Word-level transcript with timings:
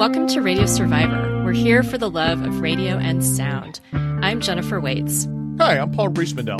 Welcome 0.00 0.28
to 0.28 0.40
Radio 0.40 0.64
Survivor. 0.64 1.44
We're 1.44 1.52
here 1.52 1.82
for 1.82 1.98
the 1.98 2.08
love 2.08 2.42
of 2.42 2.60
radio 2.62 2.96
and 2.96 3.22
sound. 3.22 3.80
I'm 3.92 4.40
Jennifer 4.40 4.80
Waits. 4.80 5.28
Hi, 5.58 5.76
I'm 5.76 5.92
Paul 5.92 6.08
Riismandel. 6.08 6.58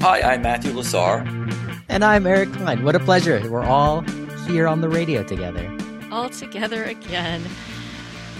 Hi, 0.00 0.20
I'm 0.20 0.42
Matthew 0.42 0.70
Lasar. 0.70 1.26
And 1.88 2.04
I'm 2.04 2.24
Eric 2.24 2.52
Klein. 2.52 2.84
What 2.84 2.94
a 2.94 3.00
pleasure. 3.00 3.42
We're 3.50 3.64
all 3.64 4.02
here 4.46 4.68
on 4.68 4.80
the 4.80 4.88
radio 4.88 5.24
together. 5.24 5.68
All 6.12 6.30
together 6.30 6.84
again. 6.84 7.42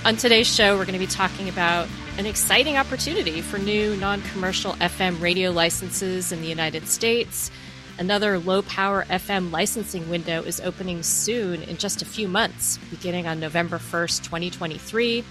On 0.05 0.15
today's 0.15 0.47
show, 0.47 0.77
we're 0.77 0.85
going 0.85 0.93
to 0.93 1.05
be 1.05 1.09
talking 1.09 1.49
about 1.49 1.89
an 2.17 2.25
exciting 2.25 2.77
opportunity 2.77 3.41
for 3.41 3.59
new 3.59 3.97
non 3.97 4.23
commercial 4.23 4.75
FM 4.75 5.21
radio 5.21 5.51
licenses 5.51 6.31
in 6.31 6.43
the 6.43 6.49
United 6.49 6.87
States. 6.87 7.51
Another 7.99 8.39
low 8.39 8.63
power 8.63 9.05
FM 9.11 9.51
licensing 9.51 10.09
window 10.09 10.45
is 10.45 10.61
opening 10.61 11.03
soon 11.03 11.65
in 11.65 11.79
just 11.79 12.01
a 12.01 12.05
few 12.05 12.29
months, 12.29 12.79
beginning 12.91 13.27
on 13.27 13.41
November 13.41 13.79
1st, 13.79 14.23
2023. 14.23 15.25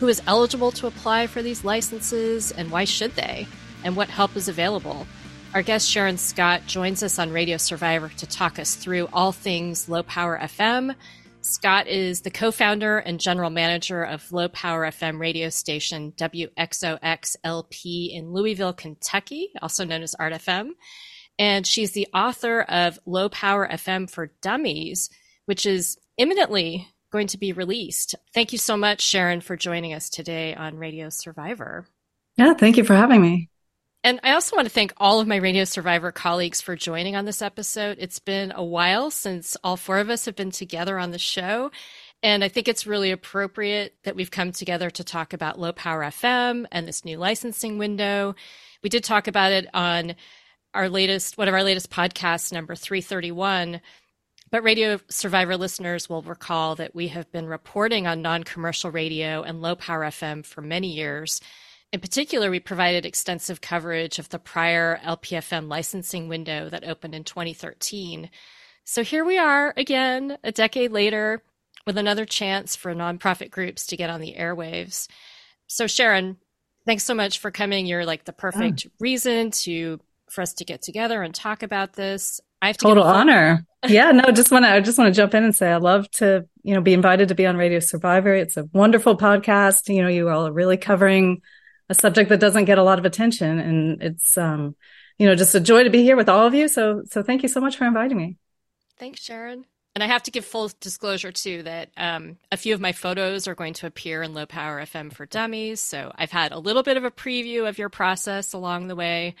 Who 0.00 0.08
is 0.08 0.22
eligible 0.26 0.72
to 0.72 0.86
apply 0.86 1.26
for 1.26 1.42
these 1.42 1.62
licenses 1.62 2.52
and 2.52 2.70
why 2.70 2.84
should 2.84 3.14
they? 3.16 3.46
And 3.84 3.96
what 3.96 4.08
help 4.08 4.34
is 4.34 4.48
available? 4.48 5.06
Our 5.52 5.60
guest 5.60 5.86
Sharon 5.86 6.16
Scott 6.16 6.62
joins 6.66 7.02
us 7.02 7.18
on 7.18 7.30
Radio 7.30 7.58
Survivor 7.58 8.08
to 8.08 8.26
talk 8.26 8.58
us 8.58 8.76
through 8.76 9.10
all 9.12 9.32
things 9.32 9.86
low 9.86 10.02
power 10.02 10.38
FM. 10.40 10.94
Scott 11.42 11.86
is 11.86 12.22
the 12.22 12.30
co 12.30 12.50
founder 12.50 12.96
and 12.96 13.20
general 13.20 13.50
manager 13.50 14.02
of 14.02 14.32
low 14.32 14.48
power 14.48 14.86
FM 14.86 15.20
radio 15.20 15.50
station 15.50 16.12
WXOXLP 16.16 18.10
in 18.10 18.32
Louisville, 18.32 18.72
Kentucky, 18.72 19.50
also 19.60 19.84
known 19.84 20.02
as 20.02 20.14
Art 20.14 20.32
FM. 20.32 20.70
And 21.38 21.66
she's 21.66 21.92
the 21.92 22.08
author 22.14 22.62
of 22.62 22.98
Low 23.06 23.28
Power 23.28 23.68
FM 23.68 24.08
for 24.08 24.32
Dummies, 24.40 25.10
which 25.46 25.66
is 25.66 25.98
imminently 26.16 26.88
going 27.10 27.26
to 27.28 27.38
be 27.38 27.52
released. 27.52 28.14
Thank 28.32 28.52
you 28.52 28.58
so 28.58 28.76
much, 28.76 29.00
Sharon, 29.00 29.40
for 29.40 29.56
joining 29.56 29.94
us 29.94 30.10
today 30.10 30.54
on 30.54 30.76
Radio 30.76 31.10
Survivor. 31.10 31.86
Yeah, 32.36 32.54
thank 32.54 32.76
you 32.76 32.84
for 32.84 32.94
having 32.94 33.22
me. 33.22 33.48
And 34.02 34.20
I 34.22 34.32
also 34.32 34.54
want 34.54 34.66
to 34.66 34.74
thank 34.74 34.92
all 34.98 35.18
of 35.18 35.26
my 35.26 35.36
Radio 35.36 35.64
Survivor 35.64 36.12
colleagues 36.12 36.60
for 36.60 36.76
joining 36.76 37.16
on 37.16 37.24
this 37.24 37.40
episode. 37.40 37.96
It's 38.00 38.18
been 38.18 38.52
a 38.54 38.62
while 38.62 39.10
since 39.10 39.56
all 39.64 39.78
four 39.78 39.98
of 39.98 40.10
us 40.10 40.26
have 40.26 40.36
been 40.36 40.50
together 40.50 40.98
on 40.98 41.10
the 41.10 41.18
show. 41.18 41.70
And 42.22 42.44
I 42.44 42.48
think 42.48 42.68
it's 42.68 42.86
really 42.86 43.12
appropriate 43.12 43.94
that 44.04 44.14
we've 44.14 44.30
come 44.30 44.52
together 44.52 44.90
to 44.90 45.04
talk 45.04 45.32
about 45.32 45.58
low 45.58 45.72
power 45.72 46.02
FM 46.02 46.66
and 46.70 46.86
this 46.86 47.04
new 47.04 47.16
licensing 47.16 47.78
window. 47.78 48.34
We 48.82 48.90
did 48.90 49.04
talk 49.04 49.26
about 49.26 49.52
it 49.52 49.68
on 49.72 50.16
our 50.74 50.88
latest, 50.88 51.38
one 51.38 51.48
of 51.48 51.54
our 51.54 51.62
latest 51.62 51.90
podcasts, 51.90 52.52
number 52.52 52.74
331. 52.74 53.80
But 54.50 54.62
Radio 54.62 55.00
Survivor 55.08 55.56
listeners 55.56 56.08
will 56.08 56.22
recall 56.22 56.76
that 56.76 56.94
we 56.94 57.08
have 57.08 57.30
been 57.32 57.46
reporting 57.46 58.06
on 58.06 58.22
non 58.22 58.44
commercial 58.44 58.90
radio 58.90 59.42
and 59.42 59.62
low 59.62 59.74
power 59.74 60.04
FM 60.04 60.44
for 60.44 60.60
many 60.60 60.92
years. 60.92 61.40
In 61.92 62.00
particular, 62.00 62.50
we 62.50 62.60
provided 62.60 63.06
extensive 63.06 63.60
coverage 63.60 64.18
of 64.18 64.28
the 64.28 64.38
prior 64.38 65.00
LPFM 65.04 65.68
licensing 65.68 66.28
window 66.28 66.68
that 66.68 66.84
opened 66.84 67.14
in 67.14 67.24
2013. 67.24 68.30
So 68.84 69.02
here 69.02 69.24
we 69.24 69.38
are 69.38 69.72
again, 69.76 70.36
a 70.44 70.52
decade 70.52 70.92
later, 70.92 71.42
with 71.86 71.96
another 71.96 72.24
chance 72.24 72.76
for 72.76 72.94
nonprofit 72.94 73.50
groups 73.50 73.86
to 73.86 73.96
get 73.96 74.10
on 74.10 74.20
the 74.20 74.34
airwaves. 74.38 75.08
So, 75.66 75.86
Sharon, 75.86 76.36
thanks 76.86 77.04
so 77.04 77.14
much 77.14 77.38
for 77.38 77.50
coming. 77.50 77.86
You're 77.86 78.06
like 78.06 78.24
the 78.24 78.32
perfect 78.32 78.86
oh. 78.86 78.90
reason 79.00 79.50
to 79.52 80.00
for 80.30 80.42
us 80.42 80.54
to 80.54 80.64
get 80.64 80.82
together 80.82 81.22
and 81.22 81.34
talk 81.34 81.62
about 81.62 81.94
this. 81.94 82.40
I 82.62 82.68
have 82.68 82.76
to 82.78 82.86
total 82.86 83.04
honor. 83.04 83.66
yeah, 83.86 84.10
no, 84.12 84.30
just 84.30 84.50
want 84.50 84.64
to 84.64 84.70
I 84.70 84.80
just 84.80 84.98
want 84.98 85.14
to 85.14 85.16
jump 85.16 85.34
in 85.34 85.44
and 85.44 85.54
say 85.54 85.70
I 85.70 85.76
love 85.76 86.10
to 86.12 86.46
you 86.62 86.74
know 86.74 86.80
be 86.80 86.94
invited 86.94 87.28
to 87.28 87.34
be 87.34 87.46
on 87.46 87.56
Radio 87.56 87.80
Survivor. 87.80 88.34
It's 88.34 88.56
a 88.56 88.68
wonderful 88.72 89.16
podcast. 89.16 89.92
You 89.92 90.02
know, 90.02 90.08
you 90.08 90.28
all 90.28 90.46
are 90.46 90.52
really 90.52 90.76
covering 90.76 91.42
a 91.88 91.94
subject 91.94 92.30
that 92.30 92.40
doesn't 92.40 92.64
get 92.64 92.78
a 92.78 92.82
lot 92.82 92.98
of 92.98 93.04
attention 93.04 93.58
and 93.58 94.02
it's 94.02 94.38
um 94.38 94.74
you 95.18 95.26
know 95.26 95.34
just 95.34 95.54
a 95.54 95.60
joy 95.60 95.84
to 95.84 95.90
be 95.90 96.02
here 96.02 96.16
with 96.16 96.28
all 96.28 96.46
of 96.46 96.54
you 96.54 96.68
so 96.68 97.02
so 97.06 97.22
thank 97.22 97.42
you 97.42 97.48
so 97.48 97.60
much 97.60 97.76
for 97.76 97.86
inviting 97.86 98.16
me 98.16 98.36
thanks 98.98 99.20
sharon 99.20 99.64
and 99.94 100.02
i 100.02 100.06
have 100.06 100.22
to 100.22 100.30
give 100.30 100.44
full 100.44 100.70
disclosure 100.80 101.32
too 101.32 101.62
that 101.62 101.90
um, 101.96 102.36
a 102.50 102.56
few 102.56 102.74
of 102.74 102.80
my 102.80 102.92
photos 102.92 103.46
are 103.46 103.54
going 103.54 103.74
to 103.74 103.86
appear 103.86 104.22
in 104.22 104.34
low 104.34 104.46
power 104.46 104.80
fm 104.82 105.12
for 105.12 105.26
dummies 105.26 105.80
so 105.80 106.10
i've 106.16 106.32
had 106.32 106.52
a 106.52 106.58
little 106.58 106.82
bit 106.82 106.96
of 106.96 107.04
a 107.04 107.10
preview 107.10 107.68
of 107.68 107.78
your 107.78 107.90
process 107.90 108.52
along 108.52 108.88
the 108.88 108.96
way 108.96 109.34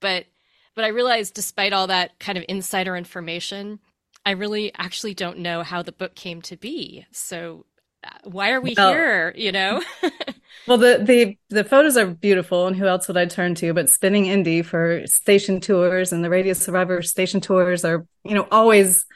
but 0.00 0.26
but 0.74 0.84
i 0.84 0.88
realized 0.88 1.34
despite 1.34 1.72
all 1.72 1.86
that 1.86 2.18
kind 2.18 2.38
of 2.38 2.44
insider 2.48 2.96
information 2.96 3.78
i 4.28 4.32
really 4.32 4.72
actually 4.76 5.14
don't 5.14 5.38
know 5.38 5.62
how 5.62 5.82
the 5.82 5.90
book 5.90 6.14
came 6.14 6.42
to 6.42 6.56
be. 6.56 7.06
So 7.12 7.64
uh, 8.04 8.10
why 8.24 8.50
are 8.50 8.60
we 8.60 8.74
well, 8.76 8.90
here 8.90 9.32
you 9.34 9.52
know? 9.52 9.82
well 10.66 10.76
the 10.76 11.00
the 11.02 11.38
the 11.48 11.64
photos 11.64 11.96
are 11.96 12.06
beautiful 12.06 12.66
and 12.66 12.76
who 12.76 12.86
else 12.86 13.08
would 13.08 13.16
i 13.16 13.24
turn 13.24 13.54
to? 13.56 13.72
But 13.72 13.88
spinning 13.88 14.24
indie 14.24 14.62
for 14.62 15.06
station 15.06 15.60
tours 15.60 16.12
and 16.12 16.22
the 16.22 16.28
radio 16.28 16.52
survivor 16.52 17.00
station 17.00 17.40
tours 17.40 17.86
are 17.86 18.06
you 18.22 18.34
know 18.34 18.46
always 18.50 19.06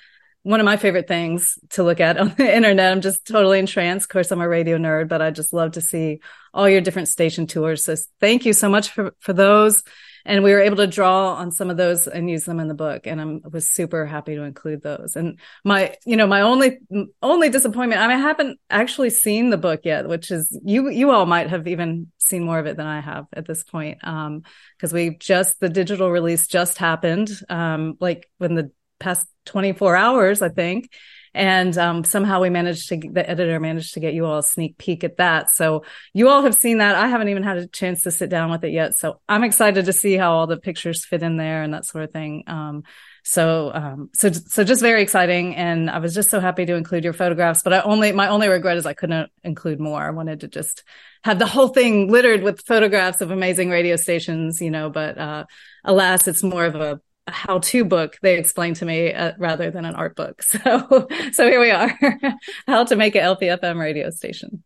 one 0.44 0.60
of 0.60 0.64
my 0.64 0.78
favorite 0.78 1.06
things 1.06 1.58
to 1.70 1.84
look 1.84 2.00
at 2.00 2.16
on 2.16 2.34
the 2.38 2.54
internet. 2.56 2.90
I'm 2.90 3.02
just 3.02 3.26
totally 3.26 3.58
entranced. 3.58 4.06
Of 4.06 4.08
course 4.08 4.30
i'm 4.30 4.40
a 4.40 4.48
radio 4.48 4.78
nerd 4.78 5.08
but 5.08 5.20
i 5.20 5.30
just 5.30 5.52
love 5.52 5.72
to 5.72 5.82
see 5.82 6.20
all 6.54 6.70
your 6.70 6.80
different 6.80 7.08
station 7.08 7.46
tours. 7.46 7.84
So 7.84 7.96
thank 8.18 8.46
you 8.46 8.54
so 8.54 8.70
much 8.70 8.88
for 8.88 9.14
for 9.20 9.34
those 9.34 9.82
and 10.24 10.42
we 10.44 10.52
were 10.52 10.60
able 10.60 10.76
to 10.76 10.86
draw 10.86 11.34
on 11.34 11.50
some 11.50 11.70
of 11.70 11.76
those 11.76 12.06
and 12.06 12.30
use 12.30 12.44
them 12.44 12.60
in 12.60 12.68
the 12.68 12.74
book. 12.74 13.06
And 13.06 13.20
i 13.20 13.48
was 13.48 13.68
super 13.68 14.06
happy 14.06 14.34
to 14.34 14.42
include 14.42 14.82
those. 14.82 15.16
And 15.16 15.38
my 15.64 15.96
you 16.06 16.16
know 16.16 16.26
my 16.26 16.42
only 16.42 16.78
only 17.22 17.48
disappointment 17.48 18.00
I, 18.00 18.08
mean, 18.08 18.18
I 18.18 18.20
haven't 18.20 18.58
actually 18.70 19.10
seen 19.10 19.50
the 19.50 19.56
book 19.56 19.80
yet 19.84 20.08
which 20.08 20.30
is 20.30 20.58
you 20.64 20.88
you 20.88 21.10
all 21.10 21.26
might 21.26 21.50
have 21.50 21.66
even 21.66 22.10
seen 22.18 22.44
more 22.44 22.58
of 22.58 22.66
it 22.66 22.76
than 22.76 22.86
i 22.86 23.00
have 23.00 23.26
at 23.32 23.46
this 23.46 23.62
point. 23.62 23.98
Um 24.02 24.42
because 24.76 24.92
we 24.92 25.16
just 25.18 25.60
the 25.60 25.68
digital 25.68 26.10
release 26.10 26.46
just 26.46 26.78
happened 26.78 27.30
um 27.48 27.96
like 28.00 28.28
when 28.38 28.54
the 28.54 28.70
past 28.98 29.26
24 29.46 29.96
hours 29.96 30.42
i 30.42 30.48
think 30.48 30.88
and 31.34 31.76
um, 31.78 32.04
somehow 32.04 32.40
we 32.40 32.50
managed 32.50 32.88
to 32.88 32.96
the 32.96 33.28
editor 33.28 33.58
managed 33.58 33.94
to 33.94 34.00
get 34.00 34.12
you 34.12 34.26
all 34.26 34.38
a 34.38 34.42
sneak 34.42 34.76
peek 34.76 35.02
at 35.02 35.16
that. 35.16 35.54
So 35.54 35.84
you 36.12 36.28
all 36.28 36.42
have 36.42 36.54
seen 36.54 36.78
that. 36.78 36.94
I 36.94 37.08
haven't 37.08 37.28
even 37.28 37.42
had 37.42 37.56
a 37.56 37.66
chance 37.66 38.02
to 38.02 38.10
sit 38.10 38.28
down 38.28 38.50
with 38.50 38.64
it 38.64 38.72
yet. 38.72 38.98
So 38.98 39.20
i'm 39.28 39.44
excited 39.44 39.86
to 39.86 39.92
see 39.92 40.16
how 40.16 40.32
all 40.32 40.46
the 40.46 40.58
pictures 40.58 41.04
fit 41.04 41.22
in 41.22 41.36
there 41.38 41.62
and 41.62 41.72
that 41.72 41.86
sort 41.86 42.04
of 42.04 42.12
thing. 42.12 42.44
Um, 42.46 42.84
so 43.24 43.70
um, 43.72 44.10
so 44.12 44.30
so 44.32 44.64
just 44.64 44.82
very 44.82 45.00
exciting. 45.00 45.56
And 45.56 45.88
i 45.88 45.98
was 45.98 46.14
just 46.14 46.28
so 46.30 46.40
happy 46.40 46.66
to 46.66 46.74
include 46.74 47.04
your 47.04 47.12
photographs 47.12 47.62
but 47.62 47.72
i 47.72 47.80
only 47.80 48.12
my 48.12 48.28
only 48.28 48.48
regret 48.48 48.76
is 48.76 48.86
i 48.86 48.94
couldn't 48.94 49.30
include 49.42 49.80
more. 49.80 50.02
I 50.02 50.10
wanted 50.10 50.40
to 50.40 50.48
just 50.48 50.82
have 51.24 51.38
the 51.38 51.46
whole 51.46 51.68
thing 51.68 52.10
littered 52.10 52.42
with 52.42 52.66
photographs 52.66 53.20
of 53.20 53.30
amazing 53.30 53.70
radio 53.70 53.96
stations 53.96 54.60
you 54.60 54.70
know 54.70 54.90
but 54.90 55.16
uh, 55.16 55.44
alas 55.84 56.28
it's 56.28 56.42
more 56.42 56.66
of 56.66 56.74
a 56.74 57.00
how-to 57.28 57.84
book 57.84 58.18
they 58.22 58.36
explained 58.36 58.76
to 58.76 58.84
me 58.84 59.12
uh, 59.12 59.32
rather 59.38 59.70
than 59.70 59.84
an 59.84 59.94
art 59.94 60.16
book. 60.16 60.42
So 60.52 61.08
so 61.32 61.48
here 61.48 61.60
we 61.60 61.70
are, 61.70 61.98
how 62.66 62.84
to 62.84 62.96
make 62.96 63.14
an 63.14 63.22
LPFM 63.22 63.78
radio 63.78 64.10
station. 64.10 64.62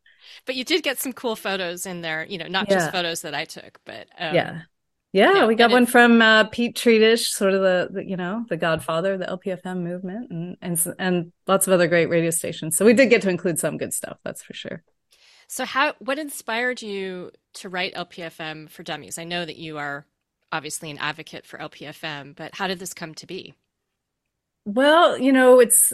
But 0.46 0.54
you 0.54 0.64
did 0.64 0.82
get 0.82 0.98
some 0.98 1.12
cool 1.12 1.36
photos 1.36 1.86
in 1.86 2.02
there, 2.02 2.24
you 2.24 2.38
know, 2.38 2.46
not 2.46 2.68
yeah. 2.68 2.76
just 2.76 2.92
photos 2.92 3.22
that 3.22 3.34
I 3.34 3.44
took, 3.44 3.80
but 3.84 4.08
um, 4.18 4.34
yeah. 4.34 4.62
Yeah, 5.12 5.46
we 5.46 5.54
got 5.54 5.70
one 5.70 5.86
from 5.86 6.20
uh, 6.20 6.44
Pete 6.44 6.76
Tridish, 6.76 7.28
sort 7.28 7.54
of 7.54 7.62
the, 7.62 7.88
the, 7.90 8.04
you 8.04 8.16
know 8.16 8.44
the 8.50 8.56
godfather 8.58 9.14
of 9.14 9.20
the 9.20 9.26
LPFM 9.26 9.78
movement, 9.82 10.30
and 10.30 10.56
and 10.60 10.94
and 10.98 11.32
lots 11.46 11.66
of 11.66 11.72
other 11.72 11.86
great 11.86 12.10
radio 12.10 12.30
stations. 12.30 12.76
So 12.76 12.84
we 12.84 12.92
did 12.92 13.08
get 13.08 13.22
to 13.22 13.30
include 13.30 13.58
some 13.58 13.78
good 13.78 13.94
stuff, 13.94 14.18
that's 14.24 14.42
for 14.42 14.52
sure. 14.52 14.82
So 15.48 15.64
how 15.64 15.94
what 16.00 16.18
inspired 16.18 16.82
you 16.82 17.30
to 17.54 17.68
write 17.70 17.94
LPFM 17.94 18.68
for 18.68 18.82
Dummies? 18.82 19.16
I 19.18 19.24
know 19.24 19.44
that 19.44 19.56
you 19.56 19.78
are 19.78 20.06
obviously 20.56 20.90
an 20.90 20.98
advocate 20.98 21.46
for 21.46 21.58
LPFM, 21.58 22.34
but 22.34 22.54
how 22.54 22.66
did 22.66 22.78
this 22.78 22.94
come 22.94 23.14
to 23.14 23.26
be? 23.26 23.54
Well, 24.64 25.18
you 25.18 25.32
know, 25.32 25.60
it's 25.60 25.92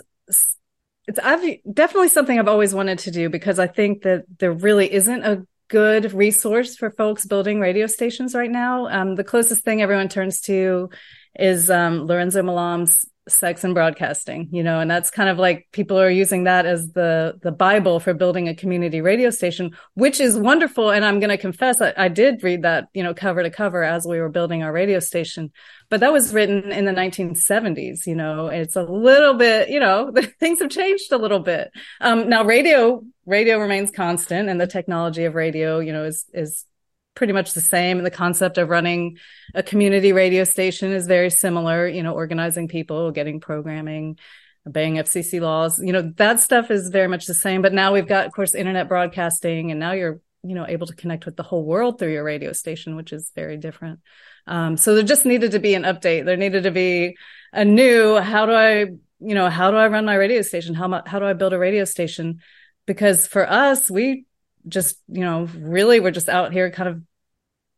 it's 1.09 1.20
definitely 1.70 2.09
something 2.09 2.38
I've 2.38 2.49
always 2.49 2.75
wanted 2.75 3.00
to 3.00 3.11
do 3.11 3.29
because 3.29 3.59
I 3.59 3.67
think 3.67 4.03
that 4.03 4.25
there 4.38 4.53
really 4.53 4.93
isn't 4.93 5.25
a 5.25 5.44
good 5.69 6.12
resource 6.12 6.76
for 6.76 6.91
folks 6.91 7.26
building 7.26 7.59
radio 7.59 7.87
stations 7.87 8.35
right 8.35 8.50
now. 8.50 8.88
Um, 8.88 9.14
the 9.17 9.25
closest 9.25 9.64
thing 9.64 9.82
everyone 9.82 10.09
turns 10.09 10.41
to 10.43 10.91
is 11.38 11.70
um, 11.70 12.06
Lorenzo 12.06 12.43
Milam's 12.43 13.05
sex 13.29 13.63
and 13.63 13.73
broadcasting 13.73 14.49
you 14.51 14.65
know 14.65 14.81
and 14.81 14.91
that's 14.91 15.09
kind 15.09 15.29
of 15.29 15.39
like 15.39 15.69
people 15.71 15.99
are 15.99 16.11
using 16.11 16.45
that 16.45 16.67
as 16.67 16.91
the 16.91 17.39
the 17.43 17.53
bible 17.53 18.01
for 18.01 18.13
building 18.13 18.49
a 18.49 18.55
community 18.55 19.01
radio 19.01 19.31
station 19.31 19.71
which 19.95 20.21
is 20.21 20.37
wonderful. 20.37 20.91
And 20.91 21.05
i'm 21.05 21.21
going 21.21 21.31
to 21.31 21.39
confess 21.39 21.81
I, 21.81 21.95
I, 21.97 22.09
did 22.09 22.43
read 22.43 22.63
that 22.63 22.89
you 22.95 23.03
know 23.03 23.15
cover 23.15 23.43
to 23.45 23.51
cover 23.51 23.85
as 23.85 24.07
we 24.07 24.19
were 24.19 24.29
building 24.29 24.65
our 24.65 24.73
radio 24.73 24.99
station 24.99 25.53
but 25.89 26.01
that 26.01 26.13
was 26.13 26.35
written 26.35 26.73
in 26.73 26.85
the 26.85 26.93
1970s 26.93 28.07
you 28.07 28.17
know 28.17 28.49
it's 28.49 28.75
a 28.75 28.83
little 28.83 29.35
bit 29.35 29.69
you 29.69 29.79
know 29.79 30.13
things 30.41 30.59
have 30.59 30.71
changed 30.71 31.13
a 31.13 31.19
little 31.19 31.39
bit. 31.39 31.71
Um 32.01 32.29
now 32.29 32.45
radio 32.45 33.03
radio 33.25 33.59
remains 33.59 33.93
constant 33.93 34.49
and 34.49 34.61
the 34.61 34.67
technology 34.67 35.25
of 35.25 35.35
radio 35.35 35.79
you 35.79 35.93
know 35.93 36.05
is 36.05 36.25
is 36.33 36.65
pretty 37.14 37.32
much 37.32 37.53
the 37.53 37.61
same. 37.61 37.99
And 37.99 38.06
the 38.06 38.11
concept 38.11 38.59
of 38.59 38.69
running 38.69 39.19
a 39.55 39.62
community 39.62 40.12
radio 40.12 40.44
station 40.44 40.93
is 40.93 41.06
very 41.06 41.31
similar, 41.31 41.87
you 41.87 42.03
know, 42.03 42.14
organizing 42.14 42.69
people, 42.69 43.11
getting 43.11 43.41
programming 43.41 44.19
obeying 44.67 44.94
FCC 44.94 45.41
laws. 45.41 45.81
You 45.81 45.93
know, 45.93 46.12
that 46.17 46.41
stuff 46.41 46.70
is 46.70 46.88
very 46.88 47.09
much 47.09 47.26
the 47.26 47.35
same. 47.35 47.62
But 47.62 47.73
now 47.73 47.93
we've 47.93 48.06
got, 48.06 48.26
of 48.26 48.32
course, 48.32 48.55
internet 48.55 48.88
broadcasting, 48.88 49.70
and 49.70 49.81
now 49.81 49.93
you're, 49.93 50.20
you 50.43 50.55
know, 50.55 50.67
able 50.67 50.87
to 50.87 50.94
connect 50.94 51.26
with 51.26 51.37
the 51.37 51.43
whole 51.43 51.64
world 51.64 51.99
through 51.99 52.12
your 52.12 52.25
radio 52.25 52.53
station, 52.53 52.97
which 52.97 53.12
is 53.12 53.32
very 53.35 53.56
different. 53.56 54.00
Um, 54.47 54.76
so 54.76 54.94
there 54.94 55.05
just 55.05 55.25
needed 55.25 55.53
to 55.53 55.58
be 55.58 55.75
an 55.75 55.82
update. 55.82 56.25
There 56.25 56.37
needed 56.37 56.65
to 56.65 56.70
be 56.70 57.17
a 57.53 57.65
new, 57.65 58.17
how 58.17 58.47
do 58.47 58.53
I, 58.53 58.87
you 59.20 59.35
know, 59.35 59.49
how 59.49 59.70
do 59.70 59.76
I 59.76 59.88
run 59.88 60.05
my 60.05 60.15
radio 60.15 60.43
station? 60.43 60.75
How, 60.75 61.03
how 61.06 61.19
do 61.19 61.26
I 61.26 61.32
build 61.32 61.53
a 61.53 61.58
radio 61.58 61.85
station? 61.85 62.41
Because 62.87 63.26
for 63.26 63.49
us, 63.49 63.88
we 63.91 64.26
just, 64.67 64.97
you 65.09 65.20
know, 65.20 65.49
really 65.56 66.00
we're 66.00 66.11
just 66.11 66.29
out 66.29 66.53
here 66.53 66.70
kind 66.70 66.88
of 66.88 67.03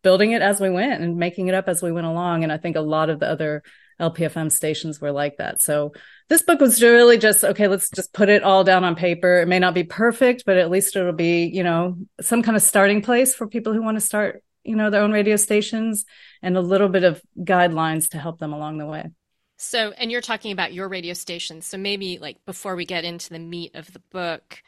building 0.03 0.33
it 0.33 0.43
as 0.43 0.61
we 0.61 0.71
went 0.71 1.03
and 1.03 1.17
making 1.17 1.49
it 1.49 1.55
up 1.55 1.69
as 1.69 1.83
we 1.83 1.91
went 1.91 2.07
along. 2.07 2.45
And 2.45 2.53
I 2.53 2.59
think 2.59 2.77
a 2.77 2.81
lot 2.81 3.11
of 3.11 3.21
the 3.21 3.29
other 3.29 3.63
LPFM 4.01 4.51
stations 4.51 5.01
were 5.01 5.13
like 5.13 5.39
that. 5.39 5.61
So 5.61 5.93
this 6.29 6.43
book 6.43 6.61
was 6.61 6.83
really 6.83 7.19
just, 7.19 7.45
okay, 7.45 7.69
let's 7.69 7.91
just 7.91 8.13
put 8.13 8.29
it 8.29 8.43
all 8.43 8.65
down 8.65 8.85
on 8.85 8.97
paper. 8.97 9.41
It 9.41 9.49
may 9.49 9.59
not 9.59 9.75
be 9.75 9.85
perfect, 9.85 10.45
but 10.45 10.59
at 10.59 10.71
least 10.71 10.97
it'll 10.97 11.13
be, 11.13 11.47
you 11.47 11.63
know, 11.63 11.97
some 12.21 12.43
kind 12.43 12.57
of 12.57 12.63
starting 12.63 13.03
place 13.03 13.35
for 13.35 13.47
people 13.47 13.73
who 13.73 13.83
want 13.83 13.97
to 13.97 14.01
start, 14.01 14.43
you 14.63 14.77
know, 14.77 14.91
their 14.91 15.03
own 15.03 15.13
radio 15.13 15.37
stations 15.37 16.05
and 16.43 16.57
a 16.57 16.61
little 16.61 16.89
bit 16.89 17.05
of 17.05 17.23
guidelines 17.39 18.11
to 18.11 18.19
help 18.19 18.39
them 18.39 18.53
along 18.53 18.79
the 18.79 18.87
way. 18.87 19.11
So, 19.57 19.93
and 19.93 20.11
you're 20.11 20.21
talking 20.21 20.53
about 20.53 20.75
your 20.75 20.89
radio 20.89 21.15
station. 21.15 21.63
So 21.63 21.79
maybe 21.79 22.19
like 22.19 22.45
before 22.45 22.75
we 22.77 22.85
get 22.85 23.05
into 23.05 23.31
the 23.31 23.39
meat 23.39 23.75
of 23.75 23.93
the 23.93 24.03
book, 24.11 24.63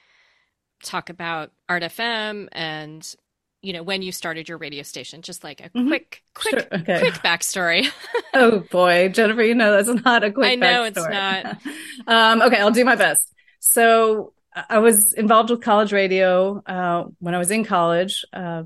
talk 0.82 1.10
about 1.10 1.50
Art 1.68 1.82
FM 1.82 2.48
and 2.52 3.16
you 3.62 3.72
know 3.72 3.82
when 3.82 4.00
you 4.00 4.12
started 4.12 4.48
your 4.48 4.58
radio 4.58 4.82
station 4.82 5.22
just 5.22 5.42
like 5.42 5.60
a 5.60 5.70
mm-hmm. 5.70 5.88
quick 5.88 6.22
quick 6.34 6.60
sure. 6.60 6.80
okay. 6.80 7.00
quick 7.00 7.14
backstory 7.14 7.88
oh 8.34 8.60
boy 8.70 9.08
jennifer 9.08 9.42
you 9.42 9.54
know 9.54 9.72
that's 9.72 10.04
not 10.04 10.22
a 10.22 10.30
quick 10.30 10.52
i 10.52 10.54
know 10.54 10.82
backstory. 10.82 10.88
it's 10.88 11.66
not 12.06 12.06
um, 12.06 12.42
okay 12.42 12.60
i'll 12.60 12.70
do 12.70 12.84
my 12.84 12.94
best 12.94 13.32
so 13.58 14.32
i 14.68 14.78
was 14.78 15.12
involved 15.14 15.50
with 15.50 15.62
college 15.62 15.92
radio 15.92 16.62
uh, 16.66 17.04
when 17.18 17.34
i 17.34 17.38
was 17.38 17.50
in 17.50 17.64
college 17.64 18.24
uh, 18.32 18.62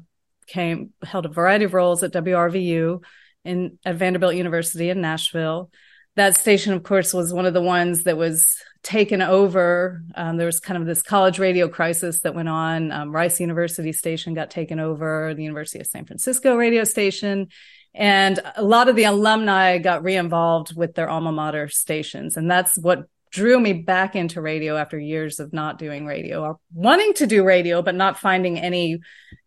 came 0.46 0.90
held 1.02 1.24
a 1.24 1.30
variety 1.30 1.64
of 1.64 1.72
roles 1.72 2.02
at 2.02 2.12
wrvu 2.12 3.02
in 3.44 3.78
at 3.86 3.96
vanderbilt 3.96 4.34
university 4.34 4.90
in 4.90 5.00
nashville 5.00 5.70
that 6.16 6.36
station 6.36 6.74
of 6.74 6.82
course 6.82 7.14
was 7.14 7.32
one 7.32 7.46
of 7.46 7.54
the 7.54 7.62
ones 7.62 8.02
that 8.02 8.18
was 8.18 8.56
taken 8.82 9.20
over. 9.20 10.02
Um, 10.14 10.36
there 10.36 10.46
was 10.46 10.60
kind 10.60 10.80
of 10.80 10.86
this 10.86 11.02
college 11.02 11.38
radio 11.38 11.68
crisis 11.68 12.20
that 12.20 12.34
went 12.34 12.48
on. 12.48 12.92
Um, 12.92 13.12
Rice 13.12 13.40
University 13.40 13.92
station 13.92 14.34
got 14.34 14.50
taken 14.50 14.80
over, 14.80 15.34
the 15.34 15.42
University 15.42 15.80
of 15.80 15.86
San 15.86 16.06
Francisco 16.06 16.56
radio 16.56 16.84
station. 16.84 17.48
And 17.94 18.40
a 18.56 18.62
lot 18.62 18.88
of 18.88 18.96
the 18.96 19.04
alumni 19.04 19.78
got 19.78 20.04
re-involved 20.04 20.76
with 20.76 20.94
their 20.94 21.10
alma 21.10 21.32
mater 21.32 21.68
stations. 21.68 22.36
And 22.36 22.50
that's 22.50 22.78
what 22.78 23.04
drew 23.30 23.58
me 23.58 23.72
back 23.72 24.16
into 24.16 24.40
radio 24.40 24.76
after 24.76 24.98
years 24.98 25.40
of 25.40 25.52
not 25.52 25.78
doing 25.78 26.06
radio 26.06 26.42
or 26.42 26.58
wanting 26.72 27.14
to 27.14 27.26
do 27.26 27.44
radio, 27.44 27.82
but 27.82 27.94
not 27.94 28.18
finding 28.18 28.58
any 28.58 29.00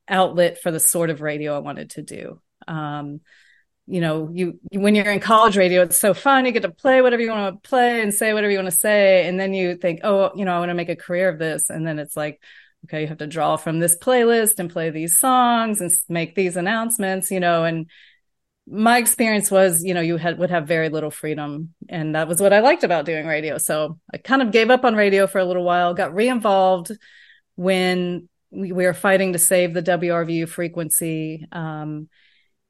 outlet 0.07 0.61
for 0.61 0.71
the 0.71 0.79
sort 0.79 1.09
of 1.09 1.21
radio 1.21 1.55
I 1.55 1.59
wanted 1.59 1.91
to 1.91 2.01
do. 2.01 2.41
Um, 2.67 3.21
you 3.85 3.99
know, 3.99 4.29
you 4.31 4.59
when 4.71 4.95
you're 4.95 5.11
in 5.11 5.19
college 5.19 5.57
radio, 5.57 5.81
it's 5.81 5.97
so 5.97 6.13
fun. 6.13 6.45
You 6.45 6.51
get 6.51 6.61
to 6.61 6.71
play 6.71 7.01
whatever 7.01 7.21
you 7.21 7.29
want 7.29 7.61
to 7.61 7.69
play 7.69 8.01
and 8.01 8.13
say 8.13 8.33
whatever 8.33 8.51
you 8.51 8.57
want 8.57 8.71
to 8.71 8.77
say, 8.77 9.27
and 9.27 9.39
then 9.39 9.53
you 9.53 9.75
think, 9.75 10.01
oh, 10.03 10.31
you 10.35 10.45
know, 10.45 10.53
I 10.55 10.59
want 10.59 10.69
to 10.69 10.75
make 10.75 10.89
a 10.89 10.95
career 10.95 11.29
of 11.29 11.39
this, 11.39 11.69
and 11.69 11.85
then 11.85 11.99
it's 11.99 12.15
like, 12.15 12.41
okay, 12.85 13.01
you 13.01 13.07
have 13.07 13.17
to 13.17 13.27
draw 13.27 13.57
from 13.57 13.79
this 13.79 13.97
playlist 13.97 14.59
and 14.59 14.69
play 14.69 14.89
these 14.89 15.19
songs 15.19 15.81
and 15.81 15.91
make 16.07 16.35
these 16.35 16.55
announcements, 16.55 17.29
you 17.29 17.39
know, 17.39 17.65
and 17.65 17.89
my 18.65 18.97
experience 18.97 19.51
was, 19.51 19.83
you 19.83 19.93
know, 19.93 20.01
you 20.01 20.15
had 20.15 20.39
would 20.39 20.49
have 20.49 20.67
very 20.67 20.87
little 20.87 21.11
freedom, 21.11 21.73
and 21.89 22.15
that 22.15 22.29
was 22.29 22.39
what 22.39 22.53
I 22.53 22.61
liked 22.61 22.85
about 22.85 23.05
doing 23.05 23.27
radio. 23.27 23.57
So 23.57 23.99
I 24.13 24.17
kind 24.17 24.41
of 24.41 24.51
gave 24.51 24.69
up 24.69 24.85
on 24.85 24.95
radio 24.95 25.27
for 25.27 25.39
a 25.39 25.45
little 25.45 25.63
while, 25.63 25.93
got 25.93 26.15
re-involved 26.15 26.91
when 27.55 28.29
we, 28.51 28.71
we 28.71 28.85
were 28.85 28.93
fighting 28.93 29.33
to 29.33 29.39
save 29.39 29.73
the 29.73 29.83
WRVU 29.83 30.47
frequency. 30.47 31.45
Um, 31.51 32.07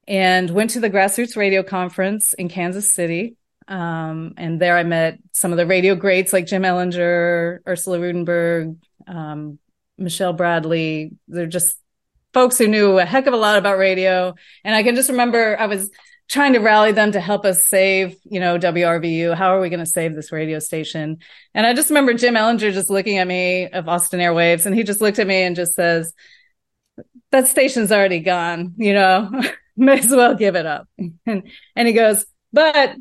and 0.08 0.50
went 0.50 0.72
to 0.72 0.80
the 0.80 0.90
grassroots 0.90 1.38
radio 1.38 1.64
conference 1.64 2.34
in 2.34 2.50
Kansas 2.50 2.94
City. 2.94 3.36
Um, 3.68 4.34
and 4.38 4.60
there 4.60 4.78
I 4.78 4.84
met 4.84 5.20
some 5.32 5.52
of 5.52 5.58
the 5.58 5.66
radio 5.66 5.96
greats 5.96 6.34
like 6.34 6.46
Jim 6.46 6.64
Ellinger, 6.64 7.60
Ursula 7.68 8.00
Ruedenberg, 8.00 8.78
um, 9.08 9.60
Michelle 9.98 10.34
Bradley. 10.34 11.14
They're 11.28 11.48
just 11.48 11.78
folks 12.34 12.58
who 12.58 12.68
knew 12.68 13.00
a 13.00 13.06
heck 13.06 13.28
of 13.28 13.34
a 13.34 13.38
lot 13.38 13.58
about 13.58 13.78
radio. 13.78 14.36
And 14.64 14.76
I 14.76 14.84
can 14.84 14.96
just 14.96 15.10
remember 15.10 15.58
I 15.58 15.68
was 15.68 15.90
trying 16.30 16.54
to 16.54 16.60
rally 16.60 16.92
them 16.92 17.12
to 17.12 17.20
help 17.20 17.46
us 17.46 17.68
save, 17.68 18.18
you 18.24 18.40
know, 18.40 18.58
WRVU. 18.58 19.36
How 19.36 19.56
are 19.56 19.62
we 19.62 19.70
going 19.70 19.80
to 19.80 19.86
save 19.86 20.16
this 20.16 20.32
radio 20.32 20.60
station? 20.60 21.20
And 21.54 21.66
I 21.66 21.74
just 21.74 21.90
remember 21.90 22.14
Jim 22.14 22.36
Ellinger 22.36 22.74
just 22.74 22.90
looking 22.90 23.18
at 23.18 23.28
me 23.28 23.68
of 23.70 23.88
Austin 23.88 24.20
Airwaves 24.20 24.66
and 24.66 24.76
he 24.76 24.84
just 24.84 25.02
looked 25.02 25.20
at 25.20 25.28
me 25.28 25.44
and 25.44 25.56
just 25.56 25.74
says, 25.74 26.14
that 27.32 27.48
station's 27.48 27.92
already 27.92 28.20
gone, 28.20 28.74
you 28.78 28.94
know? 28.94 29.30
may 29.78 30.00
as 30.00 30.10
well 30.10 30.36
give 30.36 30.56
it 30.56 30.66
up. 30.66 30.88
And 31.26 31.44
and 31.76 31.88
he 31.88 31.94
goes, 31.94 32.26
but 32.52 32.96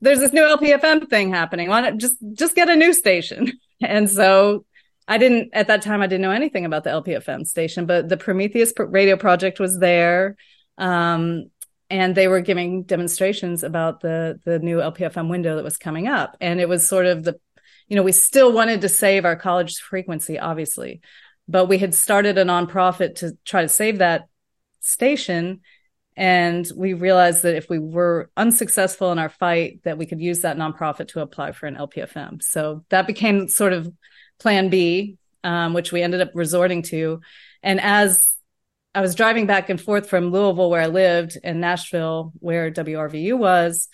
there's 0.00 0.20
this 0.20 0.32
new 0.32 0.42
LPFM 0.42 1.08
thing 1.08 1.30
happening. 1.30 1.68
Why 1.68 1.80
not 1.80 1.96
just 1.96 2.16
just 2.32 2.54
get 2.54 2.68
a 2.68 2.76
new 2.76 2.92
station? 2.92 3.52
And 3.82 4.08
so 4.08 4.64
I 5.06 5.18
didn't 5.18 5.50
at 5.52 5.66
that 5.66 5.82
time 5.82 6.00
I 6.00 6.06
didn't 6.06 6.22
know 6.22 6.30
anything 6.30 6.64
about 6.64 6.84
the 6.84 6.90
LPFM 6.90 7.44
station, 7.44 7.86
but 7.86 8.08
the 8.08 8.16
Prometheus 8.16 8.72
radio 8.78 9.16
project 9.16 9.58
was 9.60 9.78
there. 9.78 10.36
Um, 10.78 11.50
and 11.90 12.14
they 12.14 12.28
were 12.28 12.40
giving 12.40 12.84
demonstrations 12.84 13.62
about 13.62 14.00
the 14.00 14.40
the 14.44 14.58
new 14.60 14.78
LPFM 14.78 15.28
window 15.28 15.56
that 15.56 15.64
was 15.64 15.76
coming 15.76 16.06
up. 16.06 16.36
And 16.40 16.60
it 16.60 16.68
was 16.68 16.88
sort 16.88 17.06
of 17.06 17.24
the 17.24 17.38
you 17.88 17.96
know, 17.96 18.02
we 18.02 18.12
still 18.12 18.52
wanted 18.52 18.80
to 18.80 18.88
save 18.88 19.24
our 19.24 19.36
college 19.36 19.76
frequency, 19.78 20.38
obviously, 20.38 21.00
but 21.48 21.66
we 21.66 21.78
had 21.78 21.94
started 21.94 22.38
a 22.38 22.44
nonprofit 22.44 23.16
to 23.16 23.36
try 23.44 23.62
to 23.62 23.68
save 23.68 23.98
that 23.98 24.28
station 24.80 25.60
and 26.16 26.70
we 26.76 26.92
realized 26.92 27.42
that 27.42 27.56
if 27.56 27.68
we 27.68 27.78
were 27.78 28.30
unsuccessful 28.36 29.10
in 29.10 29.18
our 29.18 29.28
fight, 29.28 29.80
that 29.84 29.98
we 29.98 30.06
could 30.06 30.20
use 30.20 30.40
that 30.40 30.56
nonprofit 30.56 31.08
to 31.08 31.20
apply 31.20 31.52
for 31.52 31.66
an 31.66 31.76
LPFM. 31.76 32.42
So 32.42 32.84
that 32.90 33.06
became 33.06 33.48
sort 33.48 33.72
of 33.72 33.92
plan 34.38 34.68
B, 34.68 35.18
um, 35.42 35.74
which 35.74 35.90
we 35.90 36.02
ended 36.02 36.20
up 36.20 36.30
resorting 36.34 36.82
to. 36.82 37.20
And 37.62 37.80
as 37.80 38.32
I 38.94 39.00
was 39.00 39.16
driving 39.16 39.46
back 39.46 39.70
and 39.70 39.80
forth 39.80 40.08
from 40.08 40.30
Louisville, 40.30 40.70
where 40.70 40.82
I 40.82 40.86
lived, 40.86 41.36
and 41.42 41.60
Nashville, 41.60 42.32
where 42.38 42.70
WRVU 42.70 43.36
was, 43.36 43.88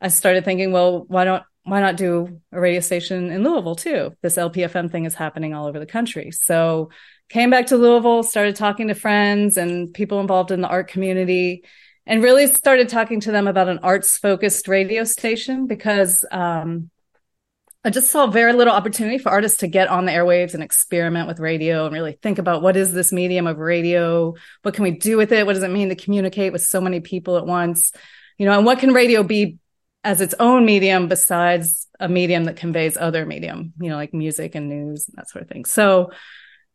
I 0.00 0.08
started 0.08 0.46
thinking, 0.46 0.72
well, 0.72 1.04
why 1.08 1.24
don't 1.24 1.42
why 1.64 1.80
not 1.80 1.96
do 1.96 2.40
a 2.52 2.58
radio 2.58 2.80
station 2.80 3.30
in 3.30 3.44
Louisville 3.44 3.76
too? 3.76 4.12
This 4.22 4.36
LPFM 4.36 4.90
thing 4.90 5.04
is 5.04 5.14
happening 5.14 5.52
all 5.52 5.66
over 5.66 5.78
the 5.78 5.84
country. 5.84 6.30
So 6.30 6.88
came 7.30 7.48
back 7.48 7.66
to 7.66 7.76
Louisville, 7.76 8.22
started 8.22 8.56
talking 8.56 8.88
to 8.88 8.94
friends 8.94 9.56
and 9.56 9.92
people 9.94 10.20
involved 10.20 10.50
in 10.50 10.60
the 10.60 10.68
art 10.68 10.88
community, 10.88 11.64
and 12.06 12.22
really 12.22 12.46
started 12.46 12.88
talking 12.88 13.20
to 13.20 13.32
them 13.32 13.46
about 13.46 13.68
an 13.68 13.78
arts 13.82 14.18
focused 14.18 14.68
radio 14.68 15.04
station 15.04 15.66
because 15.66 16.24
um, 16.32 16.90
I 17.84 17.90
just 17.90 18.10
saw 18.10 18.26
very 18.26 18.52
little 18.52 18.74
opportunity 18.74 19.16
for 19.16 19.30
artists 19.30 19.58
to 19.58 19.68
get 19.68 19.88
on 19.88 20.04
the 20.04 20.12
airwaves 20.12 20.52
and 20.54 20.62
experiment 20.62 21.28
with 21.28 21.38
radio 21.38 21.86
and 21.86 21.94
really 21.94 22.18
think 22.20 22.38
about 22.38 22.62
what 22.62 22.76
is 22.76 22.92
this 22.92 23.12
medium 23.12 23.46
of 23.46 23.58
radio? 23.58 24.34
What 24.62 24.74
can 24.74 24.82
we 24.82 24.90
do 24.90 25.16
with 25.16 25.32
it? 25.32 25.46
What 25.46 25.54
does 25.54 25.62
it 25.62 25.70
mean 25.70 25.88
to 25.88 25.94
communicate 25.94 26.52
with 26.52 26.62
so 26.62 26.80
many 26.80 27.00
people 27.00 27.38
at 27.38 27.46
once? 27.46 27.92
You 28.38 28.46
know, 28.46 28.56
and 28.56 28.66
what 28.66 28.80
can 28.80 28.92
radio 28.92 29.22
be 29.22 29.58
as 30.02 30.20
its 30.20 30.34
own 30.40 30.64
medium 30.66 31.08
besides 31.08 31.86
a 31.98 32.08
medium 32.08 32.44
that 32.44 32.56
conveys 32.56 32.96
other 32.96 33.24
medium, 33.24 33.72
you 33.80 33.88
know, 33.88 33.96
like 33.96 34.12
music 34.12 34.54
and 34.54 34.68
news 34.68 35.06
and 35.08 35.16
that 35.16 35.28
sort 35.30 35.42
of 35.42 35.48
thing. 35.48 35.64
So 35.64 36.10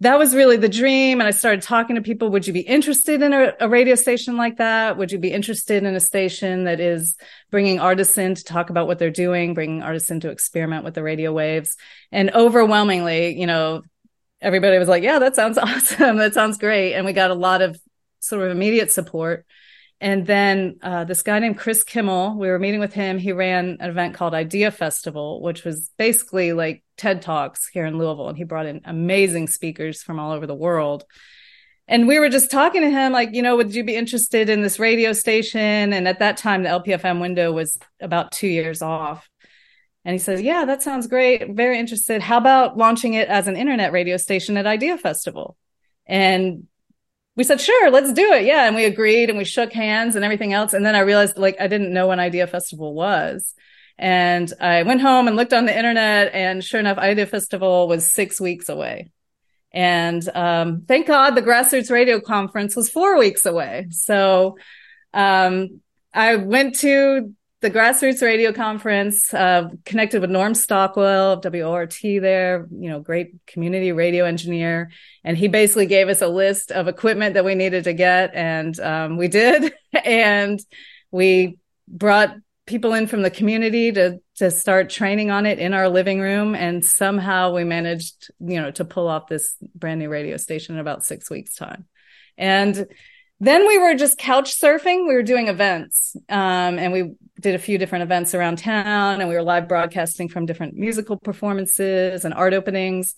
that 0.05 0.19
was 0.19 0.35
really 0.35 0.55
the 0.55 0.69
dream. 0.69 1.19
And 1.19 1.27
I 1.27 1.31
started 1.31 1.63
talking 1.63 1.95
to 1.95 2.01
people. 2.01 2.29
Would 2.29 2.45
you 2.45 2.53
be 2.53 2.59
interested 2.59 3.23
in 3.23 3.33
a, 3.33 3.53
a, 3.59 3.67
radio 3.67 3.95
station 3.95 4.37
like 4.37 4.57
that? 4.57 4.97
Would 4.97 5.11
you 5.11 5.17
be 5.17 5.31
interested 5.31 5.83
in 5.83 5.95
a 5.95 5.99
station 5.99 6.65
that 6.65 6.79
is 6.79 7.17
bringing 7.49 7.79
artists 7.79 8.15
in 8.15 8.35
to 8.35 8.43
talk 8.43 8.69
about 8.69 8.85
what 8.85 8.99
they're 8.99 9.09
doing, 9.09 9.55
bringing 9.55 9.81
artists 9.81 10.11
in 10.11 10.19
to 10.19 10.29
experiment 10.29 10.83
with 10.83 10.93
the 10.93 11.01
radio 11.01 11.33
waves? 11.33 11.75
And 12.11 12.29
overwhelmingly, 12.35 13.39
you 13.39 13.47
know, 13.47 13.81
everybody 14.41 14.77
was 14.77 14.87
like, 14.87 15.01
yeah, 15.01 15.17
that 15.17 15.35
sounds 15.35 15.57
awesome. 15.57 16.17
that 16.17 16.35
sounds 16.35 16.59
great. 16.59 16.93
And 16.93 17.03
we 17.03 17.11
got 17.11 17.31
a 17.31 17.35
lot 17.35 17.63
of 17.63 17.79
sort 18.19 18.43
of 18.43 18.51
immediate 18.51 18.91
support. 18.91 19.43
And 19.99 20.27
then 20.27 20.77
uh, 20.83 21.05
this 21.05 21.23
guy 21.23 21.39
named 21.39 21.57
Kris 21.57 21.83
Kimmel, 21.83 22.37
we 22.37 22.47
were 22.47 22.59
meeting 22.59 22.79
with 22.79 22.93
him. 22.93 23.17
He 23.17 23.31
ran 23.31 23.77
an 23.79 23.89
event 23.89 24.13
called 24.13 24.35
Idea 24.35 24.69
Festival, 24.69 25.41
which 25.41 25.63
was 25.63 25.89
basically 25.97 26.53
like 26.53 26.83
TED 26.97 27.21
Talks 27.21 27.67
here 27.67 27.85
in 27.85 27.97
Louisville. 27.97 28.29
And 28.29 28.37
he 28.37 28.43
brought 28.43 28.65
in 28.65 28.81
amazing 28.85 29.47
speakers 29.47 30.01
from 30.01 30.19
all 30.19 30.31
over 30.31 30.47
the 30.47 30.55
world. 30.55 31.05
And 31.87 32.07
we 32.07 32.17
were 32.17 32.29
just 32.29 32.49
talking 32.49 32.81
to 32.81 32.89
him, 32.89 33.11
like, 33.11 33.29
you 33.33 33.41
know, 33.41 33.57
would 33.57 33.75
you 33.75 33.83
be 33.83 33.95
interested 33.95 34.49
in 34.49 34.61
this 34.61 34.79
radio 34.79 35.13
station? 35.13 35.93
And 35.93 36.07
at 36.07 36.19
that 36.19 36.37
time, 36.37 36.63
the 36.63 36.69
LPFM 36.69 37.21
window 37.21 37.51
was 37.51 37.77
about 37.99 38.31
two 38.31 38.47
years 38.47 38.81
off. 38.81 39.29
And 40.03 40.13
he 40.13 40.19
says, 40.19 40.41
Yeah, 40.41 40.65
that 40.65 40.83
sounds 40.83 41.07
great. 41.07 41.55
Very 41.55 41.79
interested. 41.79 42.21
How 42.21 42.37
about 42.37 42.77
launching 42.77 43.13
it 43.13 43.27
as 43.27 43.47
an 43.47 43.55
internet 43.55 43.91
radio 43.91 44.17
station 44.17 44.57
at 44.57 44.65
Idea 44.65 44.97
Festival? 44.97 45.57
And 46.07 46.67
we 47.35 47.43
said, 47.43 47.59
sure, 47.59 47.91
let's 47.91 48.13
do 48.13 48.33
it. 48.33 48.45
Yeah. 48.45 48.65
And 48.65 48.75
we 48.75 48.85
agreed 48.85 49.29
and 49.29 49.37
we 49.37 49.43
shook 49.43 49.73
hands 49.73 50.15
and 50.15 50.23
everything 50.23 50.53
else. 50.53 50.73
And 50.73 50.85
then 50.85 50.95
I 50.95 50.99
realized 50.99 51.37
like 51.37 51.57
I 51.59 51.67
didn't 51.67 51.93
know 51.93 52.07
when 52.07 52.19
Idea 52.19 52.47
Festival 52.47 52.93
was. 52.93 53.53
And 53.97 54.51
I 54.59 54.83
went 54.83 55.01
home 55.01 55.27
and 55.27 55.35
looked 55.37 55.53
on 55.53 55.65
the 55.65 55.77
internet, 55.77 56.33
and 56.33 56.63
sure 56.63 56.79
enough, 56.79 56.97
Idea 56.97 57.25
Festival 57.25 57.87
was 57.87 58.11
six 58.11 58.41
weeks 58.41 58.67
away. 58.67 59.11
And 59.71 60.27
um, 60.33 60.83
thank 60.87 61.07
God 61.07 61.35
the 61.35 61.41
Grassroots 61.41 61.91
Radio 61.91 62.19
Conference 62.19 62.75
was 62.75 62.89
four 62.89 63.17
weeks 63.17 63.45
away. 63.45 63.87
So 63.91 64.57
um, 65.13 65.81
I 66.13 66.35
went 66.37 66.75
to 66.79 67.33
the 67.61 67.71
Grassroots 67.71 68.21
Radio 68.21 68.53
Conference, 68.53 69.33
uh, 69.33 69.69
connected 69.85 70.21
with 70.21 70.29
Norm 70.29 70.53
Stockwell 70.53 71.33
of 71.33 71.43
WORT 71.43 71.97
there, 72.03 72.67
you 72.71 72.89
know, 72.89 72.99
great 72.99 73.33
community 73.47 73.91
radio 73.91 74.25
engineer. 74.25 74.91
And 75.23 75.37
he 75.37 75.47
basically 75.47 75.87
gave 75.87 76.07
us 76.07 76.21
a 76.21 76.27
list 76.27 76.71
of 76.71 76.87
equipment 76.87 77.33
that 77.33 77.43
we 77.43 77.55
needed 77.55 77.85
to 77.85 77.93
get. 77.93 78.35
And 78.35 78.79
um, 78.79 79.17
we 79.17 79.27
did. 79.27 79.73
and 80.05 80.59
we 81.11 81.57
brought 81.87 82.35
people 82.65 82.93
in 82.93 83.07
from 83.07 83.21
the 83.21 83.29
community 83.29 83.91
to 83.91 84.19
to 84.37 84.49
start 84.51 84.89
training 84.89 85.31
on 85.31 85.45
it 85.45 85.59
in 85.59 85.73
our 85.73 85.87
living 85.89 86.19
room. 86.19 86.55
And 86.55 86.83
somehow 86.83 87.53
we 87.53 87.63
managed 87.63 88.31
you 88.39 88.61
know 88.61 88.71
to 88.71 88.85
pull 88.85 89.07
off 89.07 89.27
this 89.27 89.55
brand 89.75 89.99
new 89.99 90.09
radio 90.09 90.37
station 90.37 90.75
in 90.75 90.81
about 90.81 91.03
six 91.03 91.29
weeks 91.29 91.55
time. 91.55 91.85
And 92.37 92.87
then 93.39 93.67
we 93.67 93.77
were 93.77 93.95
just 93.95 94.17
couch 94.17 94.59
surfing. 94.59 95.07
We 95.07 95.13
were 95.13 95.23
doing 95.23 95.47
events. 95.47 96.15
Um, 96.29 96.79
and 96.79 96.93
we 96.93 97.13
did 97.39 97.55
a 97.55 97.59
few 97.59 97.77
different 97.77 98.03
events 98.03 98.33
around 98.33 98.59
town 98.59 99.19
and 99.19 99.29
we 99.29 99.35
were 99.35 99.43
live 99.43 99.67
broadcasting 99.67 100.29
from 100.29 100.45
different 100.45 100.75
musical 100.75 101.17
performances 101.17 102.23
and 102.23 102.33
art 102.33 102.53
openings. 102.53 103.13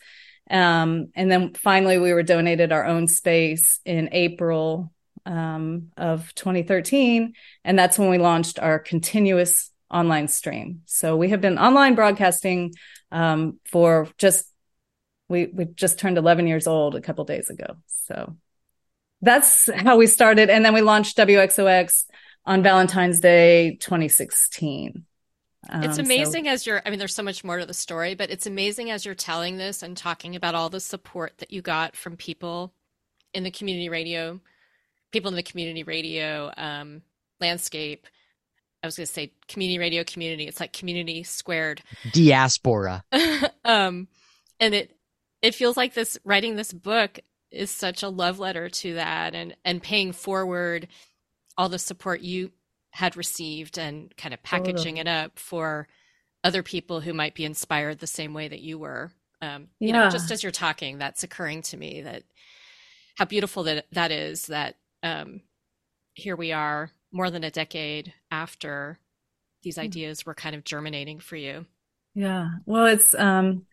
Um, 0.50 1.08
and 1.16 1.30
then 1.30 1.54
finally 1.54 1.98
we 2.00 2.13
were 2.13 2.24
donated 2.24 2.72
our 2.72 2.86
own 2.86 3.08
space 3.08 3.80
in 3.86 4.10
april 4.13 4.92
um, 5.27 5.91
of 5.98 6.34
2013. 6.34 7.34
And 7.63 7.77
that's 7.77 8.00
when 8.00 8.10
we 8.10 8.17
launched 8.17 8.60
our 8.60 8.79
continuous 8.79 9.69
online 9.91 10.27
stream. 10.27 10.81
So 10.86 11.15
we 11.15 11.29
have 11.29 11.41
been 11.41 11.60
online 11.60 11.96
broadcasting 11.96 12.74
um, 13.12 13.60
for 13.65 14.07
just, 14.17 14.46
we, 15.27 15.48
we 15.48 15.65
just 15.65 16.00
turned 16.00 16.17
11 16.17 16.48
years 16.48 16.65
old 16.65 16.96
a 16.96 17.01
couple 17.01 17.25
days 17.25 17.50
ago. 17.50 17.75
So 18.05 18.36
that's 19.22 19.69
how 19.72 19.98
we 19.98 20.07
started. 20.07 20.50
And 20.50 20.63
then 20.63 20.74
we 20.74 20.81
launched 20.81 21.17
WXOX 21.17 22.05
on 22.46 22.63
Valentine's 22.63 23.19
Day 23.19 23.75
2016. 23.81 25.03
Um, 25.69 25.84
it's 25.84 25.98
amazing 25.98 26.46
so, 26.46 26.51
as 26.51 26.65
you're, 26.65 26.81
I 26.86 26.89
mean, 26.89 27.00
there's 27.00 27.15
so 27.15 27.24
much 27.24 27.43
more 27.43 27.57
to 27.57 27.65
the 27.65 27.74
story, 27.74 28.15
but 28.15 28.29
it's 28.29 28.46
amazing 28.46 28.89
as 28.89 29.05
you're 29.05 29.15
telling 29.15 29.57
this 29.57 29.84
and 29.84 29.98
talking 29.98 30.38
about 30.38 30.55
all 30.55 30.69
the 30.69 30.79
support 30.79 31.34
that 31.39 31.51
you 31.51 31.62
got 31.62 31.98
from 31.98 32.15
people 32.15 32.74
in 33.34 33.43
the 33.43 33.51
community 33.51 33.89
radio 33.89 34.39
people 35.17 35.29
in 35.29 35.36
the 35.36 35.41
community 35.41 35.81
radio 35.81 36.51
um, 36.57 37.01
landscape. 37.41 38.05
I 38.83 38.88
was 38.88 38.97
going 38.97 39.07
to 39.07 39.12
say 39.12 39.31
community 39.47 39.79
radio 39.79 40.03
community. 40.03 40.47
It's 40.47 40.59
like 40.59 40.74
community 40.74 41.24
squared. 41.24 41.81
Diaspora. 42.12 43.03
um, 43.65 44.07
and 44.59 44.75
it 44.75 44.95
it 45.41 45.55
feels 45.55 45.75
like 45.75 45.95
this 45.95 46.19
writing 46.24 46.55
this 46.55 46.71
book 46.71 47.19
is 47.50 47.71
such 47.71 48.03
a 48.03 48.09
love 48.09 48.38
letter 48.38 48.69
to 48.69 48.93
that 48.93 49.33
and 49.33 49.55
and 49.65 49.81
paying 49.81 50.12
forward 50.12 50.88
all 51.57 51.67
the 51.67 51.79
support 51.79 52.21
you 52.21 52.51
had 52.91 53.17
received 53.17 53.79
and 53.79 54.15
kind 54.17 54.36
of 54.36 54.43
packaging 54.43 54.97
it 54.97 55.07
up 55.07 55.39
for 55.39 55.88
other 56.43 56.62
people 56.62 57.01
who 57.01 57.12
might 57.12 57.33
be 57.33 57.43
inspired 57.43 57.97
the 57.97 58.05
same 58.05 58.36
way 58.36 58.47
that 58.47 58.59
you 58.59 58.77
were. 58.77 59.12
Um, 59.41 59.69
you 59.79 59.89
yeah. 59.89 60.03
know, 60.03 60.09
just 60.12 60.29
as 60.29 60.43
you're 60.43 60.51
talking, 60.51 61.00
that's 61.00 61.24
occurring 61.24 61.63
to 61.63 61.77
me 61.77 62.01
that 62.01 62.21
how 63.15 63.25
beautiful 63.25 63.63
that 63.63 63.88
that 63.93 64.12
is 64.12 64.45
that 64.45 64.75
um, 65.04 65.42
here 66.13 66.36
we 66.36 66.51
are 66.51 66.92
more 67.12 67.30
than 67.30 67.44
a 67.44 67.51
decade 67.51 68.13
after 68.32 69.00
these 69.63 69.75
hmm. 69.75 69.82
ideas 69.82 70.25
were 70.25 70.34
kind 70.34 70.56
of 70.56 70.63
germinating 70.63 71.20
for 71.20 71.36
you. 71.36 71.66
Yeah. 72.16 72.50
Well, 72.66 72.88
it's, 72.88 73.13
um, 73.13 73.66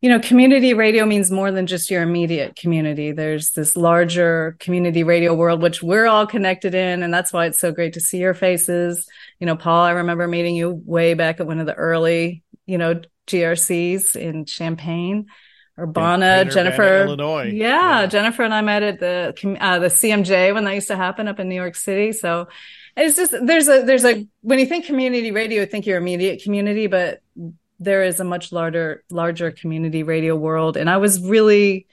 you 0.00 0.08
know, 0.08 0.18
community 0.18 0.72
radio 0.72 1.04
means 1.04 1.30
more 1.30 1.52
than 1.52 1.66
just 1.66 1.90
your 1.90 2.02
immediate 2.02 2.56
community. 2.56 3.12
There's 3.12 3.50
this 3.50 3.76
larger 3.76 4.56
community 4.58 5.02
radio 5.02 5.34
world, 5.34 5.60
which 5.60 5.82
we're 5.82 6.06
all 6.06 6.26
connected 6.26 6.74
in. 6.74 7.02
And 7.02 7.12
that's 7.12 7.34
why 7.34 7.44
it's 7.46 7.60
so 7.60 7.70
great 7.70 7.92
to 7.94 8.00
see 8.00 8.18
your 8.18 8.32
faces. 8.32 9.06
You 9.38 9.46
know, 9.46 9.56
Paul, 9.56 9.82
I 9.82 9.90
remember 9.90 10.26
meeting 10.26 10.56
you 10.56 10.70
way 10.86 11.12
back 11.12 11.38
at 11.38 11.46
one 11.46 11.60
of 11.60 11.66
the 11.66 11.74
early, 11.74 12.42
you 12.64 12.78
know, 12.78 13.02
GRCs 13.26 14.16
in 14.16 14.46
Champaign. 14.46 15.26
Urbana, 15.80 16.44
Jennifer, 16.44 17.04
Illinois. 17.04 17.50
Yeah, 17.52 18.00
yeah, 18.00 18.06
Jennifer 18.06 18.42
and 18.42 18.52
I 18.52 18.60
met 18.60 18.82
at 18.82 19.00
the 19.00 19.34
uh, 19.60 19.78
the 19.78 19.86
CMJ 19.86 20.54
when 20.54 20.64
that 20.64 20.74
used 20.74 20.88
to 20.88 20.96
happen 20.96 21.28
up 21.28 21.40
in 21.40 21.48
New 21.48 21.54
York 21.54 21.74
City. 21.74 22.12
So 22.12 22.48
it's 22.96 23.16
just 23.16 23.34
there's 23.42 23.68
a 23.68 23.82
there's 23.82 24.04
a 24.04 24.26
when 24.42 24.58
you 24.58 24.66
think 24.66 24.84
community 24.84 25.30
radio, 25.30 25.60
you 25.60 25.66
think 25.66 25.86
your 25.86 25.98
immediate 25.98 26.42
community, 26.42 26.86
but 26.86 27.22
there 27.78 28.02
is 28.02 28.20
a 28.20 28.24
much 28.24 28.52
larger 28.52 29.04
larger 29.10 29.50
community 29.50 30.02
radio 30.02 30.36
world. 30.36 30.76
And 30.76 30.90
I 30.90 30.98
was 30.98 31.20
really, 31.20 31.86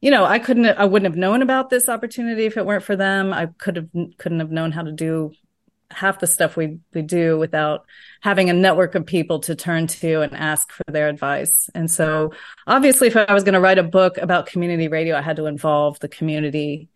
you 0.00 0.10
know, 0.10 0.24
I 0.24 0.38
couldn't 0.38 0.66
I 0.66 0.84
wouldn't 0.84 1.10
have 1.10 1.18
known 1.18 1.42
about 1.42 1.68
this 1.68 1.88
opportunity 1.88 2.46
if 2.46 2.56
it 2.56 2.64
weren't 2.64 2.84
for 2.84 2.96
them. 2.96 3.32
I 3.32 3.46
could 3.46 3.76
have 3.76 3.88
couldn't 4.18 4.40
have 4.40 4.52
known 4.52 4.72
how 4.72 4.82
to 4.82 4.92
do 4.92 5.32
half 5.92 6.18
the 6.18 6.26
stuff 6.26 6.56
we 6.56 6.78
we 6.92 7.02
do 7.02 7.38
without 7.38 7.84
having 8.20 8.50
a 8.50 8.54
network 8.54 8.94
of 8.94 9.06
people 9.06 9.40
to 9.40 9.54
turn 9.54 9.86
to 9.86 10.20
and 10.22 10.34
ask 10.34 10.70
for 10.72 10.84
their 10.88 11.08
advice. 11.08 11.68
And 11.74 11.90
so 11.90 12.32
obviously 12.66 13.08
if 13.08 13.16
I 13.16 13.32
was 13.32 13.44
going 13.44 13.54
to 13.54 13.60
write 13.60 13.78
a 13.78 13.82
book 13.82 14.18
about 14.18 14.46
community 14.46 14.88
radio, 14.88 15.16
I 15.16 15.22
had 15.22 15.36
to 15.36 15.46
involve 15.46 15.98
the 16.00 16.08
community 16.08 16.88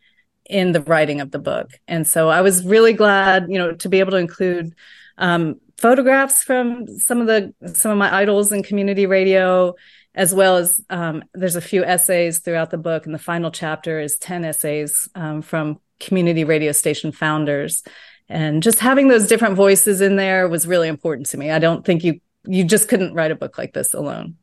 in 0.49 0.73
the 0.73 0.81
writing 0.81 1.21
of 1.21 1.31
the 1.31 1.38
book. 1.38 1.71
And 1.88 2.07
so 2.07 2.29
I 2.29 2.41
was 2.41 2.65
really 2.65 2.93
glad, 2.93 3.47
you 3.49 3.59
know, 3.59 3.73
to 3.73 3.88
be 3.88 4.00
able 4.00 4.12
to 4.12 4.19
include 4.19 4.75
um, 5.19 5.61
photographs 5.79 6.43
from 6.43 6.87
some 6.99 7.21
of 7.21 7.26
the 7.26 7.55
some 7.75 7.91
of 7.91 7.99
my 7.99 8.15
idols 8.15 8.53
in 8.53 8.62
community 8.62 9.07
radio 9.07 9.75
as 10.15 10.35
well 10.35 10.57
as 10.57 10.81
um, 10.88 11.23
there's 11.35 11.57
a 11.57 11.61
few 11.61 11.85
essays 11.85 12.38
throughout 12.38 12.71
the 12.71 12.79
book 12.79 13.05
and 13.05 13.15
the 13.15 13.19
final 13.19 13.50
chapter 13.50 14.00
is 14.00 14.17
10 14.17 14.45
essays 14.45 15.09
um, 15.15 15.43
from 15.43 15.79
community 16.00 16.45
radio 16.45 16.73
station 16.73 17.12
founders 17.12 17.83
and 18.28 18.62
just 18.62 18.80
having 18.80 19.09
those 19.09 19.26
different 19.26 19.54
voices 19.54 20.00
in 20.00 20.16
there 20.16 20.49
was 20.49 20.66
really 20.66 20.88
important 20.88 21.28
to 21.28 21.38
me. 21.38 21.50
I 21.50 21.59
don't 21.59 21.85
think 21.85 22.04
you 22.04 22.21
you 22.47 22.64
just 22.64 22.88
couldn't 22.88 23.14
write 23.14 23.30
a 23.30 23.37
book 23.37 23.59
like 23.59 23.73
this 23.73 23.92
alone. 23.92 24.37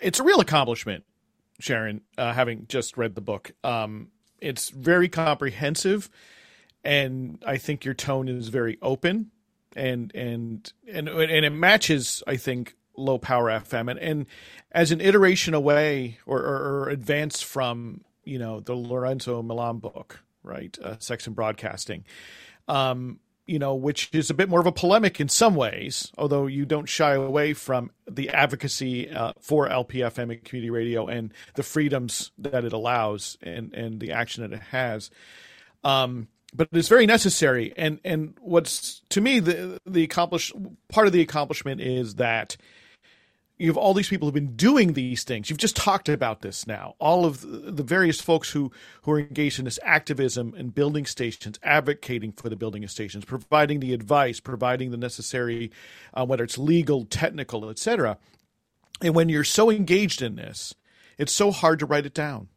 It's 0.00 0.20
a 0.20 0.22
real 0.22 0.40
accomplishment, 0.40 1.04
Sharon, 1.60 2.02
uh, 2.18 2.32
having 2.32 2.66
just 2.68 2.96
read 2.96 3.14
the 3.14 3.20
book. 3.20 3.52
Um, 3.62 4.08
it's 4.40 4.68
very 4.68 5.08
comprehensive, 5.08 6.10
and 6.82 7.42
I 7.46 7.56
think 7.56 7.84
your 7.84 7.94
tone 7.94 8.28
is 8.28 8.48
very 8.48 8.78
open, 8.82 9.30
and 9.74 10.14
and 10.14 10.70
and 10.86 11.08
and 11.08 11.44
it 11.44 11.50
matches, 11.50 12.22
I 12.26 12.36
think, 12.36 12.76
low 12.96 13.18
power 13.18 13.50
FM, 13.50 13.90
and 13.90 13.98
and 13.98 14.26
as 14.72 14.90
an 14.90 15.00
iteration 15.00 15.54
away 15.54 16.18
or, 16.26 16.40
or, 16.40 16.82
or 16.82 16.88
advance 16.88 17.40
from 17.40 18.02
you 18.24 18.38
know 18.38 18.60
the 18.60 18.74
Lorenzo 18.74 19.42
Milam 19.42 19.78
book, 19.78 20.22
right, 20.42 20.76
uh, 20.82 20.96
Sex 20.98 21.26
and 21.26 21.36
Broadcasting 21.36 22.04
um, 22.68 23.18
you 23.46 23.58
know, 23.58 23.74
which 23.74 24.08
is 24.12 24.30
a 24.30 24.34
bit 24.34 24.48
more 24.48 24.60
of 24.60 24.66
a 24.66 24.72
polemic 24.72 25.20
in 25.20 25.28
some 25.28 25.54
ways, 25.54 26.10
although 26.16 26.46
you 26.46 26.64
don't 26.64 26.88
shy 26.88 27.12
away 27.12 27.52
from 27.52 27.90
the 28.10 28.30
advocacy 28.30 29.10
uh, 29.10 29.32
for 29.40 29.68
LPFM 29.68 30.32
and 30.32 30.44
community 30.44 30.70
radio 30.70 31.06
and 31.06 31.32
the 31.54 31.62
freedoms 31.62 32.32
that 32.38 32.64
it 32.64 32.72
allows 32.72 33.36
and, 33.42 33.74
and 33.74 34.00
the 34.00 34.12
action 34.12 34.42
that 34.42 34.56
it 34.56 34.62
has. 34.62 35.10
Um, 35.82 36.28
but 36.54 36.68
it's 36.72 36.88
very 36.88 37.04
necessary. 37.04 37.74
And, 37.76 38.00
and 38.04 38.34
what's 38.40 39.02
to 39.10 39.20
me 39.20 39.40
the 39.40 39.78
the 39.84 40.04
accomplish 40.04 40.52
part 40.88 41.06
of 41.06 41.12
the 41.12 41.20
accomplishment 41.20 41.80
is 41.80 42.14
that 42.14 42.56
you 43.56 43.68
have 43.68 43.76
all 43.76 43.94
these 43.94 44.08
people 44.08 44.26
who've 44.26 44.34
been 44.34 44.56
doing 44.56 44.94
these 44.94 45.22
things. 45.22 45.48
You've 45.48 45.60
just 45.60 45.76
talked 45.76 46.08
about 46.08 46.40
this 46.40 46.66
now. 46.66 46.94
All 46.98 47.24
of 47.24 47.40
the 47.42 47.84
various 47.84 48.20
folks 48.20 48.50
who, 48.50 48.72
who 49.02 49.12
are 49.12 49.20
engaged 49.20 49.60
in 49.60 49.64
this 49.64 49.78
activism 49.82 50.54
and 50.56 50.74
building 50.74 51.06
stations, 51.06 51.58
advocating 51.62 52.32
for 52.32 52.48
the 52.48 52.56
building 52.56 52.82
of 52.82 52.90
stations, 52.90 53.24
providing 53.24 53.78
the 53.78 53.92
advice, 53.92 54.40
providing 54.40 54.90
the 54.90 54.96
necessary, 54.96 55.70
uh, 56.14 56.26
whether 56.26 56.42
it's 56.42 56.58
legal, 56.58 57.04
technical, 57.04 57.70
etc. 57.70 58.18
And 59.00 59.14
when 59.14 59.28
you're 59.28 59.44
so 59.44 59.70
engaged 59.70 60.20
in 60.20 60.34
this, 60.34 60.74
it's 61.16 61.32
so 61.32 61.52
hard 61.52 61.78
to 61.78 61.86
write 61.86 62.06
it 62.06 62.14
down. 62.14 62.48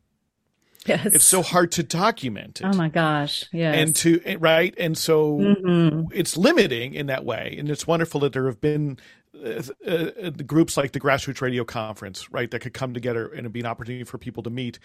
Yes. 0.87 1.05
It's 1.07 1.25
so 1.25 1.41
hard 1.41 1.71
to 1.73 1.83
document 1.83 2.61
it. 2.61 2.65
Oh 2.65 2.75
my 2.77 2.89
gosh. 2.89 3.45
Yes. 3.51 3.75
And 3.75 3.95
to, 3.97 4.37
right. 4.39 4.73
And 4.77 4.97
so 4.97 5.37
mm-hmm. 5.37 6.07
it's 6.13 6.37
limiting 6.37 6.93
in 6.93 7.07
that 7.07 7.25
way. 7.25 7.55
And 7.59 7.69
it's 7.69 7.85
wonderful 7.85 8.21
that 8.21 8.33
there 8.33 8.45
have 8.45 8.61
been 8.61 8.97
uh, 9.45 9.61
uh, 9.85 10.29
groups 10.45 10.77
like 10.77 10.93
the 10.93 10.99
grassroots 10.99 11.41
radio 11.41 11.63
conference 11.63 12.31
right 12.31 12.49
that 12.49 12.59
could 12.59 12.73
come 12.73 12.93
together 12.93 13.27
and 13.27 13.41
it'd 13.41 13.53
be 13.53 13.59
an 13.59 13.65
opportunity 13.65 14.03
for 14.03 14.17
people 14.17 14.41
to 14.41 14.49
meet 14.49 14.79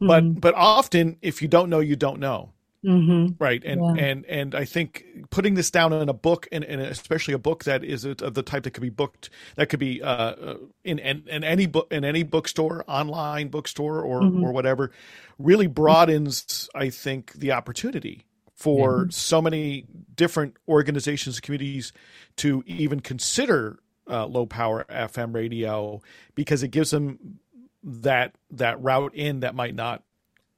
mm-hmm. 0.00 0.06
but 0.06 0.40
but 0.40 0.54
often 0.54 1.16
if 1.22 1.40
you 1.40 1.48
don't 1.48 1.70
know 1.70 1.80
you 1.80 1.96
don't 1.96 2.20
know 2.20 2.52
mm-hmm. 2.84 3.42
right 3.42 3.64
and 3.64 3.80
yeah. 3.80 4.04
and 4.04 4.24
and 4.26 4.54
i 4.54 4.64
think 4.64 5.04
putting 5.30 5.54
this 5.54 5.70
down 5.70 5.92
in 5.92 6.08
a 6.08 6.14
book 6.14 6.46
and, 6.52 6.64
and 6.64 6.80
especially 6.80 7.34
a 7.34 7.38
book 7.38 7.64
that 7.64 7.82
is 7.82 8.04
of 8.04 8.34
the 8.34 8.42
type 8.42 8.64
that 8.64 8.72
could 8.72 8.82
be 8.82 8.90
booked 8.90 9.30
that 9.56 9.68
could 9.68 9.80
be 9.80 10.02
uh, 10.02 10.06
uh, 10.06 10.56
in, 10.84 10.98
in, 10.98 11.24
in 11.28 11.44
any 11.44 11.66
book 11.66 11.86
in 11.90 12.04
any 12.04 12.22
bookstore 12.22 12.84
online 12.86 13.48
bookstore 13.48 14.00
or 14.00 14.20
mm-hmm. 14.20 14.44
or 14.44 14.52
whatever 14.52 14.90
really 15.38 15.66
broadens 15.66 16.68
i 16.74 16.88
think 16.90 17.32
the 17.32 17.52
opportunity 17.52 18.26
for 18.54 19.02
Yeah. 19.02 19.06
so 19.10 19.42
many 19.42 19.86
different 20.14 20.56
organizations 20.68 21.36
and 21.36 21.42
communities 21.42 21.92
to 22.36 22.62
even 22.66 23.00
consider 23.00 23.78
uh, 24.08 24.26
low 24.26 24.46
power 24.46 24.84
FM 24.88 25.34
radio 25.34 26.00
because 26.34 26.62
it 26.62 26.68
gives 26.68 26.90
them 26.90 27.38
that 27.82 28.34
that 28.50 28.82
route 28.82 29.14
in 29.14 29.40
that 29.40 29.54
might 29.54 29.74
not 29.74 30.02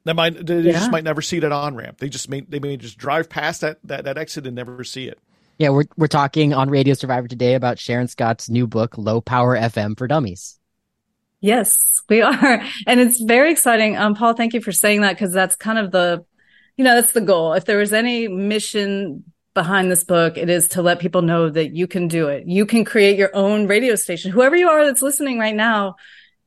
that 0.06 0.14
might 0.16 0.46
they 0.46 0.60
Yeah. 0.60 0.72
just 0.72 0.90
might 0.90 1.04
never 1.04 1.20
see 1.20 1.40
that 1.40 1.52
on 1.52 1.74
ramp. 1.76 1.98
They 1.98 2.08
just 2.08 2.28
may 2.30 2.40
they 2.40 2.58
may 2.58 2.76
just 2.76 2.96
drive 2.96 3.28
past 3.28 3.60
that 3.60 3.78
that 3.84 4.04
that 4.04 4.16
exit 4.16 4.46
and 4.46 4.56
never 4.56 4.82
see 4.84 5.06
it. 5.06 5.18
Yeah, 5.58 5.70
we're 5.70 5.84
we're 5.96 6.06
talking 6.06 6.54
on 6.54 6.70
Radio 6.70 6.94
Survivor 6.94 7.28
today 7.28 7.54
about 7.54 7.78
Sharon 7.78 8.08
Scott's 8.08 8.48
new 8.48 8.66
book, 8.66 8.96
Low 8.98 9.20
Power 9.20 9.56
FM 9.56 9.96
for 9.98 10.06
Dummies. 10.06 10.58
Yes, 11.40 12.02
we 12.08 12.22
are. 12.22 12.62
And 12.86 13.00
it's 13.00 13.20
very 13.20 13.52
exciting. 13.52 13.96
Um, 13.96 14.14
Paul, 14.14 14.34
thank 14.34 14.54
you 14.54 14.60
for 14.60 14.72
saying 14.72 15.02
that 15.02 15.12
because 15.14 15.32
that's 15.32 15.54
kind 15.56 15.78
of 15.78 15.90
the, 15.90 16.24
you 16.76 16.84
know, 16.84 16.94
that's 16.94 17.12
the 17.12 17.20
goal. 17.20 17.52
If 17.52 17.64
there 17.66 17.78
was 17.78 17.92
any 17.92 18.28
mission 18.28 19.24
behind 19.54 19.90
this 19.90 20.04
book, 20.04 20.36
it 20.36 20.50
is 20.50 20.68
to 20.68 20.82
let 20.82 20.98
people 20.98 21.22
know 21.22 21.48
that 21.48 21.74
you 21.74 21.86
can 21.86 22.08
do 22.08 22.28
it. 22.28 22.46
You 22.46 22.66
can 22.66 22.84
create 22.84 23.16
your 23.18 23.34
own 23.34 23.66
radio 23.66 23.94
station. 23.96 24.30
Whoever 24.30 24.56
you 24.56 24.68
are 24.68 24.84
that's 24.84 25.02
listening 25.02 25.38
right 25.38 25.54
now, 25.54 25.96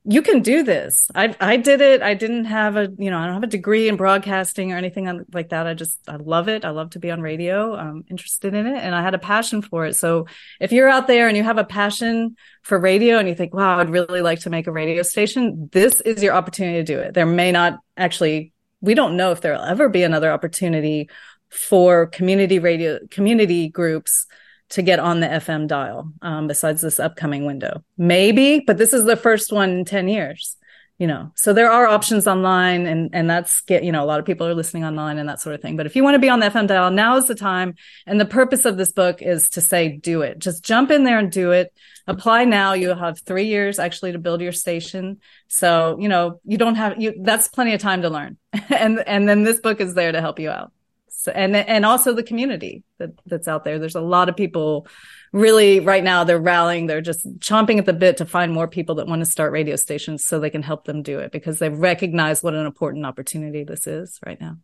you 0.06 0.22
can 0.22 0.42
do 0.42 0.64
this. 0.64 1.12
I 1.14 1.36
I 1.40 1.58
did 1.58 1.82
it. 1.82 2.02
I 2.02 2.14
didn't 2.14 2.46
have 2.46 2.78
a, 2.78 2.88
you 2.98 3.12
know, 3.12 3.18
I 3.18 3.26
don't 3.26 3.34
have 3.34 3.44
a 3.44 3.48
degree 3.48 3.90
in 3.90 3.98
broadcasting 3.98 4.72
or 4.72 4.78
anything 4.78 5.26
like 5.34 5.50
that. 5.50 5.68
I 5.68 5.74
just 5.74 6.00
I 6.08 6.16
love 6.16 6.48
it. 6.48 6.64
I 6.64 6.70
love 6.70 6.92
to 6.92 7.00
be 7.00 7.12
on 7.12 7.22
radio. 7.22 7.76
I'm 7.76 8.06
interested 8.10 8.54
in 8.54 8.66
it 8.66 8.78
and 8.78 8.96
I 8.96 9.02
had 9.02 9.14
a 9.14 9.20
passion 9.20 9.62
for 9.62 9.86
it. 9.86 9.96
So 9.96 10.28
if 10.62 10.72
you're 10.72 10.88
out 10.88 11.08
there 11.08 11.28
and 11.28 11.36
you 11.36 11.44
have 11.44 11.58
a 11.58 11.66
passion 11.66 12.38
for 12.64 12.80
radio 12.80 13.18
and 13.18 13.28
you 13.28 13.36
think, 13.36 13.54
wow, 13.54 13.78
I'd 13.80 13.90
really 13.90 14.22
like 14.22 14.40
to 14.42 14.50
make 14.50 14.68
a 14.68 14.72
radio 14.72 15.04
station, 15.04 15.70
this 15.74 16.00
is 16.02 16.24
your 16.24 16.34
opportunity 16.34 16.78
to 16.78 16.84
do 16.84 17.00
it. 17.00 17.14
There 17.14 17.26
may 17.26 17.52
not 17.52 17.80
actually, 17.98 18.54
we 18.80 18.94
don't 18.94 19.18
know 19.18 19.32
if 19.32 19.42
there'll 19.42 19.62
ever 19.62 19.90
be 19.90 20.04
another 20.04 20.32
opportunity 20.32 21.10
for 21.50 22.08
community 22.08 22.60
radio, 22.60 23.00
community 23.12 23.68
groups 23.68 24.28
to 24.70 24.82
get 24.82 25.00
on 25.00 25.20
the 25.20 25.28
FM 25.28 25.68
dial 25.68 26.12
um, 26.22 26.48
besides 26.48 26.82
this 26.82 27.00
upcoming 27.00 27.46
window. 27.46 27.84
Maybe, 27.98 28.60
but 28.60 28.78
this 28.78 28.94
is 28.94 29.06
the 29.06 29.18
first 29.18 29.52
one 29.52 29.70
in 29.70 29.86
10 29.86 30.08
years. 30.08 30.56
You 31.00 31.08
know, 31.08 31.32
so 31.34 31.54
there 31.54 31.72
are 31.72 31.88
options 31.88 32.28
online 32.28 32.86
and, 32.86 33.12
and 33.14 33.30
that's 33.30 33.62
get, 33.62 33.86
you 33.86 33.92
know, 33.94 34.04
a 34.04 34.06
lot 34.06 34.20
of 34.20 34.26
people 34.26 34.46
are 34.46 34.54
listening 34.54 34.84
online 34.84 35.18
and 35.18 35.30
that 35.30 35.40
sort 35.40 35.56
of 35.56 35.62
thing. 35.62 35.78
But 35.78 35.86
if 35.86 35.96
you 35.96 36.04
want 36.04 36.16
to 36.16 36.20
be 36.20 36.28
on 36.28 36.42
the 36.42 36.48
FM 36.48 36.68
dial, 36.68 36.92
now 36.92 37.16
is 37.16 37.26
the 37.26 37.36
time. 37.36 37.76
And 38.06 38.20
the 38.20 38.26
purpose 38.26 38.66
of 38.66 38.76
this 38.76 38.92
book 38.92 39.22
is 39.22 39.52
to 39.52 39.62
say, 39.62 39.96
do 39.96 40.24
it. 40.24 40.40
Just 40.40 40.62
jump 40.62 40.92
in 40.92 41.06
there 41.06 41.18
and 41.18 41.32
do 41.32 41.52
it. 41.52 41.74
Apply 42.06 42.44
now. 42.44 42.74
You'll 42.74 42.98
have 42.98 43.22
three 43.22 43.46
years 43.46 43.80
actually 43.80 44.12
to 44.12 44.20
build 44.20 44.42
your 44.42 44.52
station. 44.52 45.22
So, 45.48 45.96
you 46.02 46.10
know, 46.10 46.42
you 46.44 46.58
don't 46.58 46.76
have 46.76 47.02
you, 47.02 47.16
that's 47.22 47.48
plenty 47.48 47.74
of 47.74 47.80
time 47.80 48.02
to 48.02 48.10
learn. 48.10 48.38
and, 48.70 49.00
and 49.00 49.28
then 49.28 49.44
this 49.44 49.62
book 49.62 49.80
is 49.80 49.94
there 49.94 50.12
to 50.12 50.20
help 50.20 50.38
you 50.38 50.50
out. 50.50 50.74
So, 51.20 51.34
and, 51.34 51.54
and 51.54 51.86
also 51.86 52.14
the 52.14 52.24
community 52.24 52.86
that, 52.98 53.10
that's 53.26 53.50
out 53.50 53.66
there. 53.66 53.78
There's 53.78 53.96
a 53.96 54.00
lot 54.02 54.30
of 54.30 54.38
people 54.38 54.88
really 55.34 55.82
right 55.82 56.02
now 56.02 56.24
they're 56.24 56.40
rallying. 56.40 56.88
They're 56.88 57.02
just 57.02 57.28
chomping 57.40 57.78
at 57.78 57.86
the 57.86 57.92
bit 57.92 58.16
to 58.18 58.26
find 58.26 58.54
more 58.54 58.70
people 58.70 58.96
that 58.96 59.08
want 59.08 59.20
to 59.20 59.26
start 59.30 59.52
radio 59.52 59.76
stations 59.76 60.24
so 60.24 60.40
they 60.40 60.50
can 60.50 60.64
help 60.64 60.86
them 60.86 61.04
do 61.04 61.20
it 61.20 61.34
because 61.34 61.60
they 61.60 61.68
recognize 61.68 62.42
what 62.42 62.54
an 62.54 62.66
important 62.66 63.06
opportunity 63.06 63.66
this 63.66 63.86
is 63.86 64.18
right 64.26 64.40
now. 64.40 64.60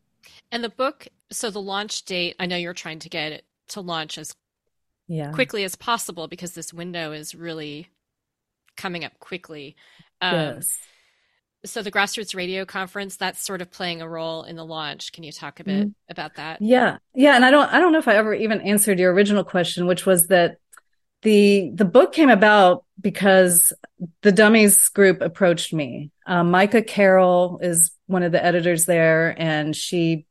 And 0.49 0.63
the 0.63 0.69
book, 0.69 1.09
so 1.29 1.49
the 1.49 1.61
launch 1.61 2.05
date, 2.05 2.37
I 2.39 2.45
know 2.45 2.55
you're 2.55 2.73
trying 2.73 2.99
to 2.99 3.09
get 3.09 3.33
it 3.33 3.43
to 3.69 3.81
launch 3.81 4.17
as 4.17 4.33
Yeah. 5.07 5.33
quickly 5.33 5.65
as 5.65 5.75
possible 5.75 6.29
because 6.29 6.53
this 6.53 6.73
window 6.73 7.11
is 7.11 7.35
really 7.35 7.89
coming 8.77 9.03
up 9.03 9.19
quickly. 9.19 9.75
Um, 10.21 10.35
yes. 10.55 10.77
So 11.65 11.81
the 11.81 11.91
grassroots 11.91 12.35
radio 12.35 12.65
conference, 12.65 13.17
that's 13.17 13.43
sort 13.43 13.61
of 13.61 13.71
playing 13.71 14.01
a 14.01 14.07
role 14.07 14.43
in 14.43 14.55
the 14.55 14.65
launch. 14.65 15.11
Can 15.11 15.23
you 15.23 15.31
talk 15.31 15.59
a 15.59 15.63
bit 15.63 15.89
about 16.09 16.35
that? 16.35 16.61
Yeah. 16.61 16.97
Yeah. 17.13 17.35
And 17.35 17.43
I 17.43 17.51
don't, 17.51 17.71
I 17.73 17.79
don't 17.79 17.91
know 17.91 17.99
if 17.99 18.07
I 18.07 18.15
ever 18.15 18.33
even 18.33 18.61
answered 18.61 18.99
your 18.99 19.13
original 19.13 19.43
question, 19.43 19.87
which 19.87 20.05
was 20.05 20.27
that 20.27 20.57
the, 21.21 21.71
the 21.73 21.85
book 21.85 22.13
came 22.13 22.29
about 22.29 22.85
because 23.01 23.73
the 24.21 24.31
dummies 24.31 24.89
group 24.89 25.21
approached 25.21 25.73
me. 25.73 26.11
Um, 26.27 26.51
Micah 26.51 26.83
Carroll 26.83 27.59
is 27.61 27.91
one 28.07 28.23
of 28.23 28.31
the 28.31 28.43
editors 28.43 28.85
there 28.85 29.35
and 29.37 29.75
she, 29.75 30.25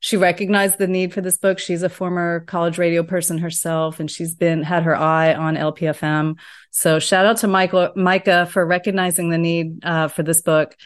she 0.00 0.16
recognized 0.16 0.78
the 0.78 0.86
need 0.86 1.12
for 1.12 1.20
this 1.20 1.36
book. 1.36 1.58
She's 1.58 1.82
a 1.82 1.88
former 1.88 2.40
college 2.40 2.78
radio 2.78 3.02
person 3.02 3.38
herself 3.38 4.00
and 4.00 4.10
she's 4.10 4.34
been, 4.34 4.62
had 4.62 4.82
her 4.82 4.96
eye 4.96 5.34
on 5.34 5.56
LPFM. 5.56 6.38
So 6.70 6.98
shout 6.98 7.26
out 7.26 7.38
to 7.38 7.48
Michael, 7.48 7.90
Micah 7.96 8.46
for 8.46 8.64
recognizing 8.64 9.30
the 9.30 9.38
need, 9.38 9.84
uh, 9.84 10.08
for 10.08 10.22
this 10.22 10.42
book. 10.42 10.76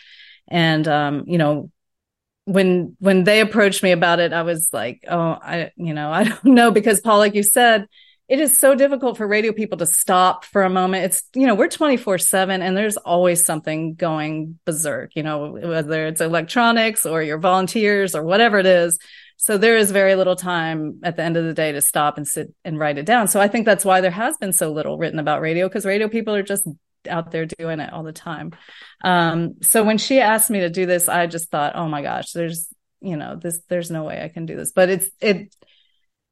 And, 0.48 0.86
um, 0.86 1.24
you 1.26 1.38
know, 1.38 1.70
when 2.44 2.96
when 2.98 3.24
they 3.24 3.40
approached 3.40 3.82
me 3.82 3.92
about 3.92 4.18
it, 4.18 4.32
I 4.32 4.42
was 4.42 4.70
like, 4.72 5.04
oh, 5.08 5.38
I 5.40 5.70
you 5.76 5.94
know, 5.94 6.10
I 6.10 6.24
don't 6.28 6.44
know 6.44 6.70
because 6.70 7.00
Paul, 7.00 7.18
like 7.18 7.34
you 7.34 7.42
said, 7.42 7.86
it 8.30 8.38
is 8.38 8.56
so 8.56 8.76
difficult 8.76 9.16
for 9.16 9.26
radio 9.26 9.52
people 9.52 9.76
to 9.78 9.86
stop 9.86 10.44
for 10.44 10.62
a 10.62 10.70
moment. 10.70 11.04
It's 11.04 11.24
you 11.34 11.48
know, 11.48 11.56
we're 11.56 11.66
24/7 11.66 12.62
and 12.62 12.76
there's 12.76 12.96
always 12.96 13.44
something 13.44 13.94
going 13.94 14.60
berserk, 14.64 15.16
you 15.16 15.24
know, 15.24 15.50
whether 15.50 16.06
it's 16.06 16.20
electronics 16.20 17.04
or 17.04 17.24
your 17.24 17.38
volunteers 17.38 18.14
or 18.14 18.22
whatever 18.22 18.58
it 18.60 18.66
is. 18.66 19.00
So 19.36 19.58
there 19.58 19.76
is 19.76 19.90
very 19.90 20.14
little 20.14 20.36
time 20.36 21.00
at 21.02 21.16
the 21.16 21.22
end 21.24 21.36
of 21.38 21.44
the 21.44 21.54
day 21.54 21.72
to 21.72 21.80
stop 21.80 22.18
and 22.18 22.28
sit 22.28 22.54
and 22.64 22.78
write 22.78 22.98
it 22.98 23.06
down. 23.06 23.26
So 23.26 23.40
I 23.40 23.48
think 23.48 23.66
that's 23.66 23.84
why 23.84 24.00
there 24.00 24.12
has 24.12 24.36
been 24.36 24.52
so 24.52 24.70
little 24.70 24.96
written 24.96 25.18
about 25.18 25.40
radio 25.40 25.66
because 25.66 25.84
radio 25.84 26.08
people 26.08 26.34
are 26.36 26.44
just 26.44 26.68
out 27.08 27.32
there 27.32 27.46
doing 27.46 27.80
it 27.80 27.92
all 27.92 28.04
the 28.04 28.12
time. 28.12 28.52
Um, 29.02 29.56
so 29.62 29.82
when 29.82 29.98
she 29.98 30.20
asked 30.20 30.50
me 30.50 30.60
to 30.60 30.70
do 30.70 30.86
this, 30.86 31.08
I 31.08 31.26
just 31.26 31.50
thought, 31.50 31.74
oh 31.74 31.88
my 31.88 32.02
gosh, 32.02 32.30
there's, 32.30 32.68
you 33.00 33.16
know, 33.16 33.34
this, 33.34 33.58
there's 33.68 33.90
no 33.90 34.04
way 34.04 34.22
I 34.22 34.28
can 34.28 34.46
do 34.46 34.54
this, 34.54 34.70
but 34.70 34.88
it's, 34.88 35.08
it, 35.20 35.52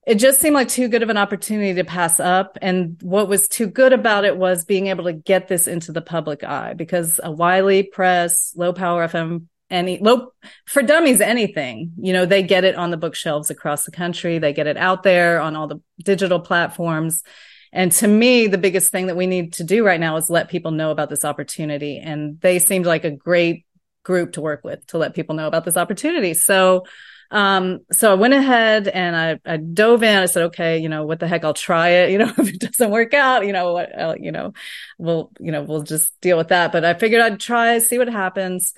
it 0.09 0.19
just 0.19 0.41
seemed 0.41 0.55
like 0.55 0.69
too 0.69 0.89
good 0.89 1.03
of 1.03 1.11
an 1.11 1.19
opportunity 1.19 1.75
to 1.75 1.85
pass 1.85 2.19
up. 2.19 2.57
And 2.63 2.97
what 3.03 3.29
was 3.29 3.47
too 3.47 3.67
good 3.67 3.93
about 3.93 4.25
it 4.25 4.39
was 4.39 4.65
being 4.65 4.87
able 4.87 5.05
to 5.05 5.13
get 5.13 5.49
this 5.49 5.69
into 5.69 5.93
the 5.93 6.01
public 6.01 6.43
eye 6.43 6.73
because 6.73 7.21
a 7.23 7.31
Wiley 7.31 7.83
press, 7.83 8.55
low 8.57 8.73
power 8.73 9.07
FM, 9.07 9.49
any 9.69 9.99
low 9.99 10.33
for 10.65 10.81
dummies, 10.81 11.21
anything, 11.21 11.93
you 11.99 12.15
know, 12.15 12.25
they 12.25 12.43
get 12.43 12.65
it 12.65 12.75
on 12.75 12.91
the 12.91 12.97
bookshelves 12.97 13.51
across 13.51 13.85
the 13.85 13.91
country. 13.91 14.39
They 14.39 14.55
get 14.55 14.67
it 14.67 14.79
out 14.79 15.03
there 15.03 15.43
on 15.43 15.55
all 15.55 15.67
the 15.67 15.83
digital 16.03 16.41
platforms. 16.41 17.23
And 17.71 17.93
to 17.93 18.09
me, 18.09 18.47
the 18.47 18.57
biggest 18.57 18.91
thing 18.91 19.09
that 19.09 19.17
we 19.17 19.27
need 19.27 19.53
to 19.55 19.65
do 19.65 19.85
right 19.85 20.01
now 20.01 20.17
is 20.17 20.31
let 20.31 20.49
people 20.49 20.71
know 20.71 20.91
about 20.91 21.11
this 21.11 21.27
opportunity. 21.27 21.99
And 21.99 22.41
they 22.41 22.61
seemed 22.61 22.87
like 22.87 23.05
a 23.05 23.11
great 23.11 23.67
group 24.05 24.33
to 24.33 24.41
work 24.41 24.65
with 24.65 24.87
to 24.87 24.97
let 24.97 25.15
people 25.15 25.35
know 25.35 25.49
about 25.49 25.67
this 25.67 25.77
opportunity. 25.77 26.33
So, 26.33 26.87
um, 27.31 27.81
so 27.93 28.11
I 28.11 28.15
went 28.15 28.35
ahead 28.35 28.89
and 28.89 29.15
I, 29.15 29.39
I 29.45 29.57
dove 29.59 30.03
in. 30.03 30.17
I 30.17 30.27
said, 30.27 30.45
okay, 30.45 30.79
you 30.79 30.89
know, 30.89 31.05
what 31.05 31.21
the 31.21 31.29
heck? 31.29 31.45
I'll 31.45 31.55
try 31.55 31.89
it. 31.91 32.11
You 32.19 32.19
know, 32.19 32.33
if 32.39 32.55
it 32.55 32.61
doesn't 32.61 32.91
work 32.91 33.15
out, 33.15 33.47
you 33.47 33.53
know, 33.53 33.73
what, 33.75 33.99
uh, 33.99 34.15
you 34.19 34.33
know, 34.33 34.53
we'll, 34.99 35.31
you 35.39 35.53
know, 35.53 35.63
we'll 35.63 35.83
just 35.83 36.19
deal 36.21 36.37
with 36.39 36.49
that. 36.49 36.73
But 36.73 36.85
I 36.85 36.95
figured 36.95 37.21
I'd 37.21 37.39
try, 37.41 37.79
see 37.79 37.99
what 37.99 38.09
happens. 38.09 38.73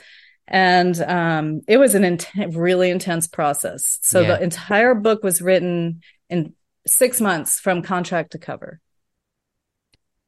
And, 0.48 1.00
um, 1.00 1.60
it 1.68 1.76
was 1.76 1.94
an 1.94 2.04
intense, 2.04 2.56
really 2.56 2.90
intense 2.90 3.28
process. 3.28 3.98
So 4.02 4.20
Yeah. 4.20 4.36
the 4.36 4.42
entire 4.42 4.94
book 4.94 5.22
was 5.22 5.40
written 5.40 6.00
in 6.28 6.54
six 6.86 7.20
months 7.20 7.60
from 7.60 7.82
contract 7.82 8.32
to 8.32 8.38
cover. 8.38 8.80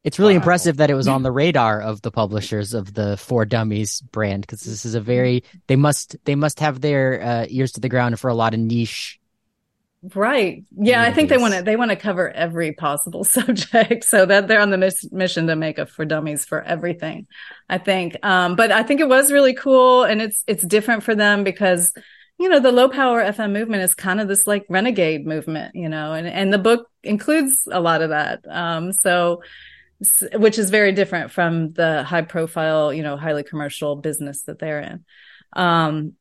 It's 0.04 0.18
really 0.18 0.34
Wow. 0.34 0.38
impressive 0.38 0.78
that 0.78 0.90
it 0.90 0.94
was 0.94 1.06
on 1.08 1.22
the 1.22 1.30
radar 1.32 1.80
of 1.80 2.02
the 2.02 2.10
publishers 2.10 2.74
of 2.74 2.94
the 2.94 3.16
For 3.16 3.44
Dummies 3.44 4.00
brand 4.00 4.40
because 4.42 4.62
this 4.62 4.84
is 4.84 4.94
a 4.94 5.00
very 5.00 5.44
they 5.68 5.76
must 5.76 6.16
they 6.24 6.34
must 6.34 6.60
have 6.60 6.80
their 6.80 7.22
uh, 7.22 7.46
ears 7.48 7.72
to 7.72 7.80
the 7.80 7.88
ground 7.88 8.18
for 8.18 8.28
a 8.28 8.34
lot 8.34 8.54
of 8.54 8.60
niche. 8.60 9.20
Right. 10.16 10.64
Yeah, 10.76 11.00
I 11.00 11.12
think 11.12 11.28
they 11.28 11.38
want 11.38 11.54
to 11.54 11.62
they 11.62 11.76
want 11.76 11.92
to 11.92 11.96
cover 11.96 12.28
every 12.28 12.72
possible 12.72 13.22
subject 13.38 14.02
so 14.02 14.26
that 14.26 14.48
they're 14.48 14.60
on 14.60 14.70
the 14.70 14.78
mis- 14.78 15.10
mission 15.12 15.46
to 15.46 15.54
make 15.54 15.78
a 15.78 15.86
for 15.86 16.04
dummies 16.04 16.44
for 16.44 16.60
everything. 16.60 17.28
I 17.68 17.78
think. 17.78 18.16
Um 18.24 18.56
but 18.56 18.72
I 18.72 18.82
think 18.82 19.00
it 19.00 19.08
was 19.08 19.30
really 19.30 19.54
cool 19.54 20.02
and 20.02 20.20
it's 20.20 20.42
it's 20.48 20.64
different 20.66 21.04
for 21.04 21.14
them 21.14 21.44
because 21.44 21.92
you 22.40 22.48
know 22.48 22.58
the 22.58 22.72
low 22.72 22.88
power 22.88 23.22
FM 23.22 23.52
movement 23.52 23.84
is 23.84 23.94
kind 23.94 24.20
of 24.20 24.26
this 24.26 24.44
like 24.48 24.64
renegade 24.68 25.24
movement, 25.24 25.76
you 25.76 25.88
know, 25.88 26.14
and 26.14 26.26
and 26.26 26.52
the 26.52 26.58
book 26.58 26.88
includes 27.04 27.52
a 27.70 27.80
lot 27.80 28.02
of 28.02 28.10
that. 28.10 28.40
Um 28.50 28.92
so 28.92 29.42
which 30.34 30.58
is 30.58 30.70
very 30.70 30.92
different 30.92 31.30
from 31.30 31.72
the 31.72 32.02
high 32.02 32.22
profile, 32.22 32.92
you 32.92 33.02
know, 33.02 33.16
highly 33.16 33.42
commercial 33.42 33.96
business 33.96 34.42
that 34.44 34.58
they're 34.58 34.80
in. 34.80 35.04
Um 35.54 36.14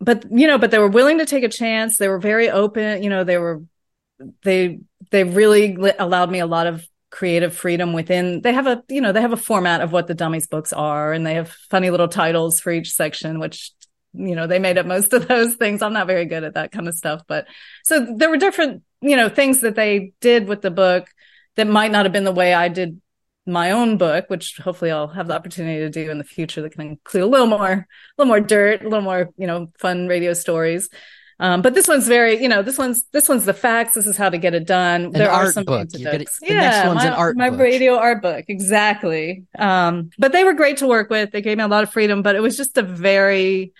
but 0.00 0.24
you 0.30 0.46
know 0.46 0.58
but 0.58 0.70
they 0.70 0.78
were 0.78 0.88
willing 0.88 1.18
to 1.18 1.26
take 1.26 1.44
a 1.44 1.48
chance 1.48 1.98
they 1.98 2.08
were 2.08 2.18
very 2.18 2.48
open 2.50 3.02
you 3.02 3.10
know 3.10 3.24
they 3.24 3.38
were 3.38 3.62
they 4.42 4.80
they 5.10 5.24
really 5.24 5.76
allowed 5.98 6.30
me 6.30 6.40
a 6.40 6.46
lot 6.46 6.66
of 6.66 6.86
creative 7.10 7.56
freedom 7.56 7.92
within 7.92 8.42
they 8.42 8.52
have 8.52 8.66
a 8.66 8.82
you 8.88 9.00
know 9.00 9.12
they 9.12 9.20
have 9.20 9.32
a 9.32 9.36
format 9.36 9.80
of 9.80 9.92
what 9.92 10.06
the 10.06 10.14
dummies 10.14 10.46
books 10.46 10.72
are 10.72 11.12
and 11.12 11.26
they 11.26 11.34
have 11.34 11.50
funny 11.70 11.90
little 11.90 12.08
titles 12.08 12.60
for 12.60 12.70
each 12.70 12.92
section 12.92 13.38
which 13.38 13.72
you 14.12 14.34
know 14.34 14.46
they 14.46 14.58
made 14.58 14.76
up 14.76 14.86
most 14.86 15.12
of 15.12 15.26
those 15.26 15.54
things 15.54 15.80
i'm 15.80 15.92
not 15.92 16.06
very 16.06 16.26
good 16.26 16.44
at 16.44 16.54
that 16.54 16.70
kind 16.70 16.86
of 16.86 16.94
stuff 16.94 17.22
but 17.26 17.46
so 17.82 18.14
there 18.16 18.28
were 18.28 18.36
different 18.36 18.82
you 19.00 19.16
know 19.16 19.28
things 19.28 19.60
that 19.60 19.74
they 19.74 20.12
did 20.20 20.46
with 20.48 20.60
the 20.60 20.70
book 20.70 21.08
that 21.56 21.66
might 21.66 21.90
not 21.90 22.04
have 22.04 22.12
been 22.12 22.24
the 22.24 22.32
way 22.32 22.52
i 22.52 22.68
did 22.68 23.00
my 23.48 23.70
own 23.70 23.96
book 23.96 24.26
which 24.28 24.58
hopefully 24.58 24.90
i'll 24.90 25.08
have 25.08 25.26
the 25.26 25.34
opportunity 25.34 25.80
to 25.80 25.90
do 25.90 26.10
in 26.10 26.18
the 26.18 26.24
future 26.24 26.62
that 26.62 26.70
can 26.70 26.82
include 26.82 27.22
a 27.22 27.26
little 27.26 27.46
more 27.46 27.86
a 28.18 28.22
little 28.22 28.28
more 28.28 28.40
dirt, 28.40 28.80
a 28.82 28.84
little 28.84 29.02
more, 29.02 29.30
you 29.36 29.46
know, 29.46 29.70
fun 29.78 30.08
radio 30.08 30.32
stories. 30.34 30.88
Um, 31.40 31.62
but 31.62 31.72
this 31.72 31.86
one's 31.86 32.08
very, 32.08 32.42
you 32.42 32.48
know, 32.48 32.62
this 32.62 32.76
one's 32.76 33.04
this 33.12 33.28
one's 33.28 33.44
the 33.44 33.54
facts. 33.54 33.94
This 33.94 34.08
is 34.08 34.16
how 34.16 34.28
to 34.28 34.38
get 34.38 34.54
it 34.54 34.66
done. 34.66 35.04
An 35.04 35.12
there 35.12 35.30
are 35.30 35.52
some 35.52 35.64
book. 35.64 35.88
gonna- 35.92 36.18
fix. 36.18 36.40
the 36.40 36.48
next 36.48 36.84
one's 36.84 36.96
my, 36.96 37.06
an 37.06 37.12
art 37.12 37.36
my 37.36 37.46
radio 37.46 37.96
art 37.96 38.22
book, 38.22 38.44
exactly. 38.48 39.44
Um, 39.56 40.10
but 40.18 40.32
they 40.32 40.42
were 40.42 40.54
great 40.54 40.78
to 40.78 40.88
work 40.88 41.10
with. 41.10 41.30
They 41.30 41.40
gave 41.40 41.56
me 41.56 41.62
a 41.62 41.68
lot 41.68 41.84
of 41.84 41.92
freedom, 41.92 42.22
but 42.22 42.34
it 42.34 42.40
was 42.40 42.56
just 42.56 42.76
a 42.76 42.82
very 42.82 43.72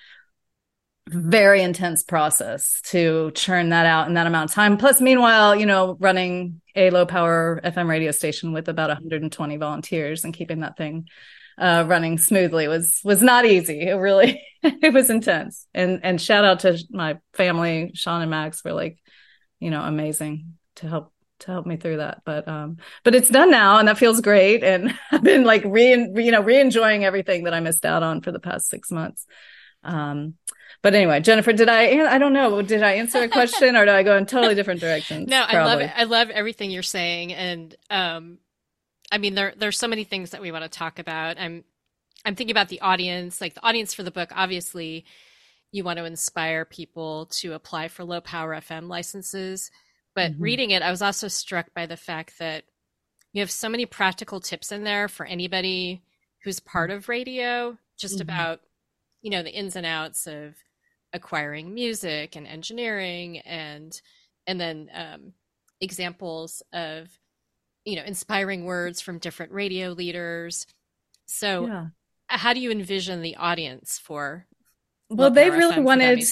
very 1.11 1.63
intense 1.63 2.03
process 2.03 2.81
to 2.87 3.31
churn 3.33 3.71
that 3.71 3.87
out 3.87 4.09
in 4.09 4.15
that 4.15 4.27
amount 4.27 4.51
of 4.51 4.55
time. 4.55 4.77
Plus, 4.77 5.01
meanwhile, 5.01 5.57
you 5.57 5.67
know, 5.67 5.97
running 6.01 6.61
a 6.75 6.91
low 6.91 7.07
power 7.07 7.61
FM 7.65 7.89
radio 7.89 8.13
station 8.13 8.53
with 8.53 8.69
about 8.69 8.89
120 8.89 9.57
volunteers 9.57 10.25
and 10.25 10.35
keeping 10.35 10.61
that 10.61 10.77
thing 10.77 11.07
uh, 11.59 11.85
running 11.87 12.19
smoothly 12.19 12.69
was 12.69 13.01
was 13.05 13.23
not 13.23 13.45
easy. 13.45 13.81
It 13.81 13.95
really 13.95 14.43
it 14.63 14.95
was 14.95 15.11
intense. 15.11 15.67
And 15.75 16.01
and 16.03 16.21
shout 16.21 16.45
out 16.45 16.61
to 16.61 16.79
my 16.91 17.19
family, 17.35 17.91
Sean 17.95 18.23
and 18.23 18.31
Max, 18.31 18.65
were 18.65 18.73
like, 18.73 18.99
you 19.59 19.71
know, 19.71 19.83
amazing 19.83 20.55
to 20.77 20.89
help 20.89 21.13
to 21.41 21.51
help 21.51 21.67
me 21.67 21.77
through 21.77 21.99
that. 21.99 22.23
But 22.25 22.47
um, 22.49 22.79
but 23.05 23.15
it's 23.15 23.29
done 23.29 23.51
now, 23.51 23.79
and 23.79 23.89
that 23.89 23.99
feels 23.99 24.21
great. 24.21 24.63
And 24.63 24.97
I've 25.13 25.23
been 25.23 25.45
like 25.45 25.65
re 25.65 25.91
you 25.91 26.31
know 26.31 26.43
re 26.43 26.61
enjoying 26.61 27.05
everything 27.05 27.45
that 27.45 27.55
I 27.55 27.61
missed 27.61 27.85
out 27.85 28.03
on 28.03 28.21
for 28.21 28.33
the 28.33 28.41
past 28.41 28.69
six 28.69 28.91
months. 28.91 29.27
Um, 29.85 30.35
but 30.83 30.95
anyway, 30.95 31.21
Jennifer, 31.21 31.53
did 31.53 31.69
I? 31.69 32.07
I 32.15 32.19
don't 32.19 32.33
know. 32.33 32.63
Did 32.63 32.83
I 32.83 32.95
answer 32.95 33.23
a 33.23 33.29
question, 33.29 33.77
or 33.77 33.85
did 33.85 33.95
I 33.95 34.03
go 34.03 34.17
in 34.17 34.27
totally 34.27 34.55
different 34.57 34.81
directions? 34.81 35.29
No, 35.29 35.43
I 35.43 35.65
love 35.65 35.81
it. 35.81 35.91
I 35.97 36.05
love 36.05 36.31
everything 36.31 36.71
you're 36.71 36.83
saying, 36.83 37.33
and 37.33 37.75
um, 37.91 38.39
I 39.11 39.19
mean 39.19 39.35
there 39.35 39.55
there's 39.57 39.79
so 39.79 39.89
many 39.89 40.05
things 40.05 40.31
that 40.31 40.41
we 40.43 40.53
want 40.53 40.65
to 40.65 40.69
talk 40.69 40.99
about. 40.99 41.39
I'm 41.39 41.65
I'm 42.25 42.35
thinking 42.35 42.53
about 42.53 42.69
the 42.69 42.81
audience, 42.81 43.41
like 43.41 43.55
the 43.55 43.65
audience 43.67 43.95
for 43.95 44.03
the 44.03 44.11
book. 44.11 44.31
Obviously, 44.35 45.05
you 45.73 45.85
want 45.85 45.99
to 45.99 46.05
inspire 46.05 46.65
people 46.65 47.27
to 47.27 47.55
apply 47.55 47.89
for 47.89 48.05
low 48.05 48.21
power 48.21 48.55
FM 48.55 48.89
licenses, 48.89 49.71
but 50.15 50.33
Mhm. 50.33 50.37
reading 50.39 50.71
it, 50.71 50.83
I 50.83 50.91
was 50.91 51.03
also 51.03 51.29
struck 51.29 51.73
by 51.75 51.87
the 51.87 51.97
fact 51.97 52.39
that 52.39 52.65
you 53.33 53.41
have 53.41 53.51
so 53.51 53.69
many 53.69 53.87
practical 53.87 54.41
tips 54.41 54.73
in 54.73 54.85
there 54.85 55.09
for 55.09 55.25
anybody 55.27 56.03
who's 56.45 56.61
part 56.61 56.91
of 56.91 57.09
radio, 57.09 57.77
just 57.99 58.19
Mhm. 58.19 58.23
about 58.23 58.61
you 59.23 59.31
know 59.31 59.43
the 59.43 59.53
ins 59.53 59.77
and 59.77 59.87
outs 59.87 60.27
of 60.27 60.55
acquiring 61.13 61.73
music 61.75 62.37
and 62.37 62.47
engineering 62.47 63.39
and 63.41 64.01
and 64.47 64.61
then 64.61 64.91
um, 64.95 65.33
examples 65.81 66.63
of 66.73 67.09
you 67.85 67.97
know 67.97 68.03
inspiring 68.05 68.65
words 68.65 69.01
from 69.01 69.19
different 69.19 69.53
radio 69.53 69.91
leaders 69.91 70.67
so 71.27 71.67
Yeah. 71.67 71.87
how 72.29 72.53
do 72.53 72.61
you 72.61 72.71
envision 72.71 73.23
the 73.23 73.37
audience 73.37 73.99
for 73.99 74.47
Well, 75.09 75.31
they 75.31 75.51
really 75.51 75.77
FM 75.77 75.85
wanted 75.85 76.25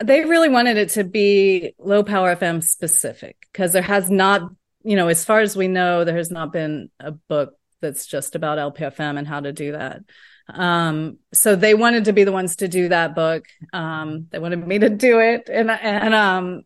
they 0.00 0.24
really 0.24 0.48
wanted 0.48 0.76
it 0.76 0.90
to 0.90 1.04
be 1.04 1.74
low 1.78 2.02
power 2.02 2.34
FM 2.34 2.62
specific 2.62 3.36
because 3.52 3.72
there 3.72 3.82
has 3.82 4.10
not, 4.10 4.42
you 4.84 4.94
know, 4.96 5.08
as 5.08 5.24
far 5.24 5.40
as 5.40 5.56
we 5.56 5.66
know, 5.68 6.04
there 6.04 6.16
has 6.16 6.30
not 6.30 6.52
been 6.52 6.88
a 7.00 7.10
book 7.12 7.54
that's 7.80 8.06
just 8.06 8.34
about 8.36 8.58
LPFM 8.58 9.18
and 9.18 9.26
how 9.26 9.40
to 9.40 9.52
do 9.52 9.72
that. 9.72 10.00
Um, 10.48 11.18
so 11.32 11.56
they 11.56 11.74
wanted 11.74 12.06
to 12.06 12.12
be 12.12 12.24
the 12.24 12.32
ones 12.32 12.56
to 12.56 12.68
do 12.68 12.88
that 12.88 13.14
book. 13.14 13.44
Um, 13.72 14.28
they 14.30 14.38
wanted 14.38 14.66
me 14.66 14.78
to 14.78 14.88
do 14.88 15.20
it, 15.20 15.48
and 15.52 15.70
and 15.70 16.14
um, 16.14 16.62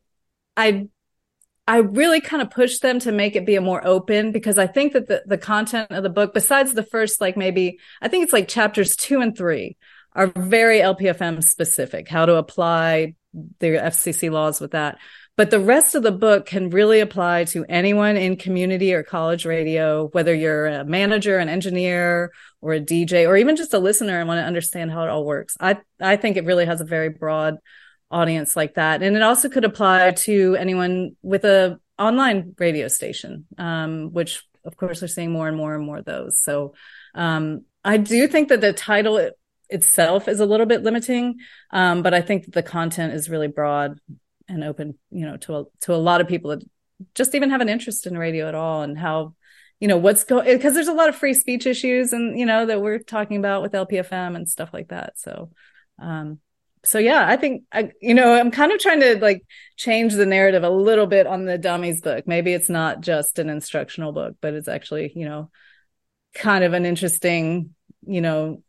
I 0.56 0.88
I 1.66 1.78
really 1.78 2.20
kind 2.20 2.42
of 2.42 2.50
pushed 2.50 2.82
them 2.82 2.98
to 3.00 3.12
make 3.12 3.36
it 3.36 3.46
be 3.46 3.54
a 3.54 3.60
more 3.60 3.84
open 3.86 4.32
because 4.32 4.58
I 4.58 4.66
think 4.66 4.94
that 4.94 5.06
the, 5.08 5.22
the 5.26 5.38
content 5.38 5.90
of 5.90 6.02
the 6.02 6.10
book, 6.10 6.34
besides 6.34 6.74
the 6.74 6.82
first, 6.82 7.20
like 7.20 7.36
maybe, 7.36 7.78
I 8.00 8.08
think 8.08 8.24
it's 8.24 8.32
like 8.32 8.48
chapters 8.48 8.96
two 8.96 9.20
and 9.20 9.36
three 9.36 9.76
are 10.14 10.26
very 10.26 10.80
LPFM 10.80 11.42
specific, 11.42 12.08
how 12.08 12.26
to 12.26 12.34
apply 12.34 13.14
the 13.60 13.68
FCC 13.68 14.30
laws 14.30 14.60
with 14.60 14.72
that. 14.72 14.98
But 15.36 15.50
the 15.50 15.60
rest 15.60 15.94
of 15.94 16.02
the 16.02 16.12
book 16.12 16.44
can 16.44 16.68
really 16.68 17.00
apply 17.00 17.44
to 17.44 17.64
anyone 17.66 18.16
in 18.16 18.36
community 18.36 18.92
or 18.92 19.02
college 19.02 19.46
radio, 19.46 20.08
whether 20.08 20.34
you're 20.34 20.66
a 20.66 20.84
manager, 20.84 21.38
an 21.38 21.48
engineer, 21.48 22.32
or 22.60 22.74
a 22.74 22.80
DJ, 22.80 23.26
or 23.26 23.36
even 23.36 23.56
just 23.56 23.72
a 23.72 23.78
listener 23.78 24.18
and 24.18 24.28
want 24.28 24.40
to 24.40 24.46
understand 24.46 24.90
how 24.90 25.04
it 25.04 25.08
all 25.08 25.24
works. 25.24 25.56
I, 25.58 25.78
I 26.00 26.16
think 26.16 26.36
it 26.36 26.44
really 26.44 26.66
has 26.66 26.82
a 26.82 26.84
very 26.84 27.08
broad 27.08 27.56
audience 28.10 28.54
like 28.54 28.74
that. 28.74 29.02
And 29.02 29.16
it 29.16 29.22
also 29.22 29.48
could 29.48 29.64
apply 29.64 30.10
to 30.10 30.54
anyone 30.56 31.16
with 31.22 31.44
a 31.44 31.80
online 31.98 32.54
radio 32.58 32.88
station, 32.88 33.46
um, 33.56 34.12
which 34.12 34.44
of 34.64 34.76
course 34.76 35.00
we're 35.00 35.08
seeing 35.08 35.32
more 35.32 35.48
and 35.48 35.56
more 35.56 35.74
and 35.74 35.84
more 35.84 35.98
of 35.98 36.04
those. 36.04 36.42
So 36.42 36.74
um, 37.14 37.64
I 37.82 37.96
do 37.96 38.28
think 38.28 38.48
that 38.48 38.60
the 38.60 38.74
title 38.74 39.30
itself 39.70 40.28
is 40.28 40.40
a 40.40 40.46
little 40.46 40.66
bit 40.66 40.82
limiting, 40.82 41.38
um, 41.70 42.02
but 42.02 42.12
I 42.12 42.20
think 42.20 42.52
the 42.52 42.62
content 42.62 43.14
is 43.14 43.30
really 43.30 43.48
broad 43.48 43.98
and 44.52 44.64
open, 44.64 44.98
you 45.10 45.26
know, 45.26 45.36
to 45.38 45.56
a, 45.56 45.64
to 45.80 45.94
a 45.94 45.96
lot 45.96 46.20
of 46.20 46.28
people 46.28 46.50
that 46.50 46.62
just 47.14 47.34
even 47.34 47.50
have 47.50 47.60
an 47.60 47.68
interest 47.68 48.06
in 48.06 48.16
radio 48.16 48.48
at 48.48 48.54
all 48.54 48.82
and 48.82 48.98
how 48.98 49.34
you 49.80 49.88
know 49.88 49.96
what's 49.96 50.24
going 50.24 50.44
because 50.44 50.74
there's 50.74 50.88
a 50.88 50.92
lot 50.92 51.08
of 51.08 51.16
free 51.16 51.34
speech 51.34 51.66
issues 51.66 52.12
and 52.12 52.38
you 52.38 52.46
know 52.46 52.66
that 52.66 52.80
we're 52.80 53.00
talking 53.00 53.36
about 53.36 53.62
with 53.62 53.72
LPFM 53.72 54.36
and 54.36 54.48
stuff 54.48 54.70
like 54.72 54.88
that. 54.88 55.18
So 55.18 55.50
um 55.98 56.38
so 56.84 56.98
yeah, 56.98 57.26
I 57.26 57.36
think 57.36 57.64
I 57.72 57.90
you 58.00 58.14
know, 58.14 58.32
I'm 58.32 58.50
kind 58.50 58.72
of 58.72 58.78
trying 58.78 59.00
to 59.00 59.18
like 59.18 59.44
change 59.76 60.14
the 60.14 60.26
narrative 60.26 60.62
a 60.62 60.70
little 60.70 61.06
bit 61.06 61.26
on 61.26 61.44
the 61.44 61.58
dummies 61.58 62.00
book. 62.00 62.26
Maybe 62.26 62.52
it's 62.52 62.68
not 62.68 63.00
just 63.00 63.38
an 63.38 63.48
instructional 63.50 64.12
book, 64.12 64.36
but 64.40 64.54
it's 64.54 64.68
actually, 64.68 65.12
you 65.16 65.24
know, 65.24 65.50
kind 66.34 66.64
of 66.64 66.74
an 66.74 66.86
interesting, 66.86 67.74
you 68.06 68.20
know, 68.20 68.62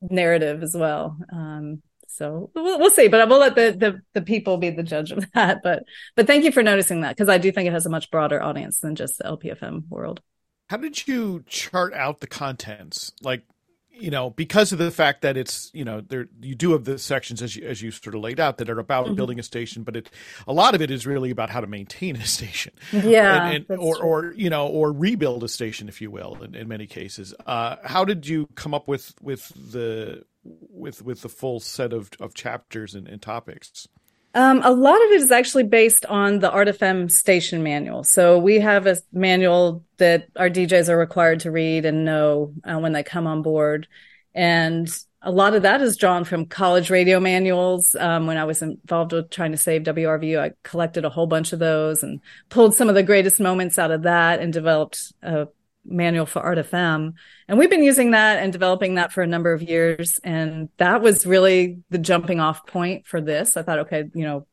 narrative 0.00 0.62
as 0.62 0.74
well. 0.74 1.18
Um 1.30 1.82
so 2.12 2.50
we'll, 2.54 2.78
we'll 2.78 2.90
see, 2.90 3.08
but 3.08 3.20
I 3.20 3.24
will 3.24 3.38
let 3.38 3.54
the, 3.54 3.72
the 3.78 4.00
the 4.14 4.22
people 4.22 4.56
be 4.58 4.70
the 4.70 4.82
judge 4.82 5.12
of 5.12 5.30
that. 5.34 5.60
But 5.62 5.84
but 6.16 6.26
thank 6.26 6.44
you 6.44 6.52
for 6.52 6.62
noticing 6.62 7.02
that 7.02 7.16
because 7.16 7.28
I 7.28 7.38
do 7.38 7.52
think 7.52 7.68
it 7.68 7.72
has 7.72 7.86
a 7.86 7.90
much 7.90 8.10
broader 8.10 8.42
audience 8.42 8.80
than 8.80 8.94
just 8.96 9.18
the 9.18 9.24
LPFM 9.24 9.88
world. 9.88 10.20
How 10.68 10.76
did 10.76 11.06
you 11.08 11.42
chart 11.46 11.92
out 11.94 12.20
the 12.20 12.26
contents? 12.28 13.12
Like, 13.22 13.42
you 13.90 14.10
know, 14.10 14.30
because 14.30 14.72
of 14.72 14.78
the 14.78 14.90
fact 14.92 15.22
that 15.22 15.36
it's, 15.36 15.68
you 15.74 15.84
know, 15.84 16.00
there 16.00 16.26
you 16.40 16.54
do 16.54 16.72
have 16.72 16.84
the 16.84 16.96
sections 16.98 17.42
as 17.42 17.54
you 17.56 17.66
as 17.66 17.82
you 17.82 17.90
sort 17.90 18.14
of 18.14 18.22
laid 18.22 18.38
out 18.40 18.58
that 18.58 18.70
are 18.70 18.78
about 18.78 19.06
Mhm. 19.08 19.16
building 19.16 19.38
a 19.38 19.42
station, 19.42 19.82
but 19.82 19.96
it 19.96 20.10
a 20.46 20.52
lot 20.52 20.74
of 20.74 20.80
it 20.80 20.90
is 20.90 21.06
really 21.06 21.30
about 21.30 21.50
how 21.50 21.60
to 21.60 21.66
maintain 21.66 22.16
a 22.16 22.24
station. 22.38 22.72
Yeah, 22.92 23.50
and, 23.50 23.66
and, 23.68 23.78
or 23.80 23.96
true. 23.96 24.04
or 24.06 24.32
you 24.34 24.48
know 24.48 24.68
or 24.68 24.92
rebuild 24.92 25.44
a 25.44 25.48
station 25.48 25.88
if 25.88 26.00
you 26.00 26.10
will 26.10 26.42
in, 26.42 26.54
in 26.54 26.68
many 26.68 26.86
cases 26.86 27.34
uh 27.46 27.76
how 27.84 28.04
did 28.04 28.26
you 28.26 28.46
come 28.54 28.72
up 28.74 28.88
with 28.88 29.12
with 29.20 29.48
the 29.72 30.24
with 30.44 31.02
with 31.02 31.22
the 31.22 31.28
full 31.28 31.60
set 31.60 31.92
of 31.92 32.10
of 32.20 32.34
chapters 32.34 32.94
and, 32.94 33.06
and 33.08 33.20
topics 33.20 33.86
Um, 34.32 34.60
a 34.62 34.70
lot 34.70 34.94
of 35.04 35.10
it 35.10 35.20
is 35.20 35.32
actually 35.32 35.64
based 35.64 36.06
on 36.06 36.38
the 36.38 36.50
Art 36.50 36.68
FM 36.68 37.10
station 37.10 37.62
manual. 37.64 38.04
So 38.04 38.38
we 38.38 38.60
have 38.60 38.86
a 38.86 38.96
manual 39.12 39.84
that 39.96 40.28
our 40.36 40.48
DJs 40.48 40.88
are 40.88 40.96
required 40.96 41.40
to 41.40 41.50
read 41.50 41.84
and 41.84 42.04
know 42.04 42.52
uh, 42.64 42.78
when 42.78 42.92
they 42.92 43.02
come 43.02 43.26
on 43.26 43.42
board. 43.42 43.88
And 44.32 44.88
a 45.22 45.30
lot 45.30 45.54
of 45.54 45.62
that 45.62 45.82
is 45.82 45.96
drawn 45.96 46.24
from 46.24 46.46
college 46.46 46.90
radio 46.90 47.20
manuals. 47.20 47.94
Um, 47.98 48.26
when 48.26 48.38
I 48.38 48.44
was 48.44 48.62
involved 48.62 49.12
with 49.12 49.30
trying 49.30 49.50
to 49.52 49.58
save 49.58 49.82
WRVU, 49.82 50.40
I 50.40 50.52
collected 50.62 51.04
a 51.04 51.10
whole 51.10 51.26
bunch 51.26 51.52
of 51.52 51.58
those 51.58 52.02
and 52.02 52.20
pulled 52.48 52.74
some 52.74 52.88
of 52.88 52.94
the 52.94 53.02
greatest 53.02 53.40
moments 53.40 53.78
out 53.78 53.90
of 53.90 54.02
that 54.02 54.40
and 54.40 54.52
developed 54.52 55.12
a 55.22 55.48
manual 55.84 56.26
for 56.26 56.40
Art 56.40 56.58
FM. 56.58 57.14
And 57.48 57.58
we've 57.58 57.70
been 57.70 57.82
using 57.82 58.12
that 58.12 58.42
and 58.42 58.52
developing 58.52 58.96
that 58.96 59.12
for 59.12 59.22
a 59.22 59.26
number 59.26 59.52
of 59.52 59.62
years. 59.62 60.20
And 60.22 60.68
that 60.76 61.02
was 61.02 61.26
really 61.26 61.78
the 61.90 61.98
jumping 61.98 62.40
off 62.40 62.66
point 62.66 63.06
for 63.06 63.20
this. 63.20 63.56
I 63.56 63.62
thought, 63.62 63.80
okay, 63.80 64.04
you 64.14 64.24
know, 64.24 64.46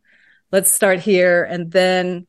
let's 0.51 0.71
start 0.71 0.99
here. 0.99 1.43
And 1.43 1.71
then 1.71 2.27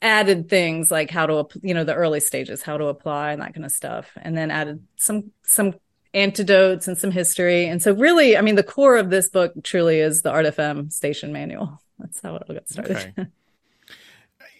added 0.00 0.48
things 0.48 0.90
like 0.90 1.10
how 1.10 1.26
to, 1.26 1.48
you 1.62 1.74
know, 1.74 1.84
the 1.84 1.94
early 1.94 2.20
stages, 2.20 2.62
how 2.62 2.76
to 2.78 2.86
apply 2.86 3.32
and 3.32 3.42
that 3.42 3.54
kind 3.54 3.66
of 3.66 3.72
stuff. 3.72 4.10
And 4.16 4.36
then 4.36 4.50
added 4.50 4.82
some, 4.96 5.32
some 5.42 5.74
antidotes 6.14 6.88
and 6.88 6.96
some 6.96 7.10
history. 7.10 7.66
And 7.66 7.82
so 7.82 7.92
really, 7.92 8.36
I 8.36 8.40
mean, 8.40 8.54
the 8.54 8.62
core 8.62 8.96
of 8.96 9.10
this 9.10 9.28
book 9.28 9.52
truly 9.62 10.00
is 10.00 10.22
the 10.22 10.30
Art 10.30 10.46
FM 10.46 10.92
station 10.92 11.32
manual. 11.32 11.82
That's 11.98 12.20
how 12.20 12.36
it 12.36 12.44
all 12.48 12.54
got 12.54 12.68
started. 12.68 13.12
Okay. 13.18 13.28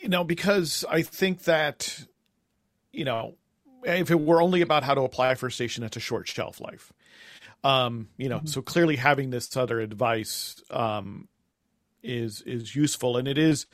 you 0.01 0.09
know 0.09 0.25
because 0.25 0.85
i 0.89 1.03
think 1.03 1.45
that 1.45 2.05
you 2.93 3.05
know 3.05 3.35
if 3.85 4.11
it 4.11 4.21
were 4.21 4.43
only 4.43 4.61
about 4.63 4.83
how 4.85 4.95
to 4.95 5.03
apply 5.03 5.35
for 5.35 5.47
a 5.49 5.53
station 5.53 5.83
that's 5.83 5.97
a 5.97 6.01
short 6.01 6.29
shelf 6.29 6.61
life. 6.61 6.93
Um 7.65 8.09
you 8.17 8.29
know 8.29 8.41
Mhm. 8.41 8.49
so 8.49 8.63
clearly 8.63 8.97
having 8.97 9.31
this 9.31 9.57
other 9.57 9.81
advice 9.81 10.63
um 10.71 11.29
is 12.03 12.43
is 12.43 12.75
useful. 12.77 13.17
And 13.17 13.27
it 13.29 13.39
is 13.39 13.67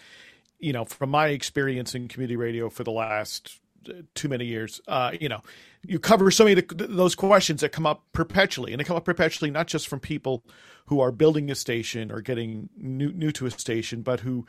you 0.59 0.73
know 0.73 0.85
from 0.85 1.11
my 1.11 1.29
experience 1.29 1.95
in 1.95 2.09
community 2.09 2.37
radio 2.37 2.71
for 2.71 2.85
the 2.85 2.91
last 2.93 3.61
uh, 3.89 3.93
too 4.15 4.29
many 4.29 4.47
years 4.47 4.81
uh 4.89 5.13
you 5.21 5.29
know 5.29 5.43
you 5.87 5.99
cover 5.99 6.31
so 6.31 6.45
many 6.45 6.59
of 6.59 6.69
the, 6.69 6.87
those 6.87 7.15
questions 7.15 7.61
that 7.61 7.71
come 7.73 7.85
up 7.87 8.05
perpetually. 8.15 8.73
And 8.73 8.81
they 8.81 8.85
come 8.85 8.97
up 8.97 9.05
perpetually 9.05 9.51
not 9.51 9.67
just 9.67 9.87
from 9.89 10.01
people 10.01 10.43
who 10.87 11.01
are 11.01 11.13
building 11.13 11.51
a 11.51 11.55
station 11.55 12.11
or 12.11 12.21
getting 12.23 12.71
new 12.77 13.13
new 13.13 13.33
to 13.33 13.47
a 13.47 13.51
station 13.51 14.03
but 14.03 14.21
who 14.21 14.47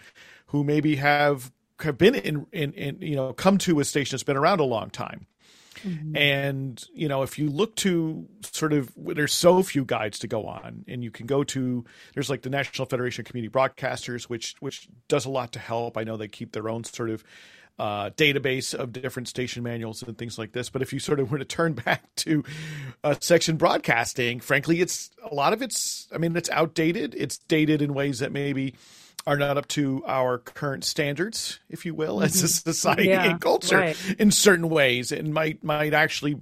who 0.47 0.63
maybe 0.63 0.95
have 0.97 1.51
have 1.81 1.97
been 1.97 2.15
in 2.15 2.45
in, 2.53 2.71
in 2.73 3.01
you 3.01 3.15
know 3.17 3.33
come 3.33 3.57
to 3.57 3.79
a 3.81 3.85
station 3.85 4.15
that's 4.15 4.23
been 4.23 4.37
around 4.37 4.61
a 4.61 4.63
long 4.65 4.89
time 4.89 5.27
Mm-hmm. 5.83 6.15
And, 6.15 6.83
you 6.93 7.07
know, 7.07 7.23
if 7.23 7.37
you 7.37 7.49
look 7.49 7.75
to 7.77 8.27
sort 8.43 8.73
of, 8.73 8.91
there's 8.97 9.33
so 9.33 9.63
few 9.63 9.85
guides 9.85 10.19
to 10.19 10.27
go 10.27 10.45
on, 10.45 10.85
and 10.87 11.03
you 11.03 11.11
can 11.11 11.25
go 11.25 11.43
to, 11.45 11.85
there's 12.13 12.29
like 12.29 12.41
the 12.41 12.49
National 12.49 12.85
Federation 12.85 13.21
of 13.21 13.27
Community 13.27 13.51
Broadcasters, 13.51 14.23
which, 14.23 14.55
which 14.59 14.87
does 15.07 15.25
a 15.25 15.29
lot 15.29 15.51
to 15.53 15.59
help. 15.59 15.97
I 15.97 16.03
know 16.03 16.17
they 16.17 16.27
keep 16.27 16.51
their 16.51 16.69
own 16.69 16.83
sort 16.83 17.09
of 17.09 17.23
uh, 17.77 18.09
database 18.11 18.73
of 18.73 18.93
different 18.93 19.27
station 19.27 19.63
manuals 19.63 20.01
and 20.01 20.17
things 20.17 20.37
like 20.37 20.53
this. 20.53 20.69
But 20.69 20.81
if 20.81 20.93
you 20.93 20.99
sort 20.99 21.19
of 21.19 21.31
were 21.31 21.37
to 21.37 21.45
turn 21.45 21.73
back 21.73 22.03
to 22.17 22.43
uh, 23.03 23.15
sex 23.19 23.49
and 23.49 23.57
broadcasting, 23.57 24.39
frankly, 24.39 24.81
it's 24.81 25.09
a 25.29 25.33
lot 25.33 25.53
of 25.53 25.61
it's, 25.61 26.07
I 26.13 26.17
mean, 26.17 26.35
it's 26.35 26.49
outdated. 26.49 27.15
It's 27.15 27.37
dated 27.37 27.81
in 27.81 27.93
ways 27.93 28.19
that 28.19 28.31
maybe, 28.31 28.75
are 29.27 29.37
not 29.37 29.57
up 29.57 29.67
to 29.69 30.03
our 30.05 30.37
current 30.37 30.83
standards, 30.83 31.59
if 31.69 31.85
you 31.85 31.95
will, 31.95 32.21
as 32.21 32.35
a 32.35 32.45
mm-hmm. 32.45 32.69
society 32.69 33.09
yeah, 33.09 33.23
and 33.23 33.41
culture 33.41 33.77
right. 33.77 34.15
in 34.19 34.31
certain 34.31 34.69
ways, 34.69 35.11
and 35.11 35.33
might 35.33 35.63
might 35.63 35.93
actually 35.93 36.37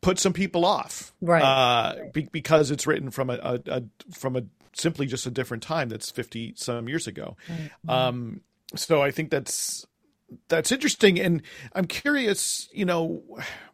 put 0.00 0.18
some 0.18 0.32
people 0.32 0.64
off, 0.64 1.12
right? 1.20 1.42
Uh, 1.42 1.94
be, 2.12 2.28
because 2.30 2.70
it's 2.70 2.86
written 2.86 3.10
from 3.10 3.30
a, 3.30 3.34
a, 3.34 3.60
a, 3.66 3.82
from 4.12 4.36
a 4.36 4.42
simply 4.72 5.06
just 5.06 5.26
a 5.26 5.30
different 5.30 5.62
time 5.62 5.88
that's 5.88 6.10
fifty 6.10 6.54
some 6.56 6.88
years 6.88 7.06
ago. 7.06 7.36
Right. 7.48 8.06
Um, 8.06 8.40
so 8.74 9.02
I 9.02 9.10
think 9.10 9.30
that's 9.30 9.86
that's 10.48 10.72
interesting, 10.72 11.20
and 11.20 11.42
I'm 11.72 11.86
curious. 11.86 12.68
You 12.72 12.84
know, 12.84 13.22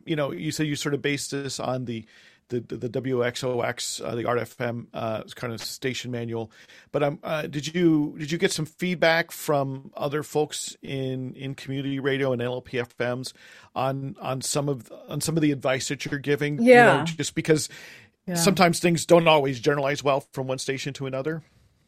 you 0.05 0.16
know, 0.16 0.33
you 0.33 0.53
said 0.53 0.66
you 0.66 0.77
sort 0.77 0.94
of 0.94 1.03
based 1.03 1.31
this 1.31 1.59
on 1.59 1.87
the 1.87 2.05
the 2.53 2.61
the, 2.77 2.88
the 2.88 3.01
WXOX, 3.01 4.05
uh, 4.05 4.15
the 4.15 4.27
Art 4.27 4.38
FM 4.38 4.87
uh, 4.93 5.23
kind 5.35 5.53
of 5.53 5.61
station 5.61 6.11
manual. 6.11 6.51
But 6.93 7.03
um, 7.03 7.19
uh, 7.25 7.43
did 7.43 7.75
you 7.75 8.15
did 8.19 8.31
you 8.31 8.38
get 8.38 8.53
some 8.53 8.67
feedback 8.67 9.33
from 9.33 9.91
other 9.97 10.23
folks 10.23 10.77
in 10.83 11.35
in 11.35 11.55
community 11.55 11.99
radio 11.99 12.33
and 12.33 12.41
LPFMs 12.41 13.33
on 13.75 14.17
on 14.21 14.41
some 14.41 14.69
of 14.69 14.93
on 15.09 15.21
some 15.21 15.37
of 15.37 15.43
the 15.43 15.51
advice 15.51 15.88
that 15.88 16.05
you're 16.05 16.21
giving? 16.21 16.62
Yeah, 16.62 16.93
you 16.93 16.99
know, 16.99 17.05
just 17.05 17.35
because 17.35 17.69
yeah. 18.27 18.35
sometimes 18.35 18.79
things 18.79 19.07
don't 19.07 19.27
always 19.27 19.59
generalize 19.59 20.05
well 20.05 20.25
from 20.33 20.47
one 20.47 20.59
station 20.59 20.93
to 20.95 21.07
another. 21.07 21.43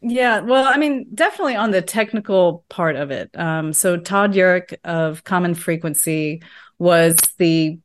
Yeah, 0.07 0.41
well, 0.41 0.67
I 0.67 0.77
mean, 0.77 1.07
definitely 1.15 1.57
on 1.57 1.71
the 1.71 1.81
technical 1.81 2.65
part 2.69 2.97
of 2.97 3.11
it. 3.11 3.31
Um, 3.35 3.73
so 3.73 3.97
Todd 3.97 4.35
Urick 4.35 4.75
of 4.85 5.25
Common 5.25 5.55
Frequency 5.55 6.43
was 6.79 7.17
the 7.39 7.79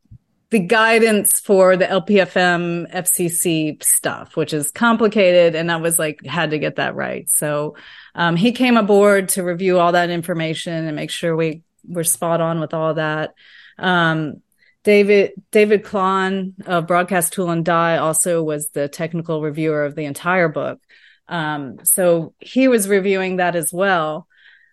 the 0.51 0.59
guidance 0.59 1.39
for 1.39 1.77
the 1.77 1.85
LPFM 1.85 2.91
FCC 2.91 3.81
stuff, 3.83 4.35
which 4.35 4.53
is 4.53 4.71
complicated. 4.71 5.55
And 5.55 5.71
I 5.71 5.77
was 5.77 5.99
like, 5.99 6.25
had 6.25 6.51
to 6.51 6.59
get 6.59 6.77
that 6.77 6.95
right. 6.95 7.29
So, 7.29 7.75
um, 8.15 8.35
he 8.35 8.51
came 8.51 8.75
aboard 8.75 9.29
to 9.29 9.43
review 9.43 9.79
all 9.79 9.91
that 9.91 10.09
information 10.09 10.88
and 10.88 10.95
make 10.95 11.12
sure 11.12 11.35
we 11.35 11.62
were 11.88 12.03
spot 12.03 12.41
on 12.41 12.59
with 12.59 12.73
all 12.73 12.95
that. 12.95 13.33
Um, 13.77 14.41
David, 14.83 15.33
David 15.51 15.83
Klann 15.83 16.55
of 16.65 16.88
Broadcast 16.88 17.33
Tool 17.33 17.51
and 17.51 17.65
Die 17.65 17.97
also 17.97 18.41
was 18.41 18.69
the 18.69 18.88
technical 18.88 19.41
reviewer 19.41 19.85
of 19.85 19.95
the 19.95 20.05
entire 20.05 20.47
book. 20.47 20.79
Um, 21.27 21.79
so 21.83 22.33
he 22.39 22.67
was 22.67 22.89
reviewing 22.89 23.38
that 23.38 23.55
as 23.55 23.71
well. 23.71 24.27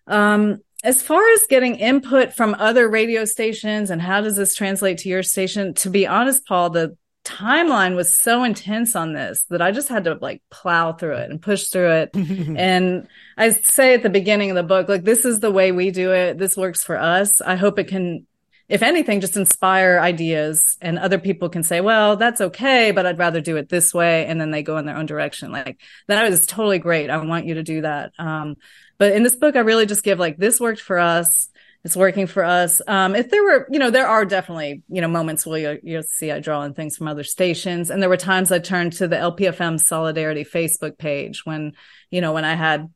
Um, 0.06 0.62
as 0.84 1.02
far 1.02 1.28
as 1.30 1.40
getting 1.48 1.76
input 1.76 2.32
from 2.32 2.54
other 2.58 2.88
radio 2.88 3.24
stations 3.24 3.90
and 3.90 4.00
how 4.00 4.20
does 4.20 4.36
this 4.36 4.54
translate 4.54 4.98
to 4.98 5.08
your 5.08 5.22
station, 5.22 5.74
to 5.74 5.90
be 5.90 6.06
honest, 6.06 6.46
Paul, 6.46 6.70
the 6.70 6.96
timeline 7.24 7.96
was 7.96 8.16
so 8.16 8.44
intense 8.44 8.94
on 8.94 9.12
this 9.12 9.44
that 9.50 9.60
I 9.60 9.72
just 9.72 9.88
had 9.88 10.04
to 10.04 10.14
like 10.14 10.42
plow 10.50 10.92
through 10.92 11.16
it 11.16 11.30
and 11.30 11.42
push 11.42 11.66
through 11.66 11.90
it. 11.90 12.10
and 12.14 13.08
I 13.36 13.50
say 13.50 13.94
at 13.94 14.02
the 14.02 14.10
beginning 14.10 14.50
of 14.50 14.56
the 14.56 14.62
book, 14.62 14.88
like, 14.88 15.02
this 15.02 15.24
is 15.24 15.40
the 15.40 15.50
way 15.50 15.72
we 15.72 15.90
do 15.90 16.12
it. 16.12 16.38
This 16.38 16.56
works 16.56 16.84
for 16.84 16.96
us. 16.96 17.40
I 17.40 17.56
hope 17.56 17.78
it 17.78 17.88
can, 17.88 18.26
if 18.68 18.82
anything, 18.82 19.20
just 19.20 19.36
inspire 19.36 19.98
ideas 20.00 20.76
and 20.80 20.98
other 20.98 21.18
people 21.18 21.48
can 21.48 21.62
say, 21.62 21.80
well, 21.80 22.16
that's 22.16 22.40
okay, 22.40 22.90
but 22.90 23.06
I'd 23.06 23.18
rather 23.18 23.40
do 23.40 23.56
it 23.56 23.68
this 23.68 23.94
way. 23.94 24.26
And 24.26 24.40
then 24.40 24.50
they 24.50 24.62
go 24.62 24.76
in 24.78 24.86
their 24.86 24.96
own 24.96 25.06
direction. 25.06 25.52
Like 25.52 25.80
that 26.08 26.32
is 26.32 26.46
totally 26.46 26.78
great. 26.78 27.08
I 27.08 27.16
want 27.18 27.46
you 27.46 27.54
to 27.54 27.62
do 27.62 27.82
that. 27.82 28.12
Um, 28.18 28.56
but 28.98 29.12
in 29.12 29.22
this 29.22 29.36
book, 29.36 29.54
I 29.54 29.60
really 29.60 29.86
just 29.86 30.02
give 30.02 30.18
like, 30.18 30.36
this 30.36 30.58
worked 30.58 30.80
for 30.80 30.98
us. 30.98 31.48
It's 31.84 31.96
working 31.96 32.26
for 32.26 32.42
us. 32.42 32.80
Um, 32.88 33.14
if 33.14 33.30
there 33.30 33.44
were, 33.44 33.68
you 33.70 33.78
know, 33.78 33.90
there 33.90 34.08
are 34.08 34.24
definitely, 34.24 34.82
you 34.88 35.00
know, 35.00 35.06
moments 35.06 35.46
where 35.46 35.74
you, 35.74 35.80
you'll 35.84 36.02
see 36.02 36.32
I 36.32 36.40
draw 36.40 36.62
on 36.62 36.74
things 36.74 36.96
from 36.96 37.06
other 37.06 37.22
stations. 37.22 37.90
And 37.90 38.02
there 38.02 38.08
were 38.08 38.16
times 38.16 38.50
I 38.50 38.58
turned 38.58 38.94
to 38.94 39.06
the 39.06 39.14
LPFM 39.14 39.78
Solidarity 39.78 40.42
Facebook 40.42 40.98
page 40.98 41.46
when, 41.46 41.74
you 42.10 42.20
know, 42.20 42.32
when 42.32 42.44
I 42.44 42.56
had 42.56 42.90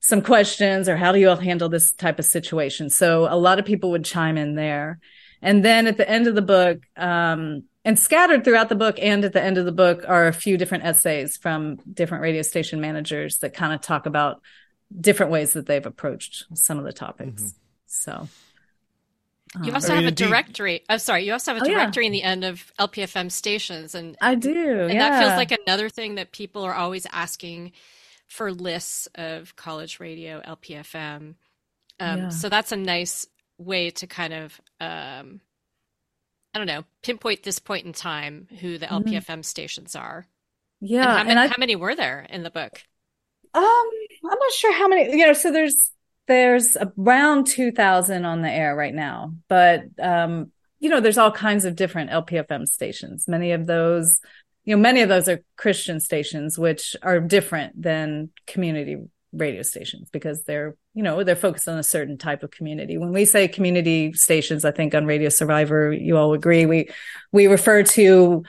some 0.00 0.20
questions 0.20 0.88
or 0.88 0.96
how 0.96 1.12
do 1.12 1.20
you 1.20 1.28
all 1.28 1.36
handle 1.36 1.68
this 1.68 1.92
type 1.92 2.18
of 2.18 2.24
situation? 2.24 2.90
So 2.90 3.28
a 3.30 3.38
lot 3.38 3.60
of 3.60 3.64
people 3.64 3.92
would 3.92 4.04
chime 4.04 4.36
in 4.36 4.56
there. 4.56 4.98
And 5.42 5.64
then 5.64 5.86
at 5.86 5.96
the 5.96 6.08
end 6.08 6.26
of 6.26 6.34
the 6.34 6.42
book, 6.42 6.82
um, 6.96 7.64
and 7.84 7.98
scattered 7.98 8.44
throughout 8.44 8.68
the 8.68 8.76
book 8.76 8.98
and 9.00 9.24
at 9.24 9.32
the 9.32 9.42
end 9.42 9.58
of 9.58 9.64
the 9.64 9.72
book 9.72 10.04
are 10.06 10.28
a 10.28 10.32
few 10.32 10.56
different 10.56 10.84
essays 10.84 11.36
from 11.36 11.76
different 11.92 12.22
radio 12.22 12.42
station 12.42 12.80
managers 12.80 13.38
that 13.38 13.54
kind 13.54 13.72
of 13.72 13.80
talk 13.80 14.06
about 14.06 14.40
different 15.00 15.32
ways 15.32 15.54
that 15.54 15.66
they've 15.66 15.84
approached 15.84 16.44
some 16.54 16.78
of 16.78 16.84
the 16.84 16.92
topics. 16.92 17.42
Mm-hmm. 17.42 17.56
So 17.86 18.28
you 19.62 19.70
um, 19.70 19.74
also 19.74 19.94
have 19.94 20.04
a 20.04 20.10
directory. 20.10 20.82
I'm 20.88 20.94
oh, 20.94 20.98
sorry. 20.98 21.26
You 21.26 21.32
also 21.32 21.52
have 21.52 21.62
a 21.62 21.66
directory 21.66 22.04
oh, 22.04 22.04
yeah. 22.04 22.06
in 22.06 22.12
the 22.12 22.22
end 22.22 22.44
of 22.44 22.72
LPFM 22.78 23.30
stations, 23.30 23.94
and 23.94 24.16
I 24.20 24.34
do. 24.34 24.80
And 24.82 24.92
yeah. 24.92 25.10
that 25.10 25.20
feels 25.20 25.36
like 25.36 25.52
another 25.66 25.88
thing 25.88 26.14
that 26.14 26.32
people 26.32 26.62
are 26.62 26.74
always 26.74 27.06
asking 27.12 27.72
for 28.28 28.50
lists 28.50 29.08
of 29.14 29.54
college 29.56 30.00
radio 30.00 30.40
LPFM. 30.40 31.34
Um, 32.00 32.18
yeah. 32.18 32.28
So 32.30 32.48
that's 32.48 32.72
a 32.72 32.76
nice 32.76 33.26
way 33.64 33.90
to 33.90 34.06
kind 34.06 34.32
of, 34.32 34.60
um, 34.80 35.40
I 36.54 36.58
don't 36.58 36.66
know, 36.66 36.84
pinpoint 37.02 37.42
this 37.42 37.58
point 37.58 37.86
in 37.86 37.92
time 37.92 38.48
who 38.60 38.78
the 38.78 38.86
LPFM 38.86 39.24
mm-hmm. 39.24 39.42
stations 39.42 39.96
are. 39.96 40.26
Yeah, 40.80 41.02
and, 41.02 41.10
how, 41.10 41.18
and 41.18 41.28
many, 41.28 41.40
I, 41.40 41.46
how 41.46 41.54
many 41.58 41.76
were 41.76 41.94
there 41.94 42.26
in 42.28 42.42
the 42.42 42.50
book? 42.50 42.82
Um, 43.54 43.62
I'm 44.24 44.38
not 44.38 44.52
sure 44.52 44.72
how 44.72 44.88
many. 44.88 45.16
You 45.16 45.26
know, 45.26 45.32
so 45.32 45.52
there's 45.52 45.92
there's 46.26 46.76
around 46.98 47.46
2000 47.46 48.24
on 48.24 48.42
the 48.42 48.50
air 48.50 48.74
right 48.74 48.94
now, 48.94 49.34
but 49.48 49.84
um, 50.00 50.50
you 50.82 50.88
know, 50.88 51.00
there's 51.00 51.18
all 51.18 51.30
kinds 51.30 51.64
of 51.64 51.76
different 51.76 52.10
LPFM 52.10 52.66
stations. 52.66 53.28
Many 53.28 53.52
of 53.52 53.66
those, 53.66 54.20
you 54.64 54.74
know, 54.74 54.82
many 54.82 55.02
of 55.02 55.08
those 55.08 55.28
are 55.28 55.44
Christian 55.56 56.00
stations, 56.00 56.58
which 56.58 56.96
are 57.02 57.20
different 57.20 57.80
than 57.80 58.30
community 58.48 58.96
radio 59.32 59.62
stations 59.62 60.10
because 60.10 60.42
they're, 60.42 60.74
you 60.94 61.02
know, 61.02 61.24
they're 61.24 61.36
focused 61.36 61.68
on 61.68 61.78
a 61.78 61.82
certain 61.82 62.18
type 62.18 62.42
of 62.42 62.50
community. 62.50 62.98
When 62.98 63.12
we 63.12 63.24
say 63.24 63.48
community 63.48 64.12
stations, 64.12 64.64
I 64.64 64.72
think 64.72 64.94
on 64.94 65.06
Radio 65.06 65.30
Survivor, 65.30 65.92
you 65.92 66.16
all 66.16 66.34
agree, 66.34 66.66
we 66.66 66.88
we 67.32 67.46
refer 67.46 67.82
to 67.82 68.42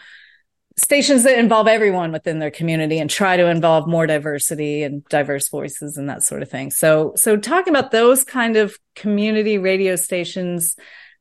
stations 0.76 1.24
that 1.24 1.38
involve 1.38 1.68
everyone 1.68 2.12
within 2.12 2.40
their 2.40 2.52
community 2.52 3.00
and 3.00 3.10
try 3.10 3.38
to 3.38 3.48
involve 3.48 3.88
more 3.88 4.08
diversity 4.08 4.84
and 4.84 5.06
diverse 5.06 5.50
voices 5.50 5.98
and 5.98 6.10
that 6.10 6.24
sort 6.24 6.42
of 6.42 6.50
thing. 6.50 6.72
So, 6.72 7.14
so 7.16 7.38
talking 7.38 7.76
about 7.76 7.92
those 7.92 8.24
kind 8.24 8.58
of 8.58 8.78
community 8.96 9.58
radio 9.58 9.96
stations, 9.96 10.76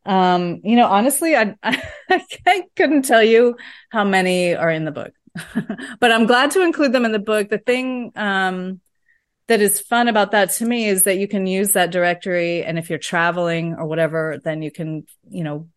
um, 0.07 0.61
you 0.65 0.75
know, 0.75 0.87
honestly, 0.87 1.37
I, 1.37 1.55
I, 1.63 2.25
I 2.47 2.63
couldn't 2.77 3.03
tell 3.03 3.23
you 3.23 3.57
how 3.91 4.05
many 4.05 4.55
are 4.55 4.71
in 4.71 4.85
the 4.85 4.91
book, 4.91 5.13
but 6.01 6.11
I'm 6.11 6.27
glad 6.27 6.53
to 6.53 6.63
include 6.63 6.93
them 6.93 7.05
in 7.05 7.13
the 7.13 7.19
book. 7.19 7.51
The 7.51 7.59
thing, 7.59 8.13
um, 8.17 8.81
that 9.53 9.61
is 9.61 9.81
fun 9.81 10.09
about 10.09 10.31
that 10.31 10.49
to 10.49 10.65
me 10.65 10.87
is 10.87 11.05
that 11.05 11.19
you 11.19 11.29
can 11.29 11.47
use 11.47 11.73
that 11.73 11.91
directory 11.91 12.65
and 12.65 12.79
if 12.79 12.89
you're 12.89 12.99
traveling 12.99 13.75
or 13.75 13.85
whatever 13.85 14.41
then 14.43 14.63
you 14.63 14.71
can 14.71 15.05
you 15.29 15.45
know 15.45 15.69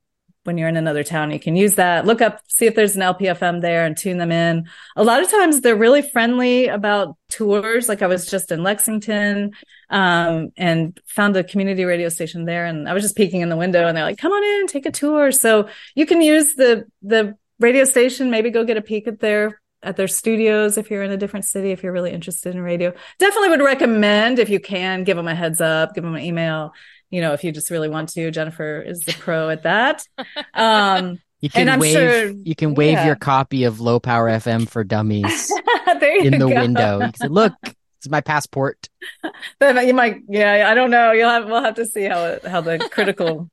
when 0.46 0.60
you're 0.60 0.70
in 0.70 0.78
another 0.78 1.04
town, 1.04 1.32
you 1.32 1.40
can 1.40 1.56
use 1.56 1.76
that. 1.76 2.06
Look 2.06 2.22
up, 2.22 2.40
see 2.48 2.68
if 2.68 2.76
there's 2.76 2.96
an 2.96 3.02
LPFM 3.02 3.62
there 3.62 3.84
and 3.84 3.98
tune 3.98 4.20
them 4.20 4.32
in. 4.32 4.68
A 4.96 5.04
lot 5.04 5.24
of 5.24 5.30
times 5.30 5.62
they're 5.62 5.76
really 5.76 6.04
friendly 6.04 6.68
about 6.68 7.18
tours. 7.30 7.90
Like 7.90 8.04
I 8.04 8.08
was 8.08 8.30
just 8.30 8.52
in 8.52 8.62
Lexington, 8.62 9.54
um, 9.90 10.52
and 10.56 11.00
found 11.08 11.36
a 11.36 11.44
community 11.44 11.84
radio 11.84 12.10
station 12.10 12.46
there. 12.46 12.66
And 12.66 12.88
I 12.88 12.94
was 12.94 13.02
just 13.02 13.18
peeking 13.18 13.42
in 13.42 13.50
the 13.50 13.58
window 13.58 13.88
and 13.88 13.98
they're 13.98 14.04
like, 14.04 14.20
come 14.20 14.32
on 14.32 14.62
in, 14.62 14.68
take 14.68 14.86
a 14.86 14.92
tour. 14.92 15.32
So 15.32 15.68
you 15.96 16.06
can 16.06 16.22
use 16.22 16.54
the, 16.54 16.86
the 17.02 17.36
radio 17.60 17.84
station, 17.84 18.30
maybe 18.30 18.52
go 18.52 18.64
get 18.64 18.78
a 18.78 18.82
peek 18.82 19.08
at 19.08 19.20
their 19.20 19.60
at 19.86 19.96
their 19.96 20.08
studios 20.08 20.78
if 20.78 20.90
you're 20.90 21.04
in 21.04 21.12
a 21.12 21.18
different 21.18 21.46
city 21.46 21.72
if 21.72 21.84
you're 21.84 21.94
really 21.94 22.12
interested 22.12 22.56
in 22.56 22.62
radio 22.62 22.94
definitely 23.20 23.50
would 23.50 23.62
recommend 23.62 24.40
if 24.40 24.50
you 24.50 24.60
can 24.60 25.04
give 25.04 25.16
them 25.16 25.28
a 25.28 25.36
heads 25.36 25.62
up 25.62 25.94
give 25.94 26.04
them 26.04 26.16
an 26.16 26.24
email 26.24 26.74
you 27.10 27.22
know, 27.22 27.34
if 27.34 27.44
you 27.44 27.52
just 27.52 27.70
really 27.70 27.90
want 27.90 28.10
to. 28.10 28.32
Jennifer 28.32 28.82
is 28.82 29.00
the 29.02 29.14
pro 29.14 29.50
at 29.50 29.64
that. 29.64 30.06
Um, 30.54 31.20
you 31.40 31.50
can 31.50 31.80
wave. 31.80 31.94
Sure, 31.94 32.28
you 32.30 32.56
can 32.56 32.74
wave 32.74 32.94
yeah. 32.94 33.06
your 33.06 33.16
copy 33.16 33.64
of 33.64 33.80
Low 33.80 34.00
Power 34.00 34.30
FM 34.30 34.68
for 34.68 34.84
Dummies 34.84 35.50
in 36.02 36.32
the 36.32 36.40
go. 36.40 36.48
window. 36.48 36.96
You 37.00 37.06
can 37.06 37.14
say, 37.16 37.28
"Look, 37.28 37.54
it's 37.64 38.10
my 38.10 38.22
passport." 38.22 38.90
Then 39.60 39.88
you 39.88 39.94
might, 39.94 40.22
yeah, 40.28 40.68
I 40.70 40.74
don't 40.74 40.92
know. 40.92 41.12
You'll 41.12 41.30
have 41.30 41.46
we'll 41.46 41.64
have 41.64 41.76
to 41.76 41.86
see 41.86 42.04
how 42.04 42.26
it, 42.26 42.46
how 42.46 42.62
the 42.62 42.80
critical 42.92 43.50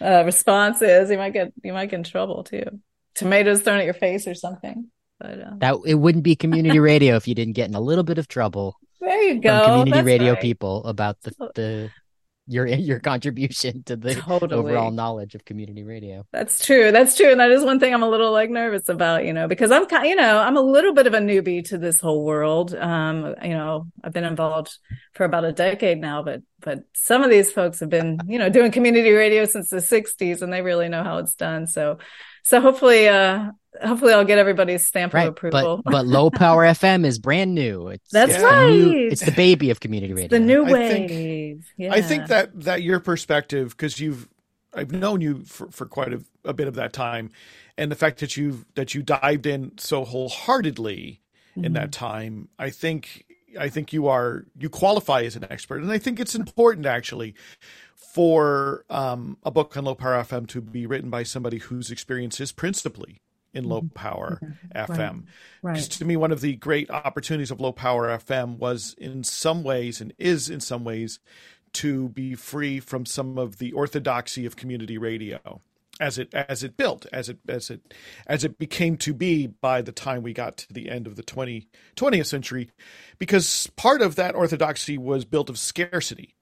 uh, 0.00 0.24
response 0.24 0.82
is. 0.82 1.10
You 1.10 1.16
might 1.16 1.32
get 1.32 1.52
you 1.62 1.72
might 1.72 1.90
get 1.90 1.96
in 1.96 2.04
trouble 2.04 2.44
too. 2.44 2.64
Tomatoes 3.14 3.62
thrown 3.62 3.78
at 3.78 3.84
your 3.84 3.94
face 3.94 4.26
or 4.26 4.34
something. 4.34 4.90
But 5.18 5.40
uh... 5.40 5.50
that 5.58 5.76
it 5.86 5.94
wouldn't 5.94 6.24
be 6.24 6.36
community 6.36 6.78
radio 6.92 7.16
if 7.16 7.28
you 7.28 7.34
didn't 7.34 7.54
get 7.54 7.68
in 7.68 7.74
a 7.74 7.80
little 7.80 8.04
bit 8.04 8.18
of 8.18 8.28
trouble. 8.28 8.76
There 9.00 9.22
you 9.22 9.40
go. 9.40 9.64
community 9.64 9.90
That's 9.92 10.06
radio 10.06 10.32
right. 10.32 10.42
people 10.42 10.84
about 10.84 11.20
the 11.22 11.32
the 11.54 11.90
your 12.48 12.66
your 12.66 12.98
contribution 12.98 13.82
to 13.84 13.94
the 13.94 14.14
Totally. 14.14 14.54
overall 14.54 14.90
knowledge 14.90 15.34
of 15.34 15.44
community 15.44 15.84
radio. 15.84 16.26
That's 16.32 16.64
true. 16.64 16.90
That's 16.90 17.16
true. 17.16 17.30
And 17.30 17.40
that 17.40 17.50
is 17.50 17.62
one 17.62 17.78
thing 17.78 17.92
I'm 17.92 18.02
a 18.02 18.08
little 18.08 18.32
like 18.32 18.48
nervous 18.48 18.88
about, 18.88 19.26
you 19.26 19.34
know, 19.34 19.46
because 19.46 19.70
I'm 19.70 19.86
kind 19.86 20.08
you 20.08 20.16
know, 20.16 20.38
I'm 20.38 20.56
a 20.56 20.62
little 20.62 20.94
bit 20.94 21.06
of 21.06 21.14
a 21.14 21.18
newbie 21.18 21.68
to 21.68 21.78
this 21.78 22.00
whole 22.00 22.24
world. 22.24 22.74
Um, 22.74 23.34
you 23.42 23.50
know, 23.50 23.86
I've 24.02 24.14
been 24.14 24.24
involved 24.24 24.78
for 25.12 25.24
about 25.24 25.44
a 25.44 25.52
decade 25.52 26.00
now, 26.00 26.22
but 26.22 26.42
but 26.60 26.80
some 26.94 27.22
of 27.22 27.30
these 27.30 27.52
folks 27.52 27.80
have 27.80 27.90
been, 27.90 28.18
you 28.26 28.38
know, 28.38 28.48
doing 28.48 28.72
community 28.72 29.12
radio 29.12 29.44
since 29.44 29.68
the 29.68 29.76
60s 29.76 30.40
and 30.40 30.52
they 30.52 30.62
really 30.62 30.88
know 30.88 31.04
how 31.04 31.18
it's 31.18 31.34
done. 31.34 31.66
So 31.66 31.98
so 32.42 32.62
hopefully 32.62 33.08
uh 33.08 33.50
hopefully 33.82 34.12
I'll 34.12 34.24
get 34.24 34.38
everybody's 34.38 34.86
stamp 34.86 35.14
Right, 35.14 35.28
of 35.28 35.32
approval. 35.34 35.82
but 35.84 35.90
but 35.92 36.06
low 36.06 36.30
power 36.30 36.64
FM 36.78 37.04
is 37.04 37.18
brand 37.18 37.54
new. 37.54 37.88
It's 37.88 38.10
That's 38.10 38.32
it's 38.34 38.42
the 38.42 38.66
new- 38.70 38.92
right. 38.94 39.12
it's 39.12 39.24
the 39.24 39.32
baby 39.32 39.70
of 39.70 39.80
community 39.80 40.12
radio. 40.14 40.28
the 40.28 40.40
new 40.44 40.64
I 40.66 40.68
think- 40.88 41.10
wave. 41.10 41.72
yeah. 41.76 41.92
I 41.92 42.00
think 42.02 42.26
that 42.28 42.58
that 42.62 42.82
your 42.82 43.00
perspective, 43.00 43.70
because 43.70 44.00
you've 44.00 44.28
I've 44.74 44.92
known 44.92 45.20
you 45.22 45.44
for, 45.44 45.70
for 45.70 45.86
quite 45.86 46.12
a, 46.12 46.22
a 46.44 46.52
bit 46.52 46.68
of 46.68 46.74
that 46.74 46.92
time, 46.92 47.30
and 47.78 47.90
the 47.90 47.96
fact 47.96 48.20
that 48.20 48.36
you 48.36 48.64
that 48.74 48.94
you 48.94 49.02
dived 49.02 49.46
in 49.46 49.72
so 49.78 50.04
wholeheartedly 50.04 51.20
in 51.56 51.72
that 51.72 51.90
time, 51.90 52.48
I 52.58 52.70
think 52.70 53.24
I 53.58 53.68
think 53.68 53.92
you 53.92 54.06
are 54.08 54.44
you 54.58 54.68
qualify 54.68 55.22
as 55.22 55.36
an 55.36 55.46
expert, 55.50 55.82
and 55.82 55.90
I 55.90 55.98
think 55.98 56.20
it's 56.20 56.34
important 56.34 56.86
actually 56.86 57.34
for 57.96 58.84
um, 58.90 59.36
a 59.42 59.50
book 59.50 59.76
on 59.76 59.84
low 59.84 59.94
power 59.94 60.22
FM 60.22 60.46
to 60.48 60.60
be 60.60 60.86
written 60.86 61.10
by 61.10 61.22
somebody 61.22 61.58
whose 61.58 61.90
experience 61.90 62.40
is 62.40 62.52
principally 62.52 63.20
in 63.52 63.64
low 63.64 63.82
power 63.94 64.38
mm-hmm. 64.42 64.92
FM. 64.92 65.24
Right. 65.62 65.74
Because 65.74 65.88
to 65.88 66.04
me, 66.04 66.16
one 66.16 66.32
of 66.32 66.40
the 66.40 66.56
great 66.56 66.90
opportunities 66.90 67.50
of 67.50 67.60
low 67.60 67.72
power 67.72 68.08
FM 68.18 68.58
was 68.58 68.94
in 68.98 69.24
some 69.24 69.62
ways 69.62 70.00
and 70.00 70.12
is 70.18 70.50
in 70.50 70.60
some 70.60 70.84
ways 70.84 71.18
to 71.74 72.08
be 72.10 72.34
free 72.34 72.80
from 72.80 73.06
some 73.06 73.38
of 73.38 73.58
the 73.58 73.72
orthodoxy 73.72 74.46
of 74.46 74.56
community 74.56 74.98
radio 74.98 75.60
as 76.00 76.18
it 76.18 76.32
as 76.32 76.62
it 76.62 76.76
built 76.76 77.06
as 77.12 77.28
it 77.28 77.38
as 77.48 77.70
it 77.70 77.94
as 78.26 78.44
it 78.44 78.58
became 78.58 78.96
to 78.96 79.12
be 79.12 79.46
by 79.46 79.82
the 79.82 79.92
time 79.92 80.22
we 80.22 80.32
got 80.32 80.56
to 80.56 80.72
the 80.72 80.88
end 80.88 81.06
of 81.06 81.16
the 81.16 81.22
20, 81.22 81.68
20th 81.96 82.26
century 82.26 82.70
because 83.18 83.68
part 83.76 84.00
of 84.00 84.16
that 84.16 84.34
orthodoxy 84.34 84.96
was 84.96 85.24
built 85.24 85.50
of 85.50 85.58
scarcity 85.58 86.34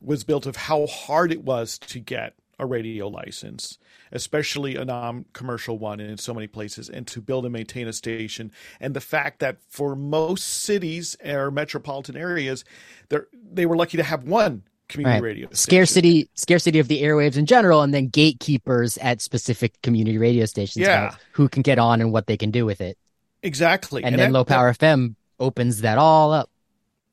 was 0.00 0.24
built 0.24 0.46
of 0.46 0.56
how 0.56 0.86
hard 0.86 1.30
it 1.30 1.44
was 1.44 1.78
to 1.78 1.98
get 1.98 2.34
a 2.60 2.66
radio 2.66 3.08
license, 3.08 3.78
especially 4.12 4.76
a 4.76 4.84
non 4.84 5.24
commercial 5.32 5.78
one 5.78 5.98
in 5.98 6.16
so 6.18 6.34
many 6.34 6.46
places, 6.46 6.88
and 6.88 7.06
to 7.08 7.20
build 7.20 7.44
and 7.46 7.52
maintain 7.52 7.88
a 7.88 7.92
station. 7.92 8.52
And 8.80 8.94
the 8.94 9.00
fact 9.00 9.40
that 9.40 9.56
for 9.68 9.96
most 9.96 10.44
cities 10.62 11.16
or 11.24 11.50
metropolitan 11.50 12.16
areas, 12.16 12.64
they're, 13.08 13.26
were 13.56 13.76
lucky 13.76 13.96
to 13.96 14.02
have 14.02 14.24
one 14.24 14.62
community 14.88 15.14
Right. 15.14 15.22
radio 15.22 15.46
station. 15.46 15.56
scarcity 15.56 16.28
scarcity 16.34 16.78
of 16.80 16.88
the 16.88 17.02
airwaves 17.02 17.36
in 17.36 17.46
general 17.46 17.82
and 17.82 17.94
then 17.94 18.08
gatekeepers 18.08 18.98
at 18.98 19.20
specific 19.20 19.80
community 19.82 20.18
radio 20.18 20.44
stations 20.46 20.84
Yeah. 20.84 21.14
who 21.32 21.48
can 21.48 21.62
get 21.62 21.78
on 21.78 22.00
and 22.00 22.10
what 22.12 22.26
they 22.26 22.36
can 22.36 22.50
do 22.50 22.66
with 22.66 22.80
it 22.80 22.98
Exactly. 23.44 24.02
and, 24.02 24.18
then 24.18 24.32
that- 24.32 24.36
low 24.36 24.44
power 24.44 24.72
fm 24.74 25.14
opens 25.38 25.82
that 25.82 25.96
all 25.96 26.32
up 26.32 26.49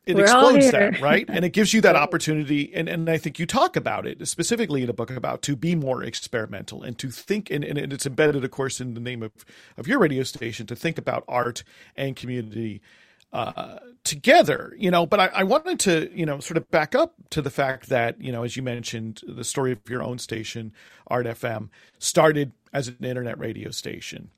it 0.07 0.15
We're 0.15 0.23
explodes 0.23 0.71
that 0.71 1.01
right? 1.01 1.25
And 1.27 1.43
it 1.43 1.49
gives 1.49 1.73
you 1.73 1.81
that 1.81 1.95
opportunity. 2.07 2.73
And, 2.73 2.87
and 2.87 3.09
i 3.09 3.17
think 3.17 3.39
you 3.39 3.45
talk 3.45 3.75
about 3.75 4.07
it 4.07 4.25
specifically 4.27 4.83
in 4.83 4.89
a 4.89 4.93
book 4.93 5.11
about 5.11 5.41
to 5.43 5.55
be 5.55 5.75
more 5.75 6.03
experimental 6.03 6.83
and 6.83 6.97
to 6.99 7.09
think 7.09 7.49
and, 7.49 7.63
and 7.63 7.91
it's 7.91 8.05
embedded 8.05 8.43
of 8.43 8.51
course 8.51 8.79
in 8.79 8.93
the 8.93 8.99
name 8.99 9.23
of, 9.23 9.31
of 9.77 9.87
your 9.87 9.99
radio 9.99 10.23
station 10.23 10.65
to 10.67 10.75
think 10.75 10.97
about 10.97 11.23
art 11.27 11.63
and 11.95 12.15
community 12.15 12.81
uh, 13.33 13.79
together 14.03 14.73
you 14.77 14.89
know? 14.89 15.05
But 15.05 15.19
I, 15.19 15.27
I 15.27 15.43
wanted 15.43 15.79
to 15.81 16.09
you 16.13 16.25
know 16.25 16.39
sort 16.39 16.57
of 16.57 16.69
back 16.71 16.95
up 16.95 17.13
to 17.31 17.41
the 17.41 17.49
fact 17.49 17.89
that 17.89 18.21
you 18.21 18.31
know 18.31 18.43
as 18.43 18.55
you 18.55 18.63
mentioned 18.63 19.21
the 19.27 19.43
story 19.43 19.71
of 19.71 19.79
your 19.89 20.01
own 20.01 20.19
station 20.19 20.73
art 21.07 21.25
fm 21.25 21.69
started 21.99 22.51
as 22.73 22.87
an 22.87 23.03
internet 23.03 23.37
radio 23.39 23.71
station 23.71 24.29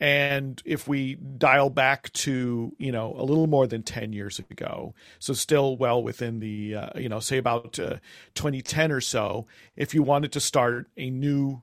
and 0.00 0.62
if 0.64 0.86
we 0.86 1.16
dial 1.16 1.70
back 1.70 2.12
to, 2.12 2.72
you 2.78 2.92
know, 2.92 3.14
a 3.18 3.24
little 3.24 3.48
more 3.48 3.66
than 3.66 3.82
10 3.82 4.12
years 4.12 4.38
ago, 4.38 4.94
so 5.18 5.32
still 5.32 5.76
well 5.76 6.02
within 6.02 6.38
the, 6.38 6.74
uh, 6.76 6.98
you 6.98 7.08
know, 7.08 7.18
say 7.18 7.38
about 7.38 7.78
uh, 7.78 7.96
2010 8.34 8.92
or 8.92 9.00
so, 9.00 9.46
if 9.76 9.94
you 9.94 10.02
wanted 10.02 10.32
to 10.32 10.40
start 10.40 10.86
a 10.96 11.10
new, 11.10 11.62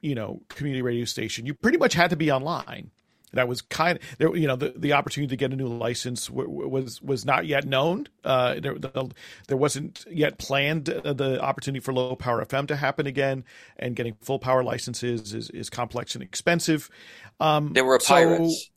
you 0.00 0.14
know, 0.14 0.42
community 0.48 0.82
radio 0.82 1.04
station, 1.04 1.44
you 1.44 1.54
pretty 1.54 1.78
much 1.78 1.94
had 1.94 2.10
to 2.10 2.16
be 2.16 2.30
online. 2.30 2.90
That 3.32 3.48
was 3.48 3.60
kind 3.60 3.98
of 3.98 4.18
there. 4.18 4.34
You 4.36 4.46
know, 4.46 4.56
the, 4.56 4.72
the 4.76 4.92
opportunity 4.94 5.28
to 5.30 5.36
get 5.36 5.52
a 5.52 5.56
new 5.56 5.66
license 5.66 6.28
w- 6.28 6.48
w- 6.48 6.68
was 6.68 7.02
was 7.02 7.24
not 7.26 7.44
yet 7.46 7.66
known. 7.66 8.06
Uh, 8.24 8.60
there, 8.60 8.78
the, 8.78 9.10
there 9.48 9.56
wasn't 9.56 10.04
yet 10.10 10.38
planned 10.38 10.88
uh, 10.88 11.12
the 11.12 11.40
opportunity 11.42 11.80
for 11.80 11.92
low 11.92 12.14
power 12.16 12.44
FM 12.44 12.68
to 12.68 12.76
happen 12.76 13.06
again, 13.06 13.44
and 13.78 13.94
getting 13.96 14.14
full 14.22 14.38
power 14.38 14.62
licenses 14.62 15.34
is, 15.34 15.50
is 15.50 15.68
complex 15.68 16.14
and 16.14 16.22
expensive. 16.22 16.88
Um, 17.40 17.72
There 17.72 17.84
were 17.84 17.98
so- 18.00 18.14
pirates. 18.14 18.70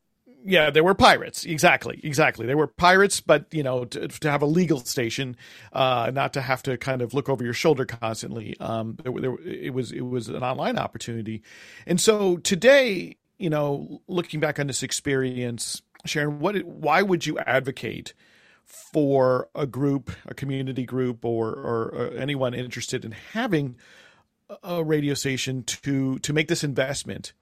yeah, 0.43 0.71
there 0.71 0.83
were 0.83 0.95
pirates. 0.95 1.45
Exactly, 1.45 1.99
exactly. 2.03 2.45
There 2.47 2.57
were 2.57 2.67
pirates, 2.67 3.21
but 3.21 3.45
you 3.51 3.62
know, 3.63 3.85
to, 3.85 4.07
to 4.07 4.31
have 4.31 4.41
a 4.41 4.45
legal 4.47 4.79
station, 4.79 5.38
uh, 5.73 6.12
not 6.13 6.33
to 6.33 6.41
have 6.41 6.63
to 6.63 6.75
kind 6.77 7.01
of 7.01 7.13
look 7.13 7.29
over 7.29 7.43
your 7.43 7.53
shoulder 7.53 7.85
constantly. 7.85 8.57
Um, 8.59 8.97
there, 9.03 9.13
there, 9.13 9.35
it 9.45 9.73
was 9.73 9.91
it 9.91 10.01
was 10.01 10.27
an 10.27 10.43
online 10.43 10.77
opportunity, 10.77 11.43
and 11.85 12.01
so 12.01 12.38
today, 12.38 13.15
you 13.39 13.49
know, 13.49 14.02
looking 14.08 14.39
back 14.39 14.60
on 14.60 14.67
this 14.67 14.84
experience, 14.84 15.82
Sharon, 16.06 16.39
what 16.39 16.62
why 16.63 17.02
would 17.02 17.25
you 17.25 17.39
advocate 17.39 18.13
for 18.65 19.49
a 19.56 19.65
group, 19.65 20.12
a 20.28 20.36
community 20.36 20.86
group, 20.86 21.25
or 21.25 21.49
or 21.49 21.95
uh, 21.95 22.10
anyone 22.12 22.54
interested 22.54 23.04
in 23.04 23.12
having 23.12 23.75
a 24.63 24.84
radio 24.84 25.13
station 25.15 25.63
to 25.63 26.19
to 26.19 26.34
make 26.34 26.47
this 26.47 26.63
investment? 26.63 27.34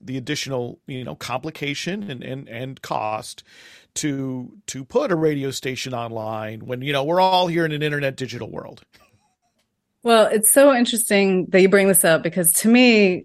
the 0.00 0.18
additional 0.18 0.78
you 0.86 1.02
know 1.02 1.14
complication 1.14 2.10
and, 2.10 2.22
and 2.22 2.46
and 2.48 2.82
cost 2.82 3.42
to 3.94 4.52
to 4.66 4.84
put 4.84 5.10
a 5.10 5.16
radio 5.16 5.50
station 5.50 5.94
online 5.94 6.66
when 6.66 6.82
you 6.82 6.92
know 6.92 7.04
we're 7.04 7.20
all 7.20 7.46
here 7.46 7.64
in 7.64 7.72
an 7.72 7.82
internet 7.82 8.14
digital 8.14 8.50
world 8.50 8.82
Well, 10.02 10.26
it's 10.26 10.52
so 10.52 10.74
interesting 10.74 11.46
that 11.46 11.62
you 11.62 11.70
bring 11.70 11.88
this 11.88 12.04
up 12.04 12.22
because 12.22 12.52
to 12.52 12.68
me, 12.68 13.24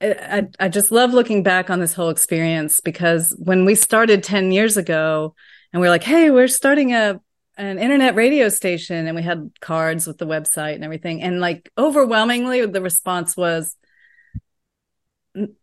I, 0.00 0.48
I, 0.60 0.68
just 0.68 0.92
love 0.92 1.14
looking 1.14 1.42
back 1.42 1.70
on 1.70 1.80
this 1.80 1.94
whole 1.94 2.10
experience 2.10 2.80
because 2.80 3.34
when 3.38 3.64
we 3.64 3.74
started 3.74 4.22
10 4.22 4.52
years 4.52 4.76
ago 4.76 5.34
and 5.72 5.80
we 5.80 5.86
are 5.86 5.90
like, 5.90 6.02
hey, 6.02 6.30
we're 6.30 6.48
starting 6.48 6.92
a 6.92 7.20
an 7.58 7.78
internet 7.78 8.14
radio 8.14 8.50
station 8.50 9.06
and 9.06 9.16
we 9.16 9.22
had 9.22 9.50
cards 9.60 10.06
with 10.06 10.18
the 10.18 10.26
website 10.26 10.74
and 10.74 10.84
everything. 10.84 11.22
And 11.22 11.40
like 11.40 11.70
overwhelmingly 11.78 12.66
the 12.66 12.82
response 12.82 13.34
was, 13.34 13.74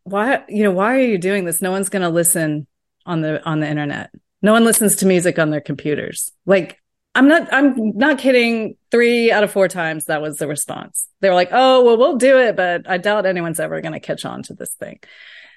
why, 0.04 0.44
you 0.50 0.64
know, 0.64 0.72
why 0.72 0.96
are 0.96 1.06
you 1.06 1.20
doing 1.20 1.46
this? 1.46 1.62
No 1.62 1.72
one's 1.72 1.90
going 1.90 2.02
to 2.02 2.10
listen 2.10 2.66
on 3.06 3.22
the 3.22 3.44
on 3.46 3.60
the 3.60 3.70
internet. 3.70 4.12
No 4.42 4.54
one 4.54 4.66
listens 4.66 4.98
to 4.98 5.06
music 5.06 5.38
on 5.38 5.52
their 5.52 5.62
computers. 5.62 6.32
Like 6.46 6.80
I'm 7.16 7.28
not 7.28 7.54
I'm 7.54 7.98
not 7.98 8.18
kidding. 8.18 8.76
3 8.92 9.32
out 9.32 9.44
of 9.44 9.52
4 9.52 9.68
times 9.68 10.06
that 10.06 10.22
was 10.22 10.38
the 10.38 10.48
response. 10.48 11.08
They 11.20 11.30
were 11.30 11.36
like, 11.36 11.50
"Oh, 11.52 11.84
well 11.84 11.98
we'll 11.98 12.18
do 12.18 12.40
it, 12.40 12.56
but 12.56 12.90
I 12.90 12.98
doubt 12.98 13.26
anyone's 13.26 13.60
ever 13.60 13.82
going 13.82 13.94
to 13.94 14.00
catch 14.00 14.26
on 14.26 14.44
to 14.44 14.54
this 14.54 14.74
thing." 14.74 15.00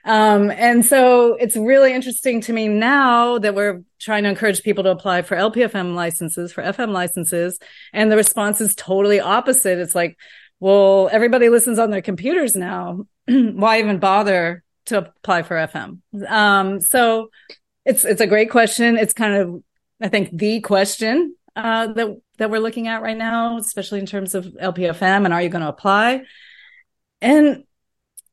Um, 0.07 0.53
and 0.53 0.85
so 0.85 1.35
it's 1.35 1.57
really 1.57 1.92
interesting 1.92 2.40
to 2.42 2.53
me 2.53 2.69
now 2.69 3.38
that 3.38 3.57
we're 3.57 3.83
trying 3.99 4.23
to 4.23 4.29
encourage 4.29 4.62
people 4.62 4.85
to 4.85 4.90
apply 4.90 5.23
for 5.23 5.37
LPFM 5.37 5.95
licenses, 5.95 6.53
for 6.53 6.62
FM 6.62 6.92
licenses, 6.92 7.59
and 7.92 8.11
the 8.11 8.16
response 8.16 8.61
is 8.61 8.77
totally 8.77 9.19
opposite. 9.19 9.79
It's 9.79 9.97
like, 9.97 10.16
well, 10.61 11.09
everybody 11.11 11.49
listens 11.49 11.81
on 11.81 11.90
their 11.90 12.03
computers 12.03 12.55
now. 12.55 13.07
Why 13.27 13.81
even 13.81 13.99
bother 13.99 14.62
to 14.87 14.99
apply 14.99 15.42
for 15.42 15.57
FM? 15.57 15.99
Um, 16.29 16.81
so 16.81 17.31
it's 17.85 18.05
it's 18.05 18.21
a 18.21 18.29
great 18.29 18.51
question. 18.51 18.97
It's 18.97 19.12
kind 19.12 19.35
of 19.35 19.62
I 20.01 20.09
think 20.09 20.31
the 20.33 20.61
question 20.61 21.35
uh, 21.57 21.88
that 21.88 22.21
that 22.38 22.51
we're 22.51 22.61
looking 22.61 22.87
at 22.87 23.03
right 23.03 23.16
now, 23.16 23.57
especially 23.59 23.99
in 23.99 24.07
terms 24.07 24.35
of 24.35 24.45
LPFM 24.45 25.25
and 25.25 25.33
are 25.33 25.42
you 25.42 25.49
going 25.49 25.62
to 25.62 25.69
apply? 25.69 26.23
And 27.21 27.64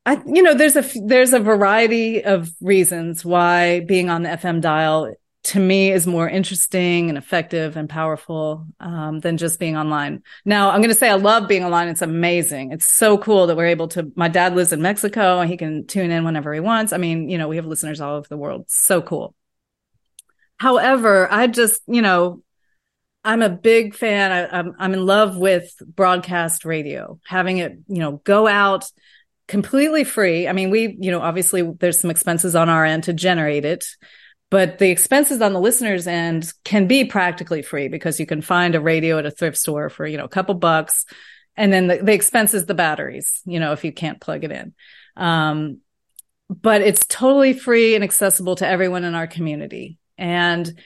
I, 0.06 0.22
you 0.26 0.44
know, 0.44 0.54
there's 0.54 0.76
a 0.76 0.84
there's 1.06 1.34
a 1.34 1.40
variety 1.40 2.24
of 2.24 2.52
reasons 2.62 3.24
why 3.24 3.80
being 3.80 4.10
on 4.10 4.24
the 4.24 4.30
FM 4.30 4.62
dial 4.62 5.16
to 5.44 5.60
me 5.60 5.92
is 5.92 6.08
more 6.08 6.28
interesting 6.28 7.10
and 7.10 7.18
effective 7.18 7.76
and 7.76 7.90
powerful 7.90 8.66
um, 8.80 9.20
than 9.20 9.38
just 9.38 9.60
being 9.60 9.76
online. 9.76 10.24
Now, 10.46 10.70
I'm 10.70 10.80
going 10.80 10.90
to 10.90 10.96
say 10.96 11.10
I 11.10 11.16
love 11.16 11.50
being 11.50 11.66
online. 11.66 11.90
It's 11.90 12.02
amazing. 12.02 12.72
It's 12.72 12.86
so 12.86 13.18
cool 13.18 13.48
that 13.48 13.58
we're 13.58 13.68
able 13.68 13.90
to. 13.90 14.12
My 14.16 14.30
dad 14.30 14.56
lives 14.56 14.72
in 14.72 14.82
Mexico 14.82 15.40
and 15.40 15.50
he 15.50 15.58
can 15.58 15.86
tune 15.86 16.12
in 16.12 16.24
whenever 16.24 16.54
he 16.54 16.62
wants. 16.62 16.94
I 16.94 16.98
mean, 16.98 17.30
you 17.30 17.38
know, 17.38 17.50
we 17.50 17.58
have 17.58 17.66
listeners 17.66 18.00
all 18.00 18.16
over 18.16 18.28
the 18.28 18.38
world. 18.38 18.66
So 18.68 19.02
cool. 19.02 19.36
However, 20.58 21.28
I 21.30 21.48
just, 21.48 21.82
you 21.88 22.02
know, 22.02 22.43
I'm 23.24 23.42
a 23.42 23.50
big 23.50 23.96
fan. 23.96 24.32
I, 24.32 24.60
I'm 24.60 24.76
I'm 24.78 24.94
in 24.94 25.06
love 25.06 25.38
with 25.38 25.74
broadcast 25.86 26.66
radio, 26.66 27.20
having 27.26 27.60
it, 27.60 27.78
you 27.88 28.00
know, 28.00 28.22
go 28.24 28.48
out 28.48 28.86
completely 29.48 30.04
free. 30.04 30.48
I 30.48 30.54
mean, 30.54 30.70
we, 30.70 30.98
you 31.00 31.12
know, 31.12 31.22
obviously 31.22 31.62
there's 31.62 32.00
some 32.00 32.12
expenses 32.12 32.56
on 32.56 32.70
our 32.70 32.86
end 32.86 33.06
to 33.06 33.14
generate 33.14 33.66
it, 33.66 33.86
but 34.54 34.78
the 34.78 34.92
expenses 34.92 35.42
on 35.42 35.54
the 35.54 35.60
listeners 35.60 36.06
end 36.06 36.54
can 36.64 36.86
be 36.86 37.06
practically 37.06 37.64
free 37.64 37.88
because 37.88 38.20
you 38.20 38.28
can 38.28 38.40
find 38.40 38.76
a 38.76 38.80
radio 38.80 39.18
at 39.18 39.26
a 39.26 39.32
thrift 39.32 39.58
store 39.58 39.90
for 39.90 40.06
you 40.06 40.16
know 40.16 40.26
a 40.26 40.30
couple 40.30 40.54
bucks 40.54 41.06
and 41.56 41.74
then 41.74 41.88
the, 41.88 41.98
the 41.98 42.14
expense 42.14 42.54
is 42.54 42.68
the 42.68 42.76
batteries 42.76 43.42
you 43.46 43.60
know 43.60 43.72
if 43.72 43.84
you 43.84 43.92
can't 43.92 44.22
plug 44.22 44.44
it 44.44 44.52
in 44.52 44.74
um, 45.18 45.80
but 46.50 46.82
it's 46.82 47.04
totally 47.08 47.54
free 47.54 47.96
and 47.96 48.04
accessible 48.04 48.56
to 48.56 48.68
everyone 48.68 49.04
in 49.04 49.16
our 49.16 49.26
community 49.26 49.98
and 50.20 50.80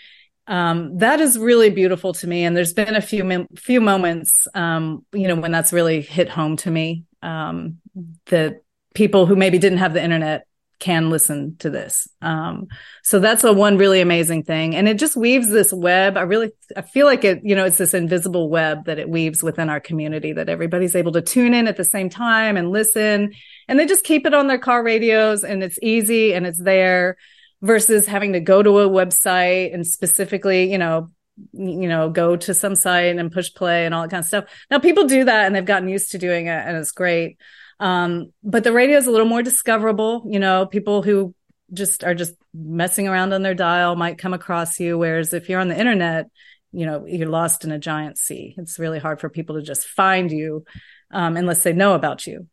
um, 0.47 0.97
that 0.97 1.19
is 1.19 1.37
really 1.37 1.69
beautiful 1.69 2.13
to 2.13 2.27
me 2.27 2.43
and 2.43 2.55
there's 2.55 2.73
been 2.73 2.95
a 2.95 3.01
few 3.01 3.47
few 3.55 3.81
moments 3.81 4.47
um, 4.53 5.05
you 5.13 5.27
know 5.27 5.35
when 5.35 5.51
that's 5.51 5.73
really 5.73 6.01
hit 6.01 6.29
home 6.29 6.57
to 6.57 6.71
me 6.71 7.03
um, 7.21 7.79
that 8.27 8.61
people 8.93 9.25
who 9.25 9.35
maybe 9.35 9.59
didn't 9.59 9.79
have 9.79 9.93
the 9.93 10.03
internet 10.03 10.47
can 10.79 11.09
listen 11.09 11.55
to 11.57 11.69
this. 11.69 12.07
Um, 12.21 12.67
so 13.03 13.19
that's 13.19 13.43
a 13.43 13.51
one 13.51 13.77
really 13.77 13.99
amazing 13.99 14.43
thing. 14.43 14.75
And 14.75 14.87
it 14.87 14.99
just 14.99 15.17
weaves 15.17 15.49
this 15.49 15.73
web. 15.73 16.17
I 16.17 16.21
really, 16.21 16.51
I 16.75 16.81
feel 16.81 17.07
like 17.07 17.23
it, 17.23 17.41
you 17.43 17.55
know, 17.55 17.65
it's 17.65 17.79
this 17.79 17.95
invisible 17.95 18.49
web 18.49 18.85
that 18.85 18.99
it 18.99 19.09
weaves 19.09 19.41
within 19.41 19.69
our 19.69 19.79
community 19.79 20.33
that 20.33 20.49
everybody's 20.49 20.95
able 20.95 21.13
to 21.13 21.21
tune 21.21 21.53
in 21.53 21.67
at 21.67 21.77
the 21.77 21.83
same 21.83 22.09
time 22.09 22.57
and 22.57 22.69
listen. 22.69 23.33
And 23.67 23.79
they 23.79 23.87
just 23.87 24.03
keep 24.03 24.27
it 24.27 24.35
on 24.35 24.47
their 24.47 24.59
car 24.59 24.83
radios 24.83 25.43
and 25.43 25.63
it's 25.63 25.79
easy 25.81 26.33
and 26.33 26.45
it's 26.45 26.61
there 26.61 27.17
versus 27.61 28.05
having 28.05 28.33
to 28.33 28.39
go 28.39 28.61
to 28.61 28.79
a 28.79 28.89
website 28.89 29.73
and 29.73 29.85
specifically, 29.85 30.71
you 30.71 30.77
know, 30.77 31.09
you 31.53 31.87
know, 31.87 32.09
go 32.09 32.35
to 32.35 32.53
some 32.53 32.75
site 32.75 33.15
and 33.15 33.31
push 33.31 33.53
play 33.53 33.85
and 33.85 33.93
all 33.93 34.01
that 34.03 34.11
kind 34.11 34.21
of 34.21 34.27
stuff. 34.27 34.45
Now 34.71 34.79
people 34.79 35.05
do 35.05 35.25
that 35.25 35.45
and 35.45 35.55
they've 35.55 35.65
gotten 35.65 35.89
used 35.89 36.11
to 36.11 36.17
doing 36.17 36.47
it 36.47 36.65
and 36.65 36.77
it's 36.77 36.91
great. 36.91 37.37
Um, 37.79 38.33
but 38.43 38.63
the 38.63 38.71
radio 38.71 38.97
is 38.97 39.07
a 39.07 39.11
little 39.11 39.27
more 39.27 39.43
discoverable. 39.43 40.23
You 40.27 40.39
know, 40.39 40.65
people 40.65 41.03
who 41.03 41.35
just 41.73 42.03
are 42.03 42.15
just 42.15 42.33
messing 42.53 43.07
around 43.07 43.33
on 43.33 43.43
their 43.43 43.53
dial 43.53 43.95
might 43.95 44.17
come 44.17 44.33
across 44.33 44.79
you. 44.79 44.97
Whereas 44.97 45.33
if 45.33 45.49
you're 45.49 45.59
on 45.59 45.67
the 45.67 45.79
internet, 45.79 46.27
you 46.71 46.85
know, 46.85 47.05
you're 47.05 47.29
lost 47.29 47.63
in 47.63 47.71
a 47.71 47.79
giant 47.79 48.17
sea. 48.17 48.55
It's 48.57 48.79
really 48.79 48.99
hard 48.99 49.19
for 49.19 49.29
people 49.29 49.55
to 49.55 49.61
just 49.61 49.87
find 49.87 50.31
you 50.31 50.63
um, 51.11 51.37
unless 51.37 51.63
they 51.63 51.73
know 51.73 51.93
about 51.93 52.25
you. 52.25 52.47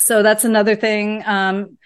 So 0.00 0.22
that's 0.22 0.44
another 0.44 0.76
thing. 0.76 1.22
Um, 1.26 1.78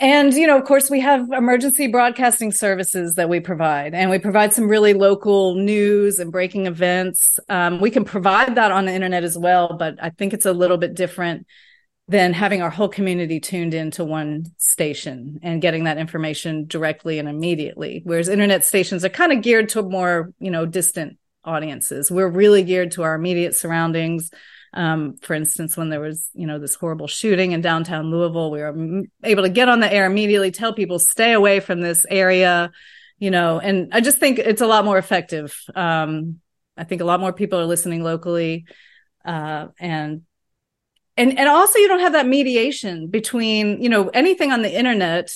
and, 0.00 0.32
you 0.34 0.46
know, 0.46 0.58
of 0.58 0.64
course, 0.64 0.90
we 0.90 1.00
have 1.00 1.30
emergency 1.30 1.86
broadcasting 1.86 2.50
services 2.52 3.14
that 3.14 3.28
we 3.28 3.40
provide, 3.40 3.94
and 3.94 4.10
we 4.10 4.18
provide 4.18 4.52
some 4.52 4.68
really 4.68 4.94
local 4.94 5.54
news 5.54 6.18
and 6.18 6.32
breaking 6.32 6.66
events. 6.66 7.38
Um, 7.48 7.80
we 7.80 7.90
can 7.90 8.04
provide 8.04 8.56
that 8.56 8.72
on 8.72 8.86
the 8.86 8.92
internet 8.92 9.22
as 9.22 9.38
well, 9.38 9.76
but 9.78 9.96
I 10.02 10.10
think 10.10 10.32
it's 10.32 10.46
a 10.46 10.52
little 10.52 10.78
bit 10.78 10.94
different 10.94 11.46
than 12.08 12.32
having 12.32 12.62
our 12.62 12.70
whole 12.70 12.88
community 12.88 13.38
tuned 13.38 13.74
into 13.74 14.04
one 14.04 14.46
station 14.58 15.38
and 15.42 15.62
getting 15.62 15.84
that 15.84 15.98
information 15.98 16.66
directly 16.66 17.18
and 17.18 17.28
immediately. 17.28 18.02
Whereas 18.04 18.28
internet 18.28 18.64
stations 18.64 19.04
are 19.04 19.08
kind 19.08 19.32
of 19.32 19.40
geared 19.40 19.68
to 19.70 19.82
more, 19.82 20.32
you 20.40 20.50
know, 20.50 20.66
distant 20.66 21.18
audiences. 21.44 22.10
We're 22.10 22.28
really 22.28 22.64
geared 22.64 22.92
to 22.92 23.02
our 23.02 23.14
immediate 23.14 23.54
surroundings. 23.54 24.30
Um, 24.74 25.16
for 25.20 25.34
instance, 25.34 25.76
when 25.76 25.90
there 25.90 26.00
was, 26.00 26.28
you 26.32 26.46
know, 26.46 26.58
this 26.58 26.74
horrible 26.74 27.06
shooting 27.06 27.52
in 27.52 27.60
downtown 27.60 28.10
Louisville, 28.10 28.50
we 28.50 28.60
were 28.60 29.04
able 29.22 29.42
to 29.42 29.48
get 29.50 29.68
on 29.68 29.80
the 29.80 29.92
air 29.92 30.06
immediately, 30.06 30.50
tell 30.50 30.72
people 30.72 30.98
stay 30.98 31.32
away 31.32 31.60
from 31.60 31.80
this 31.80 32.06
area, 32.08 32.70
you 33.18 33.30
know, 33.30 33.60
and 33.60 33.92
I 33.92 34.00
just 34.00 34.18
think 34.18 34.38
it's 34.38 34.62
a 34.62 34.66
lot 34.66 34.84
more 34.84 34.98
effective. 34.98 35.54
Um, 35.74 36.40
I 36.76 36.84
think 36.84 37.02
a 37.02 37.04
lot 37.04 37.20
more 37.20 37.32
people 37.32 37.60
are 37.60 37.66
listening 37.66 38.02
locally. 38.02 38.64
Uh, 39.24 39.68
and 39.78 40.22
and 41.16 41.38
and 41.38 41.48
also 41.48 41.78
you 41.78 41.88
don't 41.88 42.00
have 42.00 42.14
that 42.14 42.26
mediation 42.26 43.08
between 43.08 43.82
you 43.82 43.88
know 43.88 44.08
anything 44.08 44.52
on 44.52 44.62
the 44.62 44.74
internet 44.74 45.30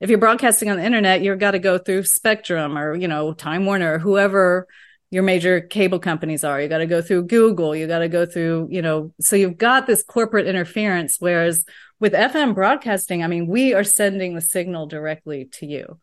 if 0.00 0.10
you're 0.10 0.18
broadcasting 0.18 0.70
on 0.70 0.76
the 0.76 0.84
internet 0.84 1.22
you've 1.22 1.38
got 1.38 1.52
to 1.52 1.58
go 1.58 1.78
through 1.78 2.02
spectrum 2.04 2.76
or 2.76 2.94
you 2.94 3.08
know 3.08 3.32
time 3.32 3.66
warner 3.66 3.94
or 3.94 3.98
whoever 3.98 4.66
your 5.12 5.22
major 5.22 5.60
cable 5.60 5.98
companies 5.98 6.42
are. 6.42 6.60
You 6.60 6.68
got 6.68 6.78
to 6.78 6.86
go 6.86 7.02
through 7.02 7.26
google. 7.26 7.76
You 7.76 7.86
got 7.86 7.98
to 7.98 8.08
go 8.08 8.24
through 8.26 8.68
you 8.70 8.82
know 8.82 9.12
so 9.20 9.36
you've 9.36 9.58
got 9.58 9.86
this 9.86 10.02
corporate 10.02 10.46
interference 10.46 11.18
whereas 11.20 11.64
with 12.00 12.14
fm 12.14 12.54
broadcasting 12.54 13.22
i 13.22 13.28
mean 13.28 13.46
we 13.46 13.74
are 13.74 13.84
sending 13.84 14.34
the 14.34 14.40
signal 14.40 14.86
directly 14.86 15.48
to 15.52 15.66
you. 15.66 16.00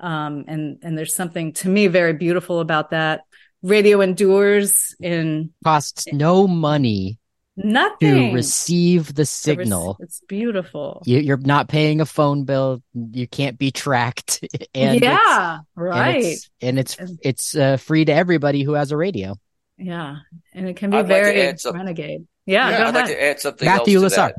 Um, 0.00 0.44
and 0.48 0.78
and 0.82 0.96
there's 0.96 1.14
something 1.14 1.52
to 1.54 1.68
me 1.68 1.88
very 1.88 2.14
beautiful 2.14 2.60
about 2.60 2.90
that. 2.90 3.22
Radio 3.62 4.00
endures 4.00 4.96
in 5.00 5.50
costs 5.62 6.06
no 6.12 6.46
money 6.46 7.18
Nothing 7.54 8.30
to 8.30 8.34
receive 8.34 9.14
the 9.14 9.26
signal. 9.26 9.98
It's 10.00 10.22
beautiful. 10.26 11.02
You, 11.04 11.34
are 11.34 11.36
not 11.36 11.68
paying 11.68 12.00
a 12.00 12.06
phone 12.06 12.44
bill. 12.44 12.82
You 12.94 13.28
can't 13.28 13.58
be 13.58 13.70
tracked. 13.70 14.44
And 14.74 15.02
yeah, 15.02 15.58
right. 15.74 16.38
And 16.62 16.78
it's 16.78 16.96
and 16.96 17.10
it's, 17.10 17.18
it's 17.22 17.56
uh, 17.56 17.76
free 17.76 18.06
to 18.06 18.12
everybody 18.12 18.62
who 18.62 18.72
has 18.72 18.90
a 18.90 18.96
radio. 18.96 19.36
Yeah, 19.76 20.16
and 20.54 20.66
it 20.66 20.76
can 20.76 20.90
be 20.90 20.96
I'd 20.96 21.08
very 21.08 21.46
like 21.46 21.74
renegade. 21.74 22.26
Yeah, 22.46 22.70
yeah 22.70 22.88
I'd 22.88 22.94
like 22.94 23.06
to 23.06 23.22
add 23.22 23.40
something 23.40 23.66
Matthew 23.66 24.02
else 24.02 24.14
to 24.14 24.16
that. 24.16 24.34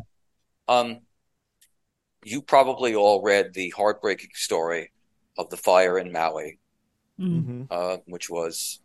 Um, 0.68 1.02
you 2.24 2.42
probably 2.42 2.96
all 2.96 3.22
read 3.22 3.54
the 3.54 3.70
heartbreaking 3.72 4.32
story 4.34 4.92
of 5.38 5.50
the 5.50 5.58
fire 5.58 6.00
in 6.00 6.12
Maui, 6.12 6.60
mm-hmm. 7.20 7.64
uh, 7.70 7.98
which 8.06 8.30
was 8.30 8.80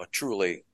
a 0.00 0.04
truly 0.10 0.64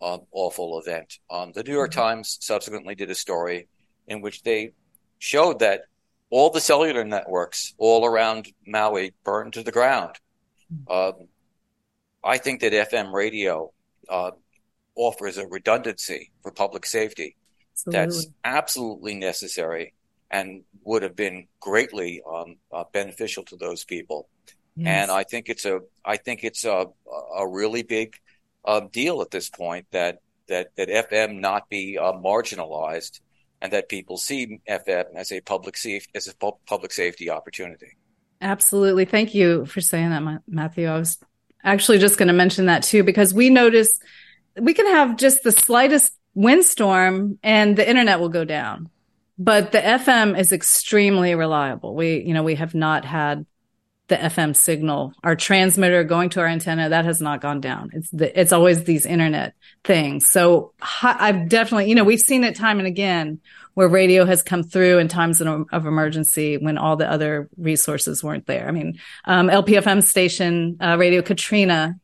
um, 0.00 0.22
awful 0.32 0.78
event. 0.80 1.18
Um, 1.30 1.52
the 1.52 1.62
New 1.62 1.72
York 1.72 1.90
mm-hmm. 1.90 2.00
Times 2.00 2.38
subsequently 2.40 2.94
did 2.94 3.10
a 3.10 3.14
story 3.14 3.68
in 4.06 4.20
which 4.20 4.42
they 4.42 4.72
showed 5.18 5.58
that 5.60 5.82
all 6.30 6.50
the 6.50 6.60
cellular 6.60 7.04
networks 7.04 7.74
all 7.78 8.04
around 8.04 8.48
Maui 8.66 9.14
burned 9.24 9.54
to 9.54 9.62
the 9.62 9.72
ground. 9.72 10.16
Mm-hmm. 10.72 11.20
Um, 11.20 11.28
I 12.22 12.38
think 12.38 12.60
that 12.60 12.72
FM 12.72 13.12
radio 13.12 13.72
uh, 14.08 14.32
offers 14.94 15.38
a 15.38 15.46
redundancy 15.46 16.30
for 16.42 16.50
public 16.50 16.84
safety 16.84 17.36
absolutely. 17.72 17.98
that's 17.98 18.26
absolutely 18.44 19.14
necessary 19.14 19.94
and 20.30 20.62
would 20.84 21.02
have 21.02 21.16
been 21.16 21.46
greatly 21.60 22.22
um, 22.30 22.56
uh, 22.72 22.84
beneficial 22.92 23.44
to 23.44 23.56
those 23.56 23.84
people. 23.84 24.28
Yes. 24.76 24.86
And 24.86 25.10
I 25.10 25.24
think 25.24 25.48
it's 25.48 25.64
a 25.64 25.80
I 26.04 26.16
think 26.16 26.44
it's 26.44 26.64
a 26.64 26.86
a 27.36 27.48
really 27.48 27.82
big 27.82 28.14
uh, 28.68 28.80
deal 28.92 29.22
at 29.22 29.30
this 29.30 29.48
point 29.48 29.86
that 29.90 30.18
that 30.48 30.68
that 30.76 30.88
FM 30.88 31.40
not 31.40 31.68
be 31.68 31.98
uh, 31.98 32.12
marginalized 32.12 33.20
and 33.60 33.72
that 33.72 33.88
people 33.88 34.16
see 34.16 34.60
FM 34.68 35.06
as 35.16 35.32
a 35.32 35.40
public 35.40 35.76
safety 35.76 36.10
as 36.14 36.28
a 36.28 36.36
pu- 36.36 36.58
public 36.66 36.92
safety 36.92 37.30
opportunity. 37.30 37.96
Absolutely, 38.40 39.04
thank 39.04 39.34
you 39.34 39.66
for 39.66 39.80
saying 39.80 40.10
that, 40.10 40.42
Matthew. 40.46 40.86
I 40.86 40.96
was 40.98 41.18
actually 41.64 41.98
just 41.98 42.18
going 42.18 42.28
to 42.28 42.34
mention 42.34 42.66
that 42.66 42.82
too 42.82 43.02
because 43.02 43.34
we 43.34 43.50
notice 43.50 43.90
we 44.60 44.74
can 44.74 44.86
have 44.86 45.16
just 45.16 45.42
the 45.42 45.52
slightest 45.52 46.12
windstorm 46.34 47.38
and 47.42 47.76
the 47.76 47.88
internet 47.88 48.20
will 48.20 48.28
go 48.28 48.44
down 48.44 48.88
but 49.38 49.72
the 49.72 49.80
fm 49.80 50.38
is 50.38 50.52
extremely 50.52 51.34
reliable 51.34 51.96
we 51.96 52.18
you 52.22 52.32
know 52.32 52.44
we 52.44 52.54
have 52.54 52.74
not 52.74 53.04
had 53.04 53.44
the 54.08 54.16
FM 54.16 54.56
signal, 54.56 55.12
our 55.22 55.36
transmitter 55.36 56.02
going 56.02 56.30
to 56.30 56.40
our 56.40 56.46
antenna, 56.46 56.88
that 56.88 57.04
has 57.04 57.20
not 57.20 57.40
gone 57.40 57.60
down. 57.60 57.90
It's 57.92 58.10
the, 58.10 58.40
it's 58.40 58.52
always 58.52 58.84
these 58.84 59.04
internet 59.04 59.54
things. 59.84 60.26
So 60.26 60.72
I've 61.02 61.48
definitely, 61.48 61.90
you 61.90 61.94
know, 61.94 62.04
we've 62.04 62.18
seen 62.18 62.42
it 62.42 62.56
time 62.56 62.78
and 62.78 62.88
again 62.88 63.40
where 63.74 63.86
radio 63.86 64.24
has 64.24 64.42
come 64.42 64.62
through 64.62 64.98
in 64.98 65.08
times 65.08 65.40
of, 65.40 65.66
emergency 65.72 66.56
when 66.56 66.78
all 66.78 66.96
the 66.96 67.08
other 67.08 67.48
resources 67.56 68.24
weren't 68.24 68.46
there. 68.46 68.66
I 68.66 68.72
mean, 68.72 68.98
um, 69.24 69.48
LPFM 69.48 70.02
station, 70.02 70.78
uh, 70.80 70.96
Radio 70.98 71.22
Katrina, 71.22 72.00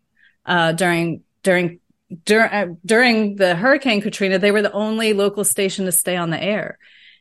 uh, 0.46 0.72
during, 0.72 1.22
during, 1.42 1.80
dur- 2.26 2.52
uh, 2.52 2.66
during 2.84 3.36
the 3.36 3.56
Hurricane 3.56 4.02
Katrina, 4.02 4.38
they 4.38 4.52
were 4.52 4.62
the 4.62 4.72
only 4.72 5.14
local 5.14 5.42
station 5.42 5.86
to 5.86 5.92
stay 5.92 6.16
on 6.16 6.30
the 6.30 6.40
air. 6.40 6.78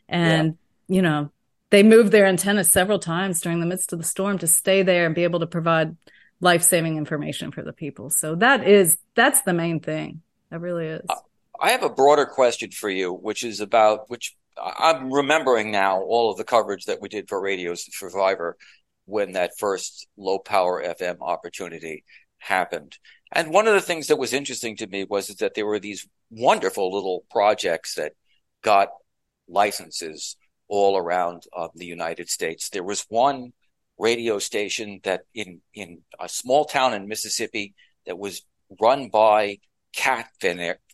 And, 0.07 0.57
yeah. 0.87 0.95
you 0.95 1.01
know, 1.01 1.31
they 1.73 1.81
moved 1.81 2.11
their 2.11 2.27
antenna 2.27 2.63
several 2.63 2.99
times 2.99 3.41
during 3.41 3.59
the 3.59 3.65
midst 3.65 3.91
of 3.93 3.97
the 3.97 4.05
storm 4.05 4.37
to 4.37 4.45
stay 4.45 4.83
there 4.83 5.07
and 5.07 5.15
be 5.15 5.23
able 5.23 5.39
to 5.39 5.47
provide 5.47 5.97
life-saving 6.39 6.97
information 6.97 7.51
for 7.51 7.63
the 7.63 7.73
people. 7.73 8.11
So 8.11 8.35
that 8.35 8.67
is 8.67 8.95
that's 9.15 9.41
the 9.41 9.55
main 9.55 9.79
thing. 9.79 10.21
That 10.51 10.59
really 10.59 10.85
is. 10.85 11.01
I 11.59 11.71
have 11.71 11.81
a 11.81 11.89
broader 11.89 12.27
question 12.27 12.69
for 12.69 12.91
you, 12.91 13.11
which 13.11 13.43
is 13.43 13.59
about 13.59 14.07
which 14.07 14.35
I'm 14.55 15.11
remembering 15.11 15.71
now 15.71 15.99
all 15.99 16.29
of 16.29 16.37
the 16.37 16.43
coverage 16.43 16.85
that 16.85 17.01
we 17.01 17.09
did 17.09 17.27
for 17.27 17.41
Radio 17.41 17.73
Survivor 17.73 18.55
when 19.05 19.31
that 19.31 19.57
first 19.57 20.07
low 20.15 20.37
power 20.37 20.83
FM 20.83 21.21
opportunity 21.21 22.03
happened. 22.37 22.99
And 23.31 23.49
one 23.49 23.65
of 23.65 23.73
the 23.73 23.81
things 23.81 24.07
that 24.07 24.19
was 24.19 24.31
interesting 24.31 24.75
to 24.77 24.85
me 24.85 25.05
was 25.05 25.29
that 25.29 25.55
there 25.55 25.65
were 25.65 25.79
these 25.79 26.07
wonderful 26.29 26.93
little 26.93 27.25
projects 27.31 27.95
that 27.95 28.13
got 28.61 28.89
licenses 29.47 30.35
all 30.67 30.97
around 30.97 31.43
uh, 31.55 31.67
the 31.75 31.85
United 31.85 32.29
States. 32.29 32.69
There 32.69 32.83
was 32.83 33.05
one 33.09 33.53
radio 33.97 34.39
station 34.39 34.99
that 35.03 35.21
in 35.33 35.61
in 35.73 35.99
a 36.19 36.27
small 36.27 36.65
town 36.65 36.93
in 36.93 37.07
Mississippi 37.07 37.73
that 38.05 38.17
was 38.17 38.43
run 38.81 39.09
by 39.09 39.59
cat 39.95 40.27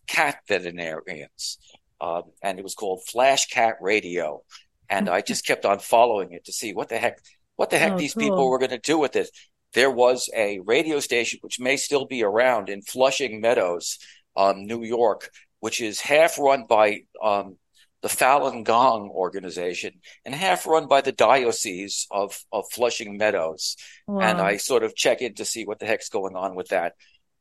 cat 0.08 0.38
veterinarians, 0.48 1.58
um, 2.02 2.24
and 2.42 2.60
it 2.60 2.64
was 2.64 2.76
called 2.76 3.04
Flash 3.06 3.48
Cat 3.48 3.76
Radio. 3.82 4.44
And 4.90 5.08
I 5.08 5.22
just 5.22 5.46
kept 5.46 5.66
on 5.66 5.80
following 5.80 6.34
it 6.34 6.46
to 6.46 6.52
see 6.52 6.74
what 6.74 6.90
the 6.90 6.98
heck 6.98 7.20
what 7.56 7.70
the 7.70 7.78
heck 7.78 7.94
oh, 7.94 7.98
these 7.98 8.14
cool. 8.14 8.24
people 8.24 8.50
were 8.50 8.58
going 8.58 8.70
to 8.72 8.80
do 8.80 8.98
with 8.98 9.16
it. 9.16 9.30
there 9.74 9.92
was 9.92 10.30
a 10.36 10.60
radio 10.60 11.00
station 11.00 11.40
which 11.42 11.60
may 11.60 11.78
still 11.78 12.06
be 12.06 12.24
around 12.24 12.70
in 12.70 12.82
Flushing 12.82 13.40
Meadows, 13.40 14.00
um, 14.36 14.66
New 14.66 14.84
York, 14.84 15.30
which 15.60 15.80
is 15.82 16.00
half 16.00 16.40
run 16.40 16.66
by 16.68 17.02
um, 17.22 17.58
the 18.02 18.08
Falun 18.08 18.64
Gong 18.64 19.10
organization 19.10 20.00
and 20.26 20.34
half 20.34 20.66
run 20.66 20.88
by 20.88 21.02
the 21.02 21.12
diocese 21.12 22.08
of, 22.12 22.40
of 22.52 22.66
Flushing 22.72 23.18
Meadows. 23.18 23.76
Wow. 24.08 24.22
And 24.22 24.40
I 24.40 24.58
sort 24.58 24.84
of 24.84 24.96
check 24.96 25.22
in 25.22 25.34
to 25.36 25.46
see 25.46 25.66
what 25.66 25.80
the 25.80 25.86
heck's 25.86 26.10
going 26.10 26.36
on 26.36 26.56
with 26.56 26.70
that. 26.70 26.94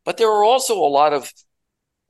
But 0.05 0.17
there 0.17 0.31
are 0.31 0.45
also 0.45 0.79
a 0.79 0.89
lot 0.89 1.13
of 1.13 1.31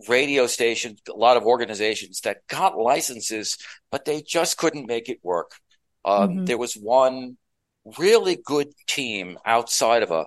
radio 0.09 0.47
stations, 0.47 1.01
a 1.09 1.13
lot 1.13 1.37
of 1.37 1.45
organizations 1.45 2.21
that 2.21 2.47
got 2.49 2.79
licenses, 2.79 3.59
but 3.91 4.05
they 4.05 4.23
just 4.23 4.57
couldn't 4.57 4.87
make 4.87 5.09
it 5.09 5.19
work. 5.23 5.53
Um, 6.05 6.31
mm-hmm. 6.31 6.45
There 6.45 6.59
was 6.59 6.75
one 6.75 7.37
really 7.99 8.39
good 8.45 8.69
team 8.87 9.39
outside 9.45 10.03
of 10.03 10.11
a, 10.11 10.27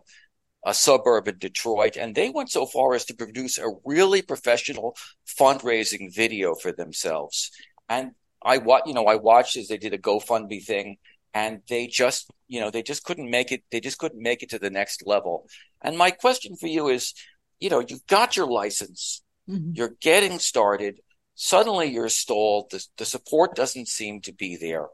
a 0.66 0.74
suburb 0.74 1.28
in 1.28 1.38
Detroit, 1.38 1.96
and 1.96 2.14
they 2.14 2.30
went 2.30 2.52
so 2.52 2.66
far 2.66 2.94
as 2.94 3.06
to 3.06 3.16
produce 3.16 3.58
a 3.58 3.72
really 3.86 4.22
professional 4.22 4.96
fundraising 5.40 6.14
video 6.14 6.54
for 6.56 6.72
themselves. 6.72 7.52
And 7.92 8.12
I 8.42 8.60
watch, 8.60 8.84
you 8.86 8.94
know, 8.94 9.06
I 9.06 9.16
watched 9.16 9.58
as 9.58 9.68
they 9.68 9.78
did 9.78 9.94
a 9.94 9.98
GoFundMe 9.98 10.64
thing, 10.64 10.96
and 11.34 11.62
they 11.68 11.88
just, 11.88 12.32
you 12.48 12.62
know, 12.62 12.72
they 12.72 12.84
just 12.84 13.04
couldn't 13.04 13.30
make 13.30 13.52
it. 13.52 13.64
They 13.70 13.82
just 13.82 13.98
couldn't 13.98 14.24
make 14.24 14.44
it 14.44 14.52
to 14.52 14.60
the 14.60 14.70
next 14.70 15.06
level. 15.06 15.48
And 15.82 15.98
my 15.98 16.12
question 16.12 16.56
for 16.56 16.68
you 16.68 16.88
is, 16.88 17.14
you 17.60 17.70
know, 17.70 17.84
you've 17.86 18.08
got 18.08 18.38
your 18.38 18.48
license, 18.48 19.22
mm-hmm. 19.50 19.72
you're 19.74 19.96
getting 20.00 20.40
started. 20.40 21.02
Suddenly 21.36 21.88
you're 21.88 22.08
stalled. 22.08 22.72
The, 22.72 22.86
the 22.98 23.06
support 23.06 23.56
doesn't 23.56 23.90
seem 23.90 24.22
to 24.22 24.34
be 24.34 24.56
there. 24.56 24.88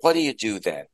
What 0.00 0.12
do 0.12 0.20
you 0.20 0.34
do 0.34 0.58
then? 0.58 0.84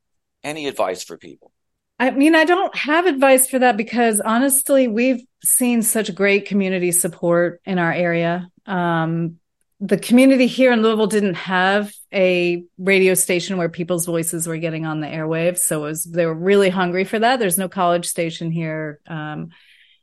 Any 0.44 0.68
advice 0.68 1.03
for 1.03 1.18
people? 1.18 1.51
I 1.98 2.12
mean, 2.12 2.36
I 2.36 2.44
don't 2.44 2.74
have 2.76 3.07
advice 3.07 3.48
for 3.48 3.59
that 3.59 3.76
because 3.76 4.20
honestly, 4.20 4.86
we've 4.86 5.22
seen 5.42 5.82
such 5.82 6.14
great 6.14 6.46
community 6.46 6.92
support 6.92 7.61
in 7.64 7.78
our 7.78 7.92
area. 7.92 8.48
Um, 8.66 9.40
the 9.81 9.99
community 9.99 10.47
here 10.47 10.72
in 10.72 10.83
Louisville 10.83 11.07
didn't 11.07 11.35
have 11.35 11.91
a 12.12 12.62
radio 12.76 13.14
station 13.14 13.57
where 13.57 13.70
people's 13.70 14.05
voices 14.05 14.47
were 14.47 14.59
getting 14.59 14.85
on 14.85 15.01
the 15.01 15.07
airwaves. 15.07 15.61
So 15.61 15.81
was, 15.81 16.05
they 16.05 16.26
were 16.26 16.35
really 16.35 16.68
hungry 16.68 17.05
for 17.05 17.18
that. 17.18 17.39
There's 17.39 17.57
no 17.57 17.68
college 17.68 18.07
station 18.07 18.51
here. 18.51 19.01
Um, 19.07 19.49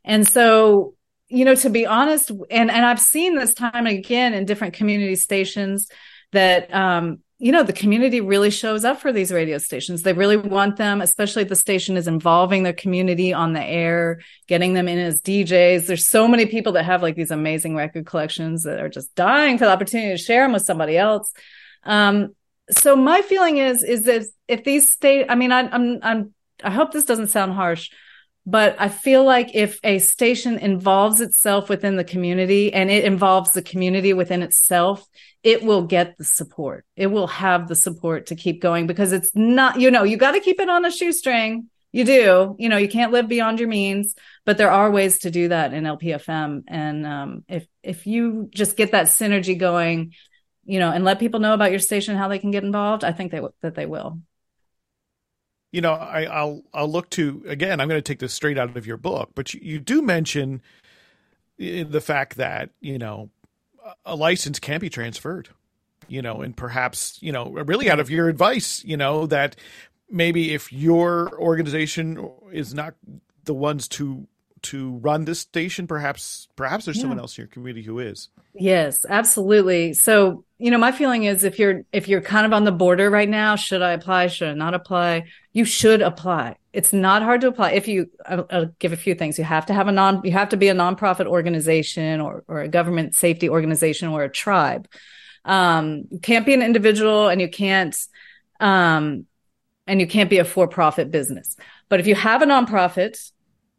and 0.04 0.26
so, 0.26 0.94
you 1.28 1.44
know, 1.44 1.54
to 1.54 1.70
be 1.70 1.86
honest, 1.86 2.30
and, 2.50 2.70
and 2.70 2.84
I've 2.84 3.00
seen 3.00 3.36
this 3.36 3.54
time 3.54 3.86
and 3.86 3.98
again 3.98 4.34
in 4.34 4.46
different 4.46 4.74
community 4.74 5.14
stations 5.14 5.88
that, 6.32 6.74
um, 6.74 7.20
you 7.40 7.52
know, 7.52 7.62
the 7.62 7.72
community 7.72 8.20
really 8.20 8.50
shows 8.50 8.84
up 8.84 9.00
for 9.00 9.12
these 9.12 9.30
radio 9.30 9.58
stations. 9.58 10.02
They 10.02 10.12
really 10.12 10.36
want 10.36 10.76
them, 10.76 11.00
especially 11.00 11.42
if 11.42 11.48
the 11.48 11.54
station 11.54 11.96
is 11.96 12.08
involving 12.08 12.64
their 12.64 12.72
community 12.72 13.32
on 13.32 13.52
the 13.52 13.62
air, 13.62 14.20
getting 14.48 14.74
them 14.74 14.88
in 14.88 14.98
as 14.98 15.22
DJs. 15.22 15.86
There's 15.86 16.08
so 16.08 16.26
many 16.26 16.46
people 16.46 16.72
that 16.72 16.84
have 16.84 17.00
like 17.00 17.14
these 17.14 17.30
amazing 17.30 17.76
record 17.76 18.06
collections 18.06 18.64
that 18.64 18.80
are 18.80 18.88
just 18.88 19.14
dying 19.14 19.56
for 19.56 19.66
the 19.66 19.70
opportunity 19.70 20.10
to 20.10 20.22
share 20.22 20.44
them 20.44 20.52
with 20.52 20.64
somebody 20.64 20.98
else. 20.98 21.32
Um, 21.84 22.34
so 22.70 22.96
my 22.96 23.22
feeling 23.22 23.58
is, 23.58 23.84
is 23.84 24.02
that 24.04 24.24
if 24.48 24.64
these 24.64 24.92
state, 24.92 25.26
I 25.28 25.36
mean, 25.36 25.52
I, 25.52 25.68
I'm, 25.68 26.00
I'm, 26.02 26.34
I 26.64 26.70
hope 26.70 26.90
this 26.90 27.04
doesn't 27.04 27.28
sound 27.28 27.52
harsh, 27.52 27.90
but 28.48 28.76
I 28.78 28.88
feel 28.88 29.24
like 29.24 29.54
if 29.54 29.78
a 29.84 29.98
station 29.98 30.56
involves 30.56 31.20
itself 31.20 31.68
within 31.68 31.96
the 31.96 32.04
community 32.04 32.72
and 32.72 32.90
it 32.90 33.04
involves 33.04 33.52
the 33.52 33.60
community 33.60 34.14
within 34.14 34.40
itself, 34.40 35.06
it 35.42 35.62
will 35.62 35.82
get 35.82 36.16
the 36.16 36.24
support. 36.24 36.86
It 36.96 37.08
will 37.08 37.26
have 37.26 37.68
the 37.68 37.76
support 37.76 38.28
to 38.28 38.36
keep 38.36 38.62
going 38.62 38.86
because 38.86 39.12
it's 39.12 39.32
not, 39.34 39.78
you 39.78 39.90
know, 39.90 40.02
you 40.02 40.16
got 40.16 40.30
to 40.30 40.40
keep 40.40 40.60
it 40.60 40.70
on 40.70 40.86
a 40.86 40.90
shoestring. 40.90 41.68
You 41.92 42.04
do, 42.04 42.56
you 42.58 42.70
know, 42.70 42.78
you 42.78 42.88
can't 42.88 43.12
live 43.12 43.28
beyond 43.28 43.60
your 43.60 43.68
means, 43.68 44.14
but 44.46 44.56
there 44.56 44.70
are 44.70 44.90
ways 44.90 45.18
to 45.20 45.30
do 45.30 45.48
that 45.48 45.74
in 45.74 45.84
LPFM. 45.84 46.62
And 46.68 47.06
um, 47.06 47.44
if 47.48 47.66
if 47.82 48.06
you 48.06 48.48
just 48.50 48.78
get 48.78 48.92
that 48.92 49.08
synergy 49.08 49.58
going, 49.58 50.14
you 50.64 50.78
know, 50.78 50.90
and 50.90 51.04
let 51.04 51.18
people 51.18 51.40
know 51.40 51.52
about 51.52 51.70
your 51.70 51.80
station, 51.80 52.16
how 52.16 52.28
they 52.28 52.38
can 52.38 52.50
get 52.50 52.64
involved, 52.64 53.04
I 53.04 53.12
think 53.12 53.30
they 53.30 53.42
that 53.60 53.74
they 53.74 53.84
will 53.84 54.22
you 55.70 55.80
know, 55.80 55.92
I, 55.92 56.44
will 56.44 56.64
I'll 56.72 56.90
look 56.90 57.10
to 57.10 57.42
again. 57.46 57.80
I'm 57.80 57.88
going 57.88 57.98
to 57.98 58.02
take 58.02 58.20
this 58.20 58.34
straight 58.34 58.58
out 58.58 58.76
of 58.76 58.86
your 58.86 58.96
book, 58.96 59.30
but 59.34 59.52
you, 59.52 59.60
you 59.62 59.78
do 59.78 60.02
mention 60.02 60.62
eh, 61.60 61.80
eh, 61.80 61.84
the 61.88 62.00
fact 62.00 62.36
that 62.36 62.70
you 62.80 62.98
know 62.98 63.30
a 64.04 64.16
license 64.16 64.58
can 64.58 64.80
be 64.80 64.88
transferred, 64.90 65.48
you 66.08 66.22
know, 66.22 66.40
and 66.40 66.56
perhaps 66.56 67.18
you 67.20 67.32
know 67.32 67.50
really 67.50 67.90
out 67.90 68.00
of 68.00 68.10
your 68.10 68.28
advice, 68.28 68.82
you 68.84 68.96
know 68.96 69.26
that 69.26 69.56
maybe 70.10 70.54
if 70.54 70.72
your 70.72 71.38
organization 71.38 72.30
is 72.50 72.72
not 72.72 72.94
the 73.44 73.54
ones 73.54 73.88
to 73.88 74.26
to 74.62 74.96
run 74.98 75.24
this 75.24 75.40
station 75.40 75.86
perhaps 75.86 76.48
perhaps 76.56 76.84
there's 76.84 76.96
yeah. 76.96 77.02
someone 77.02 77.18
else 77.18 77.36
in 77.36 77.42
your 77.42 77.48
community 77.48 77.82
who 77.82 77.98
is. 77.98 78.28
Yes 78.54 79.04
absolutely. 79.08 79.94
So 79.94 80.44
you 80.58 80.70
know 80.70 80.78
my 80.78 80.92
feeling 80.92 81.24
is 81.24 81.44
if 81.44 81.58
you're 81.58 81.82
if 81.92 82.08
you're 82.08 82.20
kind 82.20 82.46
of 82.46 82.52
on 82.52 82.64
the 82.64 82.72
border 82.72 83.10
right 83.10 83.28
now 83.28 83.54
should 83.56 83.82
i 83.82 83.92
apply 83.92 84.26
should 84.26 84.48
i 84.48 84.54
not 84.54 84.74
apply? 84.74 85.24
You 85.52 85.64
should 85.64 86.02
apply. 86.02 86.56
It's 86.72 86.92
not 86.92 87.22
hard 87.22 87.40
to 87.42 87.48
apply. 87.48 87.72
If 87.72 87.88
you 87.88 88.10
I'll, 88.26 88.46
I'll 88.50 88.66
give 88.78 88.92
a 88.92 88.96
few 88.96 89.14
things. 89.14 89.38
You 89.38 89.44
have 89.44 89.66
to 89.66 89.74
have 89.74 89.88
a 89.88 89.92
non 89.92 90.22
you 90.24 90.32
have 90.32 90.50
to 90.50 90.56
be 90.56 90.68
a 90.68 90.74
nonprofit 90.74 91.26
organization 91.26 92.20
or 92.20 92.44
or 92.48 92.60
a 92.60 92.68
government 92.68 93.14
safety 93.14 93.48
organization 93.48 94.08
or 94.08 94.24
a 94.24 94.30
tribe. 94.30 94.88
Um 95.44 96.04
you 96.10 96.18
can't 96.18 96.46
be 96.46 96.54
an 96.54 96.62
individual 96.62 97.28
and 97.28 97.40
you 97.40 97.48
can't 97.48 97.96
um 98.60 99.26
and 99.88 100.00
you 100.00 100.06
can't 100.06 100.30
be 100.30 100.38
a 100.38 100.44
for-profit 100.44 101.10
business. 101.10 101.56
But 101.88 101.98
if 101.98 102.06
you 102.06 102.14
have 102.14 102.42
a 102.42 102.46
nonprofit 102.46 103.32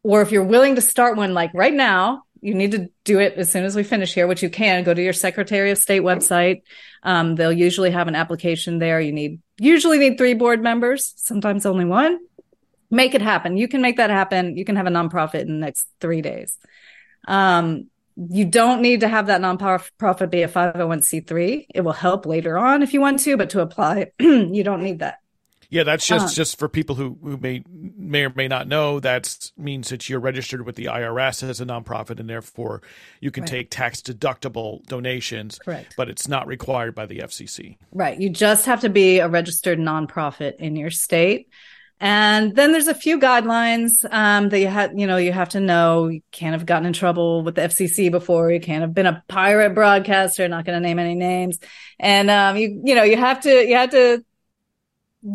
or 0.04 0.22
if 0.22 0.32
you're 0.32 0.44
willing 0.44 0.76
to 0.76 0.82
start 0.82 1.18
one 1.18 1.34
like 1.34 1.52
right 1.54 1.74
now, 1.74 2.24
you 2.42 2.54
need 2.54 2.72
to 2.72 2.90
do 3.04 3.20
it 3.20 3.34
as 3.34 3.52
soon 3.52 3.66
as 3.66 3.76
we 3.76 3.84
finish 3.84 4.14
here, 4.14 4.28
which 4.28 4.42
you 4.42 4.50
can 4.50 4.84
go 4.84 4.94
to 4.94 5.02
your 5.02 5.14
Secretary 5.14 5.72
of 5.72 5.78
State 5.78 6.02
website. 6.02 6.62
Um, 7.04 7.36
they'll 7.36 7.52
usually 7.52 7.92
have 7.92 8.08
an 8.08 8.16
application 8.16 8.80
there. 8.80 9.02
You 9.02 9.12
need 9.12 9.42
usually 9.58 9.98
need 9.98 10.18
three 10.18 10.34
board 10.34 10.64
members, 10.64 11.14
sometimes 11.18 11.66
only 11.66 11.86
one. 11.86 12.20
Make 12.90 13.14
it 13.14 13.22
happen. 13.22 13.58
You 13.58 13.68
can 13.68 13.82
make 13.82 13.98
that 13.98 14.10
happen. 14.10 14.58
You 14.58 14.66
can 14.66 14.78
have 14.78 14.88
a 14.88 14.92
nonprofit 14.92 15.42
in 15.42 15.48
the 15.48 15.66
next 15.66 15.88
three 16.00 16.22
days. 16.22 16.58
Um, 17.28 17.88
you 18.16 18.46
don't 18.46 18.82
need 18.82 19.02
to 19.02 19.08
have 19.08 19.28
that 19.28 19.42
nonprofit 19.42 20.30
be 20.30 20.42
a 20.42 20.48
501c3. 20.48 21.68
It 21.74 21.82
will 21.82 21.94
help 21.94 22.26
later 22.26 22.58
on 22.58 22.84
if 22.84 22.94
you 22.94 23.00
want 23.00 23.20
to, 23.22 23.38
but 23.38 23.52
to 23.52 23.62
apply, 23.62 24.12
you 24.20 24.64
don't 24.64 24.84
need 24.84 25.00
that. 25.00 25.20
Yeah, 25.70 25.84
that's 25.84 26.08
just 26.08 26.34
uh, 26.34 26.36
just 26.36 26.58
for 26.58 26.68
people 26.68 26.96
who, 26.96 27.18
who 27.22 27.38
may 27.38 27.64
may 27.68 28.26
or 28.26 28.34
may 28.36 28.48
not 28.48 28.68
know. 28.68 29.00
That 29.00 29.52
means 29.56 29.90
that 29.90 30.10
you're 30.10 30.20
registered 30.20 30.66
with 30.66 30.76
the 30.76 30.86
IRS 30.86 31.48
as 31.48 31.62
a 31.62 31.66
nonprofit, 31.66 32.20
and 32.20 32.28
therefore 32.28 32.82
you 33.20 33.30
can 33.30 33.44
right. 33.44 33.50
take 33.50 33.70
tax 33.70 34.02
deductible 34.02 34.84
donations. 34.88 35.60
Correct. 35.60 35.94
But 35.96 36.10
it's 36.10 36.28
not 36.28 36.48
required 36.48 36.96
by 36.96 37.06
the 37.06 37.20
FCC. 37.20 37.78
Right. 37.92 38.20
You 38.20 38.32
just 38.32 38.66
have 38.66 38.82
to 38.82 38.90
be 38.90 39.20
a 39.20 39.28
registered 39.28 39.78
nonprofit 39.78 40.56
in 40.56 40.76
your 40.76 40.90
state. 40.90 41.50
And 42.02 42.56
then 42.56 42.72
there's 42.72 42.88
a 42.88 42.96
few 42.96 43.20
guidelines 43.20 43.92
um, 44.10 44.50
that 44.50 44.60
you 44.60 44.68
have, 44.68 44.98
you 44.98 45.06
know, 45.06 45.18
you 45.18 45.34
have 45.34 45.50
to 45.50 45.60
know. 45.60 46.08
You 46.08 46.22
can't 46.32 46.54
have 46.54 46.66
gotten 46.66 46.86
in 46.86 46.94
trouble 46.94 47.44
with 47.44 47.56
the 47.56 47.62
FCC 47.62 48.10
before. 48.10 48.50
You 48.50 48.62
can't 48.62 48.82
have 48.82 48.94
been 48.94 49.06
a 49.06 49.22
pirate 49.28 49.76
broadcaster. 49.76 50.48
Not 50.48 50.64
going 50.64 50.82
to 50.82 50.88
name 50.88 50.98
any 50.98 51.16
names. 51.16 51.60
And 52.00 52.30
um, 52.30 52.56
you, 52.56 52.82
you 52.86 52.96
know, 52.96 53.04
you 53.04 53.18
have 53.18 53.42
to, 53.42 53.68
you 53.68 53.76
have 53.76 53.92
to 53.92 54.24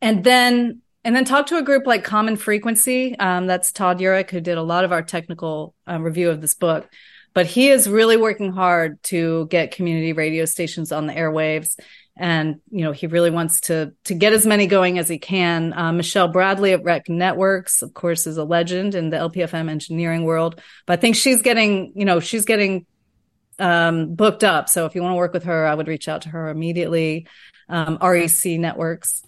and 0.00 0.24
then 0.24 0.82
and 1.04 1.16
then 1.16 1.24
talk 1.24 1.46
to 1.46 1.58
a 1.58 1.62
group 1.62 1.86
like 1.86 2.04
Common 2.04 2.36
Frequency. 2.36 3.18
Um, 3.18 3.46
that's 3.46 3.72
Todd 3.72 3.98
Urick, 3.98 4.30
who 4.30 4.40
did 4.40 4.58
a 4.58 4.62
lot 4.62 4.84
of 4.84 4.92
our 4.92 5.02
technical 5.02 5.74
um, 5.86 6.02
review 6.02 6.30
of 6.30 6.40
this 6.40 6.54
book. 6.54 6.88
But 7.34 7.46
he 7.46 7.68
is 7.68 7.88
really 7.88 8.16
working 8.16 8.52
hard 8.52 9.02
to 9.04 9.46
get 9.46 9.72
community 9.72 10.12
radio 10.12 10.44
stations 10.44 10.92
on 10.92 11.06
the 11.06 11.14
airwaves. 11.14 11.78
And, 12.14 12.60
you 12.70 12.84
know, 12.84 12.92
he 12.92 13.06
really 13.06 13.30
wants 13.30 13.62
to 13.62 13.94
to 14.04 14.14
get 14.14 14.34
as 14.34 14.46
many 14.46 14.66
going 14.66 14.98
as 14.98 15.08
he 15.08 15.18
can. 15.18 15.72
Uh, 15.72 15.92
Michelle 15.92 16.28
Bradley 16.28 16.72
at 16.72 16.84
Rec 16.84 17.08
Networks, 17.08 17.80
of 17.80 17.94
course, 17.94 18.26
is 18.26 18.36
a 18.36 18.44
legend 18.44 18.94
in 18.94 19.08
the 19.08 19.16
LPFM 19.16 19.70
engineering 19.70 20.24
world. 20.24 20.60
But 20.86 20.98
I 20.98 21.00
think 21.00 21.16
she's 21.16 21.40
getting, 21.40 21.92
you 21.96 22.04
know, 22.04 22.20
she's 22.20 22.44
getting 22.44 22.84
um, 23.58 24.14
booked 24.14 24.44
up. 24.44 24.68
So 24.68 24.84
if 24.84 24.94
you 24.94 25.02
want 25.02 25.12
to 25.12 25.16
work 25.16 25.32
with 25.32 25.44
her, 25.44 25.66
I 25.66 25.74
would 25.74 25.88
reach 25.88 26.08
out 26.08 26.22
to 26.22 26.28
her 26.28 26.50
immediately. 26.50 27.26
Um, 27.68 27.96
REC 28.02 28.58
Networks 28.58 29.22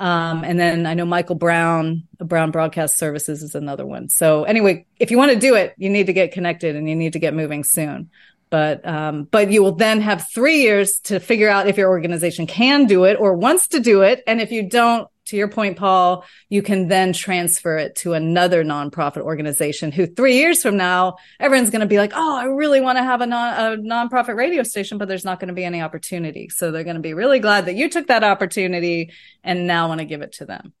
um, 0.00 0.42
and 0.44 0.58
then 0.58 0.86
I 0.86 0.94
know 0.94 1.04
Michael 1.04 1.36
Brown, 1.36 2.04
Brown 2.18 2.50
Broadcast 2.50 2.98
Services 2.98 3.42
is 3.42 3.54
another 3.54 3.86
one. 3.86 4.08
So 4.08 4.44
anyway, 4.44 4.86
if 4.98 5.10
you 5.10 5.18
want 5.18 5.32
to 5.32 5.38
do 5.38 5.54
it, 5.54 5.74
you 5.76 5.90
need 5.90 6.06
to 6.06 6.12
get 6.12 6.32
connected 6.32 6.74
and 6.76 6.88
you 6.88 6.96
need 6.96 7.12
to 7.12 7.18
get 7.18 7.34
moving 7.34 7.62
soon. 7.62 8.10
But 8.50 8.86
um, 8.86 9.24
but 9.24 9.50
you 9.50 9.62
will 9.62 9.76
then 9.76 10.02
have 10.02 10.28
three 10.28 10.60
years 10.60 10.98
to 11.04 11.20
figure 11.20 11.48
out 11.48 11.68
if 11.68 11.78
your 11.78 11.88
organization 11.88 12.46
can 12.46 12.86
do 12.86 13.04
it 13.04 13.16
or 13.18 13.34
wants 13.34 13.68
to 13.68 13.80
do 13.80 14.02
it. 14.02 14.22
And 14.26 14.42
if 14.42 14.52
you 14.52 14.68
don't, 14.68 15.08
to 15.26 15.36
your 15.36 15.48
point, 15.48 15.76
Paul, 15.76 16.24
you 16.48 16.62
can 16.62 16.88
then 16.88 17.12
transfer 17.12 17.76
it 17.76 17.96
to 17.96 18.14
another 18.14 18.64
nonprofit 18.64 19.22
organization 19.22 19.92
who 19.92 20.06
three 20.06 20.36
years 20.36 20.62
from 20.62 20.76
now, 20.76 21.16
everyone's 21.38 21.70
going 21.70 21.80
to 21.80 21.86
be 21.86 21.98
like, 21.98 22.12
Oh, 22.14 22.36
I 22.36 22.44
really 22.44 22.80
want 22.80 22.98
to 22.98 23.04
have 23.04 23.20
a 23.20 23.26
non, 23.26 23.54
a 23.54 23.76
nonprofit 23.76 24.36
radio 24.36 24.62
station, 24.62 24.98
but 24.98 25.08
there's 25.08 25.24
not 25.24 25.40
going 25.40 25.48
to 25.48 25.54
be 25.54 25.64
any 25.64 25.80
opportunity. 25.80 26.48
So 26.48 26.70
they're 26.70 26.84
going 26.84 26.96
to 26.96 27.02
be 27.02 27.14
really 27.14 27.38
glad 27.38 27.66
that 27.66 27.74
you 27.74 27.88
took 27.88 28.08
that 28.08 28.24
opportunity 28.24 29.12
and 29.44 29.66
now 29.66 29.88
want 29.88 30.00
to 30.00 30.04
give 30.04 30.22
it 30.22 30.32
to 30.34 30.44
them. 30.44 30.72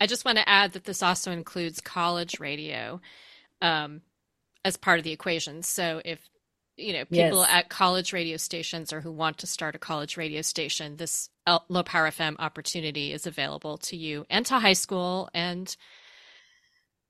I 0.00 0.06
just 0.06 0.24
want 0.24 0.38
to 0.38 0.48
add 0.48 0.72
that 0.72 0.84
this 0.84 1.02
also 1.02 1.32
includes 1.32 1.80
college 1.80 2.38
radio 2.38 3.00
um, 3.60 4.02
as 4.64 4.76
part 4.76 4.98
of 4.98 5.04
the 5.04 5.12
equation. 5.12 5.62
So 5.62 6.00
if 6.04 6.20
you 6.78 6.92
know 6.92 7.04
people 7.04 7.40
yes. 7.40 7.48
at 7.50 7.68
college 7.68 8.12
radio 8.12 8.36
stations 8.36 8.92
or 8.92 9.00
who 9.00 9.12
want 9.12 9.38
to 9.38 9.46
start 9.46 9.74
a 9.74 9.78
college 9.78 10.16
radio 10.16 10.42
station 10.42 10.96
this 10.96 11.28
low 11.68 11.82
power 11.82 12.10
fm 12.10 12.36
opportunity 12.38 13.12
is 13.12 13.26
available 13.26 13.78
to 13.78 13.96
you 13.96 14.24
and 14.30 14.46
to 14.46 14.58
high 14.58 14.72
school 14.72 15.28
and 15.34 15.76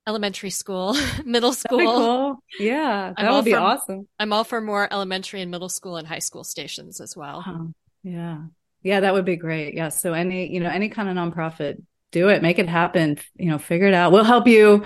elementary 0.09 0.51
school 0.51 0.97
middle 1.25 1.53
school. 1.53 1.79
cool. 1.79 2.43
yeah 2.59 3.13
that 3.17 3.27
I'm 3.27 3.35
would 3.35 3.45
be 3.45 3.53
for, 3.53 3.59
awesome. 3.59 4.09
I'm 4.19 4.33
all 4.33 4.45
for 4.45 4.61
more 4.61 4.91
elementary 4.91 5.43
and 5.43 5.51
middle 5.51 5.69
school 5.69 5.97
and 5.97 6.09
high 6.09 6.19
school 6.21 6.45
stations 6.45 7.01
as 7.01 7.15
well. 7.15 7.73
Yeah. 8.03 8.39
Yeah 8.83 9.01
that 9.01 9.13
would 9.13 9.27
be 9.27 9.37
great. 9.37 9.75
Yeah 9.75 9.91
so 9.91 10.15
any 10.15 10.51
you 10.51 10.61
know 10.61 10.71
any 10.71 10.89
kind 10.89 11.11
of 11.11 11.15
nonprofit 11.15 11.83
do 12.11 12.29
it. 12.31 12.41
Make 12.41 12.59
it 12.59 12.71
happen. 12.71 13.19
You 13.37 13.51
know 13.51 13.59
figure 13.59 13.87
it 13.87 13.95
out. 13.95 14.11
We'll 14.11 14.25
help 14.25 14.49
you 14.49 14.85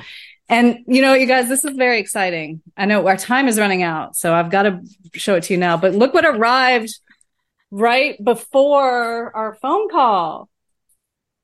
and 0.53 0.85
you 0.87 1.01
know, 1.03 1.15
you 1.15 1.27
guys, 1.27 1.49
this 1.49 1.65
is 1.65 1.77
very 1.77 1.99
exciting. 1.99 2.61
I 2.77 2.85
know 2.85 3.07
our 3.07 3.17
time 3.17 3.49
is 3.49 3.59
running 3.59 3.83
out, 3.83 4.17
so 4.17 4.35
I've 4.35 4.51
got 4.51 4.65
to 4.65 4.81
show 5.15 5.35
it 5.35 5.45
to 5.45 5.55
you 5.55 5.59
now. 5.59 5.77
But 5.77 5.95
look 5.95 6.13
what 6.13 6.27
arrived 6.27 6.99
right 7.71 8.23
before 8.23 9.35
our 9.35 9.55
phone 9.55 9.89
call. 9.89 10.49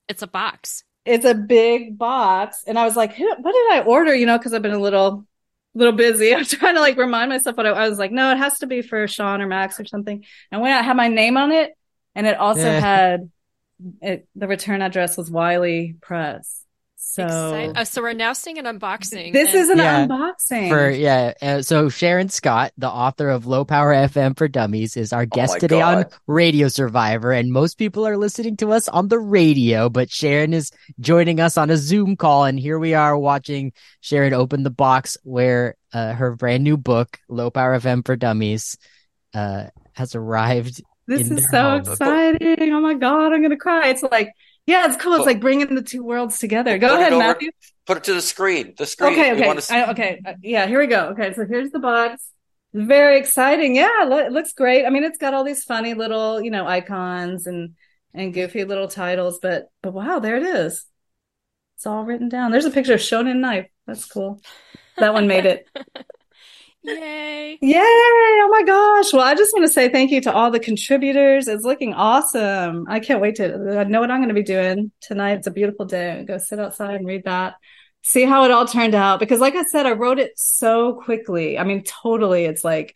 It's 0.09 0.23
a 0.23 0.27
box. 0.27 0.85
It's 1.05 1.25
a 1.25 1.35
big 1.35 1.97
box, 1.97 2.65
and 2.67 2.79
I 2.79 2.85
was 2.85 2.97
like, 2.97 3.17
"What 3.19 3.53
did 3.53 3.73
I 3.73 3.83
order?" 3.87 4.15
You 4.15 4.27
know, 4.27 4.37
because 4.37 4.53
I've 4.53 4.63
been 4.63 4.73
a 4.73 4.79
little, 4.79 5.27
little 5.75 5.95
busy. 5.95 6.35
I'm 6.35 6.45
trying 6.45 6.75
to 6.75 6.81
like 6.81 6.99
remind 6.99 7.31
myself 7.31 7.57
what 7.57 7.67
I, 7.67 7.71
I, 7.71 7.89
was 7.89 7.99
like. 7.99 8.13
No, 8.13 8.31
it 8.33 8.39
has 8.39 8.59
to 8.59 8.67
be 8.67 8.83
for 8.83 9.09
Sean 9.09 9.41
or 9.41 9.47
Max 9.47 9.81
or 9.81 9.87
something. 9.87 10.25
And 10.53 10.61
when 10.61 10.73
I 10.73 10.83
had 10.83 10.97
my 10.97 11.09
name 11.09 11.39
on 11.39 11.51
it, 11.51 11.73
and 12.15 12.27
it 12.27 12.37
also 12.37 12.61
yeah. 12.61 12.81
had 12.81 13.31
it, 14.03 14.29
the 14.35 14.49
return 14.49 14.83
address 14.83 15.17
was 15.17 15.31
Wiley 15.31 15.97
Press. 16.01 16.65
So, 17.01 17.25
uh, 17.25 17.85
so 17.85 18.03
we're 18.03 18.13
now 18.13 18.33
seeing 18.33 18.59
an 18.59 18.65
unboxing. 18.65 19.33
This 19.33 19.55
and- 19.55 19.59
is 19.59 19.69
an 19.71 19.79
yeah, 19.79 20.07
unboxing 20.07 20.69
for 20.69 20.91
yeah. 20.91 21.33
Uh, 21.41 21.63
so 21.63 21.89
Sharon 21.89 22.29
Scott, 22.29 22.73
the 22.77 22.91
author 22.91 23.29
of 23.29 23.47
Low 23.47 23.65
Power 23.65 23.95
FM 23.95 24.37
for 24.37 24.49
Dummies, 24.49 24.97
is 24.97 25.13
our 25.13 25.23
oh 25.23 25.27
guest 25.27 25.55
oh 25.57 25.59
today 25.61 25.79
God. 25.79 25.97
on 25.97 26.05
Radio 26.27 26.67
Survivor, 26.67 27.31
and 27.31 27.53
most 27.53 27.79
people 27.79 28.05
are 28.05 28.17
listening 28.17 28.57
to 28.59 28.73
us 28.73 28.89
on 28.89 29.07
the 29.07 29.19
radio, 29.19 29.89
but 29.89 30.11
Sharon 30.11 30.53
is 30.53 30.73
joining 30.99 31.39
us 31.39 31.57
on 31.57 31.71
a 31.71 31.77
Zoom 31.77 32.17
call, 32.17 32.45
and 32.45 32.59
here 32.59 32.81
we 32.81 32.95
are 32.95 33.17
watching 33.17 33.73
Sharon 34.01 34.35
open 34.35 34.65
the 34.65 34.71
box 34.71 35.17
where 35.23 35.77
uh, 35.93 36.15
her 36.15 36.35
brand 36.35 36.65
new 36.65 36.77
book, 36.77 37.21
Low 37.29 37.49
Power 37.51 37.79
FM 37.79 38.05
for 38.05 38.17
Dummies, 38.17 38.77
uh, 39.35 39.67
has 39.93 40.17
arrived. 40.17 40.83
This 41.07 41.31
is 41.31 41.49
so 41.49 41.63
home. 41.63 41.81
exciting! 41.81 42.73
Oh 42.73 42.81
my 42.81 42.95
God, 42.95 43.33
I'm 43.33 43.41
gonna 43.41 43.57
cry. 43.57 43.89
It's 43.89 44.03
like 44.03 44.33
yeah, 44.69 44.85
it's 44.85 45.03
cool. 45.03 45.15
It's 45.15 45.25
like 45.25 45.41
bringing 45.41 45.75
the 45.75 45.83
two 45.83 46.05
worlds 46.05 46.39
together. 46.39 46.77
Go 46.77 46.95
ahead, 46.95 47.15
over, 47.15 47.25
Matthew. 47.25 47.51
Put 47.87 47.97
it 47.97 48.05
to 48.05 48.13
the 48.13 48.21
screen. 48.21 48.75
The 48.77 48.85
screen. 48.85 49.15
Okay, 49.15 49.33
okay, 49.33 49.61
to... 49.61 49.75
I, 49.75 49.91
okay. 49.93 50.21
Uh, 50.23 50.35
yeah, 50.43 50.67
here 50.67 50.79
we 50.79 50.87
go. 50.87 51.09
Okay, 51.13 51.33
so 51.33 51.47
here's 51.47 51.71
the 51.71 51.79
box. 51.79 52.29
Very 52.75 53.19
exciting. 53.19 53.75
Yeah, 53.75 53.89
it 54.03 54.31
looks 54.31 54.53
great. 54.53 54.85
I 54.85 54.91
mean, 54.91 55.05
it's 55.05 55.17
got 55.17 55.33
all 55.33 55.43
these 55.43 55.65
funny 55.65 55.95
little, 55.95 56.43
you 56.43 56.51
know, 56.51 56.67
icons 56.67 57.47
and 57.47 57.77
and 58.13 58.35
goofy 58.35 58.65
little 58.65 58.89
titles, 58.89 59.39
but 59.41 59.71
but 59.83 59.95
wow, 59.95 60.19
there 60.19 60.37
it 60.37 60.43
is. 60.43 60.85
It's 61.77 61.87
all 61.87 62.05
written 62.05 62.29
down. 62.29 62.51
There's 62.51 62.67
a 62.67 62.71
picture 62.71 62.93
of 62.93 63.01
Shonen 63.01 63.39
Knife. 63.39 63.69
That's 63.87 64.05
cool. 64.05 64.43
That 64.99 65.15
one 65.15 65.27
made 65.27 65.47
it. 65.47 65.67
Yay. 66.89 67.59
Yay. 67.61 67.79
Oh 67.81 68.49
my 68.51 68.63
gosh. 68.63 69.13
Well, 69.13 69.23
I 69.23 69.35
just 69.35 69.53
want 69.53 69.67
to 69.67 69.73
say 69.73 69.89
thank 69.89 70.11
you 70.11 70.21
to 70.23 70.33
all 70.33 70.51
the 70.51 70.61
contributors. 70.61 71.49
It's 71.49 71.65
looking 71.65 71.93
awesome. 71.95 72.87
I 72.89 73.01
can't 73.01 73.21
wait 73.21 73.37
to 73.37 73.79
I 73.79 73.85
know 73.85 74.01
what 74.01 74.11
I'm 74.11 74.21
going 74.21 74.29
to 74.29 74.35
be 74.35 74.43
doing 74.43 74.91
tonight. 75.01 75.39
It's 75.39 75.47
a 75.47 75.51
beautiful 75.53 75.85
day. 75.85 76.25
Go 76.27 76.39
sit 76.39 76.59
outside 76.59 76.95
and 76.95 77.07
read 77.07 77.25
that. 77.25 77.55
See 78.03 78.25
how 78.25 78.45
it 78.45 78.51
all 78.51 78.67
turned 78.67 78.95
out. 78.95 79.21
Because 79.21 79.41
like 79.41 79.55
I 79.55 79.65
said, 79.65 79.87
I 79.87 79.93
wrote 79.93 80.19
it 80.19 80.33
so 80.39 80.95
quickly. 81.05 81.59
I 81.59 81.65
mean, 81.65 81.83
totally. 81.85 82.45
It's 82.45 82.65
like 82.65 82.95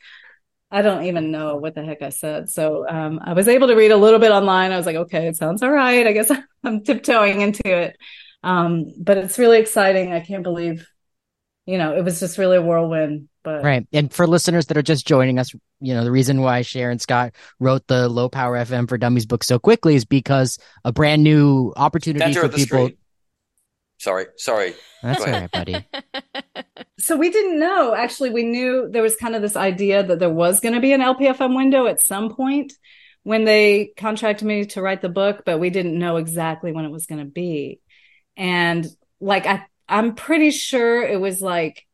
I 0.70 0.80
don't 0.80 1.04
even 1.04 1.30
know 1.30 1.56
what 1.56 1.74
the 1.74 1.84
heck 1.84 2.00
I 2.00 2.08
said. 2.08 2.48
So 2.48 2.88
um, 2.88 3.20
I 3.22 3.34
was 3.34 3.46
able 3.46 3.68
to 3.68 3.74
read 3.76 3.90
a 3.90 3.96
little 3.96 4.18
bit 4.18 4.32
online. 4.32 4.72
I 4.72 4.78
was 4.78 4.86
like, 4.86 4.96
okay, 4.96 5.28
it 5.28 5.36
sounds 5.36 5.62
all 5.62 5.70
right. 5.70 6.06
I 6.06 6.12
guess 6.12 6.30
I'm 6.64 6.82
tiptoeing 6.82 7.42
into 7.42 7.66
it. 7.66 7.96
Um, 8.42 8.86
but 8.98 9.18
it's 9.18 9.38
really 9.38 9.58
exciting. 9.58 10.12
I 10.12 10.20
can't 10.20 10.42
believe, 10.42 10.88
you 11.66 11.76
know, 11.76 11.94
it 11.94 12.02
was 12.04 12.20
just 12.20 12.38
really 12.38 12.56
a 12.56 12.62
whirlwind 12.62 13.28
but 13.42 13.62
right. 13.62 13.86
And 13.92 14.12
for 14.12 14.26
listeners 14.26 14.66
that 14.66 14.76
are 14.76 14.82
just 14.82 15.06
joining 15.06 15.38
us, 15.38 15.52
you 15.80 15.94
know, 15.94 16.04
the 16.04 16.10
reason 16.10 16.40
why 16.40 16.62
Sharon 16.62 16.98
Scott 16.98 17.32
wrote 17.58 17.86
the 17.86 18.08
Low 18.08 18.28
Power 18.28 18.56
FM 18.56 18.88
for 18.88 18.98
Dummies 18.98 19.26
book 19.26 19.44
so 19.44 19.58
quickly 19.58 19.94
is 19.94 20.04
because 20.04 20.58
a 20.84 20.92
brand 20.92 21.22
new 21.22 21.72
opportunity 21.76 22.32
Center 22.32 22.48
for 22.48 22.56
people. 22.56 22.86
Screen. 22.86 22.96
Sorry, 23.98 24.26
sorry. 24.36 24.74
That's 25.02 25.20
all 25.20 25.30
right, 25.30 25.50
buddy. 25.50 25.86
so 26.98 27.16
we 27.16 27.30
didn't 27.30 27.60
know. 27.60 27.94
Actually, 27.94 28.30
we 28.30 28.42
knew 28.42 28.88
there 28.90 29.02
was 29.02 29.14
kind 29.14 29.36
of 29.36 29.42
this 29.42 29.54
idea 29.54 30.02
that 30.02 30.18
there 30.18 30.28
was 30.28 30.58
going 30.58 30.74
to 30.74 30.80
be 30.80 30.92
an 30.92 31.00
LPFM 31.00 31.54
window 31.54 31.86
at 31.86 32.00
some 32.00 32.34
point 32.34 32.72
when 33.22 33.44
they 33.44 33.92
contracted 33.96 34.46
me 34.46 34.64
to 34.66 34.82
write 34.82 35.02
the 35.02 35.08
book, 35.08 35.42
but 35.46 35.60
we 35.60 35.70
didn't 35.70 35.98
know 35.98 36.16
exactly 36.16 36.72
when 36.72 36.84
it 36.84 36.90
was 36.90 37.06
going 37.06 37.20
to 37.20 37.30
be. 37.30 37.80
And 38.36 38.86
like 39.20 39.46
I, 39.46 39.66
I'm 39.88 40.14
pretty 40.14 40.50
sure 40.50 41.02
it 41.02 41.20
was 41.20 41.40
like 41.40 41.86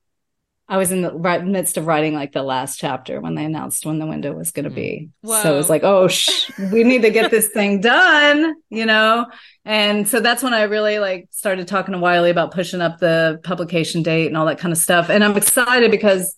I 0.71 0.77
was 0.77 0.93
in 0.93 1.01
the 1.01 1.13
right 1.13 1.43
midst 1.43 1.79
of 1.79 1.87
writing 1.87 2.15
like 2.15 2.33
the 2.33 2.43
last 2.43 2.79
chapter 2.79 3.23
when 3.23 3.35
they 3.35 3.45
announced 3.45 3.87
when 3.87 3.99
the 3.99 4.07
window 4.07 4.33
was 4.33 4.51
going 4.51 4.65
to 4.65 4.71
be. 4.71 5.09
Whoa. 5.23 5.43
So 5.43 5.55
it 5.55 5.57
was 5.57 5.71
like, 5.71 5.83
oh, 5.83 6.09
sh- 6.09 6.51
we 6.71 6.85
need 6.85 7.03
to 7.03 7.11
get 7.11 7.31
this 7.31 7.49
thing 7.49 7.81
done, 7.81 8.55
you 8.69 8.85
know? 8.85 9.27
And 9.65 10.07
so 10.07 10.21
that's 10.21 10.43
when 10.43 10.53
I 10.53 10.65
really 10.65 10.99
like 10.99 11.29
started 11.31 11.69
talking 11.69 11.93
to 11.93 11.99
Wiley 11.99 12.29
about 12.29 12.53
pushing 12.53 12.83
up 12.83 12.99
the 12.99 13.41
publication 13.45 14.03
date 14.03 14.27
and 14.27 14.37
all 14.37 14.45
that 14.45 14.59
kind 14.59 14.73
of 14.73 14.79
stuff. 14.79 15.09
And 15.09 15.25
I'm 15.25 15.37
excited 15.39 15.91
because 15.91 16.37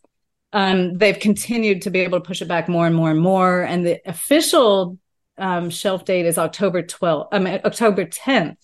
um, 0.53 0.97
they've 0.97 1.19
continued 1.19 1.83
to 1.83 1.91
be 1.91 2.01
able 2.01 2.21
to 2.21 2.27
push 2.27 2.41
it 2.41 2.49
back 2.49 2.69
more 2.69 2.87
and 2.87 2.95
more 2.95 3.11
and 3.11 3.21
more. 3.21 3.63
And 3.63 3.85
the 3.85 4.01
official 4.07 4.97
um, 5.39 5.71
shelf 5.71 6.05
date 6.05 6.27
is 6.27 6.39
October 6.39 6.85
12th, 6.85 7.29
I 7.33 7.39
mean, 7.41 7.61
October 7.65 8.05
10th. 8.05 8.57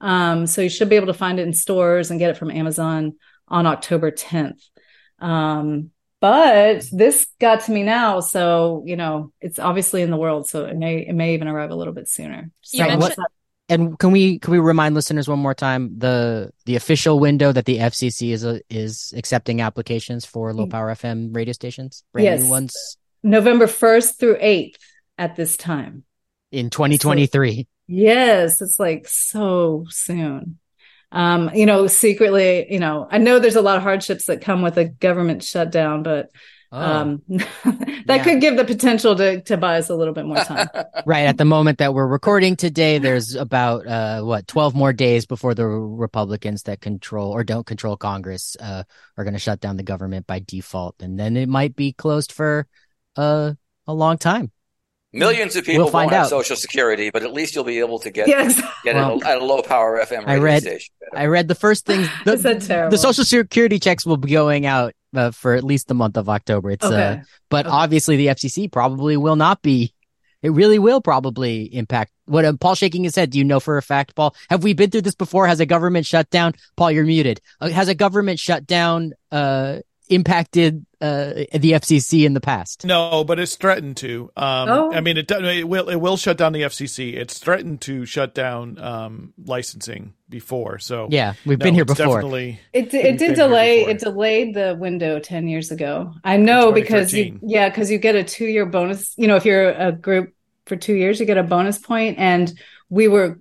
Um, 0.00 0.46
so 0.46 0.62
you 0.62 0.68
should 0.68 0.88
be 0.88 0.96
able 0.96 1.06
to 1.08 1.14
find 1.14 1.40
it 1.40 1.46
in 1.46 1.54
stores 1.54 2.10
and 2.10 2.20
get 2.20 2.30
it 2.30 2.36
from 2.36 2.50
Amazon 2.50 3.14
on 3.48 3.66
October 3.66 4.10
10th. 4.10 4.60
Um, 5.22 5.90
but 6.20 6.84
this 6.92 7.26
got 7.40 7.62
to 7.62 7.72
me 7.72 7.82
now, 7.82 8.20
so 8.20 8.82
you 8.86 8.96
know 8.96 9.32
it's 9.40 9.58
obviously 9.58 10.02
in 10.02 10.10
the 10.10 10.16
world, 10.16 10.48
so 10.48 10.66
it 10.66 10.76
may 10.76 11.06
it 11.06 11.14
may 11.14 11.34
even 11.34 11.48
arrive 11.48 11.70
a 11.70 11.74
little 11.74 11.94
bit 11.94 12.08
sooner. 12.08 12.50
So 12.60 12.96
what, 12.96 13.16
and 13.68 13.98
can 13.98 14.12
we 14.12 14.38
can 14.38 14.52
we 14.52 14.58
remind 14.58 14.94
listeners 14.94 15.28
one 15.28 15.38
more 15.38 15.54
time 15.54 15.98
the 15.98 16.52
the 16.66 16.76
official 16.76 17.18
window 17.18 17.50
that 17.52 17.64
the 17.64 17.78
FCC 17.78 18.32
is 18.32 18.44
a, 18.44 18.60
is 18.68 19.12
accepting 19.16 19.60
applications 19.60 20.24
for 20.24 20.52
low 20.52 20.66
power 20.66 20.92
FM 20.92 21.34
radio 21.34 21.52
stations, 21.52 22.04
brand 22.12 22.24
yes. 22.24 22.42
new 22.42 22.50
ones, 22.50 22.98
November 23.22 23.66
first 23.66 24.20
through 24.20 24.36
eighth 24.40 24.78
at 25.18 25.34
this 25.36 25.56
time 25.56 26.04
in 26.52 26.70
2023. 26.70 27.56
So, 27.56 27.64
yes, 27.88 28.60
it's 28.60 28.78
like 28.78 29.08
so 29.08 29.86
soon 29.88 30.58
um, 31.12 31.50
you 31.54 31.66
know, 31.66 31.86
secretly, 31.86 32.66
you 32.72 32.80
know, 32.80 33.06
I 33.10 33.18
know 33.18 33.38
there's 33.38 33.56
a 33.56 33.62
lot 33.62 33.76
of 33.76 33.82
hardships 33.82 34.26
that 34.26 34.40
come 34.40 34.62
with 34.62 34.76
a 34.78 34.84
government 34.86 35.44
shutdown, 35.44 36.02
but 36.02 36.30
Oh. 36.74 36.80
Um, 36.80 37.22
that 37.28 38.06
yeah. 38.08 38.24
could 38.24 38.40
give 38.40 38.56
the 38.56 38.64
potential 38.64 39.14
to, 39.16 39.42
to 39.42 39.58
buy 39.58 39.76
us 39.76 39.90
a 39.90 39.94
little 39.94 40.14
bit 40.14 40.24
more 40.24 40.42
time. 40.42 40.68
right. 41.06 41.26
At 41.26 41.36
the 41.36 41.44
moment 41.44 41.78
that 41.78 41.92
we're 41.92 42.06
recording 42.06 42.56
today, 42.56 42.96
there's 42.96 43.34
about, 43.34 43.86
uh, 43.86 44.22
what, 44.22 44.46
12 44.46 44.74
more 44.74 44.94
days 44.94 45.26
before 45.26 45.54
the 45.54 45.66
Republicans 45.66 46.62
that 46.62 46.80
control 46.80 47.30
or 47.30 47.44
don't 47.44 47.66
control 47.66 47.98
Congress, 47.98 48.56
uh, 48.58 48.84
are 49.18 49.24
going 49.24 49.34
to 49.34 49.38
shut 49.38 49.60
down 49.60 49.76
the 49.76 49.82
government 49.82 50.26
by 50.26 50.38
default. 50.38 51.02
And 51.02 51.20
then 51.20 51.36
it 51.36 51.48
might 51.48 51.76
be 51.76 51.92
closed 51.92 52.32
for, 52.32 52.66
uh, 53.16 53.52
a 53.86 53.92
long 53.92 54.16
time. 54.16 54.50
Millions 55.12 55.56
of 55.56 55.64
people 55.64 55.84
we'll 55.84 55.92
won't 55.92 56.10
have 56.10 56.28
Social 56.28 56.56
Security, 56.56 57.10
but 57.10 57.22
at 57.22 57.32
least 57.32 57.54
you'll 57.54 57.64
be 57.64 57.80
able 57.80 57.98
to 57.98 58.10
get 58.10 58.28
yes. 58.28 58.60
get 58.82 58.94
well, 58.94 59.18
it 59.18 59.26
at 59.26 59.38
a 59.38 59.44
low 59.44 59.60
power 59.60 60.00
FM 60.02 60.26
radio 60.26 60.32
I 60.32 60.38
read, 60.38 60.62
station. 60.62 60.94
I 61.14 61.26
read 61.26 61.48
the 61.48 61.54
first 61.54 61.84
things. 61.84 62.08
The, 62.24 62.88
the 62.90 62.96
Social 62.96 63.24
Security 63.24 63.78
checks 63.78 64.06
will 64.06 64.16
be 64.16 64.30
going 64.30 64.64
out 64.64 64.94
uh, 65.14 65.30
for 65.30 65.54
at 65.54 65.64
least 65.64 65.88
the 65.88 65.94
month 65.94 66.16
of 66.16 66.28
October. 66.28 66.70
It's 66.70 66.84
uh, 66.84 66.88
okay. 66.88 67.02
uh, 67.02 67.16
but 67.50 67.66
okay. 67.66 67.74
obviously 67.74 68.16
the 68.16 68.28
FCC 68.28 68.70
probably 68.70 69.16
will 69.16 69.36
not 69.36 69.60
be. 69.60 69.92
It 70.42 70.50
really 70.50 70.78
will 70.78 71.00
probably 71.00 71.64
impact 71.74 72.12
what 72.24 72.44
uh, 72.44 72.54
Paul 72.58 72.74
shaking 72.74 73.04
his 73.04 73.14
head. 73.14 73.30
Do 73.30 73.38
you 73.38 73.44
know 73.44 73.60
for 73.60 73.76
a 73.76 73.82
fact, 73.82 74.14
Paul? 74.14 74.34
Have 74.50 74.64
we 74.64 74.72
been 74.72 74.90
through 74.90 75.02
this 75.02 75.14
before? 75.14 75.46
Has 75.46 75.60
a 75.60 75.66
government 75.66 76.06
shutdown? 76.06 76.54
Paul, 76.76 76.90
you're 76.90 77.04
muted. 77.04 77.40
Uh, 77.60 77.68
has 77.68 77.88
a 77.88 77.94
government 77.94 78.38
shutdown 78.38 79.12
uh, 79.30 79.78
impacted 80.08 80.84
uh, 81.02 81.34
the 81.52 81.72
FCC 81.72 82.24
in 82.24 82.32
the 82.32 82.40
past. 82.40 82.86
No, 82.86 83.24
but 83.24 83.40
it's 83.40 83.56
threatened 83.56 83.96
to. 83.98 84.30
Um, 84.36 84.68
oh. 84.68 84.92
I 84.92 85.00
mean, 85.00 85.16
it, 85.16 85.28
it 85.28 85.68
will 85.68 85.88
it 85.88 85.96
will 85.96 86.16
shut 86.16 86.38
down 86.38 86.52
the 86.52 86.62
FCC. 86.62 87.14
It's 87.14 87.38
threatened 87.38 87.80
to 87.82 88.06
shut 88.06 88.34
down 88.34 88.78
um, 88.78 89.34
licensing 89.44 90.14
before. 90.28 90.78
So 90.78 91.08
yeah, 91.10 91.34
we've 91.44 91.58
no, 91.58 91.64
been 91.64 91.74
here 91.74 91.84
before. 91.84 92.06
Definitely, 92.06 92.60
it 92.72 92.94
it 92.94 93.18
did 93.18 93.34
delay. 93.34 93.80
It 93.80 93.98
delayed 93.98 94.54
the 94.54 94.76
window 94.78 95.18
ten 95.18 95.48
years 95.48 95.72
ago. 95.72 96.14
I 96.22 96.36
know 96.36 96.70
because 96.70 97.12
you, 97.12 97.40
yeah, 97.42 97.68
because 97.68 97.90
you 97.90 97.98
get 97.98 98.14
a 98.14 98.22
two 98.22 98.46
year 98.46 98.64
bonus. 98.64 99.12
You 99.16 99.26
know, 99.26 99.34
if 99.34 99.44
you're 99.44 99.70
a 99.70 99.90
group 99.90 100.32
for 100.66 100.76
two 100.76 100.94
years, 100.94 101.18
you 101.18 101.26
get 101.26 101.36
a 101.36 101.42
bonus 101.42 101.78
point, 101.78 102.18
and 102.18 102.52
we 102.88 103.08
were 103.08 103.40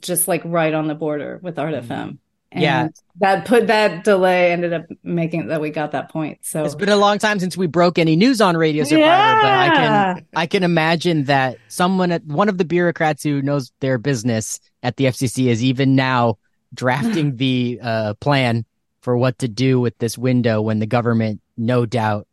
just 0.00 0.28
like 0.28 0.42
right 0.44 0.72
on 0.72 0.86
the 0.86 0.94
border 0.94 1.40
with 1.42 1.58
Art 1.58 1.74
mm-hmm. 1.74 1.92
FM. 1.92 2.18
And 2.54 2.62
yeah. 2.62 2.88
That 3.20 3.44
put 3.44 3.66
that 3.66 4.04
delay 4.04 4.52
ended 4.52 4.72
up 4.72 4.86
making 5.02 5.48
that 5.48 5.60
we 5.60 5.70
got 5.70 5.92
that 5.92 6.10
point. 6.10 6.38
So 6.42 6.64
it's 6.64 6.74
been 6.74 6.88
a 6.88 6.96
long 6.96 7.18
time 7.18 7.38
since 7.40 7.56
we 7.56 7.66
broke 7.66 7.98
any 7.98 8.16
news 8.16 8.40
on 8.40 8.56
Radio 8.56 8.84
Survivor, 8.84 9.06
yeah. 9.06 9.42
but 9.42 9.50
I 9.50 9.68
can 9.76 10.26
I 10.34 10.46
can 10.46 10.62
imagine 10.62 11.24
that 11.24 11.58
someone 11.68 12.10
at 12.10 12.24
one 12.24 12.48
of 12.48 12.58
the 12.58 12.64
bureaucrats 12.64 13.22
who 13.22 13.42
knows 13.42 13.72
their 13.80 13.98
business 13.98 14.60
at 14.82 14.96
the 14.96 15.04
FCC 15.04 15.46
is 15.46 15.62
even 15.62 15.94
now 15.94 16.38
drafting 16.72 17.36
the 17.36 17.78
uh, 17.82 18.14
plan 18.14 18.64
for 19.00 19.16
what 19.16 19.38
to 19.40 19.48
do 19.48 19.80
with 19.80 19.96
this 19.98 20.16
window 20.16 20.60
when 20.62 20.78
the 20.78 20.86
government 20.86 21.40
no 21.56 21.86
doubt 21.86 22.26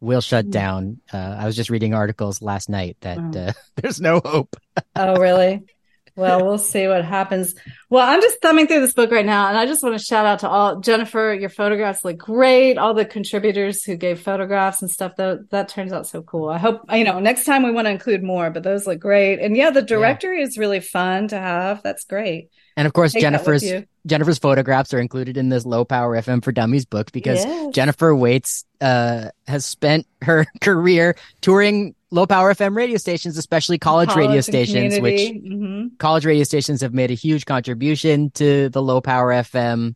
will 0.00 0.20
shut 0.20 0.46
mm. 0.46 0.50
down. 0.50 1.00
Uh, 1.12 1.36
I 1.38 1.46
was 1.46 1.56
just 1.56 1.70
reading 1.70 1.94
articles 1.94 2.42
last 2.42 2.68
night 2.68 2.96
that 3.00 3.18
oh. 3.18 3.38
uh, 3.38 3.52
there's 3.76 4.00
no 4.00 4.20
hope. 4.24 4.56
oh, 4.96 5.16
really? 5.16 5.62
well, 6.18 6.44
we'll 6.44 6.58
see 6.58 6.88
what 6.88 7.04
happens. 7.04 7.54
Well, 7.88 8.06
I'm 8.06 8.20
just 8.20 8.42
thumbing 8.42 8.66
through 8.66 8.80
this 8.80 8.92
book 8.92 9.10
right 9.10 9.24
now, 9.24 9.48
and 9.48 9.56
I 9.56 9.66
just 9.66 9.82
want 9.82 9.98
to 9.98 10.04
shout 10.04 10.26
out 10.26 10.40
to 10.40 10.48
all 10.48 10.80
Jennifer. 10.80 11.32
Your 11.32 11.48
photographs 11.48 12.04
look 12.04 12.18
great. 12.18 12.76
All 12.76 12.92
the 12.92 13.04
contributors 13.04 13.84
who 13.84 13.96
gave 13.96 14.20
photographs 14.20 14.82
and 14.82 14.90
stuff. 14.90 15.16
That 15.16 15.50
that 15.50 15.68
turns 15.68 15.92
out 15.92 16.06
so 16.06 16.22
cool. 16.22 16.48
I 16.48 16.58
hope 16.58 16.82
you 16.92 17.04
know 17.04 17.20
next 17.20 17.44
time 17.44 17.62
we 17.62 17.70
want 17.70 17.86
to 17.86 17.90
include 17.90 18.22
more, 18.22 18.50
but 18.50 18.64
those 18.64 18.86
look 18.86 18.98
great. 18.98 19.38
And 19.38 19.56
yeah, 19.56 19.70
the 19.70 19.82
directory 19.82 20.40
yeah. 20.40 20.46
is 20.46 20.58
really 20.58 20.80
fun 20.80 21.28
to 21.28 21.38
have. 21.38 21.82
That's 21.82 22.04
great. 22.04 22.50
And 22.76 22.86
of 22.86 22.92
course, 22.92 23.12
Take 23.12 23.22
Jennifer's 23.22 23.64
Jennifer's 24.06 24.38
photographs 24.38 24.92
are 24.94 25.00
included 25.00 25.36
in 25.36 25.48
this 25.48 25.64
Low 25.64 25.84
Power 25.84 26.16
FM 26.16 26.42
for 26.42 26.52
Dummies 26.52 26.84
book 26.84 27.12
because 27.12 27.44
yes. 27.44 27.74
Jennifer 27.74 28.14
Waits 28.14 28.64
uh, 28.80 29.30
has 29.46 29.66
spent 29.66 30.06
her 30.22 30.46
career 30.60 31.16
touring 31.40 31.94
low 32.10 32.26
power 32.26 32.54
FM 32.54 32.76
radio 32.76 32.96
stations, 32.96 33.36
especially 33.36 33.78
college, 33.78 34.08
college 34.08 34.28
radio 34.28 34.40
stations, 34.40 35.00
which 35.00 35.20
mm-hmm. 35.20 35.96
college 35.98 36.24
radio 36.24 36.44
stations 36.44 36.80
have 36.80 36.94
made 36.94 37.10
a 37.10 37.14
huge 37.14 37.44
contribution 37.44 38.30
to 38.30 38.68
the 38.70 38.82
low 38.82 39.00
power 39.00 39.30
FM, 39.32 39.94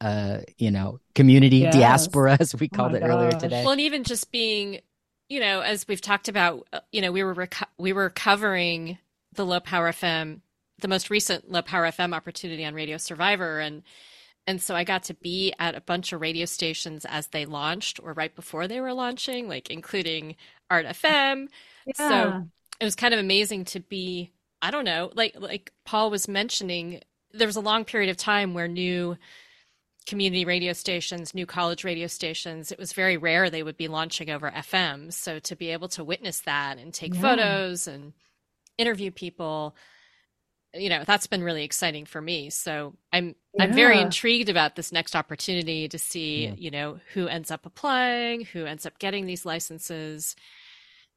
uh, 0.00 0.38
you 0.58 0.70
know, 0.70 1.00
community 1.14 1.58
yes. 1.58 1.74
diaspora, 1.74 2.36
as 2.40 2.54
we 2.54 2.68
oh 2.72 2.76
called 2.76 2.92
oh 2.92 2.96
it 2.96 3.00
gosh. 3.00 3.08
earlier 3.08 3.30
today. 3.32 3.62
Well, 3.62 3.72
and 3.72 3.80
even 3.80 4.04
just 4.04 4.30
being, 4.32 4.80
you 5.28 5.40
know, 5.40 5.60
as 5.60 5.86
we've 5.86 6.00
talked 6.00 6.28
about, 6.28 6.66
uh, 6.72 6.80
you 6.92 7.00
know, 7.00 7.12
we 7.12 7.22
were 7.22 7.34
reco- 7.34 7.68
we 7.78 7.92
were 7.92 8.10
covering 8.10 8.98
the 9.34 9.46
low 9.46 9.60
power 9.60 9.92
FM, 9.92 10.40
the 10.80 10.88
most 10.88 11.10
recent 11.10 11.50
low 11.50 11.62
power 11.62 11.84
FM 11.84 12.14
opportunity 12.14 12.64
on 12.64 12.74
Radio 12.74 12.96
Survivor, 12.96 13.60
and 13.60 13.82
and 14.46 14.60
so 14.60 14.74
I 14.74 14.84
got 14.84 15.04
to 15.04 15.14
be 15.14 15.54
at 15.58 15.74
a 15.74 15.80
bunch 15.80 16.12
of 16.12 16.20
radio 16.20 16.44
stations 16.44 17.06
as 17.06 17.28
they 17.28 17.46
launched 17.46 17.98
or 18.02 18.12
right 18.12 18.34
before 18.34 18.68
they 18.68 18.80
were 18.80 18.92
launching, 18.92 19.48
like 19.48 19.70
including 19.70 20.36
Art 20.74 20.86
FM. 20.86 21.48
Yeah. 21.86 22.08
So 22.08 22.48
it 22.80 22.84
was 22.84 22.94
kind 22.94 23.14
of 23.14 23.20
amazing 23.20 23.64
to 23.66 23.80
be, 23.80 24.32
I 24.60 24.70
don't 24.70 24.84
know, 24.84 25.10
like 25.14 25.36
like 25.38 25.72
Paul 25.84 26.10
was 26.10 26.26
mentioning, 26.28 27.00
there 27.32 27.48
was 27.48 27.56
a 27.56 27.60
long 27.60 27.84
period 27.84 28.10
of 28.10 28.16
time 28.16 28.54
where 28.54 28.68
new 28.68 29.16
community 30.06 30.44
radio 30.44 30.72
stations, 30.72 31.34
new 31.34 31.46
college 31.46 31.84
radio 31.84 32.06
stations, 32.06 32.72
it 32.72 32.78
was 32.78 32.92
very 32.92 33.16
rare 33.16 33.48
they 33.48 33.62
would 33.62 33.76
be 33.76 33.88
launching 33.88 34.30
over 34.30 34.50
FM. 34.50 35.12
So 35.12 35.38
to 35.40 35.56
be 35.56 35.70
able 35.70 35.88
to 35.88 36.04
witness 36.04 36.40
that 36.40 36.78
and 36.78 36.92
take 36.92 37.14
yeah. 37.14 37.20
photos 37.20 37.86
and 37.86 38.12
interview 38.76 39.10
people 39.10 39.76
you 40.74 40.88
know 40.88 41.04
that's 41.06 41.26
been 41.26 41.42
really 41.42 41.64
exciting 41.64 42.04
for 42.04 42.20
me 42.20 42.50
so 42.50 42.94
i'm 43.12 43.34
yeah. 43.54 43.64
i'm 43.64 43.72
very 43.72 44.00
intrigued 44.00 44.48
about 44.48 44.74
this 44.76 44.92
next 44.92 45.14
opportunity 45.14 45.88
to 45.88 45.98
see 45.98 46.46
yeah. 46.46 46.54
you 46.56 46.70
know 46.70 46.98
who 47.12 47.28
ends 47.28 47.50
up 47.50 47.64
applying 47.64 48.44
who 48.44 48.64
ends 48.64 48.84
up 48.84 48.98
getting 48.98 49.26
these 49.26 49.46
licenses 49.46 50.34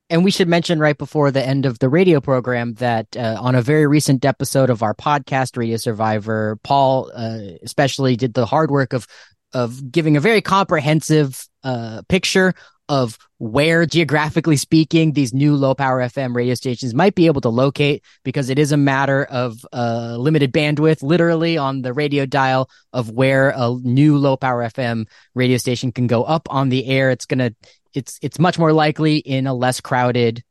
and 0.10 0.24
we 0.24 0.32
should 0.32 0.48
mention 0.48 0.80
right 0.80 0.98
before 0.98 1.32
the 1.32 1.46
end 1.46 1.66
of 1.66 1.80
the 1.80 1.90
radio 1.90 2.22
program 2.22 2.74
that 2.76 3.16
uh, 3.18 3.38
on 3.40 3.56
a 3.56 3.62
very 3.62 3.88
recent 3.88 4.24
episode 4.24 4.70
of 4.70 4.84
our 4.84 4.94
podcast 4.94 5.58
radio 5.58 5.78
survivor 5.78 6.58
paul 6.64 7.12
uh, 7.14 7.40
especially 7.64 8.16
did 8.16 8.34
the 8.34 8.46
hard 8.46 8.72
work 8.72 8.94
of 8.94 9.08
of 9.54 9.92
giving 9.92 10.18
a 10.18 10.22
very 10.22 10.42
comprehensive 10.42 11.48
uh, 11.64 12.02
picture 12.10 12.54
of 12.90 13.18
where 13.40 13.86
geographically 13.86 14.58
speaking 14.58 15.12
these 15.12 15.34
new 15.34 15.56
low 15.56 15.76
power 15.76 16.00
FM 16.00 16.36
radio 16.36 16.54
stations 16.54 16.94
might 16.94 17.16
be 17.16 17.28
able 17.28 17.42
to 17.42 17.50
locate 17.50 18.04
because 18.24 18.50
it 18.50 18.58
is 18.58 18.72
a 18.72 18.78
matter 18.78 19.26
of 19.26 19.66
uh, 19.74 20.16
limited 20.18 20.54
bandwidth 20.54 21.04
literally 21.04 21.58
on 21.58 21.82
the 21.82 21.94
radio 21.94 22.26
dial 22.26 22.70
of 22.94 23.12
where 23.12 23.54
a 23.56 23.78
new 23.84 24.18
low 24.18 24.38
power 24.38 24.64
FM 24.64 25.06
radio 25.36 25.58
station 25.58 25.92
can 25.92 26.08
go 26.08 26.24
up 26.24 26.48
on 26.50 26.70
the 26.70 26.88
air. 26.88 27.12
It's 27.12 27.26
going 27.26 27.40
to 27.40 27.54
it's 27.98 28.20
it's 28.22 28.38
much 28.38 28.60
more 28.60 28.72
likely 28.72 29.18
in 29.18 29.48
a 29.48 29.54
less 29.54 29.82
crowded 29.82 30.44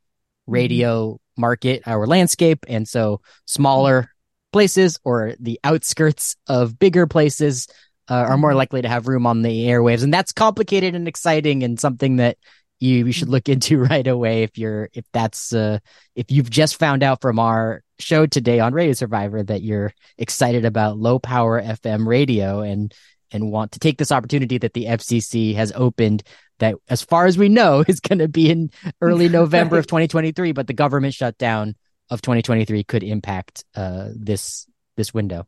radio 0.47 1.13
mm-hmm. 1.13 1.41
market 1.41 1.83
or 1.87 2.07
landscape 2.07 2.67
and 2.69 2.89
so 2.89 3.21
smaller 3.45 4.11
places 4.53 4.99
or 5.05 5.35
the 5.39 5.61
outskirts 5.63 6.37
of 6.49 6.79
bigger 6.79 7.07
places 7.07 7.69
uh, 8.09 8.15
are 8.15 8.37
more 8.39 8.51
mm-hmm. 8.51 8.59
likely 8.59 8.83
to 8.83 8.89
have 8.89 9.09
room 9.09 9.27
on 9.27 9.43
the 9.43 9.67
airwaves, 9.67 10.03
and 10.03 10.15
that's 10.15 10.33
complicated 10.33 10.95
and 10.95 11.09
exciting, 11.09 11.63
and 11.63 11.81
something 11.81 12.17
that 12.17 12.37
you, 12.79 13.07
you 13.07 13.13
should 13.13 13.29
look 13.29 13.49
into 13.55 13.79
right 13.79 14.07
away 14.07 14.43
if 14.43 14.59
you're 14.59 14.89
if 14.93 15.05
that's 15.13 15.53
uh, 15.53 15.79
if 16.15 16.31
you've 16.31 16.51
just 16.51 16.79
found 16.79 17.03
out 17.03 17.21
from 17.21 17.39
our 17.39 17.83
show 17.99 18.27
today 18.27 18.61
on 18.61 18.73
Radio 18.73 18.93
Survivor 18.93 19.43
that 19.43 19.63
you're 19.63 19.93
excited 20.19 20.65
about 20.65 20.99
low 20.99 21.19
power 21.19 21.61
FM 21.61 22.07
radio 22.07 22.61
and 22.61 22.95
and 23.33 23.51
want 23.51 23.73
to 23.73 23.79
take 23.79 23.99
this 23.99 24.13
opportunity 24.13 24.59
that 24.59 24.75
the 24.75 24.87
FCC 24.87 25.55
has 25.55 25.73
opened 25.75 26.23
that 26.59 26.77
as 26.89 27.03
far 27.03 27.27
as 27.27 27.37
we 27.37 27.49
know 27.49 27.85
is 27.89 28.01
going 28.01 28.19
to 28.19 28.29
be 28.29 28.51
in 28.51 28.71
early 29.01 29.29
November 29.41 29.79
of 29.79 29.87
2023 29.87 30.53
but 30.53 30.67
the 30.67 30.75
government 30.75 31.15
shutdown 31.15 31.75
of 32.11 32.23
2023 32.23 32.85
could 32.85 33.03
impact 33.03 33.65
uh, 33.75 34.09
this 34.15 34.67
this 34.97 35.13
window 35.13 35.47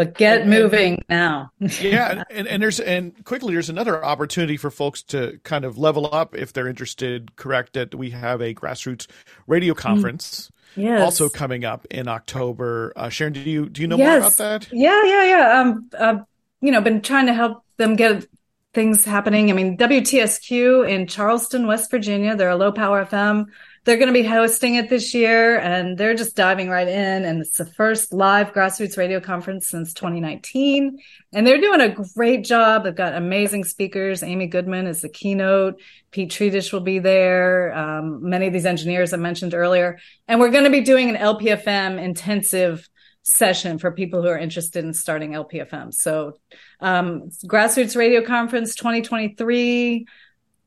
but 0.00 0.14
get 0.14 0.46
moving 0.46 1.04
now. 1.10 1.50
yeah, 1.60 2.24
and, 2.30 2.48
and 2.48 2.62
there's 2.62 2.80
and 2.80 3.22
quickly 3.26 3.52
there's 3.52 3.68
another 3.68 4.02
opportunity 4.02 4.56
for 4.56 4.70
folks 4.70 5.02
to 5.02 5.38
kind 5.44 5.62
of 5.62 5.76
level 5.76 6.08
up 6.10 6.34
if 6.34 6.54
they're 6.54 6.68
interested. 6.68 7.36
Correct 7.36 7.74
that 7.74 7.94
we 7.94 8.08
have 8.08 8.40
a 8.40 8.54
grassroots 8.54 9.08
radio 9.46 9.74
mm. 9.74 9.76
conference. 9.76 10.50
Yes. 10.74 11.02
Also 11.02 11.28
coming 11.28 11.66
up 11.66 11.84
in 11.90 12.08
October. 12.08 12.94
Uh, 12.96 13.10
Sharon, 13.10 13.34
do 13.34 13.40
you 13.40 13.68
do 13.68 13.82
you 13.82 13.88
know 13.88 13.98
yes. 13.98 14.06
more 14.06 14.18
about 14.18 14.32
that? 14.38 14.72
Yeah, 14.72 15.04
yeah, 15.04 15.24
yeah. 15.24 15.60
Um, 15.60 15.90
I've 16.00 16.20
you 16.60 16.70
know 16.70 16.80
been 16.80 17.02
trying 17.02 17.26
to 17.26 17.34
help 17.34 17.64
them 17.76 17.96
get 17.96 18.26
things 18.72 19.04
happening. 19.04 19.50
I 19.50 19.54
mean, 19.54 19.76
WTSQ 19.76 20.88
in 20.88 21.06
Charleston, 21.06 21.66
West 21.66 21.90
Virginia. 21.90 22.36
They're 22.36 22.50
a 22.50 22.56
low 22.56 22.72
power 22.72 23.04
FM 23.04 23.46
they're 23.84 23.96
going 23.96 24.08
to 24.08 24.12
be 24.12 24.26
hosting 24.26 24.74
it 24.74 24.90
this 24.90 25.14
year 25.14 25.58
and 25.58 25.96
they're 25.96 26.14
just 26.14 26.36
diving 26.36 26.68
right 26.68 26.86
in. 26.86 27.24
And 27.24 27.40
it's 27.40 27.56
the 27.56 27.64
first 27.64 28.12
live 28.12 28.52
grassroots 28.52 28.98
radio 28.98 29.20
conference 29.20 29.68
since 29.68 29.94
2019. 29.94 30.98
And 31.32 31.46
they're 31.46 31.60
doing 31.60 31.80
a 31.80 31.96
great 32.14 32.44
job. 32.44 32.84
They've 32.84 32.94
got 32.94 33.14
amazing 33.14 33.64
speakers. 33.64 34.22
Amy 34.22 34.48
Goodman 34.48 34.86
is 34.86 35.00
the 35.00 35.08
keynote. 35.08 35.80
Pete 36.10 36.30
Tridish 36.30 36.72
will 36.74 36.80
be 36.80 36.98
there. 36.98 37.74
Um, 37.74 38.28
many 38.28 38.46
of 38.46 38.52
these 38.52 38.66
engineers 38.66 39.14
I 39.14 39.16
mentioned 39.16 39.54
earlier. 39.54 39.98
And 40.28 40.40
we're 40.40 40.50
going 40.50 40.64
to 40.64 40.70
be 40.70 40.82
doing 40.82 41.08
an 41.08 41.16
LPFM 41.16 42.02
intensive 42.02 42.86
session 43.22 43.78
for 43.78 43.92
people 43.92 44.22
who 44.22 44.28
are 44.28 44.38
interested 44.38 44.84
in 44.84 44.94
starting 44.94 45.32
LPFM. 45.32 45.92
So, 45.92 46.38
um, 46.80 47.30
grassroots 47.44 47.96
radio 47.96 48.22
conference 48.22 48.74
2023 48.74 50.06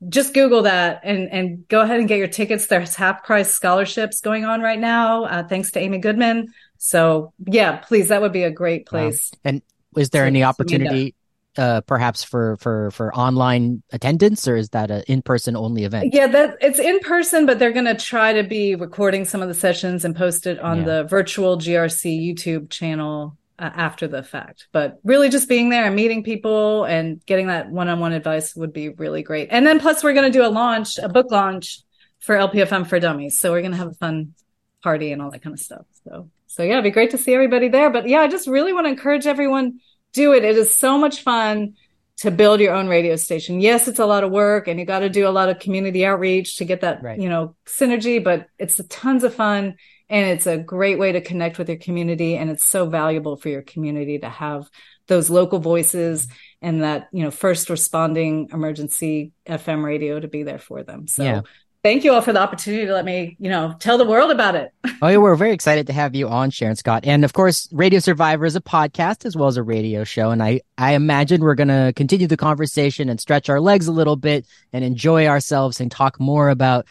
just 0.08 0.34
Google 0.34 0.62
that 0.62 1.00
and 1.02 1.30
and 1.30 1.68
go 1.68 1.80
ahead 1.80 1.98
and 1.98 2.08
get 2.08 2.18
your 2.18 2.28
tickets. 2.28 2.66
There's 2.66 2.94
half 2.94 3.24
price 3.24 3.52
scholarships 3.52 4.20
going 4.20 4.44
on 4.44 4.60
right 4.60 4.78
now, 4.78 5.24
uh, 5.24 5.46
thanks 5.46 5.70
to 5.72 5.80
Amy 5.80 5.98
Goodman. 5.98 6.52
So 6.78 7.32
yeah, 7.46 7.76
please, 7.76 8.08
that 8.08 8.20
would 8.20 8.32
be 8.32 8.42
a 8.42 8.50
great 8.50 8.86
place. 8.86 9.30
Wow. 9.32 9.40
And 9.44 9.62
is 9.96 10.10
there 10.10 10.26
any 10.26 10.42
opportunity? 10.42 11.14
Uh, 11.56 11.80
perhaps 11.82 12.24
for 12.24 12.56
for 12.56 12.90
for 12.90 13.14
online 13.14 13.82
attendance, 13.92 14.48
or 14.48 14.56
is 14.56 14.70
that 14.70 14.90
an 14.90 15.04
in 15.06 15.22
person 15.22 15.56
only 15.56 15.84
event? 15.84 16.12
Yeah, 16.12 16.26
that 16.26 16.56
it's 16.60 16.80
in 16.80 16.98
person, 17.00 17.46
but 17.46 17.58
they're 17.58 17.72
going 17.72 17.84
to 17.84 17.94
try 17.94 18.32
to 18.32 18.42
be 18.42 18.74
recording 18.74 19.24
some 19.24 19.40
of 19.40 19.48
the 19.48 19.54
sessions 19.54 20.04
and 20.04 20.16
post 20.16 20.46
it 20.46 20.58
on 20.58 20.78
yeah. 20.78 20.84
the 20.84 21.04
virtual 21.04 21.56
GRC 21.56 22.26
YouTube 22.26 22.70
channel 22.70 23.36
uh, 23.58 23.70
after 23.72 24.08
the 24.08 24.22
fact. 24.22 24.66
But 24.72 24.98
really, 25.04 25.28
just 25.28 25.48
being 25.48 25.68
there 25.68 25.84
and 25.84 25.94
meeting 25.94 26.24
people 26.24 26.84
and 26.84 27.24
getting 27.24 27.46
that 27.46 27.70
one 27.70 27.88
on 27.88 28.00
one 28.00 28.12
advice 28.12 28.56
would 28.56 28.72
be 28.72 28.88
really 28.88 29.22
great. 29.22 29.48
And 29.52 29.64
then 29.64 29.78
plus, 29.78 30.02
we're 30.02 30.14
going 30.14 30.30
to 30.30 30.36
do 30.36 30.44
a 30.44 30.50
launch, 30.50 30.98
a 30.98 31.08
book 31.08 31.30
launch 31.30 31.82
for 32.18 32.34
LPFM 32.34 32.86
for 32.86 32.98
Dummies. 32.98 33.38
So 33.38 33.52
we're 33.52 33.60
going 33.60 33.72
to 33.72 33.78
have 33.78 33.88
a 33.88 33.94
fun 33.94 34.34
party 34.82 35.12
and 35.12 35.22
all 35.22 35.30
that 35.30 35.42
kind 35.42 35.54
of 35.54 35.60
stuff. 35.60 35.86
So 36.04 36.30
so 36.54 36.62
yeah, 36.62 36.74
it'd 36.74 36.84
be 36.84 36.90
great 36.92 37.10
to 37.10 37.18
see 37.18 37.34
everybody 37.34 37.68
there. 37.68 37.90
But 37.90 38.08
yeah, 38.08 38.20
I 38.20 38.28
just 38.28 38.46
really 38.46 38.72
want 38.72 38.86
to 38.86 38.90
encourage 38.90 39.26
everyone 39.26 39.80
do 40.14 40.32
it. 40.32 40.44
It 40.44 40.56
is 40.56 40.74
so 40.74 40.96
much 40.96 41.22
fun 41.22 41.74
to 42.18 42.30
build 42.30 42.60
your 42.60 42.74
own 42.74 42.88
radio 42.88 43.16
station. 43.16 43.60
Yes, 43.60 43.88
it's 43.88 43.98
a 43.98 44.06
lot 44.06 44.24
of 44.24 44.30
work 44.30 44.68
and 44.68 44.78
you 44.78 44.86
got 44.86 45.00
to 45.00 45.10
do 45.10 45.26
a 45.26 45.30
lot 45.30 45.48
of 45.48 45.58
community 45.58 46.06
outreach 46.06 46.56
to 46.56 46.64
get 46.64 46.80
that, 46.80 47.02
right. 47.02 47.20
you 47.20 47.28
know, 47.28 47.56
synergy, 47.66 48.22
but 48.22 48.46
it's 48.58 48.78
a 48.78 48.84
tons 48.84 49.24
of 49.24 49.34
fun 49.34 49.74
and 50.08 50.30
it's 50.30 50.46
a 50.46 50.56
great 50.56 50.98
way 50.98 51.12
to 51.12 51.20
connect 51.20 51.58
with 51.58 51.68
your 51.68 51.78
community 51.78 52.36
and 52.36 52.50
it's 52.50 52.64
so 52.64 52.86
valuable 52.86 53.36
for 53.36 53.48
your 53.48 53.62
community 53.62 54.18
to 54.18 54.28
have 54.28 54.68
those 55.06 55.28
local 55.28 55.58
voices 55.58 56.28
and 56.62 56.82
that 56.82 57.08
you 57.12 57.22
know 57.22 57.30
first 57.30 57.68
responding 57.68 58.48
emergency 58.52 59.32
fm 59.46 59.84
radio 59.84 60.18
to 60.18 60.28
be 60.28 60.42
there 60.42 60.58
for 60.58 60.82
them 60.82 61.06
so 61.06 61.22
yeah. 61.22 61.40
Thank 61.84 62.02
you 62.02 62.14
all 62.14 62.22
for 62.22 62.32
the 62.32 62.40
opportunity 62.40 62.86
to 62.86 62.94
let 62.94 63.04
me 63.04 63.36
you 63.38 63.50
know 63.50 63.76
tell 63.78 63.98
the 63.98 64.06
world 64.06 64.30
about 64.30 64.54
it. 64.56 64.72
Oh 65.02 65.08
yeah 65.08 65.18
we're 65.18 65.36
very 65.36 65.52
excited 65.52 65.86
to 65.88 65.92
have 65.92 66.14
you 66.14 66.28
on 66.28 66.48
sharon 66.48 66.76
scott. 66.76 67.04
And 67.04 67.26
of 67.26 67.34
course 67.34 67.68
radio 67.72 67.98
survivor 67.98 68.46
is 68.46 68.56
a 68.56 68.60
podcast 68.60 69.26
as 69.26 69.36
well 69.36 69.48
as 69.48 69.58
a 69.58 69.62
radio 69.62 70.02
show. 70.02 70.30
And 70.30 70.42
i 70.42 70.62
i 70.78 70.94
imagine 70.94 71.42
we're 71.42 71.54
going 71.54 71.68
to 71.68 71.92
continue 71.94 72.26
the 72.26 72.38
conversation 72.38 73.10
and 73.10 73.20
stretch 73.20 73.50
our 73.50 73.60
legs 73.60 73.86
a 73.86 73.92
little 73.92 74.16
bit 74.16 74.46
and 74.72 74.82
enjoy 74.82 75.26
ourselves 75.26 75.78
and 75.78 75.90
talk 75.90 76.18
more 76.18 76.48
about 76.48 76.86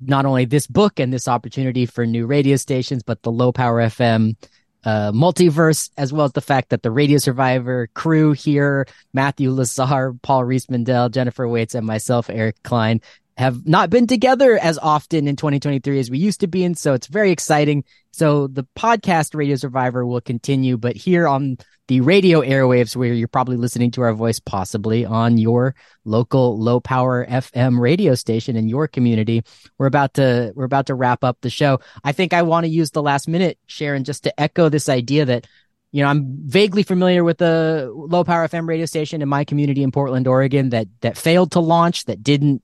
not 0.00 0.26
only 0.26 0.44
this 0.44 0.68
book 0.68 1.00
and 1.00 1.12
this 1.12 1.26
opportunity 1.26 1.86
for 1.86 2.06
new 2.06 2.26
radio 2.26 2.54
stations, 2.54 3.02
but 3.02 3.22
the 3.22 3.32
low 3.32 3.50
power 3.50 3.80
FM 3.80 4.36
uh, 4.84 5.10
multiverse, 5.10 5.90
as 5.96 6.12
well 6.12 6.26
as 6.26 6.32
the 6.32 6.40
fact 6.40 6.68
that 6.68 6.82
the 6.82 6.90
Radio 6.92 7.18
Survivor 7.18 7.88
crew 7.94 8.32
here, 8.32 8.86
Matthew 9.12 9.50
Lasar, 9.50 10.20
Paul 10.22 10.44
Riismandel, 10.44 11.10
Jennifer 11.10 11.48
Waits, 11.48 11.74
and 11.74 11.84
myself, 11.84 12.30
Eric 12.30 12.62
Klein, 12.62 13.00
have 13.36 13.66
not 13.66 13.90
been 13.90 14.06
together 14.06 14.58
as 14.58 14.78
often 14.78 15.28
in 15.28 15.36
2023 15.36 15.98
as 15.98 16.10
we 16.10 16.18
used 16.18 16.40
to 16.40 16.46
be. 16.46 16.64
And 16.64 16.76
so 16.76 16.94
it's 16.94 17.06
very 17.06 17.30
exciting. 17.30 17.84
So 18.12 18.46
the 18.46 18.66
podcast 18.76 19.34
Radio 19.34 19.56
Survivor 19.56 20.06
will 20.06 20.22
continue, 20.22 20.78
but 20.78 20.96
here 20.96 21.28
on 21.28 21.58
the 21.88 22.00
radio 22.00 22.40
airwaves 22.40 22.96
where 22.96 23.12
you're 23.12 23.28
probably 23.28 23.56
listening 23.56 23.90
to 23.92 24.02
our 24.02 24.14
voice, 24.14 24.40
possibly 24.40 25.04
on 25.04 25.38
your 25.38 25.74
local 26.04 26.58
low 26.58 26.80
power 26.80 27.26
FM 27.26 27.78
radio 27.78 28.14
station 28.14 28.56
in 28.56 28.68
your 28.68 28.88
community. 28.88 29.42
We're 29.78 29.86
about 29.86 30.14
to, 30.14 30.52
we're 30.56 30.64
about 30.64 30.86
to 30.86 30.94
wrap 30.94 31.22
up 31.22 31.38
the 31.42 31.50
show. 31.50 31.80
I 32.02 32.12
think 32.12 32.32
I 32.32 32.42
want 32.42 32.64
to 32.64 32.70
use 32.70 32.90
the 32.90 33.02
last 33.02 33.28
minute, 33.28 33.58
Sharon, 33.66 34.04
just 34.04 34.24
to 34.24 34.40
echo 34.40 34.68
this 34.68 34.88
idea 34.88 35.26
that 35.26 35.46
you 35.92 36.02
know, 36.02 36.08
I'm 36.08 36.26
vaguely 36.44 36.82
familiar 36.82 37.24
with 37.24 37.38
the 37.38 37.90
low 37.94 38.22
power 38.24 38.46
FM 38.46 38.68
radio 38.68 38.84
station 38.84 39.22
in 39.22 39.28
my 39.28 39.44
community 39.44 39.82
in 39.82 39.92
Portland, 39.92 40.26
Oregon 40.26 40.70
that 40.70 40.88
that 41.00 41.16
failed 41.16 41.52
to 41.52 41.60
launch, 41.60 42.04
that 42.04 42.22
didn't 42.22 42.62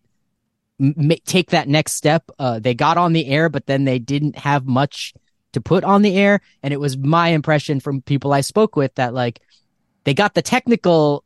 m- 0.82 1.10
take 1.24 1.50
that 1.50 1.68
next 1.68 1.92
step. 1.92 2.30
Uh, 2.38 2.58
they 2.58 2.74
got 2.74 2.96
on 2.96 3.12
the 3.12 3.26
air, 3.26 3.48
but 3.48 3.66
then 3.66 3.84
they 3.84 3.98
didn't 3.98 4.36
have 4.36 4.66
much 4.66 5.14
to 5.52 5.60
put 5.60 5.84
on 5.84 6.02
the 6.02 6.16
air. 6.16 6.40
And 6.62 6.74
it 6.74 6.80
was 6.80 6.96
my 6.96 7.28
impression 7.28 7.80
from 7.80 8.02
people 8.02 8.32
I 8.32 8.40
spoke 8.40 8.76
with 8.76 8.94
that 8.96 9.14
like 9.14 9.40
they 10.04 10.14
got 10.14 10.34
the 10.34 10.42
technical 10.42 11.24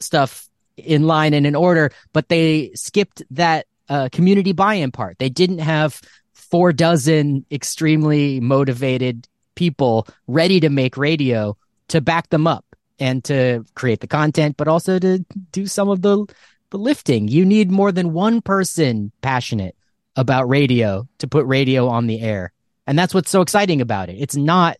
stuff 0.00 0.48
in 0.76 1.06
line 1.06 1.34
and 1.34 1.46
in 1.46 1.54
order, 1.54 1.92
but 2.12 2.28
they 2.28 2.72
skipped 2.74 3.22
that 3.30 3.66
uh, 3.88 4.08
community 4.10 4.52
buy-in 4.52 4.90
part. 4.90 5.18
They 5.18 5.28
didn't 5.28 5.58
have 5.58 6.00
four 6.32 6.72
dozen 6.72 7.44
extremely 7.50 8.40
motivated 8.40 9.28
people 9.54 10.06
ready 10.26 10.60
to 10.60 10.70
make 10.70 10.96
radio 10.96 11.56
to 11.88 12.00
back 12.00 12.30
them 12.30 12.46
up 12.46 12.64
and 12.98 13.22
to 13.24 13.64
create 13.74 14.00
the 14.00 14.06
content, 14.06 14.56
but 14.56 14.68
also 14.68 14.98
to 14.98 15.24
do 15.50 15.66
some 15.66 15.88
of 15.88 16.02
the 16.02 16.26
the 16.72 16.78
lifting. 16.78 17.28
You 17.28 17.44
need 17.44 17.70
more 17.70 17.92
than 17.92 18.12
one 18.12 18.40
person 18.40 19.12
passionate 19.20 19.76
about 20.16 20.48
radio 20.48 21.06
to 21.18 21.28
put 21.28 21.46
radio 21.46 21.86
on 21.86 22.06
the 22.06 22.20
air. 22.20 22.52
And 22.86 22.98
that's 22.98 23.14
what's 23.14 23.30
so 23.30 23.42
exciting 23.42 23.80
about 23.80 24.08
it. 24.08 24.16
It's 24.18 24.34
not 24.34 24.78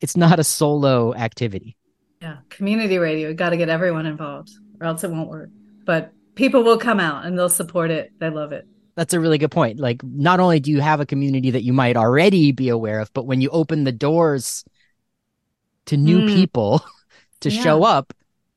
it's 0.00 0.16
not 0.16 0.38
a 0.38 0.44
solo 0.44 1.14
activity. 1.14 1.76
Yeah, 2.20 2.38
community 2.48 2.98
radio, 2.98 3.28
you 3.28 3.34
got 3.34 3.50
to 3.50 3.56
get 3.56 3.68
everyone 3.68 4.06
involved 4.06 4.50
or 4.80 4.86
else 4.86 5.04
it 5.04 5.10
won't 5.10 5.28
work. 5.28 5.50
But 5.84 6.12
people 6.34 6.62
will 6.62 6.78
come 6.78 6.98
out 6.98 7.24
and 7.24 7.38
they'll 7.38 7.48
support 7.48 7.90
it. 7.90 8.12
They 8.18 8.30
love 8.30 8.52
it. 8.52 8.66
That's 8.94 9.12
a 9.12 9.20
really 9.20 9.38
good 9.38 9.50
point. 9.50 9.80
Like 9.80 10.02
not 10.02 10.40
only 10.40 10.60
do 10.60 10.70
you 10.70 10.80
have 10.80 11.00
a 11.00 11.06
community 11.06 11.50
that 11.50 11.62
you 11.62 11.72
might 11.72 11.96
already 11.96 12.52
be 12.52 12.68
aware 12.68 13.00
of, 13.00 13.12
but 13.12 13.26
when 13.26 13.40
you 13.40 13.50
open 13.50 13.84
the 13.84 13.92
doors 13.92 14.64
to 15.86 15.96
new 15.96 16.20
mm. 16.20 16.28
people 16.28 16.84
to 17.40 17.50
yeah. 17.50 17.62
show 17.62 17.82
up, 17.82 18.12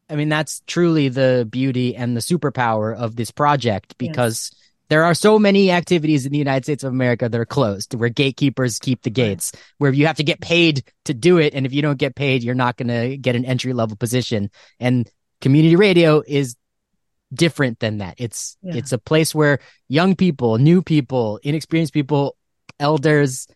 I 0.10 0.16
mean, 0.16 0.30
that's 0.30 0.62
truly 0.68 1.10
the 1.10 1.48
beauty 1.50 1.96
and 1.96 2.16
the 2.16 2.22
superpower 2.22 2.96
of 2.96 3.16
this 3.16 3.32
project 3.32 3.98
because 3.98 4.52
yes. 4.54 4.72
there 4.90 5.04
are 5.04 5.16
so 5.16 5.40
many 5.40 5.72
activities 5.72 6.26
in 6.26 6.32
the 6.32 6.38
United 6.38 6.64
States 6.64 6.84
of 6.84 6.94
America 6.94 7.28
that 7.28 7.40
are 7.40 7.46
closed, 7.46 7.94
where 7.96 8.10
gatekeepers 8.10 8.78
keep 8.78 9.02
the 9.02 9.10
gates, 9.10 9.52
right. 9.54 9.64
where 9.80 9.94
you 9.94 10.06
have 10.06 10.18
to 10.18 10.24
get 10.24 10.40
paid 10.40 10.84
to 11.06 11.14
do 11.14 11.38
it. 11.40 11.56
And 11.56 11.66
if 11.66 11.74
you 11.74 11.82
don't 11.82 11.98
get 11.98 12.16
paid, 12.16 12.44
you're 12.44 12.56
not 12.56 12.78
going 12.78 12.90
to 12.90 13.18
get 13.18 13.36
an 13.36 13.46
entry 13.46 13.74
level 13.74 13.98
position. 13.98 14.52
And 14.80 15.10
community 15.42 15.76
radio 15.76 16.22
is 16.26 16.56
different 17.34 17.80
than 17.80 17.98
that. 17.98 18.16
It's, 18.18 18.58
yeah. 18.62 18.76
it's 18.76 18.92
a 18.92 19.00
place 19.00 19.34
where 19.34 19.60
young 19.88 20.16
people, 20.16 20.60
new 20.60 20.84
people, 20.84 21.40
inexperienced 21.42 21.94
people, 21.94 22.38
elders, 22.80 23.48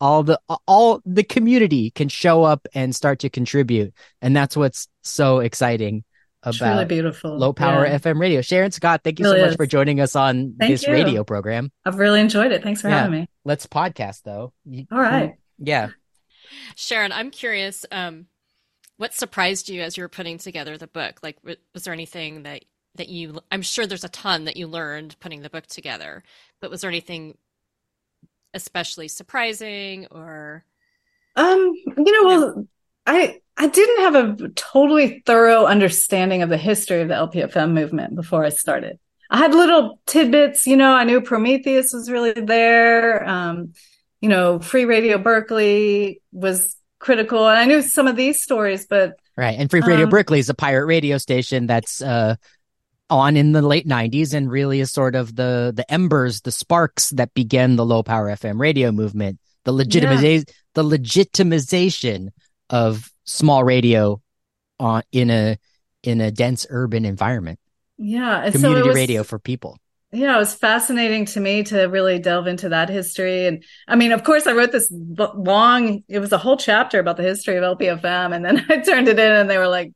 all 0.00 0.22
the 0.22 0.40
all 0.66 1.00
the 1.04 1.22
community 1.24 1.90
can 1.90 2.08
show 2.08 2.42
up 2.42 2.66
and 2.74 2.94
start 2.94 3.20
to 3.20 3.30
contribute. 3.30 3.92
And 4.22 4.34
that's 4.34 4.56
what's 4.56 4.88
so 5.02 5.40
exciting 5.40 6.04
about 6.42 6.60
really 6.60 6.84
beautiful. 6.86 7.36
Low 7.36 7.52
power 7.52 7.86
yeah. 7.86 7.98
fm 7.98 8.18
radio. 8.18 8.40
Sharon 8.40 8.70
scott 8.70 9.02
thank 9.04 9.18
you 9.18 9.24
really 9.26 9.38
so 9.38 9.42
much 9.42 9.50
is. 9.50 9.56
for 9.56 9.66
joining 9.66 10.00
us 10.00 10.16
on 10.16 10.54
thank 10.58 10.72
this 10.72 10.86
you. 10.86 10.92
radio 10.92 11.24
program. 11.24 11.70
I've 11.84 11.98
really 11.98 12.20
enjoyed 12.20 12.52
it. 12.52 12.62
Thanks 12.62 12.80
for 12.80 12.88
yeah. 12.88 13.02
having 13.02 13.20
me. 13.20 13.28
Let's 13.44 13.66
podcast 13.66 14.22
though. 14.22 14.52
All 14.90 14.98
right. 14.98 15.34
yeah. 15.58 15.90
Sharon 16.76 17.12
i'm 17.12 17.30
curious 17.30 17.84
um 17.92 18.26
what 18.96 19.14
surprised 19.14 19.68
you 19.68 19.80
as 19.82 19.96
you 19.96 20.02
were 20.02 20.08
putting 20.08 20.36
together 20.36 20.76
the 20.76 20.86
book? 20.86 21.20
Like 21.22 21.38
was 21.74 21.84
there 21.84 21.94
anything 21.94 22.42
that 22.42 22.64
that 22.96 23.08
you 23.08 23.38
i'm 23.52 23.62
sure 23.62 23.86
there's 23.86 24.04
a 24.04 24.08
ton 24.08 24.44
that 24.44 24.56
you 24.56 24.66
learned 24.66 25.16
putting 25.20 25.42
the 25.42 25.50
book 25.50 25.66
together 25.66 26.22
but 26.60 26.70
was 26.70 26.80
there 26.80 26.90
anything 26.90 27.36
especially 28.54 29.08
surprising 29.08 30.06
or 30.10 30.64
um 31.36 31.58
you 31.96 32.12
know 32.12 32.28
well 32.28 32.68
i 33.06 33.38
i 33.56 33.68
didn't 33.68 34.00
have 34.00 34.14
a 34.14 34.48
totally 34.50 35.22
thorough 35.26 35.66
understanding 35.66 36.42
of 36.42 36.48
the 36.48 36.56
history 36.56 37.00
of 37.00 37.08
the 37.08 37.14
lpfm 37.14 37.72
movement 37.72 38.14
before 38.14 38.44
i 38.44 38.48
started. 38.48 38.98
I 39.32 39.38
had 39.38 39.54
little 39.54 40.00
tidbits 40.06 40.66
you 40.66 40.76
know 40.76 40.92
i 40.92 41.04
knew 41.04 41.20
prometheus 41.20 41.92
was 41.92 42.10
really 42.10 42.32
there 42.32 43.24
um 43.28 43.74
you 44.20 44.28
know 44.28 44.58
free 44.58 44.84
radio 44.84 45.18
berkeley 45.18 46.20
was 46.32 46.76
critical 46.98 47.48
and 47.48 47.58
i 47.58 47.64
knew 47.64 47.80
some 47.80 48.08
of 48.08 48.16
these 48.16 48.42
stories 48.42 48.86
but 48.86 49.14
right 49.36 49.56
and 49.58 49.70
free 49.70 49.80
radio 49.80 50.04
um, 50.04 50.10
berkeley 50.10 50.40
is 50.40 50.48
a 50.48 50.54
pirate 50.54 50.86
radio 50.86 51.16
station 51.16 51.66
that's 51.66 52.02
uh 52.02 52.34
on 53.10 53.36
in 53.36 53.52
the 53.52 53.62
late 53.62 53.86
90s 53.86 54.32
and 54.32 54.50
really 54.50 54.80
is 54.80 54.92
sort 54.92 55.14
of 55.14 55.36
the 55.36 55.72
the 55.74 55.90
embers 55.92 56.42
the 56.42 56.52
sparks 56.52 57.10
that 57.10 57.34
began 57.34 57.76
the 57.76 57.84
low 57.84 58.02
power 58.02 58.28
fm 58.30 58.58
radio 58.58 58.92
movement 58.92 59.38
the 59.64 59.72
legitimization 59.72 60.46
yeah. 60.46 60.54
the 60.74 60.84
legitimization 60.84 62.28
of 62.70 63.10
small 63.24 63.64
radio 63.64 64.20
on 64.78 65.02
in 65.12 65.30
a 65.30 65.58
in 66.02 66.20
a 66.20 66.30
dense 66.30 66.66
urban 66.70 67.04
environment. 67.04 67.58
Yeah 67.98 68.50
community 68.50 68.82
so 68.82 68.86
was, 68.86 68.94
radio 68.96 69.22
for 69.22 69.38
people. 69.38 69.78
Yeah 70.12 70.36
it 70.36 70.38
was 70.38 70.54
fascinating 70.54 71.26
to 71.26 71.40
me 71.40 71.62
to 71.64 71.84
really 71.84 72.18
delve 72.18 72.46
into 72.46 72.70
that 72.70 72.88
history. 72.88 73.46
And 73.46 73.64
i 73.86 73.96
mean 73.96 74.12
of 74.12 74.24
course 74.24 74.46
i 74.46 74.52
wrote 74.52 74.72
this 74.72 74.90
long 74.90 76.02
it 76.08 76.18
was 76.18 76.32
a 76.32 76.38
whole 76.38 76.56
chapter 76.56 76.98
about 76.98 77.16
the 77.16 77.22
history 77.22 77.56
of 77.56 77.78
lpfm 77.78 78.34
and 78.34 78.44
then 78.44 78.64
i 78.70 78.78
turned 78.78 79.08
it 79.08 79.18
in 79.18 79.32
and 79.32 79.50
they 79.50 79.58
were 79.58 79.68
like 79.68 79.92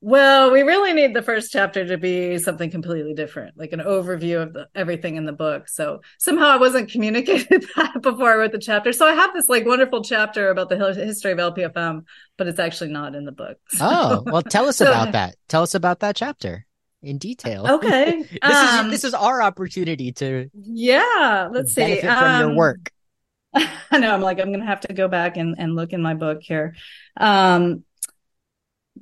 well, 0.00 0.52
we 0.52 0.62
really 0.62 0.92
need 0.92 1.12
the 1.12 1.22
first 1.22 1.50
chapter 1.50 1.84
to 1.84 1.98
be 1.98 2.38
something 2.38 2.70
completely 2.70 3.14
different, 3.14 3.58
like 3.58 3.72
an 3.72 3.80
overview 3.80 4.40
of 4.40 4.52
the, 4.52 4.68
everything 4.72 5.16
in 5.16 5.24
the 5.24 5.32
book. 5.32 5.68
So 5.68 6.02
somehow 6.18 6.46
I 6.46 6.56
wasn't 6.56 6.90
communicated 6.92 7.66
that 7.74 8.00
before 8.00 8.32
I 8.32 8.36
wrote 8.36 8.52
the 8.52 8.58
chapter. 8.58 8.92
So 8.92 9.06
I 9.06 9.12
have 9.12 9.34
this 9.34 9.48
like 9.48 9.66
wonderful 9.66 10.04
chapter 10.04 10.50
about 10.50 10.68
the 10.68 10.94
history 10.94 11.32
of 11.32 11.38
LPFM, 11.38 12.04
but 12.36 12.46
it's 12.46 12.60
actually 12.60 12.90
not 12.90 13.16
in 13.16 13.24
the 13.24 13.32
book. 13.32 13.58
So. 13.70 13.86
Oh, 13.88 14.22
well, 14.26 14.42
tell 14.42 14.66
us 14.66 14.76
so, 14.78 14.86
about 14.86 15.12
that. 15.12 15.36
Tell 15.48 15.62
us 15.62 15.74
about 15.74 16.00
that 16.00 16.14
chapter. 16.16 16.66
in 17.02 17.18
detail. 17.18 17.66
Okay, 17.66 18.22
this 18.22 18.38
um, 18.42 18.86
is 18.86 18.92
this 18.92 19.04
is 19.04 19.14
our 19.14 19.42
opportunity 19.42 20.12
to 20.12 20.48
yeah. 20.52 21.48
Let's 21.52 21.74
see 21.74 22.00
from 22.00 22.10
um, 22.10 22.40
your 22.40 22.56
work. 22.56 22.90
I 23.54 23.98
know 23.98 24.12
I'm 24.12 24.20
like 24.20 24.40
I'm 24.40 24.52
gonna 24.52 24.66
have 24.66 24.80
to 24.80 24.92
go 24.92 25.08
back 25.08 25.36
and 25.36 25.56
and 25.58 25.74
look 25.74 25.92
in 25.92 26.02
my 26.02 26.14
book 26.14 26.38
here, 26.42 26.74
um, 27.16 27.84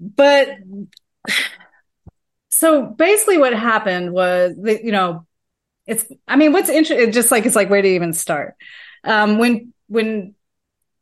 but 0.00 0.48
so 2.48 2.86
basically 2.86 3.38
what 3.38 3.52
happened 3.52 4.12
was 4.12 4.54
that 4.62 4.84
you 4.84 4.92
know 4.92 5.26
it's 5.86 6.04
I 6.26 6.36
mean 6.36 6.52
what's 6.52 6.68
interesting 6.68 7.12
just 7.12 7.30
like 7.30 7.46
it's 7.46 7.56
like 7.56 7.70
where 7.70 7.82
to 7.82 7.88
even 7.88 8.12
start? 8.12 8.54
Um, 9.04 9.38
when 9.38 9.72
when 9.88 10.34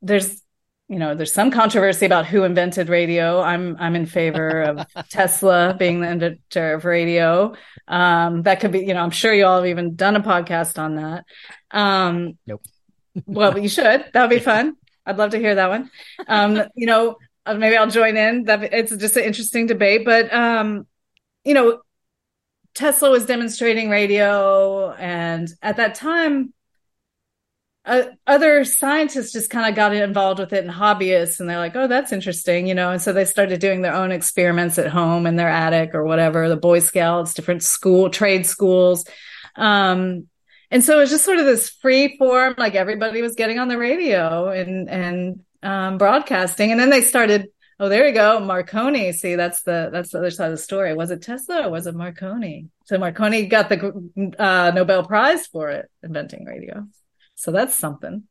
there's 0.02 0.42
you 0.88 0.98
know 0.98 1.14
there's 1.14 1.32
some 1.32 1.50
controversy 1.50 2.06
about 2.06 2.26
who 2.26 2.44
invented 2.44 2.88
radio. 2.88 3.40
I'm 3.40 3.76
i'm 3.78 3.96
in 3.96 4.06
favor 4.06 4.62
of 4.62 4.86
tesla 5.08 5.74
being 5.78 6.00
the 6.00 6.10
inventor 6.10 6.74
of 6.74 6.84
radio. 6.84 7.54
Um, 7.88 8.42
that 8.42 8.60
could 8.60 8.72
be 8.72 8.80
you 8.80 8.92
know 8.94 9.00
i'm 9.00 9.10
sure 9.10 9.32
you 9.32 9.46
all 9.46 9.58
have 9.58 9.66
even 9.68 9.96
done 9.96 10.16
a 10.16 10.20
podcast 10.20 10.78
on 10.78 10.96
that. 10.96 11.24
Um, 11.70 12.36
nope. 12.46 12.62
well 13.26 13.58
you 13.58 13.68
should. 13.68 14.04
That 14.12 14.20
would 14.20 14.36
be 14.36 14.40
fun. 14.40 14.76
I'd 15.06 15.18
love 15.18 15.30
to 15.30 15.38
hear 15.38 15.54
that 15.54 15.68
one. 15.68 15.90
Um, 16.26 16.62
you 16.74 16.86
know 16.86 17.16
maybe 17.46 17.76
i'll 17.76 17.90
join 17.90 18.16
in. 18.16 18.44
That 18.44 18.72
it's 18.72 18.96
just 18.96 19.16
an 19.16 19.24
interesting 19.24 19.66
debate 19.66 20.04
but 20.04 20.32
um, 20.32 20.86
you 21.44 21.54
know 21.54 21.80
tesla 22.74 23.10
was 23.10 23.26
demonstrating 23.26 23.88
radio 23.88 24.90
and 24.92 25.48
at 25.62 25.76
that 25.76 25.94
time 25.94 26.52
uh, 27.86 28.04
other 28.26 28.64
scientists 28.64 29.32
just 29.32 29.50
kind 29.50 29.68
of 29.68 29.76
got 29.76 29.94
involved 29.94 30.40
with 30.40 30.54
it 30.54 30.64
and 30.64 30.72
hobbyists 30.72 31.38
and 31.38 31.48
they're 31.48 31.58
like 31.58 31.76
oh 31.76 31.86
that's 31.86 32.12
interesting 32.12 32.66
you 32.66 32.74
know 32.74 32.90
and 32.90 33.02
so 33.02 33.12
they 33.12 33.24
started 33.24 33.60
doing 33.60 33.82
their 33.82 33.94
own 33.94 34.10
experiments 34.10 34.78
at 34.78 34.88
home 34.88 35.26
in 35.26 35.36
their 35.36 35.48
attic 35.48 35.94
or 35.94 36.04
whatever 36.04 36.48
the 36.48 36.56
boy 36.56 36.78
scouts 36.78 37.34
different 37.34 37.62
school 37.62 38.08
trade 38.10 38.46
schools. 38.46 39.04
Um, 39.56 40.26
and 40.70 40.82
so 40.82 40.96
it 40.96 41.02
was 41.02 41.10
just 41.10 41.24
sort 41.24 41.38
of 41.38 41.44
this 41.44 41.68
free 41.68 42.16
form 42.16 42.54
like 42.58 42.74
everybody 42.74 43.22
was 43.22 43.36
getting 43.36 43.58
on 43.58 43.68
the 43.68 43.78
radio 43.78 44.48
and 44.48 44.88
and 44.88 45.40
um, 45.64 45.98
broadcasting 45.98 46.70
and 46.70 46.78
then 46.78 46.90
they 46.90 47.00
started 47.00 47.48
oh 47.80 47.88
there 47.88 48.06
you 48.06 48.14
go 48.14 48.38
marconi 48.38 49.12
see 49.12 49.34
that's 49.34 49.62
the 49.62 49.88
that's 49.92 50.12
the 50.12 50.18
other 50.18 50.30
side 50.30 50.46
of 50.46 50.52
the 50.52 50.62
story 50.62 50.94
was 50.94 51.10
it 51.10 51.22
tesla 51.22 51.66
or 51.66 51.70
was 51.70 51.86
it 51.86 51.94
marconi 51.94 52.68
so 52.84 52.98
marconi 52.98 53.46
got 53.46 53.68
the 53.68 54.34
uh, 54.38 54.70
nobel 54.74 55.04
prize 55.04 55.46
for 55.46 55.70
it 55.70 55.90
inventing 56.02 56.44
radio 56.44 56.86
so 57.34 57.50
that's 57.50 57.74
something. 57.74 58.24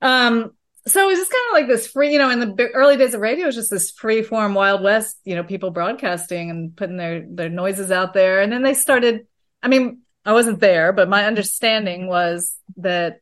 Um, 0.00 0.50
so 0.86 1.02
it 1.02 1.06
was 1.06 1.18
just 1.18 1.32
kind 1.32 1.44
of 1.48 1.52
like 1.54 1.68
this 1.68 1.86
free, 1.86 2.12
you 2.12 2.18
know, 2.18 2.30
in 2.30 2.40
the 2.40 2.68
early 2.74 2.96
days 2.96 3.14
of 3.14 3.20
radio, 3.20 3.44
it 3.44 3.46
was 3.46 3.54
just 3.54 3.70
this 3.70 3.90
free 3.90 4.22
form 4.22 4.52
Wild 4.54 4.82
West, 4.82 5.16
you 5.24 5.34
know, 5.34 5.44
people 5.44 5.70
broadcasting 5.70 6.50
and 6.50 6.76
putting 6.76 6.96
their 6.96 7.24
their 7.26 7.48
noises 7.48 7.90
out 7.90 8.12
there. 8.12 8.40
And 8.40 8.52
then 8.52 8.62
they 8.62 8.74
started. 8.74 9.26
I 9.62 9.68
mean, 9.68 10.02
I 10.26 10.34
wasn't 10.34 10.60
there, 10.60 10.92
but 10.92 11.08
my 11.08 11.24
understanding 11.24 12.06
was 12.06 12.54
that, 12.76 13.20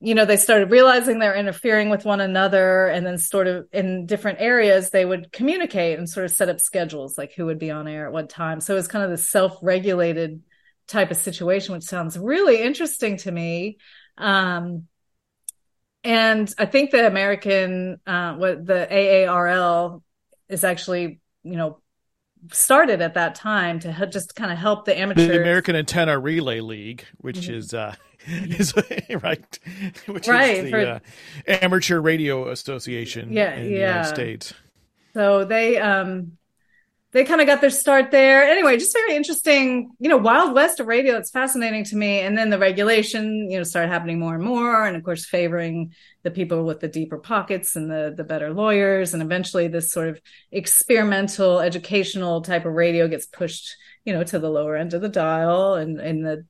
you 0.00 0.14
know, 0.14 0.26
they 0.26 0.36
started 0.36 0.70
realizing 0.70 1.18
they're 1.18 1.34
interfering 1.34 1.88
with 1.88 2.04
one 2.04 2.20
another, 2.20 2.86
and 2.86 3.06
then 3.06 3.16
sort 3.18 3.46
of 3.46 3.66
in 3.72 4.06
different 4.06 4.40
areas 4.40 4.90
they 4.90 5.04
would 5.04 5.32
communicate 5.32 5.98
and 5.98 6.08
sort 6.08 6.26
of 6.26 6.32
set 6.32 6.48
up 6.48 6.60
schedules, 6.60 7.16
like 7.16 7.32
who 7.32 7.46
would 7.46 7.58
be 7.58 7.70
on 7.70 7.88
air 7.88 8.06
at 8.06 8.12
what 8.12 8.28
time. 8.28 8.60
So 8.60 8.74
it 8.74 8.76
was 8.76 8.88
kind 8.88 9.04
of 9.04 9.10
the 9.10 9.16
self 9.16 9.58
regulated 9.62 10.42
type 10.86 11.10
of 11.10 11.16
situation, 11.16 11.74
which 11.74 11.84
sounds 11.84 12.18
really 12.18 12.60
interesting 12.60 13.16
to 13.18 13.30
me. 13.30 13.78
Um, 14.18 14.86
and 16.04 16.52
I 16.58 16.66
think 16.66 16.90
the 16.90 17.06
American, 17.06 17.98
uh, 18.06 18.34
what 18.34 18.64
the 18.64 18.86
AARL 18.90 20.02
is 20.48 20.62
actually, 20.62 21.20
you 21.42 21.56
know, 21.56 21.80
started 22.52 23.00
at 23.00 23.14
that 23.14 23.34
time 23.34 23.80
to 23.80 24.08
just 24.12 24.36
kind 24.36 24.52
of 24.52 24.58
help 24.58 24.84
the 24.84 24.96
amateur. 24.96 25.26
The 25.26 25.40
American 25.40 25.74
Antenna 25.74 26.18
Relay 26.18 26.60
League, 26.60 27.04
which 27.18 27.40
mm-hmm. 27.40 27.54
is 27.54 27.74
uh, 27.74 27.94
is 28.58 28.74
right, 29.22 29.58
which 30.06 30.28
right, 30.28 30.56
is 30.56 30.64
the 30.64 30.70
for, 30.70 30.80
uh, 30.80 30.98
Amateur 31.46 32.00
Radio 32.00 32.48
Association 32.48 33.32
yeah, 33.32 33.54
in 33.54 33.64
yeah. 33.64 33.68
the 33.68 33.74
United 33.74 34.08
States. 34.08 34.54
So 35.14 35.44
they 35.44 35.78
um 35.78 36.32
they 37.12 37.24
kind 37.24 37.40
of 37.40 37.46
got 37.46 37.62
their 37.62 37.70
start 37.70 38.10
there. 38.10 38.44
Anyway, 38.44 38.76
just 38.76 38.92
very 38.92 39.16
interesting, 39.16 39.90
you 39.98 40.10
know, 40.10 40.18
Wild 40.18 40.54
West 40.54 40.80
of 40.80 40.86
radio. 40.86 41.16
It's 41.16 41.30
fascinating 41.30 41.84
to 41.84 41.96
me. 41.96 42.20
And 42.20 42.36
then 42.36 42.50
the 42.50 42.58
regulation, 42.58 43.50
you 43.50 43.56
know, 43.56 43.62
started 43.62 43.88
happening 43.88 44.18
more 44.18 44.34
and 44.34 44.44
more. 44.44 44.84
And 44.84 44.96
of 44.96 45.02
course, 45.02 45.24
favoring 45.24 45.94
the 46.24 46.30
people 46.30 46.64
with 46.64 46.80
the 46.80 46.88
deeper 46.88 47.16
pockets 47.16 47.74
and 47.74 47.90
the, 47.90 48.12
the 48.14 48.22
better 48.22 48.52
lawyers. 48.52 49.14
And 49.14 49.22
eventually 49.22 49.66
this 49.66 49.90
sort 49.90 50.08
of 50.08 50.20
experimental, 50.52 51.60
educational 51.60 52.42
type 52.42 52.66
of 52.66 52.74
radio 52.74 53.08
gets 53.08 53.24
pushed, 53.24 53.76
you 54.04 54.12
know, 54.12 54.24
to 54.24 54.38
the 54.38 54.50
lower 54.50 54.76
end 54.76 54.92
of 54.92 55.00
the 55.00 55.08
dial 55.08 55.74
and 55.74 55.98
in 55.98 56.22
the, 56.22 56.44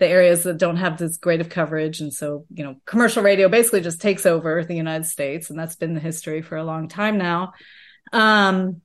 the 0.00 0.08
areas 0.08 0.42
that 0.42 0.58
don't 0.58 0.78
have 0.78 0.98
this 0.98 1.18
great 1.18 1.40
of 1.40 1.48
coverage. 1.48 2.00
And 2.00 2.12
so, 2.12 2.46
you 2.52 2.64
know, 2.64 2.76
commercial 2.86 3.22
radio 3.22 3.48
basically 3.48 3.82
just 3.82 4.00
takes 4.00 4.26
over 4.26 4.64
the 4.64 4.74
United 4.74 5.04
States. 5.04 5.50
And 5.50 5.58
that's 5.58 5.76
been 5.76 5.94
the 5.94 6.00
history 6.00 6.42
for 6.42 6.56
a 6.56 6.64
long 6.64 6.88
time 6.88 7.18
now. 7.18 7.52
Um, 8.12 8.80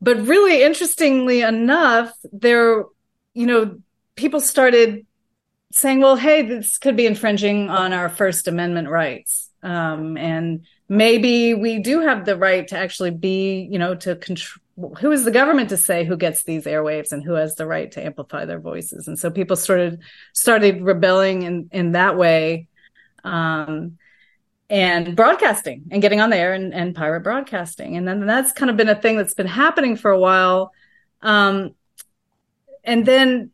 but 0.00 0.26
really 0.26 0.62
interestingly 0.62 1.42
enough, 1.42 2.12
there, 2.32 2.84
you 3.32 3.46
know, 3.46 3.78
people 4.16 4.40
started 4.40 5.06
saying, 5.70 6.00
well, 6.00 6.16
hey, 6.16 6.42
this 6.42 6.76
could 6.76 6.96
be 6.96 7.06
infringing 7.06 7.70
on 7.70 7.92
our 7.92 8.08
First 8.08 8.48
Amendment 8.48 8.88
rights. 8.88 9.48
Um, 9.62 10.16
and 10.16 10.66
maybe 10.88 11.54
we 11.54 11.78
do 11.78 12.00
have 12.00 12.24
the 12.26 12.36
right 12.36 12.66
to 12.68 12.76
actually 12.76 13.12
be, 13.12 13.68
you 13.70 13.78
know, 13.78 13.94
to 13.94 14.16
control. 14.16 14.61
Who 14.76 15.12
is 15.12 15.24
the 15.24 15.30
government 15.30 15.68
to 15.68 15.76
say 15.76 16.04
who 16.04 16.16
gets 16.16 16.44
these 16.44 16.64
airwaves 16.64 17.12
and 17.12 17.22
who 17.22 17.32
has 17.32 17.54
the 17.54 17.66
right 17.66 17.90
to 17.92 18.04
amplify 18.04 18.44
their 18.44 18.60
voices? 18.60 19.06
And 19.06 19.18
so 19.18 19.30
people 19.30 19.56
started 19.56 20.00
started 20.32 20.82
rebelling 20.82 21.42
in 21.42 21.68
in 21.72 21.92
that 21.92 22.16
way. 22.16 22.68
Um, 23.24 23.98
and 24.70 25.14
broadcasting 25.14 25.84
and 25.90 26.00
getting 26.00 26.22
on 26.22 26.30
there 26.30 26.54
and, 26.54 26.72
and 26.72 26.94
pirate 26.94 27.20
broadcasting. 27.20 27.98
And 27.98 28.08
then 28.08 28.26
that's 28.26 28.52
kind 28.52 28.70
of 28.70 28.76
been 28.78 28.88
a 28.88 28.94
thing 28.94 29.18
that's 29.18 29.34
been 29.34 29.46
happening 29.46 29.96
for 29.96 30.10
a 30.10 30.18
while. 30.18 30.72
Um, 31.20 31.74
and 32.82 33.04
then 33.04 33.50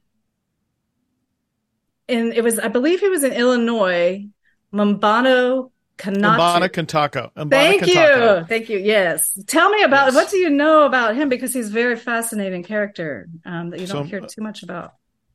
and 2.09 2.33
it 2.33 2.43
was, 2.43 2.59
I 2.59 2.69
believe 2.69 3.01
he 3.01 3.09
was 3.09 3.23
in 3.23 3.33
Illinois, 3.33 4.27
Mbano 4.73 5.71
Kanachu. 5.99 6.39
Mbanna 6.39 6.69
Kantako. 6.71 7.51
Thank 7.51 7.87
you. 7.87 8.47
Thank 8.47 8.69
you. 8.69 8.79
Yes. 8.79 9.39
Tell 9.47 9.69
me 9.71 9.83
about, 9.83 10.07
yes. 10.07 10.15
what 10.15 10.31
do 10.31 10.39
you 10.39 10.49
know 10.49 10.85
about 10.85 11.15
him? 11.17 11.29
Because 11.29 11.53
he's 11.53 11.69
a 11.69 11.73
very 11.73 11.97
fascinating 11.97 12.63
character 12.63 13.29
um, 13.45 13.71
that 13.71 13.81
you 13.81 13.87
don't 13.87 14.05
so, 14.05 14.09
hear 14.09 14.21
too 14.21 14.43
much 14.43 14.63
about. 14.63 14.95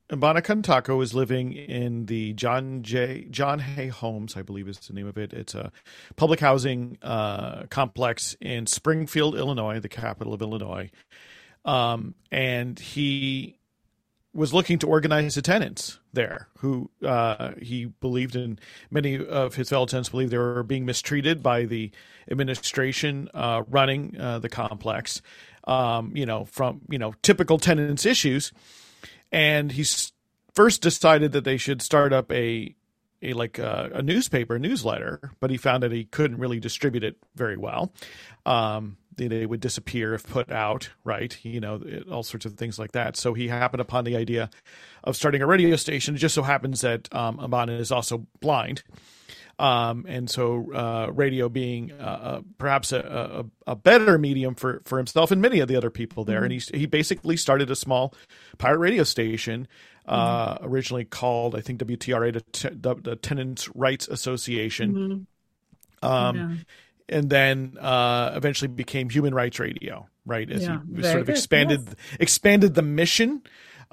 Mbanna 0.09 1.01
is 1.01 1.13
living 1.13 1.53
in 1.53 2.05
the 2.05 2.33
John 2.33 2.83
J. 2.83 3.25
John 3.31 3.59
Hay 3.59 3.87
Homes, 3.87 4.35
I 4.37 4.41
believe 4.41 4.67
is 4.67 4.77
the 4.79 4.93
name 4.93 5.07
of 5.07 5.17
it. 5.17 5.33
It's 5.33 5.55
a 5.55 5.71
public 6.15 6.39
housing 6.39 6.97
uh, 7.01 7.63
complex 7.69 8.35
in 8.39 8.67
Springfield, 8.67 9.35
Illinois, 9.35 9.79
the 9.79 9.89
capital 9.89 10.33
of 10.33 10.41
Illinois. 10.41 10.91
Um, 11.65 12.15
and 12.31 12.77
he 12.77 13.57
was 14.33 14.53
looking 14.53 14.79
to 14.79 14.87
organize 14.87 15.35
the 15.35 15.41
tenants 15.41 15.99
there, 16.11 16.47
who 16.59 16.89
uh, 17.05 17.51
he 17.61 17.85
believed 17.85 18.35
in. 18.35 18.59
Many 18.89 19.23
of 19.23 19.55
his 19.55 19.69
fellow 19.69 19.85
tenants 19.85 20.09
believed 20.09 20.31
they 20.31 20.37
were 20.37 20.63
being 20.63 20.85
mistreated 20.85 21.43
by 21.43 21.65
the 21.65 21.91
administration 22.29 23.29
uh, 23.33 23.63
running 23.69 24.19
uh, 24.19 24.39
the 24.39 24.49
complex. 24.49 25.21
Um, 25.65 26.11
you 26.15 26.25
know, 26.25 26.45
from 26.45 26.81
you 26.89 26.97
know 26.97 27.13
typical 27.21 27.57
tenants 27.57 28.05
issues 28.05 28.51
and 29.33 29.71
he 29.71 29.83
first 30.53 30.81
decided 30.81 31.31
that 31.33 31.43
they 31.43 31.57
should 31.57 31.81
start 31.81 32.13
up 32.13 32.31
a 32.31 32.75
a 33.23 33.33
like 33.33 33.57
a, 33.59 33.89
a, 33.93 34.01
newspaper 34.01 34.59
newsletter, 34.59 35.31
but 35.39 35.49
he 35.49 35.57
found 35.57 35.83
that 35.83 35.91
he 35.91 36.05
couldn't 36.05 36.37
really 36.37 36.59
distribute 36.59 37.03
it 37.03 37.17
very 37.35 37.57
well. 37.57 37.93
Um, 38.45 38.97
they, 39.15 39.45
would 39.45 39.59
disappear 39.59 40.13
if 40.13 40.25
put 40.25 40.51
out, 40.51 40.89
right? 41.03 41.37
You 41.43 41.59
know, 41.59 41.81
it, 41.85 42.07
all 42.09 42.23
sorts 42.23 42.45
of 42.45 42.55
things 42.55 42.79
like 42.79 42.93
that. 42.93 43.15
So 43.15 43.33
he 43.33 43.47
happened 43.47 43.81
upon 43.81 44.05
the 44.05 44.15
idea 44.15 44.49
of 45.03 45.15
starting 45.15 45.41
a 45.41 45.47
radio 45.47 45.75
station. 45.75 46.15
It 46.15 46.19
just 46.19 46.35
so 46.35 46.41
happens 46.41 46.81
that 46.81 47.13
um, 47.13 47.39
is 47.69 47.91
also 47.91 48.25
blind. 48.39 48.83
Um, 49.59 50.05
and 50.07 50.29
so 50.29 50.73
uh, 50.73 51.11
radio 51.13 51.47
being 51.47 51.91
uh, 51.91 52.03
uh, 52.03 52.41
perhaps 52.57 52.91
a, 52.91 53.45
a, 53.67 53.71
a, 53.71 53.75
better 53.75 54.17
medium 54.17 54.55
for, 54.55 54.81
for 54.83 54.97
himself 54.97 55.29
and 55.29 55.41
many 55.41 55.59
of 55.59 55.67
the 55.67 55.75
other 55.75 55.91
people 55.91 56.25
there. 56.25 56.41
Mm-hmm. 56.41 56.51
And 56.51 56.53
he, 56.53 56.79
he 56.79 56.85
basically 56.87 57.37
started 57.37 57.69
a 57.69 57.75
small 57.75 58.15
pirate 58.57 58.79
radio 58.79 59.03
station 59.03 59.67
uh, 60.05 60.55
mm-hmm. 60.55 60.65
originally 60.65 61.05
called, 61.05 61.55
I 61.55 61.61
think, 61.61 61.79
WTRA, 61.79 62.33
the, 62.81 62.95
the 62.95 63.15
Tenants 63.15 63.69
Rights 63.75 64.07
Association. 64.07 64.93
Mm-hmm. 64.93 66.05
Um, 66.05 66.35
yeah. 66.35 67.17
And 67.17 67.29
then 67.29 67.77
uh, 67.79 68.31
eventually 68.35 68.69
became 68.69 69.09
Human 69.09 69.33
Rights 69.33 69.59
Radio, 69.59 70.07
right? 70.25 70.49
As 70.49 70.63
yeah, 70.63 70.79
he 70.95 71.03
sort 71.03 71.21
of 71.21 71.29
expanded 71.29 71.85
yes. 71.85 71.95
expanded 72.19 72.75
the 72.75 72.81
mission 72.81 73.43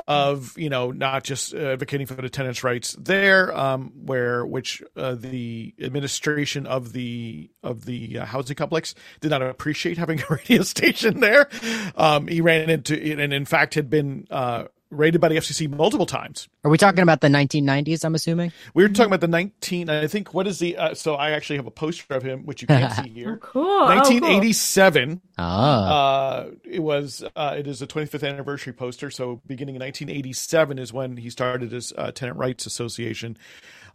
of 0.07 0.57
you 0.59 0.69
know 0.69 0.91
not 0.91 1.25
just 1.25 1.55
advocating 1.55 2.07
for 2.07 2.15
the 2.15 2.29
tenants' 2.29 2.65
rights 2.65 2.97
there, 2.99 3.57
um, 3.57 3.93
where 4.05 4.45
which 4.47 4.83
uh, 4.97 5.15
the 5.15 5.75
administration 5.81 6.67
of 6.67 6.93
the 6.93 7.51
of 7.63 7.85
the 7.85 8.21
uh, 8.21 8.25
housing 8.25 8.57
complex 8.57 8.95
did 9.21 9.31
not 9.31 9.43
appreciate 9.43 9.99
having 9.99 10.21
a 10.21 10.25
radio 10.31 10.63
station 10.63 11.21
there. 11.21 11.49
Um, 11.97 12.27
he 12.27 12.41
ran 12.41 12.71
into 12.71 12.95
and 12.95 13.33
in 13.33 13.45
fact 13.45 13.75
had 13.75 13.91
been 13.91 14.27
uh, 14.31 14.65
raided 14.91 15.21
by 15.21 15.29
the 15.29 15.37
FCC 15.37 15.69
multiple 15.71 16.07
times. 16.07 16.49
Are 16.65 16.71
we 16.71 16.79
talking 16.79 17.01
about 17.01 17.21
the 17.21 17.29
1990s? 17.29 18.05
I'm 18.05 18.15
assuming 18.15 18.53
we 18.75 18.83
were 18.83 18.89
talking 18.89 19.07
about 19.07 19.21
the 19.21 19.29
19. 19.29 19.89
I 19.89 20.07
think 20.07 20.35
what 20.35 20.47
is 20.47 20.59
the? 20.59 20.77
Uh, 20.77 20.95
so 20.95 21.15
I 21.15 21.31
actually 21.31 21.57
have 21.57 21.67
a 21.67 21.71
poster 21.71 22.15
of 22.15 22.23
him, 22.23 22.47
which 22.47 22.63
you 22.63 22.69
can't 22.69 22.93
see 23.05 23.11
here. 23.11 23.35
Oh, 23.43 23.47
cool. 23.47 23.87
1987. 23.87 25.21
Oh, 25.39 25.43
cool. 25.43 25.47
Uh, 25.47 26.47
it 26.65 26.81
was. 26.81 27.25
Uh, 27.35 27.55
it 27.59 27.67
is 27.67 27.81
a 27.83 27.87
25th 27.87 28.29
anniversary 28.29 28.73
poster. 28.73 29.11
So 29.11 29.41
beginning 29.47 29.77
in 29.77 29.81
1987 29.83 30.79
is 30.79 30.93
when 30.93 31.17
he 31.17 31.31
started 31.31 31.73
his 31.73 31.93
uh, 31.97 32.13
Tenant 32.13 32.39
Rights 32.39 32.67
Association. 32.67 33.37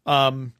Um, 0.05 0.53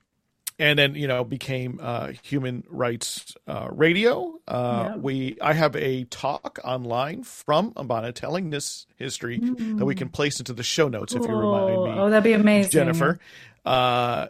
and 0.58 0.80
then 0.80 0.96
you 0.96 1.08
know 1.08 1.24
became 1.24 1.80
uh, 1.82 2.12
Human 2.24 2.64
Rights 2.70 3.36
uh, 3.48 3.68
Radio. 3.72 4.40
Uh, 4.48 4.90
yeah. 4.90 4.96
We 4.98 5.38
I 5.42 5.54
have 5.54 5.76
a 5.76 6.06
talk 6.06 6.60
online 6.64 7.24
from 7.24 7.72
Ambana 7.74 8.14
telling 8.14 8.50
this 8.50 8.86
history 8.96 9.40
mm. 9.40 9.78
that 9.78 9.86
we 9.86 9.96
can 9.96 10.10
place 10.10 10.40
into 10.40 10.54
the 10.54 10.64
show 10.64 10.88
notes 10.88 11.14
cool. 11.14 11.24
if 11.24 11.30
you 11.30 11.36
remind 11.36 11.84
me. 11.84 12.00
Oh, 12.00 12.10
that'd 12.10 12.24
be 12.24 12.34
amazing, 12.34 12.72
Jennifer. 12.72 13.20
Uh, 13.66 14.28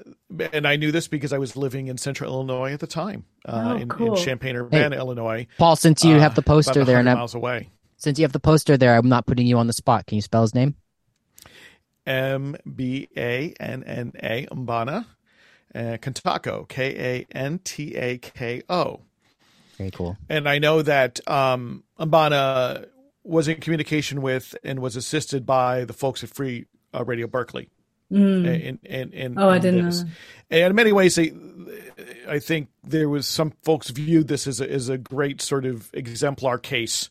and 0.53 0.65
I 0.65 0.77
knew 0.77 0.93
this 0.93 1.09
because 1.09 1.33
I 1.33 1.37
was 1.37 1.57
living 1.57 1.87
in 1.87 1.97
Central 1.97 2.33
Illinois 2.33 2.71
at 2.71 2.79
the 2.79 2.87
time, 2.87 3.25
uh, 3.45 3.73
oh, 3.73 3.75
in, 3.75 3.89
cool. 3.89 4.15
in 4.15 4.23
Champaign 4.23 4.55
Urbana, 4.55 4.95
hey, 4.95 5.01
Illinois. 5.01 5.47
Paul, 5.57 5.75
since 5.75 6.05
you 6.05 6.19
have 6.19 6.35
the 6.35 6.41
uh, 6.41 6.45
poster 6.45 6.85
there, 6.85 6.99
and 6.99 7.05
miles 7.05 7.35
away. 7.35 7.69
Since 7.97 8.17
you 8.17 8.23
have 8.23 8.31
the 8.31 8.39
poster 8.39 8.77
there, 8.77 8.95
I'm 8.95 9.09
not 9.09 9.25
putting 9.25 9.45
you 9.45 9.57
on 9.57 9.67
the 9.67 9.73
spot. 9.73 10.05
Can 10.05 10.15
you 10.15 10.21
spell 10.21 10.41
his 10.41 10.55
name? 10.55 10.75
M 12.05 12.55
B 12.75 13.09
A 13.17 13.53
N 13.59 13.83
N 13.83 14.13
A 14.23 14.45
Mbanna 14.47 15.05
uh, 15.75 15.97
Kantako, 15.97 16.67
K 16.67 17.25
A 17.33 17.37
N 17.37 17.59
T 17.63 17.95
A 17.95 18.17
K 18.17 18.63
O. 18.69 19.01
Very 19.77 19.91
cool. 19.91 20.17
And 20.29 20.47
I 20.47 20.59
know 20.59 20.81
that 20.81 21.19
um, 21.29 21.83
Ambana 21.99 22.87
was 23.23 23.47
in 23.47 23.59
communication 23.59 24.21
with 24.21 24.55
and 24.63 24.79
was 24.79 24.95
assisted 24.95 25.45
by 25.45 25.83
the 25.83 25.93
folks 25.93 26.23
at 26.23 26.29
Free 26.29 26.65
uh, 26.93 27.03
Radio 27.03 27.27
Berkeley. 27.27 27.69
Mm. 28.11 28.45
In, 28.45 28.79
in, 28.83 29.13
in, 29.13 29.39
oh, 29.39 29.49
I 29.49 29.57
didn't 29.57 29.85
this. 29.85 30.03
know. 30.03 30.09
And 30.51 30.63
in 30.69 30.75
many 30.75 30.91
ways, 30.91 31.15
they, 31.15 31.33
I 32.29 32.37
think 32.39 32.69
there 32.83 33.09
was 33.09 33.25
some 33.25 33.51
folks 33.63 33.89
viewed 33.89 34.27
this 34.27 34.45
as 34.45 34.61
a, 34.61 34.71
as 34.71 34.89
a 34.89 34.97
great 34.97 35.41
sort 35.41 35.65
of 35.65 35.89
exemplar 35.91 36.59
case 36.59 37.09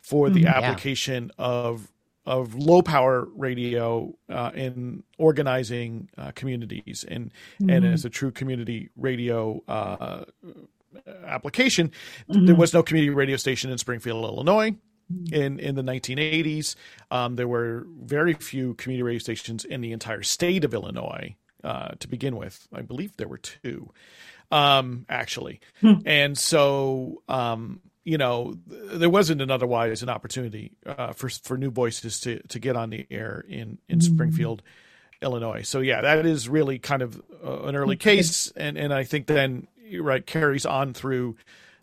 for 0.00 0.28
the 0.28 0.44
mm, 0.44 0.54
application 0.54 1.32
yeah. 1.36 1.44
of 1.44 1.88
of 2.26 2.54
low 2.54 2.82
power 2.82 3.28
radio 3.36 4.14
uh, 4.28 4.50
in 4.54 5.04
organizing 5.18 6.08
uh, 6.18 6.32
communities 6.32 7.04
and 7.06 7.30
mm-hmm. 7.60 7.70
and 7.70 7.86
as 7.86 8.04
a 8.04 8.10
true 8.10 8.32
community 8.32 8.90
radio 8.96 9.62
uh, 9.68 10.24
application. 11.24 11.92
Mm-hmm. 12.28 12.46
There 12.46 12.54
was 12.54 12.74
no 12.74 12.82
community 12.82 13.10
radio 13.10 13.36
station 13.36 13.70
in 13.70 13.78
Springfield, 13.78 14.24
Illinois. 14.24 14.72
Mm-hmm. 15.12 15.34
In 15.34 15.60
in 15.60 15.74
the 15.76 15.82
1980s, 15.82 16.74
um, 17.12 17.36
there 17.36 17.46
were 17.46 17.86
very 18.02 18.34
few 18.34 18.74
community 18.74 19.04
radio 19.04 19.20
stations 19.20 19.64
in 19.64 19.80
the 19.80 19.92
entire 19.92 20.22
state 20.22 20.64
of 20.64 20.74
Illinois. 20.74 21.36
Uh, 21.64 21.88
to 21.98 22.06
begin 22.06 22.36
with, 22.36 22.68
I 22.72 22.82
believe 22.82 23.16
there 23.16 23.26
were 23.26 23.38
two, 23.38 23.90
um, 24.52 25.04
actually, 25.08 25.58
hmm. 25.80 25.94
and 26.04 26.38
so 26.38 27.22
um, 27.28 27.80
you 28.06 28.16
know, 28.16 28.54
there 28.68 29.10
wasn't 29.10 29.42
an 29.42 29.50
otherwise 29.50 30.00
an 30.00 30.08
opportunity 30.08 30.70
uh, 30.86 31.12
for 31.12 31.28
for 31.28 31.58
new 31.58 31.72
voices 31.72 32.20
to 32.20 32.40
to 32.46 32.60
get 32.60 32.76
on 32.76 32.90
the 32.90 33.04
air 33.10 33.44
in 33.48 33.78
in 33.88 33.98
mm-hmm. 33.98 34.14
Springfield, 34.14 34.62
Illinois. 35.20 35.62
So 35.62 35.80
yeah, 35.80 36.02
that 36.02 36.24
is 36.24 36.48
really 36.48 36.78
kind 36.78 37.02
of 37.02 37.20
uh, 37.44 37.62
an 37.64 37.74
early 37.74 37.96
case, 37.96 38.52
and 38.56 38.78
and 38.78 38.94
I 38.94 39.02
think 39.02 39.26
then 39.26 39.66
right 40.00 40.24
carries 40.24 40.64
on 40.64 40.94
through 40.94 41.36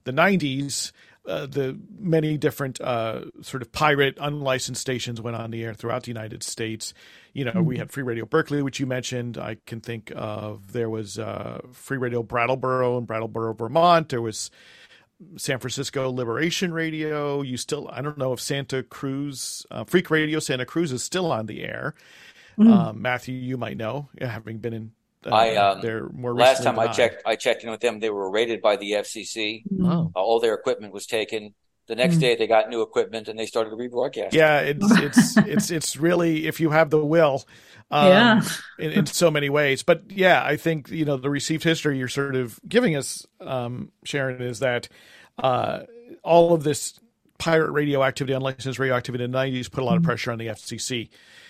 the 0.05 0.13
'90s. 0.13 0.93
Uh, 1.26 1.45
the 1.45 1.80
many 1.97 2.38
different 2.38 2.82
uh, 2.82 3.21
sort 3.41 3.61
of 3.61 3.71
pirate 3.71 4.17
unlicensed 4.19 4.82
stations 4.82 5.21
went 5.21 5.38
on 5.38 5.51
the 5.51 5.63
air 5.63 5.74
throughout 5.74 6.03
the 6.03 6.09
United 6.09 6.43
States. 6.43 6.93
You 7.32 7.45
know, 7.45 7.51
mm-hmm. 7.51 7.65
we 7.65 7.78
had 7.78 7.91
Free 7.91 8.03
Radio 8.03 8.26
Berkeley, 8.26 8.61
which 8.61 8.80
you 8.80 8.86
mentioned. 8.86 9.38
I 9.38 9.55
can 9.65 9.80
think 9.80 10.11
of 10.15 10.74
there 10.74 10.89
was 10.89 11.19
uh, 11.19 11.61
Free 11.71 11.97
Radio 11.97 12.24
Brattleboro 12.24 12.97
in 12.97 13.05
Brattleboro, 13.05 13.53
Vermont. 13.53 14.09
There 14.09 14.21
was 14.21 14.51
San 15.38 15.59
Francisco 15.59 16.09
Liberation 16.11 16.74
Radio. 16.74 17.41
You 17.41 17.57
still, 17.57 17.89
I 17.91 18.01
don't 18.01 18.17
know 18.17 18.34
if 18.34 18.39
Santa 18.39 18.84
Cruz, 18.84 19.65
uh, 19.71 19.84
Freak 19.84 20.09
Radio 20.09 20.39
Santa 20.39 20.65
Cruz 20.65 20.91
is 20.91 21.03
still 21.03 21.32
on 21.32 21.45
the 21.45 21.63
air. 21.63 21.95
Mm-hmm. 22.57 22.71
Um, 22.71 23.01
Matthew, 23.01 23.36
you 23.36 23.57
might 23.57 23.78
know, 23.78 24.09
having 24.19 24.59
been 24.59 24.74
in. 24.74 24.91
Uh, 25.26 25.30
I 25.34 25.55
um, 25.55 25.82
there 25.82 26.09
more 26.09 26.34
last 26.34 26.63
time 26.63 26.78
I 26.78 26.88
checked, 26.88 27.24
I 27.26 27.36
checked 27.36 27.63
in 27.63 27.71
with 27.71 27.80
them. 27.80 27.99
They 27.99 28.09
were 28.09 28.30
raided 28.30 28.61
by 28.61 28.76
the 28.76 28.91
FCC. 28.91 29.63
Mm-hmm. 29.65 29.86
Oh. 29.86 30.11
Uh, 30.15 30.19
all 30.19 30.39
their 30.39 30.53
equipment 30.53 30.93
was 30.93 31.07
taken. 31.07 31.53
The 31.88 31.95
next 31.95 32.13
mm-hmm. 32.13 32.21
day, 32.21 32.36
they 32.36 32.47
got 32.47 32.69
new 32.69 32.81
equipment 32.81 33.27
and 33.27 33.38
they 33.38 33.45
started 33.45 33.71
to 33.71 33.75
rebroadcast. 33.75 34.31
Yeah, 34.31 34.59
it's 34.59 34.91
it's 34.97 35.38
it's 35.38 35.71
it's 35.71 35.97
really 35.97 36.47
if 36.47 36.59
you 36.59 36.69
have 36.69 36.89
the 36.89 37.03
will, 37.03 37.43
um, 37.91 38.07
yeah, 38.07 38.41
in, 38.79 38.91
in, 38.91 39.05
so 39.05 39.29
many 39.29 39.49
ways. 39.49 39.84
But 39.84 40.09
yeah, 40.09 40.43
I 40.43 40.55
think 40.55 40.89
you 40.89 41.03
know 41.03 41.17
the 41.17 41.29
received 41.29 41.63
history 41.63 41.97
you're 41.97 42.07
sort 42.07 42.36
of 42.36 42.59
giving 42.67 42.95
us, 42.95 43.25
um, 43.41 43.91
Sharon, 44.05 44.41
is 44.41 44.59
that 44.59 44.88
uh, 45.38 45.81
all 46.23 46.53
of 46.53 46.63
this 46.63 46.99
pirate 47.38 47.71
radio 47.71 48.03
activity, 48.03 48.34
unlicensed 48.34 48.79
radio 48.79 48.95
activity 48.95 49.25
in 49.25 49.31
the 49.31 49.38
90s 49.38 49.69
put 49.69 49.81
a 49.81 49.86
lot 49.86 49.97
of 49.97 50.01
mm-hmm. 50.01 50.07
pressure 50.07 50.31
on 50.31 50.38
the 50.38 50.47
FCC. 50.47 51.09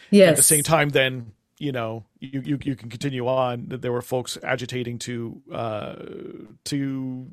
Yes. 0.09 0.29
At 0.29 0.35
the 0.37 0.43
same 0.43 0.63
time, 0.63 0.89
then 0.89 1.33
you 1.59 1.71
know 1.71 2.05
you, 2.19 2.41
you, 2.43 2.59
you 2.63 2.75
can 2.75 2.89
continue 2.89 3.27
on 3.27 3.67
that 3.67 3.81
there 3.81 3.91
were 3.91 4.01
folks 4.01 4.37
agitating 4.43 4.99
to 4.99 5.41
uh, 5.51 5.95
to 6.65 7.27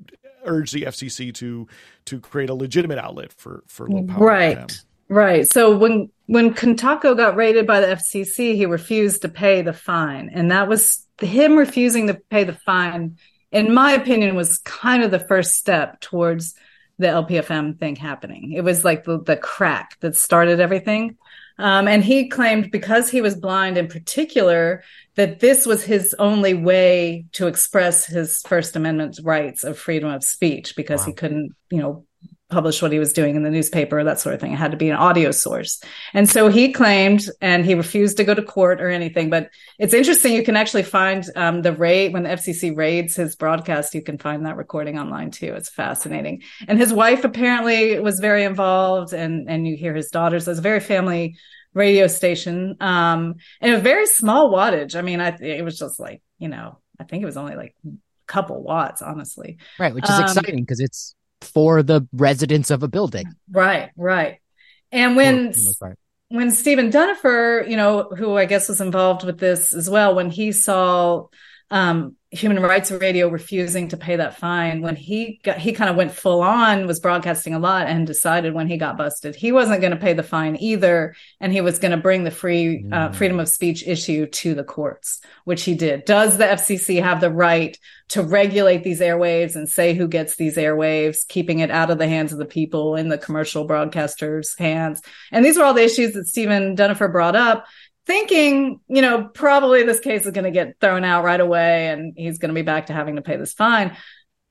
urge 0.45 0.71
the 0.73 0.83
FCC 0.83 1.33
to 1.35 1.67
to 2.07 2.21
create 2.21 2.51
a 2.51 2.55
legitimate 2.55 2.99
outlet 2.99 3.33
for 3.33 3.65
for 3.67 3.89
low 3.89 4.05
power. 4.05 4.25
Right. 4.25 4.81
Right. 5.09 5.51
So 5.51 5.77
when 5.77 6.11
when 6.27 6.55
Kantako 6.55 7.17
got 7.17 7.37
raided 7.37 7.67
by 7.67 7.81
the 7.81 7.89
FCC, 7.89 8.55
he 8.55 8.67
refused 8.67 9.23
to 9.23 9.29
pay 9.29 9.63
the 9.63 9.73
fine, 9.73 10.31
and 10.33 10.51
that 10.53 10.69
was 10.69 11.07
him 11.21 11.57
refusing 11.57 12.07
to 12.07 12.15
pay 12.15 12.45
the 12.45 12.55
fine 12.55 13.17
in 13.53 13.75
my 13.75 13.93
opinion, 13.93 14.37
was 14.37 14.59
kind 14.59 15.03
of 15.03 15.11
the 15.11 15.19
first 15.19 15.55
step 15.55 16.01
towards 16.01 16.55
the 16.99 17.09
LPFM 17.09 17.79
thing 17.79 17.97
happening. 17.97 18.53
It 18.53 18.63
was 18.63 18.85
like 18.85 19.05
the, 19.05 19.21
the 19.21 19.37
crack 19.37 19.97
that 20.01 20.17
started 20.17 20.61
everything. 20.61 21.17
Um, 21.61 21.89
and 21.89 22.03
he 22.03 22.29
claimed 22.29 22.71
because 22.71 23.11
he 23.11 23.21
was 23.21 23.35
blind 23.37 23.77
in 23.77 23.87
particular, 23.87 24.83
that 25.17 25.41
this 25.41 25.67
was 25.67 25.85
his 25.85 26.15
only 26.19 26.55
way 26.55 27.27
to 27.33 27.47
express 27.47 28.07
his 28.07 28.41
First 28.43 28.77
Amendment 28.77 29.21
rights 29.23 29.63
of 29.63 29.79
freedom 29.79 30.11
of 30.11 30.25
speech 30.25 30.75
because 30.75 31.01
wow. 31.01 31.07
he 31.07 31.13
couldn't, 31.13 31.55
you 31.71 31.79
know, 31.79 32.07
publish 32.51 32.83
what 32.83 32.93
he 32.93 32.99
was 32.99 33.13
doing 33.13 33.37
in 33.37 33.43
the 33.43 33.51
newspaper, 33.51 34.03
that 34.03 34.21
sort 34.21 34.35
of 34.35 34.41
thing. 34.41 34.53
It 34.53 34.57
had 34.57 34.73
to 34.73 34.77
be 34.77 34.91
an 34.91 34.97
audio 34.97 35.31
source. 35.31 35.83
And 36.13 36.29
so 36.29 36.49
he 36.49 36.73
claimed, 36.73 37.27
and 37.41 37.65
he 37.65 37.75
refused 37.75 38.17
to 38.19 38.25
go 38.25 38.35
to 38.35 38.43
court 38.43 38.81
or 38.81 38.91
anything. 38.91 39.31
But 39.31 39.51
it's 39.79 39.95
interesting. 39.95 40.35
You 40.35 40.43
can 40.43 40.57
actually 40.57 40.83
find 40.83 41.25
um, 41.37 41.63
the 41.63 41.73
raid 41.73 42.13
when 42.13 42.25
the 42.25 42.31
FCC 42.31 42.77
raids 42.77 43.17
his 43.17 43.37
broadcast. 43.37 43.95
You 43.95 44.03
can 44.03 44.19
find 44.19 44.45
that 44.47 44.57
recording 44.57 44.99
online 44.99 45.31
too. 45.31 45.55
It's 45.55 45.71
fascinating. 45.71 46.43
And 46.69 46.79
his 46.79 46.93
wife 46.93 47.25
apparently 47.25 47.99
was 48.01 48.21
very 48.21 48.45
involved, 48.45 49.13
and 49.13 49.49
and 49.49 49.67
you 49.67 49.77
hear 49.77 49.95
his 49.95 50.11
daughters. 50.11 50.47
It's 50.49 50.59
a 50.59 50.63
very 50.63 50.81
family 50.81 51.37
radio 51.73 52.09
station, 52.09 52.77
um, 52.81 53.37
and 53.61 53.75
a 53.75 53.79
very 53.79 54.07
small 54.07 54.53
wattage. 54.53 54.97
I 54.97 55.03
mean, 55.03 55.21
I 55.21 55.37
it 55.41 55.65
was 55.65 55.79
just 55.79 56.01
like 56.01 56.23
you 56.39 56.49
know, 56.49 56.79
I 56.99 57.05
think 57.05 57.23
it 57.23 57.27
was 57.27 57.37
only 57.37 57.55
like 57.55 57.75
a 57.87 57.91
couple 58.27 58.63
watts, 58.63 59.03
honestly. 59.03 59.59
Right, 59.79 59.95
which 59.95 60.05
is 60.05 60.11
um, 60.11 60.23
exciting 60.25 60.61
because 60.61 60.81
it's 60.81 61.15
for 61.43 61.83
the 61.83 62.07
residents 62.13 62.71
of 62.71 62.83
a 62.83 62.89
building. 62.89 63.27
Right, 63.51 63.91
right. 63.97 64.39
And 64.93 65.17
when 65.17 65.53
when 66.29 66.53
Stephen 66.53 66.91
Dunifer, 66.91 67.69
you 67.69 67.77
know, 67.77 68.05
who 68.05 68.37
I 68.37 68.45
guess 68.45 68.69
was 68.69 68.81
involved 68.81 69.25
with 69.25 69.39
this 69.39 69.75
as 69.75 69.91
well, 69.91 70.15
when 70.15 70.31
he 70.31 70.53
saw 70.53 71.27
um, 71.71 72.17
Human 72.33 72.63
Rights 72.63 72.93
Radio 72.93 73.29
refusing 73.29 73.89
to 73.89 73.97
pay 73.97 74.15
that 74.15 74.39
fine 74.39 74.83
when 74.83 74.95
he 74.95 75.41
got 75.43 75.59
he 75.59 75.73
kind 75.73 75.91
of 75.91 75.97
went 75.97 76.13
full 76.13 76.43
on 76.43 76.87
was 76.87 77.01
broadcasting 77.01 77.55
a 77.55 77.59
lot 77.59 77.89
and 77.89 78.07
decided 78.07 78.55
when 78.55 78.69
he 78.69 78.77
got 78.77 78.97
busted 78.97 79.35
he 79.35 79.51
wasn't 79.51 79.81
going 79.81 79.91
to 79.91 79.97
pay 79.97 80.13
the 80.13 80.23
fine 80.23 80.57
either 80.61 81.17
and 81.41 81.53
he 81.53 81.61
was 81.61 81.81
going 81.81 81.91
to 81.91 81.97
bring 81.97 82.23
the 82.23 82.31
free 82.31 82.87
uh, 82.93 83.09
mm. 83.09 83.15
freedom 83.17 83.41
of 83.41 83.49
speech 83.49 83.85
issue 83.85 84.27
to 84.27 84.55
the 84.55 84.63
courts 84.63 85.21
which 85.45 85.65
he 85.65 85.75
did 85.75 86.05
does 86.05 86.39
the 86.39 86.45
FCC 86.45 87.03
have 87.03 87.21
the 87.21 87.33
right 87.33 87.77
to 88.11 88.23
regulate 88.23 88.85
these 88.85 89.01
airwaves 89.01 89.57
and 89.57 89.69
say 89.69 89.95
who 89.95 90.07
gets 90.07 90.37
these 90.37 90.57
airwaves 90.57 91.27
keeping 91.27 91.59
it 91.59 91.71
out 91.73 91.91
of 91.91 91.99
the 91.99 92.09
hands 92.09 92.33
of 92.33 92.39
the 92.39 92.45
people 92.45 92.95
in 92.95 93.09
the 93.09 93.19
commercial 93.19 93.67
broadcasters 93.67 94.57
hands 94.57 95.03
and 95.33 95.45
these 95.45 95.57
were 95.57 95.65
all 95.65 95.75
the 95.75 95.83
issues 95.83 96.13
that 96.13 96.29
Stephen 96.29 96.77
Dunifer 96.77 97.11
brought 97.11 97.35
up 97.35 97.67
thinking, 98.11 98.81
you 98.89 99.03
know, 99.03 99.31
probably 99.33 99.85
this 99.85 100.01
case 100.01 100.27
is 100.27 100.33
going 100.33 100.45
to 100.45 100.51
get 100.51 100.75
thrown 100.81 101.05
out 101.05 101.23
right 101.23 101.39
away 101.41 101.89
and 101.89 102.13
he's 102.17 102.39
going 102.39 102.49
to 102.49 102.55
be 102.55 102.63
back 102.63 102.87
to 102.87 102.93
having 102.93 103.15
to 103.17 103.23
pay 103.23 103.37
this 103.37 103.53
fine. 103.53 103.97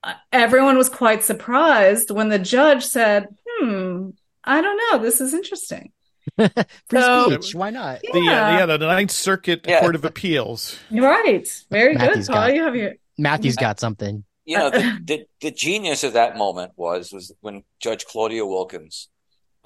Uh, 0.02 0.14
everyone 0.32 0.78
was 0.78 0.88
quite 0.88 1.22
surprised 1.22 2.10
when 2.10 2.30
the 2.30 2.38
judge 2.38 2.84
said, 2.86 3.26
hmm, 3.46 4.10
I 4.42 4.62
don't 4.62 4.80
know. 4.90 4.98
This 5.04 5.20
is 5.20 5.34
interesting. 5.34 5.92
Free 6.38 6.48
So- 6.90 7.30
speech. 7.30 7.54
Why 7.54 7.68
not? 7.68 8.00
The, 8.00 8.18
uh, 8.18 8.22
yeah, 8.22 8.64
the 8.66 8.78
Ninth 8.78 9.10
Circuit 9.10 9.66
Yeah. 9.68 9.80
Court 9.80 9.94
of 9.94 10.06
Appeals. 10.06 10.78
Right. 10.90 11.46
Very 11.70 11.94
Matthew's 11.94 12.28
good, 12.28 12.32
Paul. 12.32 12.46
got- 12.46 12.54
You 12.54 12.62
have 12.64 12.76
your 12.76 12.92
Matthew's 13.18 13.56
got 13.56 13.78
something. 13.78 14.24
You 14.46 14.56
know, 14.56 14.70
the, 14.70 14.98
the, 15.04 15.26
the 15.42 15.50
genius 15.50 16.02
of 16.02 16.14
that 16.14 16.38
moment 16.38 16.72
was, 16.76 17.12
was 17.12 17.30
when 17.42 17.62
Judge 17.78 18.06
Claudia 18.06 18.42
Wilken, 18.42 18.88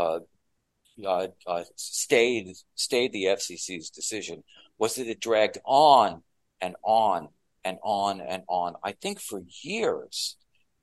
uh, 0.01 0.19
uh, 1.05 1.29
uh, 1.47 1.65
stayed, 1.77 2.55
stayed 2.75 3.13
the 3.13 3.25
FCC's 3.25 3.91
decision 3.91 4.45
was 4.79 4.97
that 4.97 5.07
it 5.09 5.21
dragged 5.21 5.59
on 5.65 6.23
and 6.61 6.75
on 6.85 7.29
and 7.65 7.79
on 7.83 8.21
and 8.21 8.43
on, 8.49 8.75
I 8.83 8.93
think 8.93 9.21
for 9.21 9.43
years. 9.63 10.37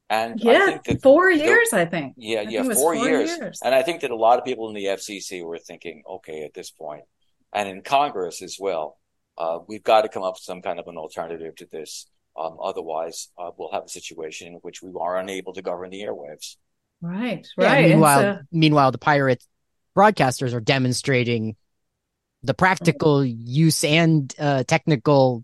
And 0.10 0.42
I 0.46 0.52
yeah, 0.52 0.66
think 0.66 0.84
that 0.86 1.02
four 1.02 1.32
the- 1.34 1.40
years, 1.40 1.70
I 1.74 1.86
think. 1.86 2.16
Yeah, 2.18 2.40
I 2.40 2.42
yeah, 2.44 2.62
think 2.64 2.74
four, 2.74 2.96
four 2.96 3.06
years. 3.08 3.30
years. 3.38 3.60
And 3.64 3.74
I 3.74 3.82
think 3.82 4.02
that 4.02 4.12
a 4.12 4.16
lot 4.16 4.40
of 4.40 4.46
people 4.46 4.68
in 4.68 4.76
the 4.76 4.86
FCC 4.86 5.44
were 5.46 5.58
thinking, 5.58 6.04
okay, 6.10 6.44
at 6.44 6.54
this 6.54 6.70
point, 6.72 7.04
and 7.54 7.70
in 7.70 7.82
Congress 7.82 8.42
as 8.42 8.58
well, 8.60 8.98
uh, 9.38 9.60
we've 9.68 9.84
got 9.84 10.02
to 10.02 10.10
come 10.10 10.24
up 10.24 10.34
with 10.36 10.44
some 10.44 10.62
kind 10.62 10.80
of 10.80 10.88
an 10.88 10.98
alternative 10.98 11.56
to 11.58 11.68
this. 11.72 12.08
Um, 12.38 12.58
otherwise, 12.62 13.30
uh, 13.38 13.52
we'll 13.58 13.72
have 13.72 13.86
a 13.86 13.90
situation 13.90 14.48
in 14.48 14.54
which 14.56 14.82
we 14.82 14.92
are 15.00 15.18
unable 15.18 15.54
to 15.54 15.62
govern 15.62 15.90
the 15.90 16.02
airwaves. 16.02 16.56
Right, 17.02 17.46
right. 17.58 17.78
And 17.84 17.90
meanwhile, 17.92 18.20
so- 18.22 18.40
meanwhile, 18.52 18.92
the 18.92 18.98
pirate 18.98 19.44
broadcasters 19.96 20.54
are 20.54 20.62
demonstrating 20.62 21.56
the 22.44 22.54
practical 22.54 23.24
use 23.24 23.84
and 23.84 24.34
uh, 24.40 24.64
technical 24.64 25.44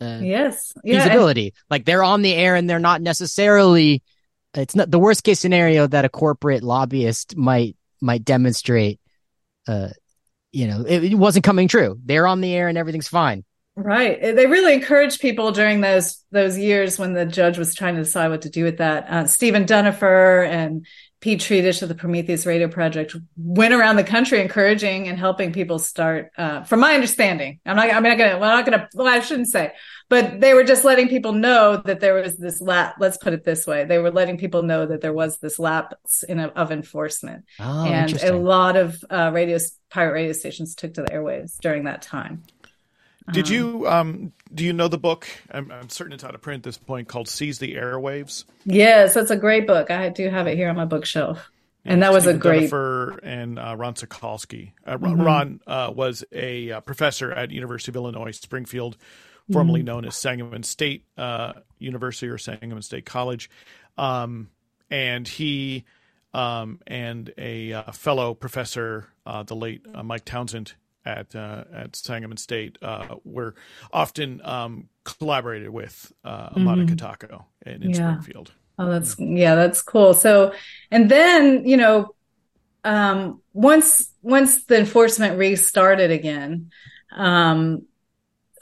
uh, 0.00 0.20
yes, 0.22 0.72
yeah, 0.84 1.02
feasibility. 1.02 1.54
like 1.70 1.84
they're 1.84 2.04
on 2.04 2.22
the 2.22 2.34
air 2.34 2.54
and 2.54 2.68
they're 2.68 2.78
not 2.78 3.02
necessarily. 3.02 4.02
It's 4.54 4.74
not 4.74 4.90
the 4.90 4.98
worst 4.98 5.24
case 5.24 5.40
scenario 5.40 5.86
that 5.86 6.04
a 6.04 6.08
corporate 6.08 6.62
lobbyist 6.62 7.36
might 7.36 7.76
might 8.00 8.24
demonstrate. 8.24 9.00
Uh, 9.66 9.88
you 10.52 10.66
know, 10.66 10.84
it, 10.86 11.04
it 11.04 11.14
wasn't 11.14 11.44
coming 11.44 11.68
true. 11.68 11.98
They're 12.04 12.26
on 12.26 12.40
the 12.40 12.54
air 12.54 12.68
and 12.68 12.78
everything's 12.78 13.08
fine. 13.08 13.44
Right. 13.76 14.20
They 14.20 14.46
really 14.46 14.74
encouraged 14.74 15.20
people 15.20 15.52
during 15.52 15.80
those 15.80 16.24
those 16.32 16.58
years 16.58 16.98
when 16.98 17.12
the 17.12 17.26
judge 17.26 17.58
was 17.58 17.74
trying 17.74 17.94
to 17.94 18.02
decide 18.02 18.28
what 18.28 18.42
to 18.42 18.50
do 18.50 18.64
with 18.64 18.78
that. 18.78 19.08
Uh, 19.08 19.26
Stephen 19.26 19.66
Dunifer 19.66 20.46
and 20.48 20.86
Pete 21.20 21.40
Tridish 21.40 21.82
of 21.82 21.88
the 21.88 21.96
Prometheus 21.96 22.46
Radio 22.46 22.68
Project 22.68 23.16
went 23.36 23.74
around 23.74 23.96
the 23.96 24.04
country 24.04 24.40
encouraging 24.40 25.08
and 25.08 25.18
helping 25.18 25.52
people 25.52 25.80
start. 25.80 26.30
Uh, 26.38 26.62
from 26.62 26.78
my 26.78 26.94
understanding, 26.94 27.58
I'm 27.66 27.74
not. 27.74 27.92
I'm 27.92 28.04
not 28.04 28.18
gonna. 28.18 28.38
Well, 28.38 28.50
I'm 28.50 28.58
not 28.58 28.64
gonna. 28.64 28.88
Well, 28.94 29.08
I 29.08 29.18
shouldn't 29.18 29.48
say, 29.48 29.72
but 30.08 30.40
they 30.40 30.54
were 30.54 30.62
just 30.62 30.84
letting 30.84 31.08
people 31.08 31.32
know 31.32 31.82
that 31.84 31.98
there 31.98 32.14
was 32.14 32.36
this 32.36 32.60
lap. 32.60 32.96
Let's 33.00 33.16
put 33.16 33.32
it 33.32 33.42
this 33.42 33.66
way: 33.66 33.84
they 33.84 33.98
were 33.98 34.12
letting 34.12 34.38
people 34.38 34.62
know 34.62 34.86
that 34.86 35.00
there 35.00 35.12
was 35.12 35.38
this 35.38 35.58
lapse 35.58 36.22
in 36.22 36.38
a, 36.38 36.48
of 36.48 36.70
enforcement, 36.70 37.46
Oh, 37.58 37.84
and 37.84 38.12
a 38.22 38.36
lot 38.36 38.76
of 38.76 39.04
uh, 39.10 39.32
radio 39.34 39.58
pirate 39.90 40.12
radio 40.12 40.32
stations 40.32 40.76
took 40.76 40.94
to 40.94 41.02
the 41.02 41.08
airwaves 41.08 41.58
during 41.58 41.84
that 41.84 42.02
time. 42.02 42.44
Did 43.32 43.46
Um, 43.48 43.52
you 43.52 43.88
um 43.88 44.32
do 44.54 44.64
you 44.64 44.72
know 44.72 44.88
the 44.88 44.98
book? 44.98 45.26
I'm, 45.50 45.70
I'm 45.70 45.88
certain 45.90 46.12
it's 46.14 46.24
out 46.24 46.34
of 46.34 46.40
print 46.42 46.60
at 46.60 46.62
this 46.64 46.78
point 46.78 47.08
called 47.08 47.28
"Seize 47.28 47.58
the 47.58 47.74
Airwaves." 47.74 48.44
Yes, 48.64 49.14
that's 49.14 49.30
a 49.30 49.36
great 49.36 49.66
book. 49.66 49.90
I 49.90 50.08
do 50.08 50.28
have 50.28 50.46
it 50.46 50.56
here 50.56 50.68
on 50.70 50.76
my 50.76 50.84
bookshelf. 50.86 51.50
And 51.84 52.02
that 52.02 52.12
was 52.12 52.26
a 52.26 52.34
great- 52.34 52.70
Dunifer 52.70 53.18
and 53.22 53.58
uh, 53.58 53.74
Ron 53.78 53.94
Sakolsky. 53.94 54.72
Uh, 54.86 54.98
Mm-hmm. 54.98 55.20
Ron, 55.22 55.60
uh, 55.66 55.90
was 55.94 56.22
a 56.32 56.72
uh, 56.72 56.80
professor 56.80 57.32
at 57.32 57.50
University 57.50 57.90
of 57.92 57.96
Illinois 57.96 58.32
Springfield, 58.32 58.96
formerly 59.50 59.80
Mm-hmm. 59.80 59.86
known 59.86 60.04
as 60.04 60.14
Sangamon 60.16 60.64
State 60.64 61.04
uh, 61.16 61.54
University 61.78 62.28
or 62.28 62.36
Sangamon 62.36 62.82
State 62.82 63.06
College, 63.06 63.48
um, 63.96 64.50
and 64.90 65.26
he 65.26 65.84
um, 66.34 66.78
and 66.86 67.32
a 67.38 67.72
uh, 67.72 67.92
fellow 67.92 68.34
professor, 68.34 69.06
uh, 69.24 69.42
the 69.44 69.56
late 69.56 69.86
uh, 69.94 70.02
Mike 70.02 70.26
Townsend 70.26 70.74
at 71.08 71.34
uh, 71.34 71.64
at 71.72 71.96
Sangamon 71.96 72.36
State, 72.36 72.78
uh, 72.82 73.16
were 73.24 73.54
often 73.92 74.40
um, 74.44 74.88
collaborated 75.04 75.70
with 75.70 76.12
uh, 76.24 76.50
Amada 76.56 76.84
Katako 76.84 77.44
in, 77.64 77.72
in 77.72 77.80
Mm-hmm. 77.80 77.90
Yeah. 77.90 77.94
Springfield. 77.96 78.52
Oh, 78.78 78.88
that's 78.90 79.16
yeah, 79.18 79.54
that's 79.56 79.82
cool. 79.82 80.14
So, 80.14 80.52
and 80.90 81.10
then 81.10 81.66
you 81.66 81.76
know, 81.76 82.14
um, 82.84 83.40
once 83.52 84.12
once 84.22 84.64
the 84.66 84.78
enforcement 84.78 85.38
restarted 85.38 86.10
again, 86.10 86.70
um, 87.16 87.82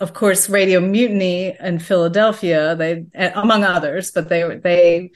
of 0.01 0.14
course, 0.14 0.48
Radio 0.48 0.81
Mutiny 0.81 1.55
in 1.60 1.78
Philadelphia, 1.78 2.74
they 2.77 3.05
among 3.35 3.64
others, 3.64 4.10
but 4.10 4.28
they 4.28 4.43
they 4.62 5.10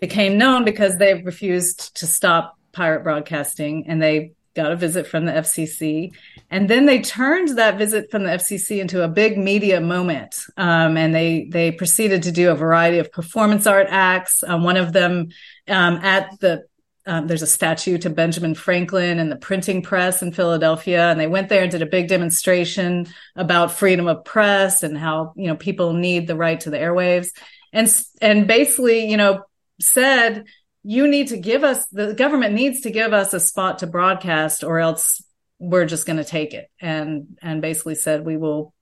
became 0.00 0.38
known 0.38 0.64
because 0.64 0.98
they 0.98 1.22
refused 1.22 1.96
to 1.96 2.06
stop 2.06 2.56
pirate 2.72 3.02
broadcasting, 3.02 3.86
and 3.88 4.00
they 4.00 4.32
got 4.54 4.72
a 4.72 4.76
visit 4.76 5.06
from 5.06 5.24
the 5.24 5.32
FCC, 5.32 6.12
and 6.50 6.68
then 6.68 6.86
they 6.86 7.00
turned 7.00 7.58
that 7.58 7.78
visit 7.78 8.10
from 8.10 8.24
the 8.24 8.30
FCC 8.30 8.80
into 8.80 9.02
a 9.02 9.08
big 9.08 9.36
media 9.36 9.80
moment, 9.80 10.36
um, 10.56 10.96
and 10.96 11.14
they 11.14 11.48
they 11.50 11.72
proceeded 11.72 12.22
to 12.24 12.32
do 12.32 12.50
a 12.50 12.54
variety 12.54 12.98
of 12.98 13.12
performance 13.12 13.66
art 13.66 13.88
acts. 13.90 14.42
Um, 14.46 14.62
one 14.62 14.76
of 14.76 14.92
them 14.92 15.28
um, 15.68 15.96
at 15.96 16.38
the 16.40 16.64
um, 17.06 17.26
there's 17.26 17.42
a 17.42 17.46
statue 17.46 17.98
to 17.98 18.10
Benjamin 18.10 18.54
Franklin 18.54 19.18
and 19.18 19.30
the 19.30 19.36
printing 19.36 19.82
press 19.82 20.22
in 20.22 20.32
Philadelphia, 20.32 21.10
and 21.10 21.20
they 21.20 21.26
went 21.26 21.50
there 21.50 21.62
and 21.62 21.70
did 21.70 21.82
a 21.82 21.86
big 21.86 22.08
demonstration 22.08 23.06
about 23.36 23.72
freedom 23.72 24.06
of 24.06 24.24
press 24.24 24.82
and 24.82 24.96
how 24.96 25.34
you 25.36 25.48
know 25.48 25.56
people 25.56 25.92
need 25.92 26.26
the 26.26 26.36
right 26.36 26.60
to 26.60 26.70
the 26.70 26.78
airwaves, 26.78 27.28
and 27.72 27.92
and 28.22 28.46
basically 28.46 29.10
you 29.10 29.16
know 29.16 29.42
said 29.80 30.44
you 30.84 31.08
need 31.08 31.28
to 31.28 31.38
give 31.38 31.64
us 31.64 31.86
the 31.86 32.12
government 32.12 32.54
needs 32.54 32.82
to 32.82 32.90
give 32.90 33.12
us 33.12 33.32
a 33.32 33.40
spot 33.40 33.78
to 33.78 33.86
broadcast 33.86 34.62
or 34.62 34.78
else 34.78 35.22
we're 35.58 35.86
just 35.86 36.06
going 36.06 36.18
to 36.18 36.24
take 36.24 36.52
it. 36.52 36.70
And 36.80 37.38
and 37.42 37.62
basically 37.62 37.94
said 37.94 38.24
we 38.24 38.36
will 38.36 38.74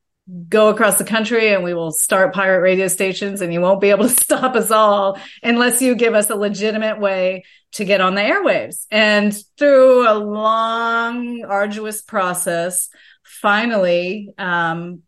go 0.49 0.69
across 0.69 0.99
the 0.99 1.05
country 1.05 1.53
and 1.53 1.65
we 1.65 1.75
will 1.75 1.91
start 1.93 2.35
pirate 2.35 2.61
radio 2.61 2.89
stations 2.89 3.41
and 3.41 3.53
you 3.53 3.61
won't 3.61 3.81
be 3.81 3.91
able 3.91 4.09
to 4.09 4.09
stop 4.23 4.55
us 4.57 4.71
all 4.71 5.19
unless 5.43 5.81
you 5.81 5.95
give 5.95 6.15
us 6.15 6.29
a 6.31 6.37
legitimate 6.37 7.01
way 7.01 7.45
to 7.73 7.85
get 7.85 8.01
on 8.01 8.15
the 8.15 8.21
airwaves. 8.21 8.87
And 8.91 9.37
through 9.57 10.09
a 10.09 10.15
long 10.15 11.45
arduous 11.45 12.03
process 12.03 12.89
finally 13.25 14.33
um, 14.39 15.03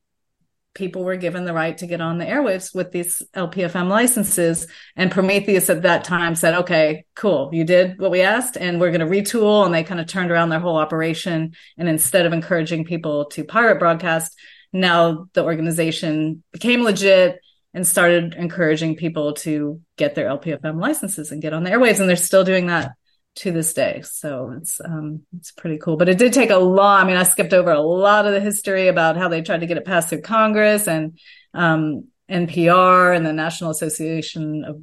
people 0.74 1.04
were 1.04 1.16
given 1.16 1.44
the 1.44 1.52
right 1.52 1.78
to 1.78 1.86
get 1.86 2.00
on 2.00 2.18
the 2.18 2.24
airwaves 2.24 2.74
with 2.74 2.90
these 2.90 3.22
LPFM 3.34 3.88
licenses. 3.88 4.66
And 4.96 5.10
Prometheus 5.10 5.70
at 5.70 5.82
that 5.82 6.04
time 6.04 6.34
said, 6.34 6.54
okay, 6.54 7.04
cool. 7.14 7.50
You 7.52 7.64
did 7.64 7.98
what 7.98 8.10
we 8.10 8.22
asked 8.22 8.56
and 8.56 8.80
we're 8.80 8.90
going 8.90 9.00
to 9.00 9.06
retool. 9.06 9.64
And 9.64 9.72
they 9.72 9.84
kind 9.84 10.00
of 10.00 10.06
turned 10.06 10.30
around 10.30 10.48
their 10.48 10.58
whole 10.58 10.76
operation. 10.76 11.54
And 11.78 11.88
instead 11.88 12.26
of 12.26 12.32
encouraging 12.32 12.84
people 12.84 13.26
to 13.26 13.44
pirate 13.44 13.78
broadcast, 13.78 14.36
now 14.72 15.28
the 15.32 15.44
organization 15.44 16.42
became 16.52 16.82
legit 16.82 17.40
and 17.72 17.86
started 17.86 18.34
encouraging 18.34 18.96
people 18.96 19.34
to 19.34 19.80
get 19.96 20.14
their 20.14 20.28
LPFM 20.28 20.80
licenses 20.80 21.30
and 21.30 21.40
get 21.40 21.52
on 21.52 21.62
the 21.62 21.70
airwaves. 21.70 22.00
And 22.00 22.08
they're 22.08 22.16
still 22.16 22.44
doing 22.44 22.66
that 22.66 22.92
to 23.36 23.50
this 23.50 23.72
day. 23.72 24.02
So 24.04 24.54
it's 24.56 24.80
um 24.80 25.22
it's 25.36 25.50
pretty 25.50 25.78
cool. 25.78 25.96
But 25.96 26.08
it 26.08 26.18
did 26.18 26.32
take 26.32 26.50
a 26.50 26.56
lot. 26.56 27.02
I 27.02 27.06
mean, 27.06 27.16
I 27.16 27.24
skipped 27.24 27.52
over 27.52 27.72
a 27.72 27.80
lot 27.80 28.26
of 28.26 28.32
the 28.32 28.40
history 28.40 28.88
about 28.88 29.16
how 29.16 29.28
they 29.28 29.42
tried 29.42 29.60
to 29.60 29.66
get 29.66 29.76
it 29.76 29.84
passed 29.84 30.08
through 30.08 30.22
Congress 30.22 30.86
and 30.86 31.18
um 31.52 32.08
NPR 32.30 33.14
and 33.14 33.26
the 33.26 33.32
National 33.32 33.70
Association 33.70 34.64
of 34.64 34.80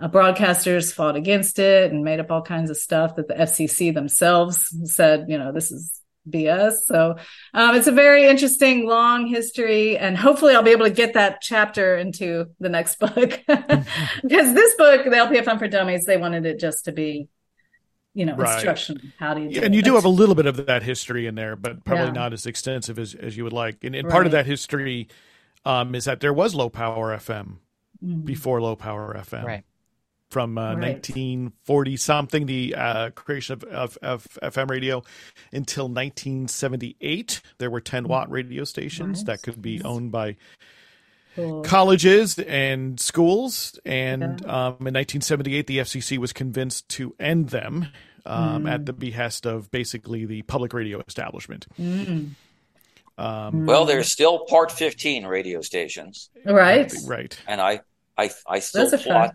uh, 0.00 0.08
broadcasters 0.08 0.92
fought 0.92 1.16
against 1.16 1.58
it 1.58 1.92
and 1.92 2.04
made 2.04 2.20
up 2.20 2.30
all 2.30 2.42
kinds 2.42 2.70
of 2.70 2.76
stuff 2.76 3.16
that 3.16 3.28
the 3.28 3.34
FCC 3.34 3.92
themselves 3.92 4.72
said, 4.84 5.26
you 5.28 5.36
know, 5.36 5.52
this 5.52 5.70
is 5.70 6.00
BS. 6.28 6.84
So 6.86 7.16
um, 7.54 7.74
it's 7.74 7.86
a 7.86 7.92
very 7.92 8.26
interesting, 8.26 8.86
long 8.86 9.26
history, 9.26 9.98
and 9.98 10.16
hopefully 10.16 10.54
I'll 10.54 10.62
be 10.62 10.70
able 10.70 10.86
to 10.86 10.92
get 10.92 11.14
that 11.14 11.40
chapter 11.40 11.96
into 11.96 12.46
the 12.60 12.68
next 12.68 12.98
book 13.00 13.14
because 13.46 14.54
this 14.54 14.74
book, 14.76 15.04
the 15.04 15.10
LPFM 15.10 15.58
for 15.58 15.68
Dummies, 15.68 16.04
they 16.04 16.16
wanted 16.16 16.46
it 16.46 16.60
just 16.60 16.84
to 16.86 16.92
be 16.92 17.28
you 18.18 18.26
know, 18.26 18.34
Right. 18.34 18.54
instruction. 18.54 19.12
How 19.18 19.32
do 19.34 19.40
you? 19.42 19.48
Yeah, 19.48 19.60
do 19.60 19.66
and 19.66 19.74
it? 19.74 19.76
you 19.76 19.82
do 19.82 19.94
have 19.94 20.04
a 20.04 20.08
little 20.08 20.34
bit 20.34 20.46
of 20.46 20.66
that 20.66 20.82
history 20.82 21.26
in 21.26 21.36
there, 21.36 21.54
but 21.54 21.84
probably 21.84 22.06
Yeah. 22.06 22.12
not 22.12 22.32
as 22.32 22.46
extensive 22.46 22.98
as, 22.98 23.14
as 23.14 23.36
you 23.36 23.44
would 23.44 23.52
like. 23.52 23.84
And, 23.84 23.94
and 23.94 24.08
part 24.08 24.26
of 24.26 24.32
that 24.32 24.46
history 24.46 25.06
um, 25.64 25.94
is 25.94 26.04
that 26.06 26.20
there 26.20 26.32
was 26.32 26.54
low 26.54 26.68
power 26.68 27.12
FM 27.12 27.58
Mhm. 28.04 28.24
before 28.24 28.60
low 28.60 28.74
power 28.76 29.14
FM. 29.16 29.44
Right. 29.44 29.64
From 30.30 30.58
uh, 30.58 30.74
Right. 30.74 30.78
1940 30.80 31.96
something, 31.96 32.46
the 32.46 32.74
uh, 32.74 33.10
creation 33.10 33.54
of, 33.54 33.64
of, 33.64 33.98
of 34.02 34.26
FM 34.42 34.68
radio, 34.68 35.02
until 35.52 35.88
1978, 35.88 37.40
there 37.58 37.70
were 37.70 37.80
10 37.80 38.08
watt 38.08 38.30
radio 38.30 38.64
stations 38.64 39.18
Right. 39.20 39.26
that 39.26 39.42
could 39.42 39.60
be 39.62 39.80
owned 39.82 40.10
by 40.12 40.36
Cool. 41.34 41.62
colleges 41.62 42.38
and 42.40 42.98
schools. 42.98 43.78
And 43.84 44.44
um, 44.46 44.74
in 44.80 44.94
1978, 44.94 45.66
the 45.66 45.78
FCC 45.78 46.18
was 46.18 46.32
convinced 46.32 46.88
to 46.90 47.14
end 47.20 47.50
them 47.50 47.86
um, 48.28 48.64
Mm. 48.64 48.70
at 48.70 48.86
the 48.86 48.92
behest 48.92 49.46
of 49.46 49.70
basically 49.70 50.24
the 50.26 50.42
public 50.42 50.72
radio 50.72 51.02
establishment. 51.06 51.66
Mm. 51.80 52.30
Um, 53.16 53.66
Well, 53.66 53.84
there's 53.84 54.12
still 54.12 54.44
Part 54.46 54.70
15 54.70 55.26
radio 55.26 55.60
stations, 55.62 56.30
Right. 56.44 56.92
Right. 57.06 57.36
and 57.48 57.60
I, 57.60 57.80
I, 58.16 58.30
I 58.46 58.60
still 58.60 58.88
Those 58.90 59.02
plot. 59.02 59.34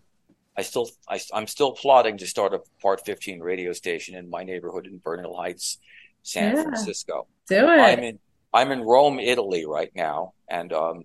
I 0.56 0.62
still, 0.62 0.88
I, 1.10 1.20
am 1.34 1.48
still 1.48 1.72
plotting 1.72 2.18
to 2.20 2.28
start 2.28 2.54
a 2.54 2.60
Part 2.82 3.04
15 3.06 3.40
radio 3.42 3.74
station 3.74 4.16
in 4.16 4.30
my 4.30 4.44
neighborhood 4.44 4.86
in 4.86 5.00
Bernal 5.00 5.36
Heights, 5.36 5.80
San 6.22 6.56
yeah. 6.56 6.62
Francisco. 6.64 7.28
Do 7.48 7.56
it. 7.56 7.80
I'm 7.80 8.00
in, 8.00 8.20
I'm 8.54 8.72
in 8.72 8.82
Rome, 8.82 9.20
Italy 9.20 9.66
right 9.66 9.92
now, 9.96 10.34
and 10.48 10.72
um, 10.72 11.04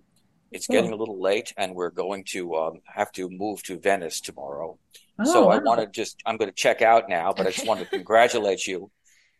it's 0.51 0.67
cool. 0.67 0.75
getting 0.75 0.93
a 0.93 0.95
little 0.95 1.19
late, 1.19 1.51
and 1.57 1.73
we're 1.75 1.89
going 1.89 2.23
to 2.25 2.55
um, 2.55 2.81
have 2.85 3.11
to 3.13 3.27
move 3.29 3.63
to 3.63 3.79
Venice 3.79 4.21
tomorrow. 4.21 4.77
Oh, 5.19 5.25
so 5.25 5.45
wow. 5.47 5.51
I 5.51 5.57
want 5.59 5.81
to 5.81 5.87
just, 5.87 6.21
I'm 6.25 6.37
going 6.37 6.49
to 6.49 6.55
check 6.55 6.81
out 6.81 7.09
now, 7.09 7.33
but 7.35 7.47
I 7.47 7.51
just 7.51 7.67
want 7.67 7.79
to 7.81 7.85
congratulate 7.89 8.65
you 8.65 8.91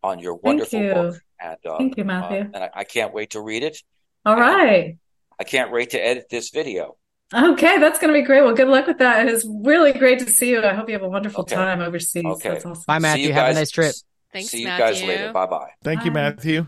on 0.04 0.20
your 0.20 0.36
wonderful 0.36 0.80
you. 0.80 0.94
book. 0.94 1.16
And, 1.42 1.58
um, 1.66 1.78
Thank 1.78 1.98
you, 1.98 2.04
Matthew. 2.04 2.40
Uh, 2.40 2.50
and 2.54 2.58
I, 2.58 2.70
I, 2.74 2.84
can't 2.84 3.14
wait 3.14 3.32
to 3.32 3.42
read 3.42 3.64
it. 3.64 3.78
All 4.26 4.36
right. 4.36 4.98
I 5.40 5.44
can't 5.44 5.72
wait 5.72 5.92
to 5.92 5.98
edit 5.98 6.28
this 6.30 6.50
video. 6.50 6.98
Okay, 7.34 7.78
that's 7.78 8.00
going 8.00 8.14
to 8.14 8.20
be 8.20 8.26
great. 8.26 8.42
Well, 8.42 8.56
good 8.56 8.68
luck 8.68 8.88
with 8.88 8.98
that. 8.98 9.28
It 9.28 9.32
is 9.32 9.48
really 9.48 9.94
great 9.94 10.20
to 10.20 10.26
see 10.26 10.50
you. 10.50 10.64
I 10.64 10.74
hope 10.74 10.90
you 10.90 10.94
have 10.94 11.04
a 11.04 11.10
wonderful 11.10 11.42
okay. 11.42 11.56
time 11.56 11.80
overseas. 11.80 12.26
Okay. 12.26 12.50
That's 12.50 12.66
awesome. 12.66 12.84
Bye, 12.88 13.00
Matthew. 13.00 13.32
Have 13.32 13.52
a 13.52 13.54
nice 13.54 13.70
trip. 13.70 13.94
Thanks, 14.34 14.50
See 14.50 14.62
you 14.62 14.66
Matthew. 14.66 14.86
guys 14.86 15.04
later. 15.04 15.34
Bye 15.34 15.46
bye. 15.46 15.70
Thank 15.84 16.00
bye. 16.00 16.06
you, 16.06 16.12
Matthew. 16.12 16.68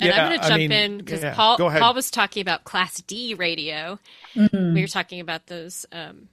And 0.00 0.10
yeah, 0.10 0.22
I'm 0.22 0.28
going 0.28 0.40
to 0.40 0.48
jump 0.48 0.54
I 0.54 0.58
mean, 0.58 0.72
in 0.72 0.98
because 0.98 1.22
yeah, 1.22 1.34
Paul, 1.34 1.56
Paul 1.58 1.94
was 1.94 2.10
talking 2.10 2.40
about 2.40 2.64
Class 2.64 3.00
D 3.02 3.34
radio. 3.34 3.98
Mm-hmm. 4.34 4.74
We 4.74 4.80
were 4.80 4.88
talking 4.88 5.20
about 5.20 5.46
those 5.46 5.86
um, 5.90 6.28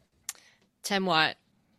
10 0.86 1.06
watt 1.06 1.36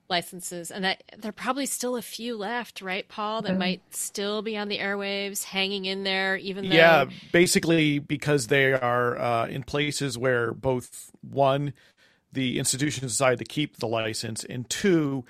licenses, 0.09 0.71
and 0.71 0.85
that 0.85 1.03
there 1.19 1.31
are 1.31 1.33
probably 1.33 1.67
still 1.67 1.97
a 1.97 2.03
few 2.03 2.37
left, 2.37 2.81
right, 2.81 3.09
Paul, 3.09 3.43
that 3.43 3.51
mm-hmm. 3.51 3.59
might 3.59 3.83
still 3.95 4.43
be 4.43 4.57
on 4.57 4.69
the 4.69 4.79
airwaves, 4.79 5.45
hanging 5.45 5.85
in 5.85 6.05
there, 6.05 6.37
even 6.37 6.69
though. 6.69 6.75
Yeah, 6.75 7.07
basically 7.33 7.99
because 7.99 8.49
they 8.49 8.73
are 8.73 9.19
uh, 9.19 9.47
in 9.47 9.63
places 9.63 10.17
where 10.19 10.53
both 10.53 11.11
one, 11.23 11.73
the 12.33 12.59
institutions 12.59 13.13
decide 13.13 13.39
to 13.39 13.45
keep 13.45 13.79
the 13.79 13.89
license, 13.89 14.45
and 14.45 14.69
two, 14.69 15.25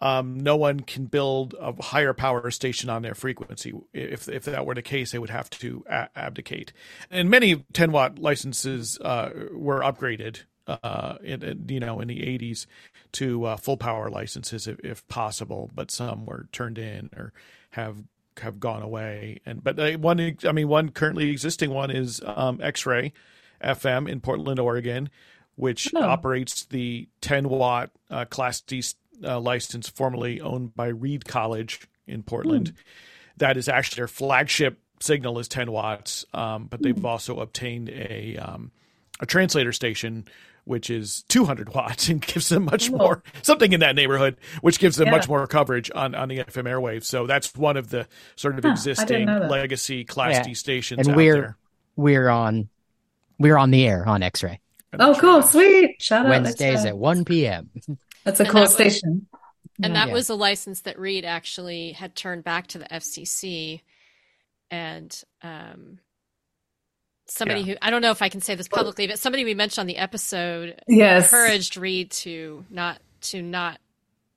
um, 0.00 0.38
no 0.38 0.56
one 0.56 0.80
can 0.80 1.06
build 1.06 1.54
a 1.58 1.80
higher 1.82 2.12
power 2.12 2.50
station 2.50 2.90
on 2.90 3.02
their 3.02 3.14
frequency. 3.14 3.72
If 3.92 4.28
if 4.28 4.44
that 4.44 4.66
were 4.66 4.74
the 4.74 4.82
case, 4.82 5.12
they 5.12 5.18
would 5.18 5.30
have 5.30 5.48
to 5.50 5.84
a- 5.88 6.08
abdicate. 6.16 6.72
And 7.10 7.30
many 7.30 7.64
10 7.72 7.92
watt 7.92 8.18
licenses 8.18 8.98
uh, 9.00 9.30
were 9.52 9.80
upgraded, 9.80 10.42
uh, 10.66 11.16
in, 11.22 11.42
in, 11.42 11.64
you 11.68 11.80
know, 11.80 12.00
in 12.00 12.08
the 12.08 12.20
80s 12.20 12.66
to 13.12 13.44
uh, 13.44 13.56
full 13.56 13.76
power 13.76 14.08
licenses 14.10 14.66
if, 14.66 14.78
if, 14.80 15.06
possible, 15.08 15.70
but 15.74 15.90
some 15.90 16.26
were 16.26 16.48
turned 16.52 16.78
in 16.78 17.10
or 17.16 17.32
have 17.70 17.96
have 18.38 18.58
gone 18.58 18.82
away. 18.82 19.40
And 19.46 19.62
but 19.62 20.00
one, 20.00 20.36
I 20.44 20.52
mean, 20.52 20.68
one 20.68 20.90
currently 20.90 21.30
existing 21.30 21.70
one 21.70 21.90
is 21.90 22.20
um, 22.24 22.60
X 22.62 22.86
Ray 22.86 23.12
FM 23.62 24.08
in 24.08 24.20
Portland, 24.20 24.58
Oregon, 24.58 25.08
which 25.56 25.92
oh. 25.94 26.02
operates 26.02 26.64
the 26.64 27.08
10 27.20 27.48
watt 27.48 27.90
uh, 28.10 28.24
Class 28.24 28.60
D 28.60 28.82
uh, 29.22 29.38
license 29.38 29.88
formerly 29.88 30.40
owned 30.40 30.74
by 30.74 30.86
Reed 30.86 31.24
College 31.26 31.86
in 32.06 32.22
Portland. 32.22 32.72
Mm. 32.72 32.76
That 33.38 33.56
is 33.56 33.68
actually 33.68 34.00
their 34.00 34.08
flagship 34.08 34.80
signal 35.00 35.38
is 35.38 35.48
10 35.48 35.70
watts, 35.70 36.24
um, 36.32 36.66
but 36.66 36.82
they've 36.82 36.94
mm. 36.94 37.04
also 37.04 37.40
obtained 37.40 37.88
a 37.90 38.36
um, 38.38 38.72
a 39.20 39.26
translator 39.26 39.72
station 39.72 40.26
which 40.64 40.90
is 40.90 41.22
200 41.28 41.74
watts 41.74 42.08
and 42.08 42.24
gives 42.26 42.48
them 42.48 42.64
much 42.64 42.88
cool. 42.88 42.98
more 42.98 43.22
something 43.42 43.72
in 43.72 43.80
that 43.80 43.94
neighborhood 43.94 44.36
which 44.60 44.78
gives 44.78 44.96
them 44.96 45.06
yeah. 45.06 45.12
much 45.12 45.28
more 45.28 45.46
coverage 45.46 45.90
on, 45.94 46.14
on 46.14 46.28
the 46.28 46.38
fm 46.38 46.64
airwaves 46.64 47.04
so 47.04 47.26
that's 47.26 47.54
one 47.54 47.76
of 47.76 47.90
the 47.90 48.06
sort 48.36 48.58
of 48.58 48.64
huh, 48.64 48.70
existing 48.70 49.26
legacy 49.26 50.04
class 50.04 50.34
yeah. 50.34 50.42
d 50.42 50.54
stations 50.54 51.06
and 51.06 51.16
we're 51.16 51.34
there. 51.34 51.56
we're 51.96 52.28
on 52.28 52.68
we're 53.38 53.56
on 53.56 53.70
the 53.70 53.86
air 53.86 54.06
on 54.06 54.22
x-ray 54.22 54.60
oh 54.98 55.14
cool 55.18 55.42
sweet 55.42 56.00
shout 56.00 56.28
wednesdays 56.28 56.80
out 56.80 56.86
at 56.86 56.96
1 56.96 57.24
p.m 57.24 57.70
that's 58.24 58.40
a 58.40 58.44
and 58.44 58.52
cool 58.52 58.62
that 58.62 58.70
station 58.70 59.26
and 59.82 59.96
that 59.96 60.08
yeah. 60.08 60.14
was 60.14 60.30
a 60.30 60.34
license 60.34 60.82
that 60.82 60.98
reed 60.98 61.24
actually 61.24 61.92
had 61.92 62.14
turned 62.14 62.44
back 62.44 62.66
to 62.68 62.78
the 62.78 62.86
fcc 62.86 63.80
and 64.70 65.22
um 65.42 65.98
somebody 67.34 67.60
yeah. 67.60 67.66
who 67.66 67.76
I 67.82 67.90
don't 67.90 68.02
know 68.02 68.10
if 68.10 68.22
I 68.22 68.28
can 68.28 68.40
say 68.40 68.54
this 68.54 68.68
publicly, 68.68 69.06
but 69.06 69.18
somebody 69.18 69.44
we 69.44 69.54
mentioned 69.54 69.82
on 69.82 69.86
the 69.86 69.96
episode 69.96 70.80
yes. 70.86 71.24
encouraged 71.24 71.76
Reed 71.76 72.10
to 72.12 72.64
not 72.70 73.00
to 73.22 73.42
not 73.42 73.78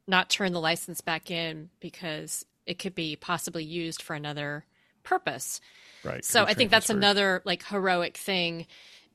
not 0.08 0.30
turn 0.30 0.54
the 0.54 0.60
license 0.60 1.02
back 1.02 1.30
in 1.30 1.70
because 1.80 2.46
it 2.66 2.80
could 2.80 2.96
be 2.96 3.16
possibly 3.16 3.64
used 3.64 4.02
for 4.02 4.16
another 4.16 4.66
purpose. 5.04 5.62
Right. 6.04 6.24
So 6.24 6.44
I 6.44 6.54
think 6.54 6.72
that's 6.72 6.90
another 6.90 7.42
like 7.46 7.66
heroic 7.66 8.18
thing 8.18 8.68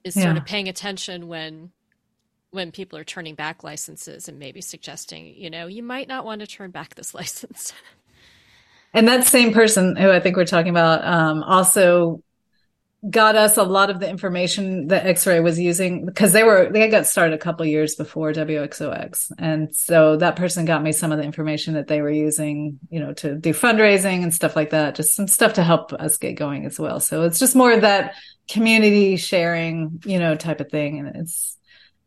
is 0.04 0.16
yeah. 0.16 0.24
sort 0.24 0.36
of 0.36 0.44
paying 0.44 0.68
attention 0.68 1.28
when 1.28 1.72
when 2.50 2.70
people 2.70 2.98
are 2.98 3.04
turning 3.04 3.34
back 3.34 3.64
licenses 3.64 4.28
and 4.28 4.38
maybe 4.38 4.60
suggesting, 4.60 5.34
you 5.34 5.48
know, 5.48 5.66
you 5.66 5.82
might 5.82 6.06
not 6.06 6.24
want 6.24 6.40
to 6.40 6.46
turn 6.46 6.70
back 6.70 6.94
this 6.94 7.14
license. 7.14 7.72
and 8.94 9.08
that 9.08 9.26
same 9.26 9.52
person 9.52 9.96
who 9.96 10.10
I 10.10 10.20
think 10.20 10.36
we're 10.36 10.44
talking 10.44 10.70
about 10.70 11.04
um, 11.04 11.42
also 11.42 12.22
got 13.08 13.34
us 13.34 13.56
a 13.56 13.64
lot 13.64 13.90
of 13.90 13.98
the 13.98 14.08
information 14.08 14.86
that 14.88 15.06
X-Ray 15.06 15.40
was 15.40 15.58
using 15.58 16.06
because 16.06 16.32
they 16.32 16.44
were 16.44 16.70
they 16.70 16.88
got 16.88 17.06
started 17.06 17.34
a 17.34 17.38
couple 17.38 17.66
years 17.66 17.96
before 17.96 18.32
WXOX, 18.32 19.32
and 19.38 19.74
so 19.74 20.16
that 20.16 20.36
person 20.36 20.64
got 20.64 20.82
me 20.82 20.92
some 20.92 21.10
of 21.10 21.18
the 21.18 21.24
information 21.24 21.74
that 21.74 21.88
they 21.88 22.00
were 22.00 22.10
using, 22.10 22.78
you 22.90 23.00
know, 23.00 23.12
to 23.14 23.34
do 23.34 23.52
fundraising 23.52 24.22
and 24.22 24.32
stuff 24.32 24.54
like 24.54 24.70
that. 24.70 24.94
Just 24.94 25.16
some 25.16 25.26
stuff 25.26 25.54
to 25.54 25.64
help 25.64 25.92
us 25.92 26.16
get 26.18 26.34
going 26.34 26.64
as 26.64 26.78
well. 26.78 27.00
So 27.00 27.22
it's 27.22 27.40
just 27.40 27.56
more 27.56 27.72
of 27.72 27.80
that 27.80 28.14
community 28.48 29.16
sharing, 29.16 30.00
you 30.04 30.18
know, 30.18 30.36
type 30.36 30.60
of 30.60 30.70
thing, 30.70 30.98
and 30.98 31.16
it's. 31.16 31.56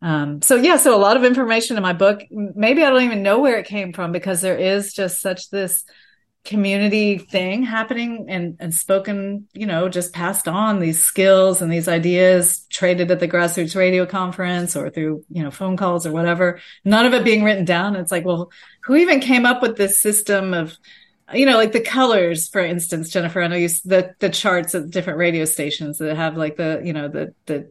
Um, 0.02 0.42
so 0.42 0.56
yeah, 0.56 0.76
so 0.76 0.94
a 0.94 1.00
lot 1.00 1.16
of 1.16 1.24
information 1.24 1.76
in 1.76 1.82
my 1.82 1.94
book. 1.94 2.22
Maybe 2.30 2.84
I 2.84 2.90
don't 2.90 3.02
even 3.02 3.22
know 3.22 3.40
where 3.40 3.58
it 3.58 3.66
came 3.66 3.94
from 3.94 4.12
because 4.12 4.40
there 4.42 4.56
is 4.56 4.92
just 4.92 5.20
such 5.20 5.48
this 5.48 5.84
community 6.46 7.18
thing 7.18 7.62
happening 7.62 8.26
and, 8.28 8.56
and 8.60 8.72
spoken, 8.72 9.46
you 9.52 9.66
know, 9.66 9.88
just 9.88 10.12
passed 10.12 10.48
on 10.48 10.78
these 10.78 11.02
skills 11.02 11.60
and 11.60 11.70
these 11.70 11.88
ideas 11.88 12.64
traded 12.70 13.10
at 13.10 13.20
the 13.20 13.28
grassroots 13.28 13.76
radio 13.76 14.06
conference 14.06 14.74
or 14.76 14.88
through, 14.88 15.24
you 15.28 15.42
know, 15.42 15.50
phone 15.50 15.76
calls 15.76 16.06
or 16.06 16.12
whatever. 16.12 16.60
None 16.84 17.04
of 17.04 17.12
it 17.12 17.24
being 17.24 17.44
written 17.44 17.64
down. 17.64 17.96
It's 17.96 18.12
like, 18.12 18.24
well, 18.24 18.50
who 18.84 18.96
even 18.96 19.20
came 19.20 19.44
up 19.44 19.60
with 19.60 19.76
this 19.76 20.00
system 20.00 20.54
of, 20.54 20.76
you 21.34 21.44
know, 21.44 21.56
like 21.56 21.72
the 21.72 21.80
colors, 21.80 22.48
for 22.48 22.60
instance, 22.60 23.10
Jennifer, 23.10 23.42
I 23.42 23.48
know 23.48 23.56
you, 23.56 23.68
the, 23.84 24.14
the 24.20 24.30
charts 24.30 24.74
of 24.74 24.90
different 24.90 25.18
radio 25.18 25.44
stations 25.44 25.98
that 25.98 26.16
have 26.16 26.36
like 26.36 26.56
the, 26.56 26.80
you 26.84 26.92
know, 26.92 27.08
the, 27.08 27.34
the 27.46 27.70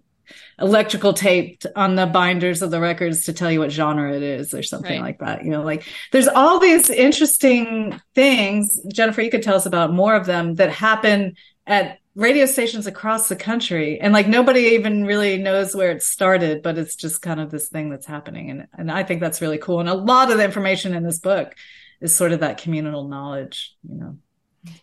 electrical 0.60 1.14
taped 1.14 1.66
on 1.76 1.96
the 1.96 2.06
binders 2.06 2.62
of 2.62 2.72
the 2.72 2.80
records 2.80 3.26
to 3.26 3.34
tell 3.34 3.52
you 3.52 3.60
what 3.60 3.72
genre 3.72 4.14
it 4.14 4.24
is 4.24 4.54
or 4.54 4.64
something 4.64 5.02
right. 5.02 5.20
like 5.20 5.20
that. 5.20 5.44
You 5.46 5.52
know, 5.52 5.64
like 5.64 5.86
there's 6.12 6.28
all 6.28 6.60
these 6.60 6.90
interesting 6.90 8.00
things. 8.14 8.80
Jennifer, 8.94 9.22
you 9.22 9.32
could 9.32 9.44
tell 9.44 9.56
us 9.56 9.66
about 9.66 9.94
more 9.94 10.16
of 10.16 10.26
them 10.26 10.56
that 10.56 10.70
happen 10.70 11.36
at 11.68 12.00
radio 12.16 12.46
stations 12.46 12.88
across 12.88 13.28
the 13.28 13.36
country. 13.36 14.00
And 14.00 14.14
like 14.14 14.28
nobody 14.28 14.62
even 14.76 15.06
really 15.06 15.38
knows 15.38 15.76
where 15.76 15.92
it 15.92 16.02
started, 16.02 16.64
but 16.64 16.78
it's 16.78 16.96
just 16.96 17.22
kind 17.22 17.40
of 17.40 17.52
this 17.52 17.68
thing 17.68 17.90
that's 17.90 18.06
happening. 18.06 18.50
And, 18.50 18.68
and 18.78 18.92
I 18.92 19.04
think 19.04 19.20
that's 19.20 19.42
really 19.42 19.58
cool. 19.58 19.82
And 19.82 19.90
a 19.90 19.94
lot 19.94 20.32
of 20.32 20.38
the 20.38 20.46
information 20.46 20.94
in 20.96 21.04
this 21.04 21.20
book 21.20 21.54
is 22.02 22.16
sort 22.16 22.32
of 22.32 22.40
that 22.40 22.58
communal 22.58 23.08
knowledge, 23.08 23.76
you 23.88 23.96
know. 23.96 24.18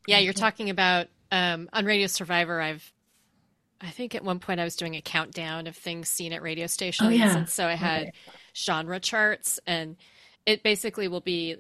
Yeah, 0.07 0.19
you're 0.19 0.33
talking 0.33 0.71
about 0.71 1.09
um, 1.33 1.69
on 1.73 1.85
Radio 1.85 2.07
Survivor. 2.07 2.61
I've 2.61 2.93
I 3.83 3.91
think 3.91 4.15
at 4.15 4.25
one 4.25 4.39
point 4.39 4.61
I 4.61 4.65
was 4.65 4.77
doing 4.77 4.95
a 4.95 5.03
countdown 5.03 5.67
of 5.67 5.77
things 5.77 6.09
seen 6.09 6.33
at 6.33 6.43
radio 6.43 6.67
stations. 6.67 7.09
Oh, 7.09 7.11
yeah. 7.11 7.37
And 7.37 7.49
so 7.49 7.67
I 7.67 7.75
had 7.75 8.05
right. 8.05 8.15
genre 8.55 9.01
charts, 9.01 9.59
and 9.67 9.97
it 10.47 10.63
basically 10.63 11.09
will 11.09 11.21
be 11.21 11.57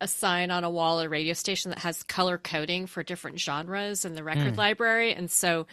a 0.00 0.08
sign 0.08 0.50
on 0.50 0.64
a 0.64 0.70
wall 0.70 0.98
at 0.98 1.06
a 1.06 1.08
radio 1.08 1.32
station 1.32 1.70
that 1.70 1.78
has 1.78 2.02
color 2.02 2.36
coding 2.36 2.86
for 2.86 3.04
different 3.04 3.38
genres 3.38 4.04
in 4.04 4.14
the 4.16 4.24
record 4.24 4.54
mm. 4.54 4.56
library. 4.56 5.14
And 5.14 5.30
so 5.30 5.66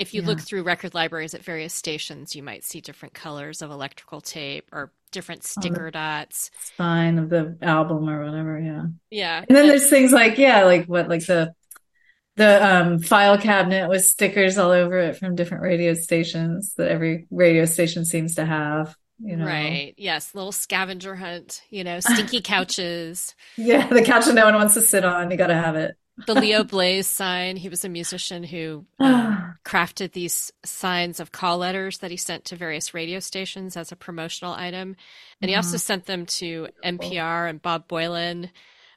if 0.00 0.14
you 0.14 0.22
yeah. 0.22 0.28
look 0.28 0.40
through 0.40 0.64
record 0.64 0.94
libraries 0.94 1.34
at 1.34 1.44
various 1.44 1.74
stations, 1.74 2.34
you 2.34 2.42
might 2.42 2.64
see 2.64 2.80
different 2.80 3.14
colors 3.14 3.62
of 3.62 3.70
electrical 3.70 4.20
tape 4.20 4.68
or 4.72 4.92
different 5.12 5.44
sticker 5.44 5.86
oh, 5.86 5.90
dots. 5.90 6.50
Sign 6.76 7.18
of 7.18 7.30
the 7.30 7.56
album 7.62 8.08
or 8.08 8.24
whatever. 8.24 8.58
Yeah. 8.58 8.86
Yeah. 9.10 9.44
And 9.48 9.56
then 9.56 9.68
there's 9.68 9.88
things 9.88 10.12
like, 10.12 10.38
yeah, 10.38 10.64
like 10.64 10.86
what, 10.86 11.08
like 11.08 11.24
the 11.26 11.54
the 12.38 12.66
um, 12.66 12.98
file 13.00 13.36
cabinet 13.36 13.88
with 13.88 14.04
stickers 14.04 14.56
all 14.56 14.70
over 14.70 14.96
it 14.96 15.16
from 15.16 15.34
different 15.34 15.64
radio 15.64 15.92
stations 15.92 16.72
that 16.74 16.88
every 16.88 17.26
radio 17.30 17.64
station 17.64 18.04
seems 18.04 18.36
to 18.36 18.46
have. 18.46 18.96
You 19.20 19.36
know. 19.36 19.44
Right. 19.44 19.94
Yes. 19.98 20.34
Little 20.34 20.52
scavenger 20.52 21.16
hunt. 21.16 21.62
You 21.68 21.84
know, 21.84 22.00
stinky 22.00 22.40
couches. 22.40 23.34
yeah, 23.56 23.88
the 23.88 24.02
couch 24.02 24.26
that 24.26 24.34
no 24.34 24.44
one 24.44 24.54
wants 24.54 24.74
to 24.74 24.80
sit 24.80 25.04
on. 25.04 25.30
You 25.30 25.36
got 25.36 25.48
to 25.48 25.54
have 25.54 25.74
it. 25.74 25.96
the 26.26 26.34
Leo 26.34 26.62
Blaze 26.64 27.08
sign. 27.08 27.56
He 27.56 27.68
was 27.68 27.84
a 27.84 27.88
musician 27.88 28.44
who 28.44 28.86
um, 29.00 29.56
crafted 29.64 30.12
these 30.12 30.52
signs 30.64 31.18
of 31.18 31.32
call 31.32 31.58
letters 31.58 31.98
that 31.98 32.12
he 32.12 32.16
sent 32.16 32.46
to 32.46 32.56
various 32.56 32.94
radio 32.94 33.18
stations 33.18 33.76
as 33.76 33.90
a 33.90 33.96
promotional 33.96 34.54
item, 34.54 34.94
and 35.42 35.48
he 35.48 35.56
also 35.56 35.70
mm-hmm. 35.70 35.78
sent 35.78 36.06
them 36.06 36.24
to 36.26 36.68
NPR 36.84 37.50
and 37.50 37.60
Bob 37.60 37.88
Boilen 37.88 38.50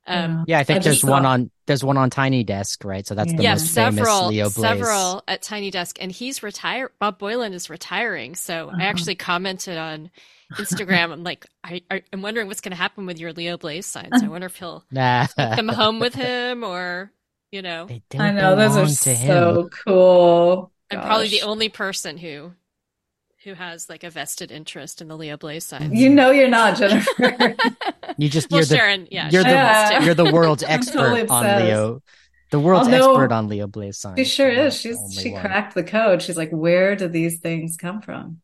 um, 0.07 0.45
yeah, 0.47 0.59
I 0.59 0.63
think 0.63 0.83
there's 0.83 1.03
one 1.03 1.25
on 1.25 1.51
there's 1.67 1.83
one 1.83 1.97
on 1.97 2.09
Tiny 2.09 2.43
Desk, 2.43 2.83
right? 2.83 3.05
So 3.05 3.13
that's 3.13 3.33
the 3.33 3.43
yeah, 3.43 3.53
most 3.53 3.67
several, 3.67 4.29
famous 4.29 4.29
Leo 4.29 4.43
Blaze. 4.45 4.55
Several 4.55 5.23
at 5.27 5.41
Tiny 5.41 5.69
Desk, 5.69 5.97
and 6.01 6.11
he's 6.11 6.41
retired. 6.41 6.91
Bob 6.99 7.19
Boilen 7.19 7.53
is 7.53 7.69
retiring, 7.69 8.35
so 8.35 8.69
uh-huh. 8.69 8.77
I 8.79 8.85
actually 8.85 9.15
commented 9.15 9.77
on 9.77 10.09
Instagram. 10.53 11.11
I'm 11.11 11.23
like, 11.23 11.45
I, 11.63 11.81
am 12.11 12.21
wondering 12.21 12.47
what's 12.47 12.61
going 12.61 12.71
to 12.71 12.77
happen 12.77 13.05
with 13.05 13.19
your 13.19 13.31
Leo 13.33 13.57
Blaze 13.57 13.85
signs. 13.85 14.23
I 14.23 14.27
wonder 14.27 14.47
if 14.47 14.57
he'll 14.57 14.83
nah. 14.91 15.25
take 15.37 15.55
them 15.55 15.69
home 15.69 15.99
with 15.99 16.15
him 16.15 16.63
or, 16.63 17.11
you 17.51 17.61
know. 17.61 17.87
I 18.17 18.31
know 18.31 18.55
those 18.55 18.77
are 18.77 18.87
so 18.87 19.61
him. 19.61 19.69
cool. 19.69 20.71
I'm 20.91 21.01
probably 21.01 21.29
the 21.29 21.43
only 21.43 21.69
person 21.69 22.17
who 22.17 22.51
who 23.43 23.53
has 23.53 23.89
like 23.89 24.03
a 24.03 24.09
vested 24.09 24.51
interest 24.51 25.01
in 25.01 25.07
the 25.07 25.17
Leo 25.17 25.37
Blaze 25.37 25.65
signs. 25.65 25.93
You 25.93 26.09
know 26.09 26.31
you're 26.31 26.47
not, 26.47 26.77
Jennifer. 26.77 27.55
you 28.17 28.29
just 28.29 28.51
well, 28.51 28.59
you're 28.59 28.65
the, 28.65 28.75
Sharon, 28.75 29.07
yeah, 29.09 29.29
you're 29.31 29.43
the 29.43 30.05
you're 30.05 30.13
the 30.13 30.31
world's 30.31 30.63
expert 30.67 30.99
totally 30.99 31.27
on 31.27 31.63
Leo. 31.63 32.01
The 32.51 32.59
world's 32.59 32.89
Although, 32.89 33.11
expert 33.11 33.31
on 33.31 33.47
Leo 33.47 33.65
Blaze 33.67 33.97
signs. 33.97 34.19
She 34.19 34.25
sure 34.25 34.49
is. 34.49 34.75
She's 34.79 34.97
she 35.19 35.31
one. 35.31 35.41
cracked 35.41 35.73
the 35.73 35.83
code. 35.83 36.21
She's 36.21 36.37
like, 36.37 36.51
where 36.51 36.95
do 36.95 37.07
these 37.07 37.39
things 37.39 37.77
come 37.77 38.01
from? 38.01 38.41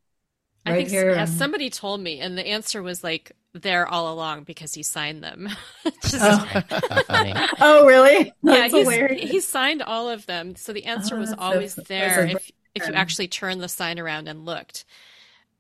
Right 0.66 0.74
I 0.74 0.78
think 0.78 0.90
here. 0.90 1.12
Yeah, 1.12 1.26
somebody 1.26 1.70
told 1.70 2.00
me, 2.00 2.20
and 2.20 2.38
the 2.38 2.48
answer 2.48 2.82
was 2.82 3.04
like 3.04 3.34
there 3.54 3.88
all 3.88 4.14
along 4.14 4.44
because 4.44 4.74
he 4.74 4.84
signed 4.84 5.24
them. 5.24 5.50
Just, 6.04 6.16
oh. 6.22 7.48
oh. 7.60 7.86
really? 7.86 8.34
That's 8.44 8.74
yeah, 8.74 9.14
he 9.14 9.42
signed 9.42 9.82
all 9.82 10.10
of 10.10 10.26
them. 10.26 10.56
So 10.56 10.74
the 10.74 10.86
answer 10.86 11.16
oh, 11.16 11.20
was 11.20 11.34
always 11.38 11.76
there 11.76 12.26
if 12.26 12.52
if 12.78 12.88
you 12.88 12.94
actually 12.94 13.28
turned 13.28 13.62
the 13.62 13.70
sign 13.70 14.00
around 14.00 14.28
and 14.28 14.46
looked. 14.46 14.86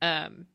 Um, 0.02 0.48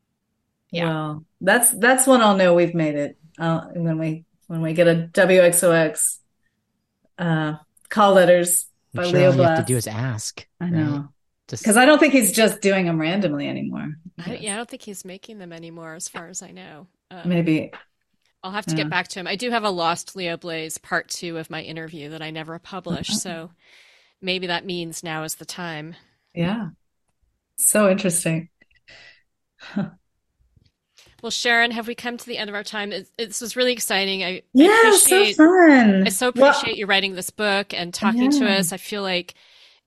yeah. 0.71 0.87
Well, 0.87 1.25
that's 1.41 1.71
that's 1.71 2.07
when 2.07 2.21
I'll 2.21 2.37
know 2.37 2.53
we've 2.53 2.75
made 2.75 2.95
it. 2.95 3.17
Uh, 3.37 3.61
when 3.73 3.97
we 3.97 4.25
when 4.47 4.61
we 4.61 4.73
get 4.73 4.87
a 4.87 5.09
WXOX 5.13 6.19
uh, 7.17 7.53
call 7.89 8.13
letters 8.13 8.65
by 8.93 9.03
sure 9.03 9.19
Leo 9.19 9.31
all 9.31 9.35
you 9.37 9.43
have 9.43 9.59
to 9.59 9.65
do 9.65 9.77
is 9.77 9.87
ask. 9.87 10.45
I 10.59 10.69
know. 10.69 10.91
Right? 10.91 11.03
because 11.47 11.77
I 11.77 11.85
don't 11.85 11.99
think 11.99 12.13
he's 12.13 12.31
just 12.31 12.61
doing 12.61 12.85
them 12.85 12.99
randomly 12.99 13.47
anymore. 13.47 13.95
I, 14.17 14.35
yeah, 14.35 14.53
I 14.53 14.57
don't 14.57 14.69
think 14.69 14.83
he's 14.83 15.05
making 15.05 15.39
them 15.39 15.51
anymore, 15.51 15.93
as 15.93 16.07
far 16.07 16.27
as 16.27 16.41
I 16.41 16.51
know. 16.51 16.87
Um, 17.11 17.21
Maybe 17.25 17.71
I'll 18.43 18.51
have 18.51 18.65
to 18.67 18.71
yeah. 18.71 18.83
get 18.83 18.89
back 18.89 19.07
to 19.09 19.19
him. 19.19 19.27
I 19.27 19.35
do 19.35 19.49
have 19.49 19.63
a 19.63 19.69
lost 19.69 20.15
Leo 20.15 20.37
Blaze 20.37 20.77
part 20.77 21.09
two 21.09 21.37
of 21.37 21.49
my 21.49 21.61
interview 21.61 22.09
that 22.09 22.21
I 22.21 22.31
never 22.31 22.57
published, 22.59 23.19
so 23.19 23.51
maybe 24.21 24.47
that 24.47 24.65
means 24.65 25.03
now 25.03 25.23
is 25.23 25.35
the 25.35 25.45
time. 25.45 25.95
Yeah, 26.33 26.69
so 27.57 27.89
interesting. 27.89 28.49
Well, 31.23 31.31
Sharon, 31.31 31.71
have 31.71 31.87
we 31.87 31.95
come 31.95 32.17
to 32.17 32.25
the 32.25 32.37
end 32.37 32.49
of 32.49 32.53
our 32.53 32.65
time? 32.65 32.91
It, 32.91 33.09
this 33.17 33.39
was 33.39 33.55
really 33.55 33.71
exciting. 33.71 34.25
I 34.25 34.41
yeah, 34.51 34.91
so 34.97 35.23
fun. 35.31 36.03
I 36.05 36.09
so 36.09 36.27
appreciate 36.27 36.71
well, 36.71 36.75
you 36.75 36.85
writing 36.85 37.15
this 37.15 37.29
book 37.29 37.73
and 37.73 37.93
talking 37.93 38.29
yeah. 38.29 38.39
to 38.39 38.51
us. 38.51 38.73
I 38.73 38.77
feel 38.77 39.03
like 39.03 39.33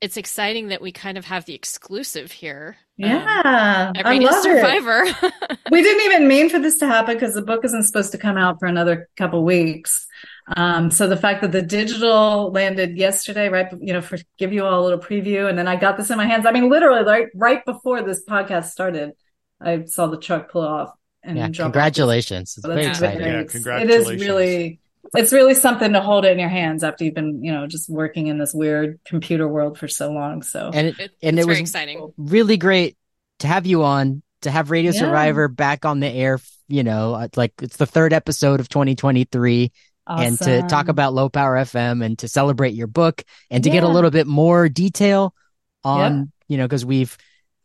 it's 0.01 0.17
exciting 0.17 0.69
that 0.69 0.83
we 0.83 0.93
kind 0.93 1.17
of 1.17 1.25
have 1.25 1.47
the 1.47 1.55
exclusive 1.55 2.31
here. 2.31 2.77
Um, 3.03 3.11
yeah, 3.11 3.93
um, 3.97 4.03
I 4.05 4.19
love 4.19 4.43
Survivor. 4.43 5.05
It. 5.05 5.59
we 5.71 5.83
didn't 5.83 6.13
even 6.13 6.29
mean 6.29 6.51
for 6.51 6.59
this 6.59 6.79
to 6.79 6.87
happen 6.87 7.15
because 7.15 7.35
the 7.35 7.43
book 7.43 7.65
isn't 7.65 7.85
supposed 7.85 8.13
to 8.13 8.19
come 8.19 8.37
out 8.37 8.59
for 8.59 8.67
another 8.67 9.09
couple 9.17 9.45
weeks. 9.45 10.07
Um, 10.57 10.91
so 10.91 11.09
the 11.09 11.17
fact 11.17 11.41
that 11.43 11.53
the 11.53 11.63
digital 11.63 12.53
landed 12.53 12.97
yesterday, 12.97 13.49
right? 13.49 13.73
You 13.81 13.95
know, 13.95 14.03
for 14.03 14.19
give 14.39 14.53
you 14.53 14.65
all 14.65 14.83
a 14.83 14.85
little 14.85 14.99
preview, 14.99 15.49
and 15.49 15.59
then 15.59 15.67
I 15.67 15.77
got 15.77 15.97
this 15.97 16.11
in 16.11 16.19
my 16.19 16.27
hands. 16.27 16.47
I 16.47 16.53
mean, 16.53 16.69
literally, 16.69 17.03
like 17.03 17.31
right 17.35 17.65
before 17.65 18.03
this 18.03 18.25
podcast 18.25 18.67
started, 18.67 19.13
I 19.61 19.87
saw 19.87 20.07
the 20.07 20.19
truck 20.19 20.51
pull 20.51 20.63
off. 20.63 20.91
And 21.23 21.37
yeah, 21.39 21.49
congratulations! 21.49 22.55
It's 22.57 22.67
very 22.67 22.87
exciting. 22.87 23.27
Yeah, 23.27 23.45
congratulations. 23.45 24.09
It 24.09 24.15
is 24.15 24.27
really 24.27 24.79
it's 25.15 25.33
really 25.33 25.55
something 25.55 25.93
to 25.93 26.01
hold 26.01 26.25
it 26.25 26.33
in 26.33 26.39
your 26.39 26.49
hands 26.49 26.85
after 26.85 27.05
you've 27.05 27.15
been, 27.15 27.43
you 27.43 27.53
know, 27.53 27.67
just 27.67 27.89
working 27.89 28.27
in 28.27 28.39
this 28.39 28.53
weird 28.53 29.01
computer 29.05 29.49
world 29.49 29.79
for 29.79 29.89
so 29.89 30.11
long. 30.11 30.43
So 30.43 30.71
and 30.73 30.89
it, 30.89 31.11
and 31.23 31.39
it 31.39 31.47
was 31.47 31.59
exciting. 31.59 32.13
really 32.17 32.57
great 32.57 32.97
to 33.41 33.47
have 33.47 33.67
you 33.67 33.85
on 33.85 34.23
to 34.43 34.51
have 34.51 34.71
Radio 34.71 34.93
yeah. 34.93 35.01
Survivor 35.01 35.49
back 35.49 35.85
on 35.85 36.01
the 36.01 36.09
air. 36.09 36.41
You 36.69 36.83
know, 36.83 37.15
uh, 37.15 37.29
like 37.37 37.53
it's 37.63 37.77
the 37.77 37.87
third 37.87 38.13
episode 38.13 38.61
of 38.61 38.69
2023. 38.69 39.73
Awesome. 40.09 40.25
And 40.25 40.39
to 40.39 40.63
talk 40.69 40.89
about 40.89 41.15
low 41.15 41.29
power 41.29 41.57
FM 41.57 42.05
and 42.05 42.17
to 42.21 42.29
celebrate 42.29 42.75
your 42.75 42.87
book 42.87 43.25
and 43.51 43.65
to 43.65 43.71
yeah. 43.71 43.75
get 43.75 43.83
a 43.83 43.89
little 43.89 44.11
bit 44.11 44.29
more 44.29 44.69
detail 44.69 45.35
on, 45.83 46.17
yeah. 46.17 46.25
you 46.47 46.59
know, 46.59 46.65
because 46.65 46.85
we've, 46.85 47.17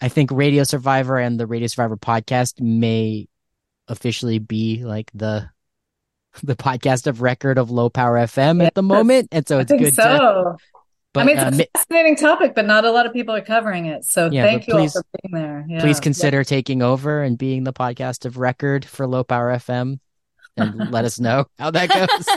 I 0.02 0.08
think 0.08 0.32
Radio 0.32 0.64
Survivor 0.64 1.20
and 1.20 1.40
the 1.40 1.46
Radio 1.46 1.68
Survivor 1.68 1.98
podcast 1.98 2.60
may 2.60 3.28
officially 3.88 4.40
be 4.40 4.84
like 4.84 5.12
the 5.14 5.52
the 6.44 6.56
podcast 6.56 7.08
of 7.08 7.22
record 7.22 7.58
of 7.58 7.72
low 7.72 7.90
power 7.90 8.18
FM 8.18 8.66
at 8.66 8.76
the 8.76 8.84
moment, 8.84 9.30
and 9.32 9.48
so 9.48 9.60
it's 9.60 9.72
good. 9.72 9.94
So. 9.94 10.04
To, 10.04 10.58
but, 11.14 11.22
I 11.22 11.24
mean, 11.26 11.38
it's 11.38 11.60
uh, 11.60 11.64
a 11.64 11.78
fascinating 11.78 12.16
topic, 12.16 12.56
but 12.56 12.66
not 12.66 12.86
a 12.86 12.92
lot 12.92 13.06
of 13.06 13.12
people 13.12 13.36
are 13.36 13.42
covering 13.42 13.88
it. 13.88 14.06
So 14.06 14.30
yeah, 14.32 14.44
thank 14.44 14.66
you 14.66 14.74
please, 14.74 14.96
all 14.96 15.02
for 15.02 15.20
being 15.22 15.44
there. 15.44 15.66
Yeah. 15.68 15.82
Please 15.82 16.00
consider 16.00 16.38
yeah. 16.38 16.44
taking 16.44 16.82
over 16.82 17.22
and 17.22 17.38
being 17.38 17.66
the 17.66 17.74
podcast 17.74 18.26
of 18.26 18.38
record 18.38 18.86
for 18.86 19.06
low 19.06 19.26
power 19.26 19.52
FM, 19.52 20.00
and 20.56 20.90
let 20.92 21.04
us 21.04 21.20
know 21.20 21.46
how 21.60 21.72
that 21.72 21.90
goes. 21.90 22.28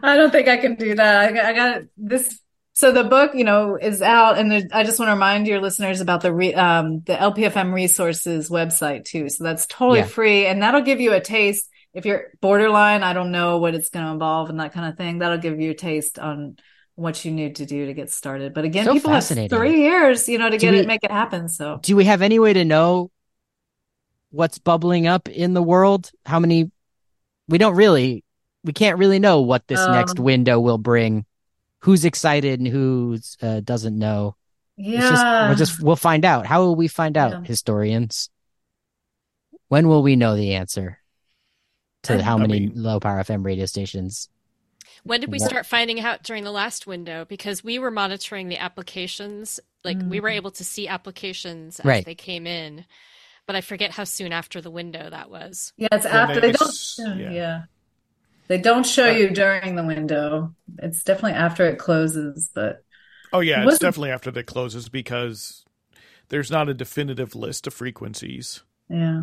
I 0.02 0.16
don't 0.16 0.30
think 0.30 0.48
I 0.48 0.56
can 0.56 0.76
do 0.76 0.94
that. 0.94 1.34
I, 1.34 1.50
I 1.50 1.52
got 1.52 1.82
this. 1.98 2.40
So 2.74 2.90
the 2.90 3.04
book, 3.04 3.34
you 3.34 3.44
know, 3.44 3.76
is 3.76 4.00
out, 4.00 4.38
and 4.38 4.70
I 4.72 4.82
just 4.82 4.98
want 4.98 5.10
to 5.10 5.12
remind 5.12 5.46
your 5.46 5.60
listeners 5.60 6.00
about 6.00 6.22
the 6.22 6.32
re, 6.32 6.54
um, 6.54 7.00
the 7.00 7.12
LPFM 7.12 7.74
resources 7.74 8.48
website 8.48 9.04
too. 9.04 9.28
So 9.28 9.44
that's 9.44 9.66
totally 9.66 9.98
yeah. 9.98 10.06
free, 10.06 10.46
and 10.46 10.62
that'll 10.62 10.80
give 10.80 11.02
you 11.02 11.12
a 11.12 11.20
taste 11.20 11.68
if 11.94 12.06
you're 12.06 12.28
borderline, 12.40 13.02
I 13.02 13.12
don't 13.12 13.32
know 13.32 13.58
what 13.58 13.74
it's 13.74 13.90
going 13.90 14.06
to 14.06 14.12
involve 14.12 14.48
and 14.50 14.60
that 14.60 14.72
kind 14.72 14.90
of 14.90 14.96
thing. 14.96 15.18
That'll 15.18 15.38
give 15.38 15.60
you 15.60 15.72
a 15.72 15.74
taste 15.74 16.18
on 16.18 16.56
what 16.94 17.24
you 17.24 17.32
need 17.32 17.56
to 17.56 17.66
do 17.66 17.86
to 17.86 17.94
get 17.94 18.10
started. 18.10 18.54
But 18.54 18.64
again, 18.64 18.84
so 18.84 18.92
people 18.92 19.10
have 19.10 19.24
three 19.24 19.82
years, 19.82 20.28
you 20.28 20.38
know, 20.38 20.50
to 20.50 20.56
do 20.56 20.66
get 20.66 20.72
we, 20.72 20.80
it, 20.80 20.86
make 20.86 21.04
it 21.04 21.10
happen. 21.10 21.48
So, 21.48 21.80
do 21.82 21.96
we 21.96 22.04
have 22.04 22.22
any 22.22 22.38
way 22.38 22.52
to 22.52 22.64
know 22.64 23.10
what's 24.30 24.58
bubbling 24.58 25.06
up 25.06 25.28
in 25.28 25.54
the 25.54 25.62
world? 25.62 26.10
How 26.24 26.38
many? 26.38 26.70
We 27.48 27.58
don't 27.58 27.74
really, 27.74 28.24
we 28.64 28.72
can't 28.72 28.98
really 28.98 29.18
know 29.18 29.40
what 29.40 29.66
this 29.66 29.80
um, 29.80 29.92
next 29.92 30.18
window 30.18 30.60
will 30.60 30.78
bring. 30.78 31.26
Who's 31.80 32.04
excited 32.04 32.60
and 32.60 32.68
who 32.68 33.18
uh, 33.42 33.60
doesn't 33.60 33.98
know? 33.98 34.36
Yeah, 34.76 35.00
just, 35.00 35.24
we'll 35.24 35.56
just 35.56 35.82
we'll 35.82 35.96
find 35.96 36.24
out. 36.24 36.46
How 36.46 36.62
will 36.62 36.76
we 36.76 36.88
find 36.88 37.16
out, 37.16 37.32
yeah. 37.32 37.42
historians? 37.44 38.30
When 39.68 39.88
will 39.88 40.02
we 40.02 40.16
know 40.16 40.36
the 40.36 40.54
answer? 40.54 41.01
To 42.04 42.22
how 42.22 42.36
many 42.36 42.60
mean, 42.60 42.72
low 42.74 43.00
power 43.00 43.22
FM 43.22 43.44
radio 43.44 43.66
stations. 43.66 44.28
When 45.04 45.20
did 45.20 45.32
we 45.32 45.38
start 45.38 45.66
finding 45.66 46.00
out 46.00 46.22
during 46.22 46.44
the 46.44 46.52
last 46.52 46.86
window? 46.86 47.24
Because 47.24 47.64
we 47.64 47.78
were 47.78 47.90
monitoring 47.90 48.48
the 48.48 48.58
applications, 48.58 49.58
like 49.84 49.98
mm. 49.98 50.08
we 50.08 50.20
were 50.20 50.28
mm. 50.28 50.36
able 50.36 50.52
to 50.52 50.64
see 50.64 50.86
applications 50.86 51.80
as 51.80 51.84
right. 51.84 52.04
they 52.04 52.14
came 52.14 52.46
in, 52.46 52.84
but 53.46 53.56
I 53.56 53.62
forget 53.62 53.90
how 53.90 54.04
soon 54.04 54.32
after 54.32 54.60
the 54.60 54.70
window 54.70 55.10
that 55.10 55.28
was. 55.28 55.72
Yeah, 55.76 55.88
it's 55.90 56.06
after 56.06 56.40
they, 56.40 56.52
they 56.52 56.58
don't. 56.58 56.74
Yeah. 56.98 57.30
yeah. 57.30 57.62
they 58.46 58.58
don't 58.58 58.86
show 58.86 59.10
you 59.10 59.30
during 59.30 59.74
the 59.74 59.84
window. 59.84 60.54
It's 60.78 61.02
definitely 61.02 61.32
after 61.32 61.66
it 61.66 61.78
closes, 61.78 62.50
but. 62.54 62.84
Oh 63.32 63.40
yeah, 63.40 63.66
it's 63.66 63.78
definitely 63.78 64.10
after 64.10 64.30
it 64.30 64.46
closes 64.46 64.88
because 64.88 65.64
there's 66.28 66.50
not 66.50 66.68
a 66.68 66.74
definitive 66.74 67.34
list 67.34 67.66
of 67.66 67.74
frequencies. 67.74 68.62
Yeah 68.88 69.22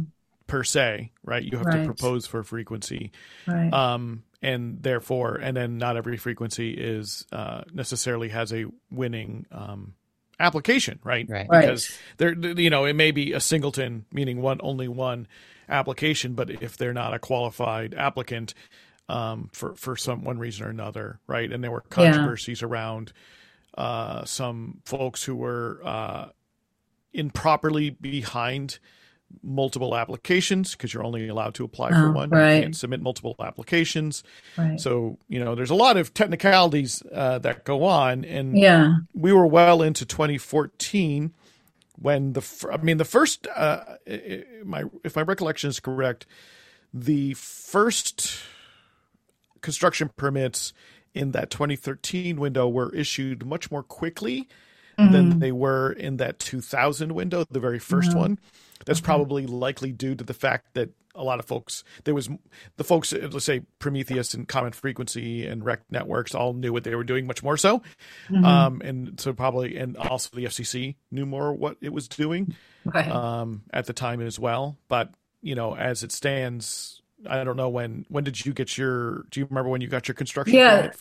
per 0.49 0.63
se, 0.63 1.11
right? 1.23 1.43
You 1.43 1.57
have 1.57 1.65
right. 1.67 1.80
to 1.80 1.85
propose 1.85 2.27
for 2.27 2.43
frequency. 2.43 3.11
Right. 3.47 3.71
Um, 3.71 4.23
and 4.41 4.81
therefore, 4.81 5.35
and 5.35 5.55
then 5.55 5.77
not 5.77 5.95
every 5.95 6.17
frequency 6.17 6.71
is 6.71 7.26
uh, 7.31 7.63
necessarily 7.73 8.30
has 8.30 8.51
a 8.51 8.65
winning 8.89 9.45
um, 9.51 9.93
application, 10.39 10.99
right? 11.03 11.27
Right. 11.30 11.47
Because 11.49 11.97
there, 12.17 12.34
you 12.34 12.69
know, 12.69 12.85
it 12.85 12.93
may 12.93 13.11
be 13.11 13.34
a 13.34 13.39
singleton, 13.39 14.05
meaning 14.11 14.41
one 14.41 14.59
only 14.61 14.88
one 14.88 15.27
application, 15.67 16.34
but 16.34 16.49
if 16.49 16.77
they're 16.77 16.93
not 16.93 17.13
a 17.13 17.19
qualified 17.19 17.93
applicant 17.93 18.53
um, 19.07 19.49
for 19.51 19.76
for 19.76 19.95
some 19.95 20.23
one 20.23 20.39
reason 20.39 20.65
or 20.65 20.69
another, 20.69 21.19
right? 21.27 21.51
And 21.51 21.63
there 21.63 21.71
were 21.71 21.81
controversies 21.81 22.61
yeah. 22.61 22.67
around 22.67 23.11
uh, 23.77 24.26
some 24.26 24.81
folks 24.85 25.23
who 25.23 25.35
were 25.35 25.81
uh, 25.84 26.30
improperly 27.13 27.89
behind 27.89 28.80
multiple 29.43 29.95
applications 29.95 30.73
because 30.73 30.93
you're 30.93 31.03
only 31.03 31.27
allowed 31.27 31.53
to 31.56 31.64
apply 31.64 31.89
for 31.89 32.07
oh, 32.07 32.11
one. 32.11 32.30
Right. 32.30 32.56
You 32.56 32.61
can't 32.64 32.76
submit 32.76 33.01
multiple 33.01 33.35
applications. 33.39 34.23
Right. 34.57 34.80
So, 34.80 35.18
you 35.27 35.43
know, 35.43 35.56
there's 35.56 35.69
a 35.69 35.76
lot 35.76 35.97
of 35.97 36.14
technicalities 36.14 37.03
uh, 37.14 37.39
that 37.39 37.64
go 37.64 37.84
on. 37.84 38.26
And 38.26 38.57
yeah. 38.57 38.95
we 39.14 39.31
were 39.31 39.47
well 39.47 39.81
into 39.81 40.06
2014 40.06 41.34
when 41.97 42.34
the, 42.34 42.69
I 42.72 42.77
mean, 42.77 42.97
the 42.97 43.06
first, 43.06 43.47
uh, 43.47 43.84
my, 44.64 44.84
if 45.03 45.15
my 45.15 45.22
recollection 45.22 45.69
is 45.69 45.80
correct, 45.80 46.26
the 46.93 47.34
first 47.35 48.39
construction 49.61 50.10
permits 50.15 50.73
in 51.14 51.31
that 51.31 51.49
2013 51.49 52.39
window 52.39 52.68
were 52.68 52.93
issued 52.95 53.45
much 53.45 53.72
more 53.72 53.84
quickly 53.84 54.47
mm-hmm. 54.97 55.11
than 55.11 55.39
they 55.39 55.51
were 55.51 55.91
in 55.91 56.18
that 56.18 56.39
2000 56.39 57.14
window, 57.14 57.45
the 57.49 57.60
very 57.60 57.80
1st 57.80 58.10
mm-hmm. 58.10 58.19
one. 58.19 58.39
That's 58.85 58.99
okay. 58.99 59.06
probably 59.06 59.45
likely 59.45 59.91
due 59.91 60.15
to 60.15 60.23
the 60.23 60.34
fact 60.34 60.73
that 60.73 60.89
a 61.15 61.23
lot 61.23 61.39
of 61.39 61.45
folks 61.45 61.84
there 62.03 62.14
was 62.14 62.30
the 62.77 62.84
folks 62.84 63.11
let's 63.11 63.43
say 63.43 63.61
Prometheus 63.80 64.34
and 64.34 64.47
Common 64.47 64.72
Frequency 64.72 65.45
and 65.45 65.65
REC 65.65 65.81
Networks 65.89 66.34
all 66.34 66.53
knew 66.53 66.72
what 66.72 66.84
they 66.84 66.95
were 66.95 67.03
doing 67.03 67.27
much 67.27 67.43
more 67.43 67.57
so, 67.57 67.80
mm-hmm. 68.30 68.45
um, 68.45 68.81
and 68.84 69.19
so 69.19 69.34
probably 69.34 69.76
and 69.77 69.97
also 69.97 70.30
the 70.35 70.45
FCC 70.45 70.95
knew 71.11 71.26
more 71.26 71.53
what 71.53 71.77
it 71.81 71.91
was 71.91 72.07
doing 72.07 72.56
right. 72.85 73.10
um, 73.10 73.64
at 73.73 73.85
the 73.85 73.93
time 73.93 74.22
as 74.22 74.39
well. 74.39 74.77
But 74.88 75.11
you 75.41 75.56
know, 75.56 75.76
as 75.76 76.03
it 76.03 76.11
stands, 76.11 77.01
I 77.27 77.43
don't 77.43 77.57
know 77.57 77.69
when. 77.69 78.06
When 78.10 78.23
did 78.23 78.45
you 78.45 78.53
get 78.53 78.77
your? 78.77 79.23
Do 79.30 79.39
you 79.39 79.47
remember 79.49 79.69
when 79.69 79.81
you 79.81 79.88
got 79.88 80.07
your 80.07 80.15
construction? 80.15 80.56
Yeah, 80.56 80.91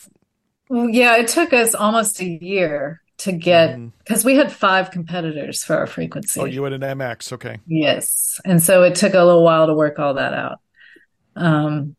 well, 0.69 0.89
yeah. 0.89 1.17
It 1.17 1.27
took 1.27 1.53
us 1.53 1.75
almost 1.75 2.19
a 2.19 2.25
year 2.25 3.01
to 3.19 3.31
get 3.31 3.77
because 3.99 4.23
mm. 4.23 4.25
we 4.25 4.35
had 4.35 4.51
five 4.51 4.91
competitors 4.91 5.63
for 5.63 5.75
our 5.75 5.87
frequency. 5.87 6.39
Oh, 6.39 6.45
you 6.45 6.63
had 6.63 6.73
an 6.73 6.81
MX, 6.81 7.33
okay? 7.33 7.59
Yes, 7.67 8.39
and 8.45 8.61
so 8.61 8.83
it 8.83 8.95
took 8.95 9.13
a 9.13 9.23
little 9.23 9.43
while 9.43 9.67
to 9.67 9.73
work 9.73 9.99
all 9.99 10.15
that 10.15 10.33
out. 10.33 10.59
Um, 11.35 11.95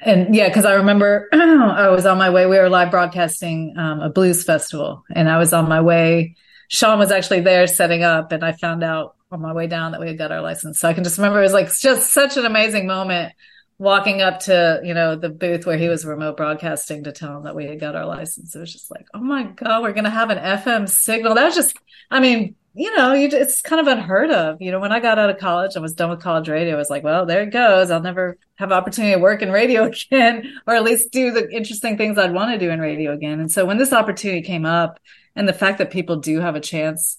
and 0.00 0.34
yeah, 0.34 0.48
because 0.48 0.64
I 0.64 0.74
remember 0.74 1.28
I 1.32 1.88
was 1.88 2.06
on 2.06 2.18
my 2.18 2.30
way. 2.30 2.46
We 2.46 2.58
were 2.58 2.68
live 2.68 2.90
broadcasting 2.90 3.74
um, 3.76 4.00
a 4.00 4.10
blues 4.10 4.44
festival, 4.44 5.04
and 5.10 5.28
I 5.28 5.38
was 5.38 5.52
on 5.52 5.68
my 5.68 5.80
way. 5.80 6.36
Sean 6.68 6.98
was 6.98 7.10
actually 7.10 7.40
there 7.40 7.66
setting 7.66 8.02
up, 8.02 8.32
and 8.32 8.44
I 8.44 8.52
found 8.52 8.84
out 8.84 9.16
on 9.32 9.40
my 9.40 9.52
way 9.52 9.66
down 9.66 9.92
that 9.92 10.00
we 10.00 10.08
had 10.08 10.18
got 10.18 10.32
our 10.32 10.40
license. 10.40 10.80
So 10.80 10.88
I 10.88 10.94
can 10.94 11.04
just 11.04 11.18
remember 11.18 11.40
it 11.40 11.44
was 11.44 11.52
like 11.52 11.72
just 11.72 12.12
such 12.12 12.36
an 12.36 12.44
amazing 12.44 12.86
moment 12.86 13.32
walking 13.80 14.20
up 14.20 14.40
to 14.40 14.78
you 14.84 14.92
know 14.92 15.16
the 15.16 15.30
booth 15.30 15.64
where 15.64 15.78
he 15.78 15.88
was 15.88 16.04
remote 16.04 16.36
broadcasting 16.36 17.02
to 17.02 17.12
tell 17.12 17.38
him 17.38 17.44
that 17.44 17.56
we 17.56 17.64
had 17.64 17.80
got 17.80 17.96
our 17.96 18.04
license. 18.04 18.54
It 18.54 18.60
was 18.60 18.72
just 18.72 18.90
like, 18.90 19.06
oh 19.14 19.20
my 19.20 19.44
god, 19.44 19.82
we're 19.82 19.94
gonna 19.94 20.10
have 20.10 20.28
an 20.28 20.38
FM 20.38 20.88
signal. 20.88 21.34
That 21.34 21.46
was 21.46 21.54
just, 21.54 21.76
I 22.10 22.20
mean, 22.20 22.56
you 22.74 22.94
know, 22.94 23.14
you, 23.14 23.28
it's 23.32 23.62
kind 23.62 23.80
of 23.80 23.86
unheard 23.86 24.30
of. 24.30 24.60
You 24.60 24.70
know, 24.70 24.80
when 24.80 24.92
I 24.92 25.00
got 25.00 25.18
out 25.18 25.30
of 25.30 25.38
college, 25.38 25.76
I 25.76 25.80
was 25.80 25.94
done 25.94 26.10
with 26.10 26.20
college 26.20 26.48
radio. 26.48 26.74
I 26.74 26.78
was 26.78 26.90
like, 26.90 27.02
well, 27.02 27.24
there 27.24 27.42
it 27.42 27.52
goes. 27.52 27.90
I'll 27.90 28.02
never 28.02 28.36
have 28.56 28.70
opportunity 28.70 29.14
to 29.14 29.20
work 29.20 29.40
in 29.40 29.50
radio 29.50 29.84
again, 30.10 30.52
or 30.66 30.74
at 30.74 30.84
least 30.84 31.10
do 31.10 31.30
the 31.32 31.50
interesting 31.50 31.96
things 31.96 32.18
I'd 32.18 32.34
want 32.34 32.52
to 32.52 32.64
do 32.64 32.70
in 32.70 32.80
radio 32.80 33.12
again. 33.12 33.40
And 33.40 33.50
so 33.50 33.64
when 33.64 33.78
this 33.78 33.94
opportunity 33.94 34.42
came 34.42 34.66
up, 34.66 35.00
and 35.36 35.48
the 35.48 35.52
fact 35.52 35.78
that 35.78 35.90
people 35.92 36.16
do 36.16 36.40
have 36.40 36.56
a 36.56 36.60
chance 36.60 37.16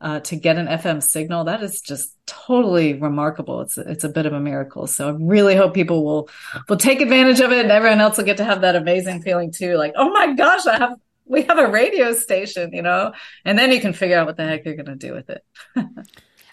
uh, 0.00 0.20
to 0.20 0.36
get 0.36 0.56
an 0.56 0.66
FM 0.66 1.02
signal, 1.02 1.44
that 1.44 1.62
is 1.62 1.80
just 1.80 2.14
totally 2.26 2.94
remarkable. 2.94 3.62
It's 3.62 3.78
it's 3.78 4.04
a 4.04 4.08
bit 4.08 4.26
of 4.26 4.32
a 4.32 4.40
miracle. 4.40 4.86
So 4.86 5.08
I 5.08 5.16
really 5.18 5.56
hope 5.56 5.74
people 5.74 6.04
will 6.04 6.28
will 6.68 6.76
take 6.76 7.00
advantage 7.00 7.40
of 7.40 7.52
it, 7.52 7.62
and 7.62 7.72
everyone 7.72 8.00
else 8.00 8.18
will 8.18 8.24
get 8.24 8.38
to 8.38 8.44
have 8.44 8.62
that 8.62 8.76
amazing 8.76 9.22
feeling 9.22 9.52
too. 9.52 9.76
Like, 9.76 9.92
oh 9.96 10.10
my 10.10 10.34
gosh, 10.34 10.66
I 10.66 10.78
have 10.78 10.98
we 11.26 11.42
have 11.42 11.58
a 11.58 11.68
radio 11.68 12.12
station, 12.12 12.72
you 12.72 12.82
know, 12.82 13.12
and 13.44 13.58
then 13.58 13.70
you 13.70 13.80
can 13.80 13.92
figure 13.92 14.18
out 14.18 14.26
what 14.26 14.36
the 14.36 14.44
heck 14.44 14.64
you're 14.64 14.74
going 14.74 14.86
to 14.86 14.96
do 14.96 15.14
with 15.14 15.30
it. 15.30 15.44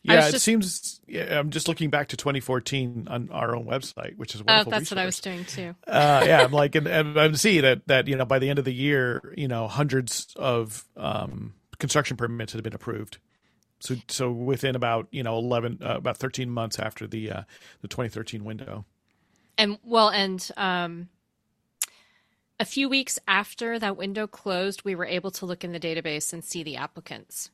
yeah, 0.04 0.28
it 0.28 0.32
just, 0.32 0.46
seems. 0.46 1.02
Yeah, 1.08 1.40
I'm 1.40 1.50
just 1.50 1.68
looking 1.68 1.90
back 1.90 2.10
to 2.10 2.18
2014 2.18 3.08
on 3.10 3.30
our 3.32 3.56
own 3.56 3.66
website, 3.66 4.18
which 4.18 4.34
is 4.36 4.44
wonderful. 4.44 4.70
Oh, 4.70 4.72
that's 4.72 4.92
resource. 4.92 4.92
what 4.92 5.02
I 5.02 5.06
was 5.06 5.20
doing 5.20 5.46
too. 5.46 5.76
uh, 5.88 6.24
yeah, 6.26 6.44
I'm 6.44 6.52
like, 6.52 6.76
and, 6.76 6.88
and 6.88 7.20
I'm 7.20 7.36
seeing 7.36 7.64
that 7.64 7.88
that 7.88 8.08
you 8.08 8.16
know 8.16 8.26
by 8.26 8.40
the 8.40 8.50
end 8.50 8.60
of 8.60 8.66
the 8.66 8.74
year, 8.74 9.34
you 9.36 9.48
know, 9.48 9.68
hundreds 9.68 10.34
of 10.38 10.86
um, 10.96 11.54
construction 11.80 12.18
permits 12.18 12.54
had 12.54 12.64
been 12.64 12.74
approved. 12.74 13.18
So, 13.82 13.96
so 14.08 14.32
within 14.32 14.76
about 14.76 15.08
you 15.12 15.24
know 15.24 15.38
11, 15.38 15.80
uh, 15.84 15.98
about 15.98 16.18
13 16.18 16.50
months 16.50 16.80
after 16.80 17.08
the 17.08 17.32
uh, 17.32 17.42
the 17.82 17.88
2013 17.88 18.44
window. 18.44 18.86
And 19.58 19.78
well, 19.84 20.10
and 20.10 20.50
um, 20.56 21.10
a 22.60 22.66
few 22.66 22.88
weeks 22.88 23.20
after 23.28 23.80
that 23.80 23.98
window 23.98 24.28
closed, 24.28 24.84
we 24.86 24.96
were 24.96 25.06
able 25.06 25.32
to 25.32 25.46
look 25.46 25.64
in 25.64 25.72
the 25.72 25.80
database 25.80 26.32
and 26.32 26.44
see 26.44 26.64
the 26.64 26.78
applicants. 26.78 27.50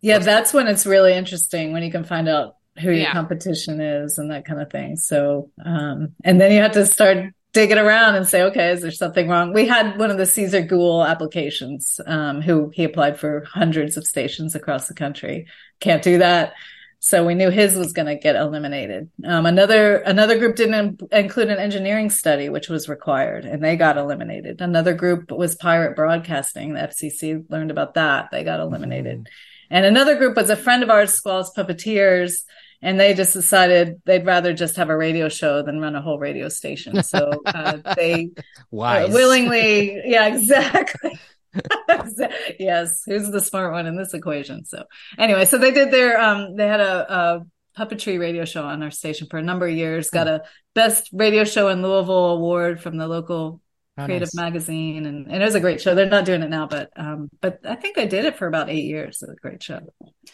Yeah, 0.00 0.18
that's 0.18 0.52
when 0.52 0.68
it's 0.68 0.86
really 0.86 1.14
interesting 1.14 1.72
when 1.72 1.82
you 1.82 1.90
can 1.90 2.04
find 2.04 2.28
out 2.28 2.56
who 2.78 2.88
your 2.88 2.96
yeah. 2.96 3.12
competition 3.12 3.80
is 3.80 4.18
and 4.18 4.30
that 4.30 4.44
kind 4.44 4.60
of 4.60 4.70
thing. 4.70 4.96
So, 4.96 5.50
um, 5.64 6.14
and 6.22 6.38
then 6.40 6.52
you 6.52 6.60
have 6.60 6.72
to 6.72 6.84
start 6.84 7.32
digging 7.56 7.78
around 7.78 8.16
and 8.16 8.28
say, 8.28 8.42
okay, 8.42 8.70
is 8.72 8.82
there 8.82 8.90
something 8.90 9.30
wrong? 9.30 9.54
We 9.54 9.66
had 9.66 9.98
one 9.98 10.10
of 10.10 10.18
the 10.18 10.26
Caesar 10.26 10.60
Gould 10.60 11.06
applications, 11.06 11.98
um, 12.06 12.42
who 12.42 12.70
he 12.74 12.84
applied 12.84 13.18
for 13.18 13.44
hundreds 13.46 13.96
of 13.96 14.06
stations 14.06 14.54
across 14.54 14.88
the 14.88 14.94
country. 14.94 15.46
Can't 15.80 16.02
do 16.02 16.18
that. 16.18 16.52
So 16.98 17.24
we 17.24 17.34
knew 17.34 17.48
his 17.48 17.74
was 17.74 17.94
going 17.94 18.08
to 18.08 18.16
get 18.16 18.36
eliminated. 18.36 19.08
Um, 19.24 19.46
another 19.46 19.96
another 19.98 20.38
group 20.38 20.56
didn't 20.56 21.00
include 21.10 21.48
an 21.48 21.58
engineering 21.58 22.10
study, 22.10 22.50
which 22.50 22.68
was 22.68 22.90
required, 22.90 23.46
and 23.46 23.64
they 23.64 23.76
got 23.76 23.96
eliminated. 23.96 24.60
Another 24.60 24.92
group 24.92 25.30
was 25.30 25.54
pirate 25.54 25.96
broadcasting. 25.96 26.74
The 26.74 26.80
FCC 26.80 27.48
learned 27.48 27.70
about 27.70 27.94
that; 27.94 28.30
they 28.30 28.44
got 28.44 28.60
eliminated. 28.60 29.20
Mm-hmm. 29.20 29.74
And 29.76 29.86
another 29.86 30.16
group 30.16 30.36
was 30.36 30.50
a 30.50 30.56
friend 30.56 30.82
of 30.82 30.90
ours, 30.90 31.14
Squall's 31.14 31.54
Puppeteers, 31.56 32.42
and 32.82 33.00
they 33.00 33.14
just 33.14 33.32
decided 33.32 34.00
they'd 34.04 34.26
rather 34.26 34.52
just 34.52 34.76
have 34.76 34.90
a 34.90 34.96
radio 34.96 35.28
show 35.28 35.62
than 35.62 35.80
run 35.80 35.96
a 35.96 36.02
whole 36.02 36.18
radio 36.18 36.48
station. 36.48 37.02
So 37.02 37.30
uh, 37.46 37.78
they 37.96 38.30
uh, 38.72 39.08
willingly, 39.10 40.02
yeah, 40.06 40.26
exactly. 40.26 41.18
yes, 42.60 43.02
who's 43.06 43.30
the 43.30 43.40
smart 43.40 43.72
one 43.72 43.86
in 43.86 43.96
this 43.96 44.14
equation? 44.14 44.64
So 44.64 44.84
anyway, 45.18 45.44
so 45.46 45.58
they 45.58 45.70
did 45.70 45.90
their 45.90 46.20
um 46.20 46.56
they 46.56 46.66
had 46.66 46.80
a, 46.80 47.12
a 47.12 47.46
puppetry 47.78 48.18
radio 48.18 48.44
show 48.44 48.64
on 48.64 48.82
our 48.82 48.90
station 48.90 49.26
for 49.30 49.38
a 49.38 49.42
number 49.42 49.66
of 49.66 49.74
years, 49.74 50.10
got 50.10 50.28
a 50.28 50.44
best 50.74 51.10
radio 51.12 51.44
show 51.44 51.68
in 51.68 51.82
Louisville 51.82 52.32
award 52.32 52.82
from 52.82 52.96
the 52.98 53.08
local 53.08 53.60
oh, 53.98 54.04
creative 54.04 54.28
nice. 54.34 54.34
magazine 54.34 55.06
and, 55.06 55.26
and, 55.26 55.42
it 55.42 55.44
was 55.44 55.54
a 55.54 55.60
great 55.60 55.80
show. 55.80 55.94
They're 55.94 56.06
not 56.06 56.26
doing 56.26 56.42
it 56.42 56.50
now, 56.50 56.66
but 56.66 56.90
um 56.96 57.30
but 57.40 57.60
I 57.64 57.76
think 57.76 57.96
they 57.96 58.06
did 58.06 58.26
it 58.26 58.36
for 58.36 58.46
about 58.46 58.68
eight 58.68 58.84
years. 58.84 59.22
It 59.22 59.28
was 59.28 59.36
a 59.36 59.40
great 59.40 59.62
show. 59.62 59.80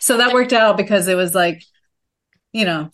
So 0.01 0.17
that 0.19 0.35
worked 0.35 0.53
out 0.53 0.77
because 0.77 1.07
it 1.07 1.17
was 1.17 1.35
like, 1.37 1.63
you 2.53 2.65
know, 2.65 2.91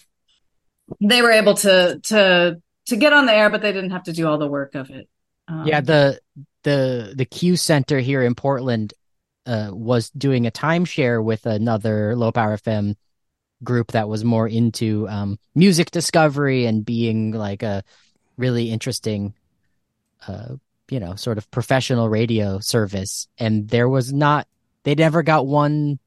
they 1.01 1.23
were 1.23 1.33
able 1.33 1.55
to 1.55 2.01
to 2.05 2.61
to 2.87 2.97
get 2.97 3.13
on 3.13 3.27
the 3.27 3.33
air, 3.33 3.51
but 3.51 3.63
they 3.63 3.73
didn't 3.73 3.91
have 3.91 4.05
to 4.05 4.13
do 4.13 4.27
all 4.27 4.39
the 4.39 4.49
work 4.49 4.75
of 4.75 4.91
it. 4.91 5.09
Um, 5.47 5.67
yeah, 5.67 5.81
the 5.81 6.21
the 6.63 7.15
the 7.17 7.25
Q 7.25 7.57
Center 7.57 7.99
here 8.01 8.23
in 8.23 8.35
Portland 8.35 8.95
uh, 9.47 9.71
was 9.73 10.11
doing 10.11 10.47
a 10.47 10.51
timeshare 10.51 11.23
with 11.23 11.47
another 11.47 12.15
low 12.17 12.33
power 12.33 12.57
FM 12.57 12.97
group 13.65 13.93
that 13.93 14.09
was 14.09 14.25
more 14.25 14.47
into 14.47 15.09
um, 15.09 15.39
music 15.55 15.91
discovery 15.91 16.67
and 16.67 16.85
being 16.85 17.33
like 17.33 17.63
a 17.63 17.83
really 18.37 18.71
interesting, 18.71 19.35
uh, 20.27 20.55
you 20.91 21.01
know, 21.01 21.15
sort 21.17 21.39
of 21.39 21.51
professional 21.51 22.09
radio 22.09 22.61
service. 22.61 23.27
And 23.39 23.69
there 23.69 23.89
was 23.89 24.13
not, 24.13 24.47
they 24.85 24.95
never 24.95 25.23
got 25.23 25.47
one. 25.47 25.99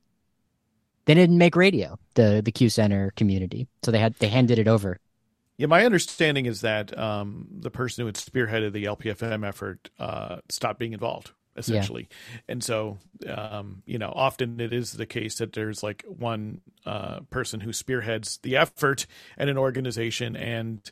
They 1.05 1.13
didn't 1.13 1.37
make 1.37 1.55
radio 1.55 1.97
the 2.15 2.41
the 2.43 2.51
Q 2.51 2.69
Center 2.69 3.11
community, 3.15 3.67
so 3.83 3.91
they 3.91 3.99
had 3.99 4.15
they 4.15 4.27
handed 4.27 4.59
it 4.59 4.67
over. 4.67 4.99
Yeah, 5.57 5.67
my 5.67 5.85
understanding 5.85 6.47
is 6.47 6.61
that 6.61 6.97
um, 6.97 7.47
the 7.51 7.69
person 7.69 8.01
who 8.01 8.07
had 8.07 8.15
spearheaded 8.15 8.73
the 8.73 8.85
LPFM 8.85 9.47
effort 9.47 9.91
uh, 9.99 10.37
stopped 10.49 10.79
being 10.79 10.93
involved, 10.93 11.33
essentially. 11.55 12.07
Yeah. 12.09 12.37
And 12.49 12.63
so, 12.63 12.97
um, 13.27 13.83
you 13.85 13.99
know, 13.99 14.11
often 14.15 14.59
it 14.59 14.73
is 14.73 14.93
the 14.93 15.05
case 15.05 15.37
that 15.37 15.53
there's 15.53 15.83
like 15.83 16.03
one 16.07 16.61
uh, 16.83 17.19
person 17.29 17.59
who 17.59 17.73
spearheads 17.73 18.39
the 18.41 18.57
effort 18.57 19.05
at 19.37 19.49
an 19.49 19.57
organization, 19.57 20.35
and 20.35 20.89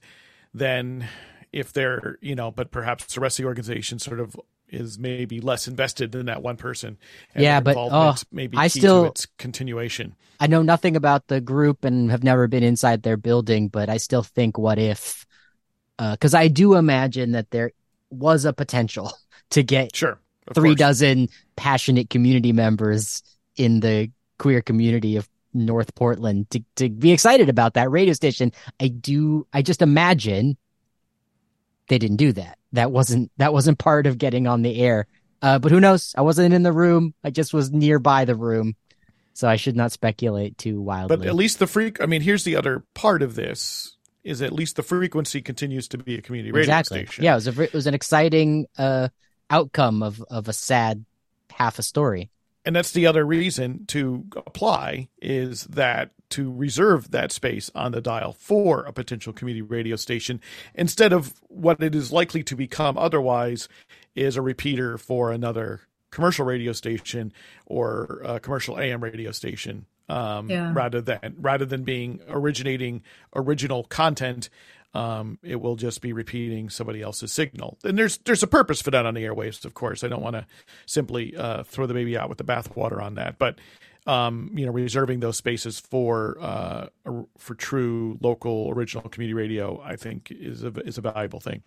then 0.53 1.07
if 1.52 1.73
they're, 1.73 2.19
you 2.22 2.36
know, 2.36 2.52
but 2.52 2.69
perhaps 2.69 3.14
the 3.14 3.22
rest 3.22 3.40
of 3.40 3.44
the 3.44 3.48
organization 3.48 3.98
sort 3.98 4.19
of 4.19 4.36
is 4.72 5.00
maybe 5.00 5.41
less 5.41 5.68
invested 5.68 6.12
than 6.12 6.28
that 6.28 6.41
one 6.41 6.58
person. 6.58 6.98
yeah, 7.36 7.60
but 7.60 7.76
oh, 7.78 8.16
maybe 8.32 8.58
I 8.58 8.68
still 8.68 9.06
its 9.06 9.26
continuation. 9.38 10.16
I 10.40 10.48
know 10.48 10.62
nothing 10.62 10.96
about 10.96 11.28
the 11.28 11.41
group 11.41 11.84
and 11.84 12.12
have 12.12 12.24
never 12.24 12.48
been 12.48 12.64
inside 12.64 13.04
their 13.04 13.18
building, 13.18 13.68
but 13.68 13.90
I 13.90 13.98
still 13.98 14.24
think, 14.24 14.58
what 14.58 14.80
if? 14.80 15.26
Because 15.98 16.34
uh, 16.34 16.40
I 16.40 16.48
do 16.48 16.76
imagine 16.76 17.34
that 17.34 17.52
there 17.52 17.72
was 18.10 18.46
a 18.46 18.54
potential 18.54 19.12
to 19.52 19.64
get 19.64 19.96
sure 19.96 20.20
three 20.54 20.72
course. 20.72 20.80
dozen 20.80 21.30
passionate 21.56 22.10
community 22.10 22.54
members 22.54 23.24
in 23.56 23.82
the 23.82 24.10
queer 24.38 24.62
community 24.62 25.18
of 25.18 25.28
North 25.54 25.94
Portland 25.96 26.50
to 26.52 26.64
to 26.76 26.90
be 26.90 27.12
excited 27.12 27.50
about 27.50 27.74
that 27.74 27.90
radio 27.90 28.14
station. 28.14 28.52
I 28.80 28.88
do. 28.88 29.48
I 29.52 29.62
just 29.62 29.82
imagine 29.82 30.58
they 31.88 31.98
didn't 31.98 32.18
do 32.18 32.32
that. 32.34 32.59
That 32.74 32.91
wasn't 32.91 33.32
that 33.38 33.54
wasn't 33.54 33.80
part 33.80 34.08
of 34.08 34.18
getting 34.18 34.48
on 34.48 34.62
the 34.62 34.80
air. 34.82 35.08
Uh, 35.41 35.60
but 35.60 35.72
who 35.72 35.80
knows? 35.80 36.14
I 36.18 36.22
wasn't 36.22 36.54
in 36.54 36.64
the 36.64 36.72
room. 36.72 37.14
I 37.24 37.30
just 37.30 37.54
was 37.54 37.72
nearby 37.72 38.26
the 38.26 38.36
room, 38.36 38.76
so 39.34 39.48
I 39.48 39.56
should 39.56 39.76
not 39.76 39.91
speculate 39.91 40.58
too 40.58 40.82
wildly. 40.82 41.18
But 41.18 41.28
at 41.28 41.36
least 41.36 41.60
the 41.60 41.68
freak. 41.68 42.02
I 42.02 42.06
mean, 42.06 42.22
here's 42.22 42.44
the 42.44 42.56
other 42.56 42.84
part 42.94 43.22
of 43.22 43.36
this: 43.36 43.98
is 44.24 44.41
at 44.41 44.52
least 44.52 44.76
the 44.76 44.84
frequency 44.84 45.41
continues 45.41 45.88
to 45.90 45.98
be 45.98 46.16
a 46.16 46.22
community 46.22 46.52
radio 46.52 46.64
exactly. 46.64 47.06
station. 47.06 47.24
Yeah, 47.24 47.34
it 47.34 47.36
was 47.36 47.48
a, 47.48 47.62
it 47.62 47.74
was 47.74 47.88
an 47.88 47.94
exciting 47.94 48.68
uh, 48.78 49.10
outcome 49.50 50.04
of 50.04 50.22
of 50.30 50.48
a 50.48 50.54
sad 50.54 51.06
half 51.52 51.80
a 51.80 51.84
story 51.84 52.30
and 52.66 52.76
that's 52.76 52.91
the 52.91 53.08
other 53.08 53.26
reason 53.26 53.86
to 53.88 54.26
apply 54.36 55.10
is 55.22 55.64
that 55.66 56.12
to 56.30 56.51
reserve 56.51 57.11
that 57.11 57.31
space 57.31 57.72
on 57.76 57.91
the 57.91 58.01
dial 58.01 58.34
for 58.34 58.84
a 58.84 58.93
potential 58.93 59.34
community 59.34 59.61
radio 59.61 59.95
station 59.95 60.39
instead 60.76 61.14
of 61.14 61.34
what 61.47 61.81
it 61.81 61.95
is 61.95 62.11
likely 62.11 62.43
to 62.43 62.56
become 62.56 62.97
otherwise 62.97 63.68
is 64.15 64.35
a 64.35 64.41
repeater 64.41 64.97
for 64.97 65.31
another 65.31 65.81
commercial 66.11 66.45
radio 66.45 66.72
station 66.72 67.31
or 67.65 68.22
a 68.23 68.39
commercial 68.39 68.80
AM 68.80 69.03
radio 69.03 69.31
station 69.31 69.85
um, 70.07 70.49
yeah. 70.49 70.72
rather 70.73 71.01
than 71.01 71.35
rather 71.39 71.65
than 71.65 71.84
being 71.84 72.19
originating 72.27 73.01
original 73.35 73.84
content 73.84 74.49
um, 74.93 75.38
it 75.43 75.61
will 75.61 75.76
just 75.76 76.01
be 76.01 76.14
repeating 76.14 76.69
somebody 76.69 77.01
else's 77.01 77.31
signal. 77.31 77.77
And 77.84 77.97
there's 77.97 78.18
there's 78.19 78.43
a 78.43 78.47
purpose 78.47 78.81
for 78.81 78.91
that 78.91 79.06
on 79.06 79.14
the 79.14 79.23
airwaves, 79.23 79.64
of 79.65 79.73
course. 79.73 80.03
I 80.03 80.07
don't 80.07 80.23
want 80.23 80.35
to 80.35 80.45
simply 80.85 81.35
uh, 81.35 81.64
throw 81.64 81.85
the 81.85 81.93
baby 81.93 82.18
out 82.18 82.30
with 82.30 82.39
the 82.39 82.43
bathwater 82.43 83.01
on 83.01 83.15
that, 83.15 83.38
but 83.38 83.60
um, 84.10 84.49
you 84.56 84.65
know, 84.65 84.72
reserving 84.72 85.19
those 85.19 85.38
spaces 85.38 85.80
for 85.80 86.38
uh, 86.41 86.88
for 87.38 87.53
true 87.53 88.18
local 88.22 88.72
original 88.76 89.07
community 89.07 89.36
radio, 89.36 89.80
I 89.84 89.98
think 89.98 90.31
is 90.31 90.64
a 90.64 90.69
is 90.80 90.98
a 90.98 91.02
valuable 91.02 91.40
thing. 91.40 91.61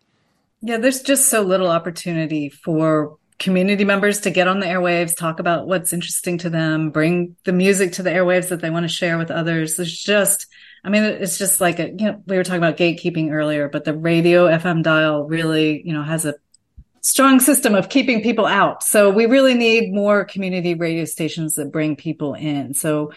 Yeah, 0.61 0.79
there's 0.79 1.03
just 1.03 1.29
so 1.29 1.43
little 1.43 1.69
opportunity 1.69 2.49
for 2.49 3.17
community 3.39 3.85
members 3.85 4.21
to 4.21 4.31
get 4.31 4.49
on 4.49 4.59
the 4.59 4.67
airwaves, 4.67 5.17
talk 5.17 5.39
about 5.39 5.69
what's 5.69 5.93
interesting 5.93 6.39
to 6.39 6.51
them, 6.51 6.91
bring 6.91 7.37
the 7.45 7.53
music 7.53 7.93
to 7.93 8.03
the 8.03 8.11
airwaves 8.11 8.49
that 8.49 8.61
they 8.61 8.71
want 8.71 8.85
to 8.85 8.89
share 8.89 9.19
with 9.19 9.31
others. 9.31 9.77
There's 9.77 10.01
just, 10.01 10.47
I 10.85 10.91
mean, 10.91 11.03
it's 11.03 11.39
just 11.39 11.61
like 11.61 11.79
a, 11.79 11.89
you 11.91 12.07
know, 12.07 12.23
we 12.27 12.37
were 12.37 12.45
talking 12.45 12.63
about 12.63 12.77
gatekeeping 12.77 13.33
earlier, 13.33 13.69
but 13.69 13.85
the 13.85 13.97
radio 13.97 14.47
FM 14.47 14.83
dial 14.83 15.25
really, 15.25 15.83
you 15.85 15.93
know, 15.93 16.03
has 16.03 16.25
a 16.25 16.35
strong 17.03 17.41
system 17.41 17.75
of 17.75 17.89
keeping 17.89 18.23
people 18.23 18.47
out. 18.47 18.83
So 18.83 19.11
we 19.11 19.27
really 19.27 19.55
need 19.55 19.93
more 19.93 20.25
community 20.25 20.75
radio 20.75 21.05
stations 21.05 21.57
that 21.57 21.73
bring 21.73 21.97
people 21.97 22.35
in. 22.35 22.75
So, 22.75 23.13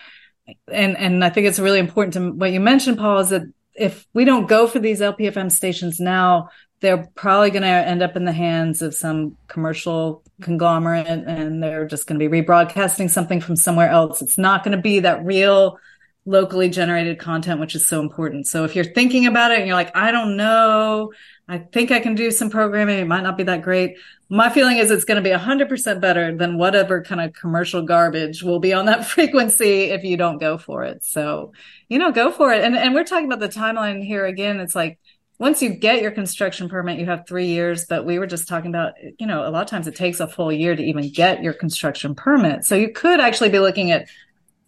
and, 0.67 0.97
and 0.97 1.23
I 1.23 1.29
think 1.29 1.47
it's 1.47 1.59
really 1.59 1.79
important 1.79 2.15
to 2.15 2.31
what 2.31 2.51
you 2.51 2.59
mentioned, 2.59 2.97
Paul, 2.97 3.19
is 3.19 3.29
that 3.29 3.43
if 3.75 4.05
we 4.13 4.25
don't 4.25 4.47
go 4.47 4.67
for 4.67 4.79
these 4.79 5.01
LPFM 5.01 5.51
stations 5.51 5.99
now, 5.99 6.49
they're 6.81 7.07
probably 7.15 7.51
going 7.51 7.63
to 7.63 7.67
end 7.67 8.01
up 8.01 8.15
in 8.15 8.25
the 8.25 8.31
hands 8.31 8.81
of 8.81 8.93
some 8.93 9.37
commercial 9.47 10.23
conglomerate 10.41 11.07
and 11.07 11.63
they're 11.63 11.87
just 11.87 12.07
going 12.07 12.19
to 12.19 12.29
be 12.29 12.41
rebroadcasting 12.41 13.09
something 13.09 13.39
from 13.39 13.55
somewhere 13.55 13.89
else. 13.89 14.21
It's 14.21 14.37
not 14.37 14.63
going 14.63 14.75
to 14.75 14.81
be 14.81 15.01
that 15.01 15.23
real 15.23 15.77
locally 16.25 16.69
generated 16.69 17.19
content, 17.19 17.59
which 17.59 17.75
is 17.75 17.87
so 17.87 18.01
important. 18.01 18.47
So 18.47 18.65
if 18.65 18.75
you're 18.75 18.83
thinking 18.83 19.27
about 19.27 19.51
it 19.51 19.59
and 19.59 19.67
you're 19.67 19.75
like, 19.75 19.95
I 19.95 20.11
don't 20.11 20.37
know, 20.37 21.11
I 21.47 21.59
think 21.59 21.91
I 21.91 21.99
can 21.99 22.15
do 22.15 22.31
some 22.31 22.49
programming. 22.49 22.97
It 22.97 23.07
might 23.07 23.21
not 23.21 23.37
be 23.37 23.43
that 23.43 23.61
great. 23.61 23.97
My 24.29 24.49
feeling 24.49 24.77
is 24.77 24.89
it's 24.89 25.05
going 25.05 25.23
to 25.23 25.29
be 25.29 25.35
100% 25.35 26.01
better 26.01 26.35
than 26.35 26.57
whatever 26.57 27.03
kind 27.03 27.21
of 27.21 27.33
commercial 27.33 27.83
garbage 27.83 28.41
will 28.41 28.59
be 28.59 28.73
on 28.73 28.87
that 28.87 29.05
frequency 29.07 29.83
if 29.83 30.03
you 30.03 30.17
don't 30.17 30.39
go 30.39 30.57
for 30.57 30.83
it. 30.83 31.03
So, 31.03 31.53
you 31.87 31.99
know, 31.99 32.11
go 32.11 32.31
for 32.31 32.51
it. 32.51 32.63
And, 32.63 32.75
and 32.75 32.95
we're 32.95 33.03
talking 33.03 33.31
about 33.31 33.39
the 33.39 33.49
timeline 33.49 34.03
here 34.03 34.25
again. 34.25 34.59
It's 34.59 34.75
like, 34.75 34.97
once 35.37 35.61
you 35.61 35.69
get 35.69 36.01
your 36.01 36.11
construction 36.11 36.69
permit, 36.69 36.97
you 36.97 37.05
have 37.05 37.27
three 37.27 37.47
years. 37.47 37.85
But 37.85 38.05
we 38.05 38.17
were 38.17 38.27
just 38.27 38.47
talking 38.47 38.71
about, 38.71 38.93
you 39.19 39.27
know, 39.27 39.47
a 39.47 39.51
lot 39.51 39.61
of 39.61 39.67
times 39.67 39.85
it 39.85 39.95
takes 39.95 40.19
a 40.19 40.27
full 40.27 40.51
year 40.51 40.75
to 40.75 40.81
even 40.81 41.11
get 41.11 41.43
your 41.43 41.53
construction 41.53 42.15
permit. 42.15 42.63
So 42.63 42.75
you 42.75 42.91
could 42.91 43.19
actually 43.19 43.49
be 43.49 43.59
looking 43.59 43.91
at 43.91 44.07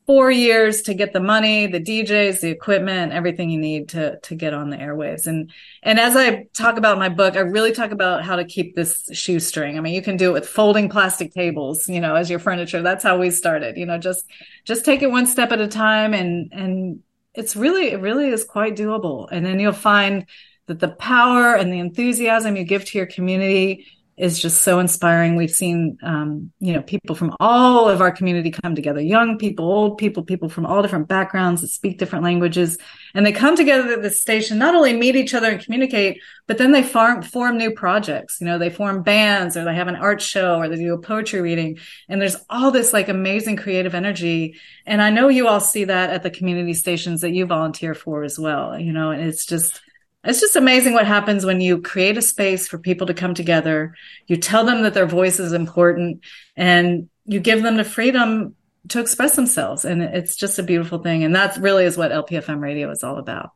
four 0.08 0.32
years 0.32 0.82
to 0.84 0.94
get 0.94 1.12
the 1.12 1.20
money, 1.20 1.68
the 1.68 1.82
DJs, 1.82 2.40
the 2.40 2.50
equipment, 2.50 3.12
everything 3.12 3.50
you 3.50 3.60
need 3.60 3.90
to 3.90 4.18
to 4.22 4.36
get 4.36 4.54
on 4.54 4.70
the 4.70 4.78
airwaves. 4.78 5.28
And 5.28 5.52
and 5.84 6.00
as 6.00 6.16
I 6.16 6.48
talk 6.54 6.78
about 6.78 6.98
my 6.98 7.10
book, 7.10 7.36
I 7.36 7.42
really 7.42 7.74
talk 7.74 7.92
about 7.92 8.24
how 8.24 8.38
to 8.38 8.46
keep 8.46 8.76
this 8.76 9.10
shoestring. 9.12 9.78
I 9.78 9.82
mean, 9.82 9.94
you 9.94 10.02
can 10.02 10.16
do 10.16 10.30
it 10.30 10.34
with 10.34 10.48
folding 10.48 10.88
plastic 10.88 11.34
tables, 11.34 11.90
you 11.90 12.00
know, 12.00 12.16
as 12.16 12.30
your 12.30 12.40
furniture. 12.40 12.82
That's 12.82 13.04
how 13.04 13.20
we 13.20 13.30
started. 13.30 13.78
You 13.78 13.86
know, 13.86 13.98
just 13.98 14.26
just 14.64 14.86
take 14.86 15.02
it 15.02 15.12
one 15.12 15.28
step 15.28 15.52
at 15.52 15.60
a 15.60 15.68
time 15.68 16.14
and 16.14 16.52
and 16.54 17.04
it's 17.34 17.56
really 17.56 17.92
it 17.92 18.00
really 18.00 18.30
is 18.30 18.46
quite 18.46 18.78
doable. 18.78 19.28
And 19.30 19.46
then 19.46 19.60
you'll 19.60 19.74
find 19.74 20.26
that 20.68 20.80
the 20.80 20.90
power 20.90 21.56
and 21.56 21.72
the 21.72 21.80
enthusiasm 21.80 22.56
you 22.56 22.64
give 22.64 22.86
to 22.86 22.98
your 22.98 23.08
community 23.08 23.86
is 24.18 24.40
just 24.40 24.64
so 24.64 24.80
inspiring. 24.80 25.36
We've 25.36 25.52
seen, 25.52 26.00
um, 26.02 26.52
you 26.60 26.74
know, 26.74 26.82
people 26.82 27.16
from 27.16 27.36
all 27.40 27.88
of 27.88 28.02
our 28.02 28.12
community 28.12 28.50
come 28.50 28.74
together, 28.74 29.00
young 29.00 29.38
people, 29.38 29.66
old 29.66 30.00
people, 30.00 30.24
people 30.24 30.50
from 30.50 30.66
all 30.66 30.82
different 30.82 31.08
backgrounds 31.08 31.62
that 31.62 31.68
speak 31.68 32.00
different 32.00 32.26
languages. 32.26 32.80
And 33.14 33.26
they 33.26 33.32
come 33.32 33.56
together 33.56 33.94
at 33.94 34.02
the 34.02 34.10
station, 34.10 34.58
not 34.58 34.74
only 34.74 34.94
meet 34.94 35.16
each 35.16 35.36
other 35.36 35.52
and 35.52 35.64
communicate, 35.64 36.20
but 36.48 36.58
then 36.58 36.72
they 36.72 36.82
form, 36.82 37.22
form 37.22 37.58
new 37.58 37.72
projects. 37.72 38.42
You 38.42 38.48
know, 38.48 38.58
they 38.58 38.72
form 38.72 39.04
bands 39.04 39.56
or 39.56 39.64
they 39.64 39.76
have 39.76 39.88
an 39.88 39.96
art 39.96 40.22
show 40.22 40.58
or 40.58 40.68
they 40.68 40.78
do 40.78 40.96
a 40.96 41.00
poetry 41.00 41.42
reading. 41.42 41.78
And 42.10 42.20
there's 42.20 42.38
all 42.50 42.72
this 42.72 42.94
like 42.94 43.10
amazing 43.10 43.58
creative 43.58 43.94
energy. 43.94 44.56
And 44.86 45.02
I 45.02 45.12
know 45.12 45.28
you 45.28 45.48
all 45.48 45.60
see 45.60 45.84
that 45.84 46.10
at 46.10 46.24
the 46.24 46.32
community 46.32 46.74
stations 46.74 47.22
that 47.22 47.32
you 47.32 47.46
volunteer 47.46 47.94
for 47.94 48.24
as 48.24 48.40
well, 48.40 48.80
you 48.80 48.94
know, 48.94 49.12
and 49.12 49.22
it's 49.22 49.46
just, 49.46 49.82
it's 50.28 50.42
just 50.42 50.58
amazing 50.58 50.94
what 50.94 51.08
happens 51.08 51.46
when 51.46 51.62
you 51.62 51.82
create 51.82 52.18
a 52.18 52.22
space 52.22 52.68
for 52.68 52.78
people 52.78 53.08
to 53.08 53.14
come 53.14 53.34
together. 53.34 53.96
You 54.28 54.36
tell 54.36 54.66
them 54.66 54.84
that 54.84 54.94
their 54.94 55.06
voice 55.06 55.40
is 55.40 55.54
important 55.54 56.22
and 56.56 57.10
you 57.26 57.40
give 57.40 57.64
them 57.64 57.78
the 57.78 57.86
freedom 57.86 58.56
to 58.90 59.00
express 59.00 59.36
themselves. 59.36 59.86
And 59.86 60.02
it's 60.02 60.36
just 60.36 60.60
a 60.60 60.64
beautiful 60.64 61.00
thing. 61.00 61.24
And 61.24 61.34
that 61.36 61.58
really 61.58 61.86
is 61.86 61.98
what 61.98 62.12
LPFM 62.12 62.60
radio 62.60 62.92
is 62.92 63.04
all 63.04 63.18
about. 63.18 63.52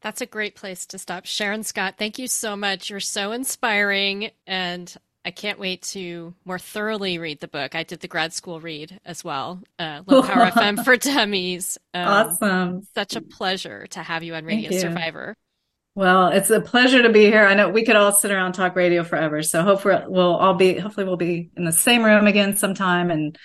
That's 0.00 0.20
a 0.20 0.26
great 0.26 0.54
place 0.54 0.86
to 0.86 0.98
stop. 0.98 1.26
Sharon 1.26 1.62
Scott, 1.62 1.94
thank 1.98 2.18
you 2.18 2.28
so 2.28 2.54
much. 2.54 2.90
You're 2.90 3.00
so 3.00 3.32
inspiring. 3.32 4.30
And 4.46 4.94
I 5.28 5.30
can't 5.30 5.58
wait 5.58 5.82
to 5.82 6.32
more 6.46 6.58
thoroughly 6.58 7.18
read 7.18 7.40
the 7.40 7.48
book. 7.48 7.74
I 7.74 7.82
did 7.82 8.00
the 8.00 8.08
grad 8.08 8.32
school 8.32 8.60
read 8.60 8.98
as 9.04 9.22
well. 9.22 9.60
Uh, 9.78 10.00
Low 10.06 10.22
Power 10.22 10.46
FM 10.46 10.82
for 10.82 10.96
Dummies. 10.96 11.76
Um, 11.92 12.08
awesome. 12.08 12.82
Such 12.94 13.14
a 13.14 13.20
pleasure 13.20 13.86
to 13.88 14.02
have 14.02 14.22
you 14.22 14.34
on 14.34 14.46
Radio 14.46 14.70
you. 14.70 14.80
Survivor. 14.80 15.36
Well, 15.94 16.28
it's 16.28 16.48
a 16.48 16.62
pleasure 16.62 17.02
to 17.02 17.10
be 17.10 17.26
here. 17.26 17.44
I 17.44 17.52
know 17.52 17.68
we 17.68 17.84
could 17.84 17.94
all 17.94 18.10
sit 18.10 18.30
around 18.30 18.54
talk 18.54 18.74
radio 18.74 19.04
forever. 19.04 19.42
So 19.42 19.62
hopefully 19.62 19.98
we'll 20.06 20.34
all 20.34 20.54
be 20.54 20.78
hopefully 20.78 21.04
we'll 21.04 21.18
be 21.18 21.50
in 21.58 21.66
the 21.66 21.72
same 21.72 22.02
room 22.02 22.26
again 22.26 22.56
sometime 22.56 23.10
and 23.10 23.36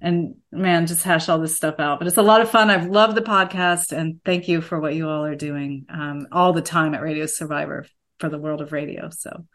and 0.00 0.36
man, 0.52 0.86
just 0.86 1.02
hash 1.02 1.28
all 1.28 1.40
this 1.40 1.56
stuff 1.56 1.80
out. 1.80 1.98
But 1.98 2.06
it's 2.06 2.16
a 2.16 2.22
lot 2.22 2.42
of 2.42 2.50
fun. 2.50 2.70
I've 2.70 2.86
loved 2.86 3.16
the 3.16 3.22
podcast 3.22 3.90
and 3.90 4.20
thank 4.24 4.46
you 4.46 4.60
for 4.60 4.78
what 4.78 4.94
you 4.94 5.08
all 5.08 5.24
are 5.24 5.34
doing 5.34 5.86
um, 5.88 6.28
all 6.30 6.52
the 6.52 6.62
time 6.62 6.94
at 6.94 7.02
Radio 7.02 7.26
Survivor 7.26 7.86
for 8.20 8.28
the 8.28 8.38
world 8.38 8.60
of 8.60 8.70
radio. 8.70 9.10
So 9.10 9.46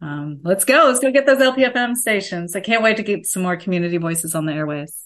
um, 0.00 0.40
let's 0.42 0.64
go. 0.64 0.84
Let's 0.86 1.00
go 1.00 1.10
get 1.10 1.26
those 1.26 1.38
LPFM 1.38 1.94
stations. 1.96 2.54
I 2.54 2.60
can't 2.60 2.82
wait 2.82 2.96
to 2.98 3.02
get 3.02 3.26
some 3.26 3.42
more 3.42 3.56
community 3.56 3.96
voices 3.96 4.34
on 4.34 4.46
the 4.46 4.52
airways. 4.52 5.05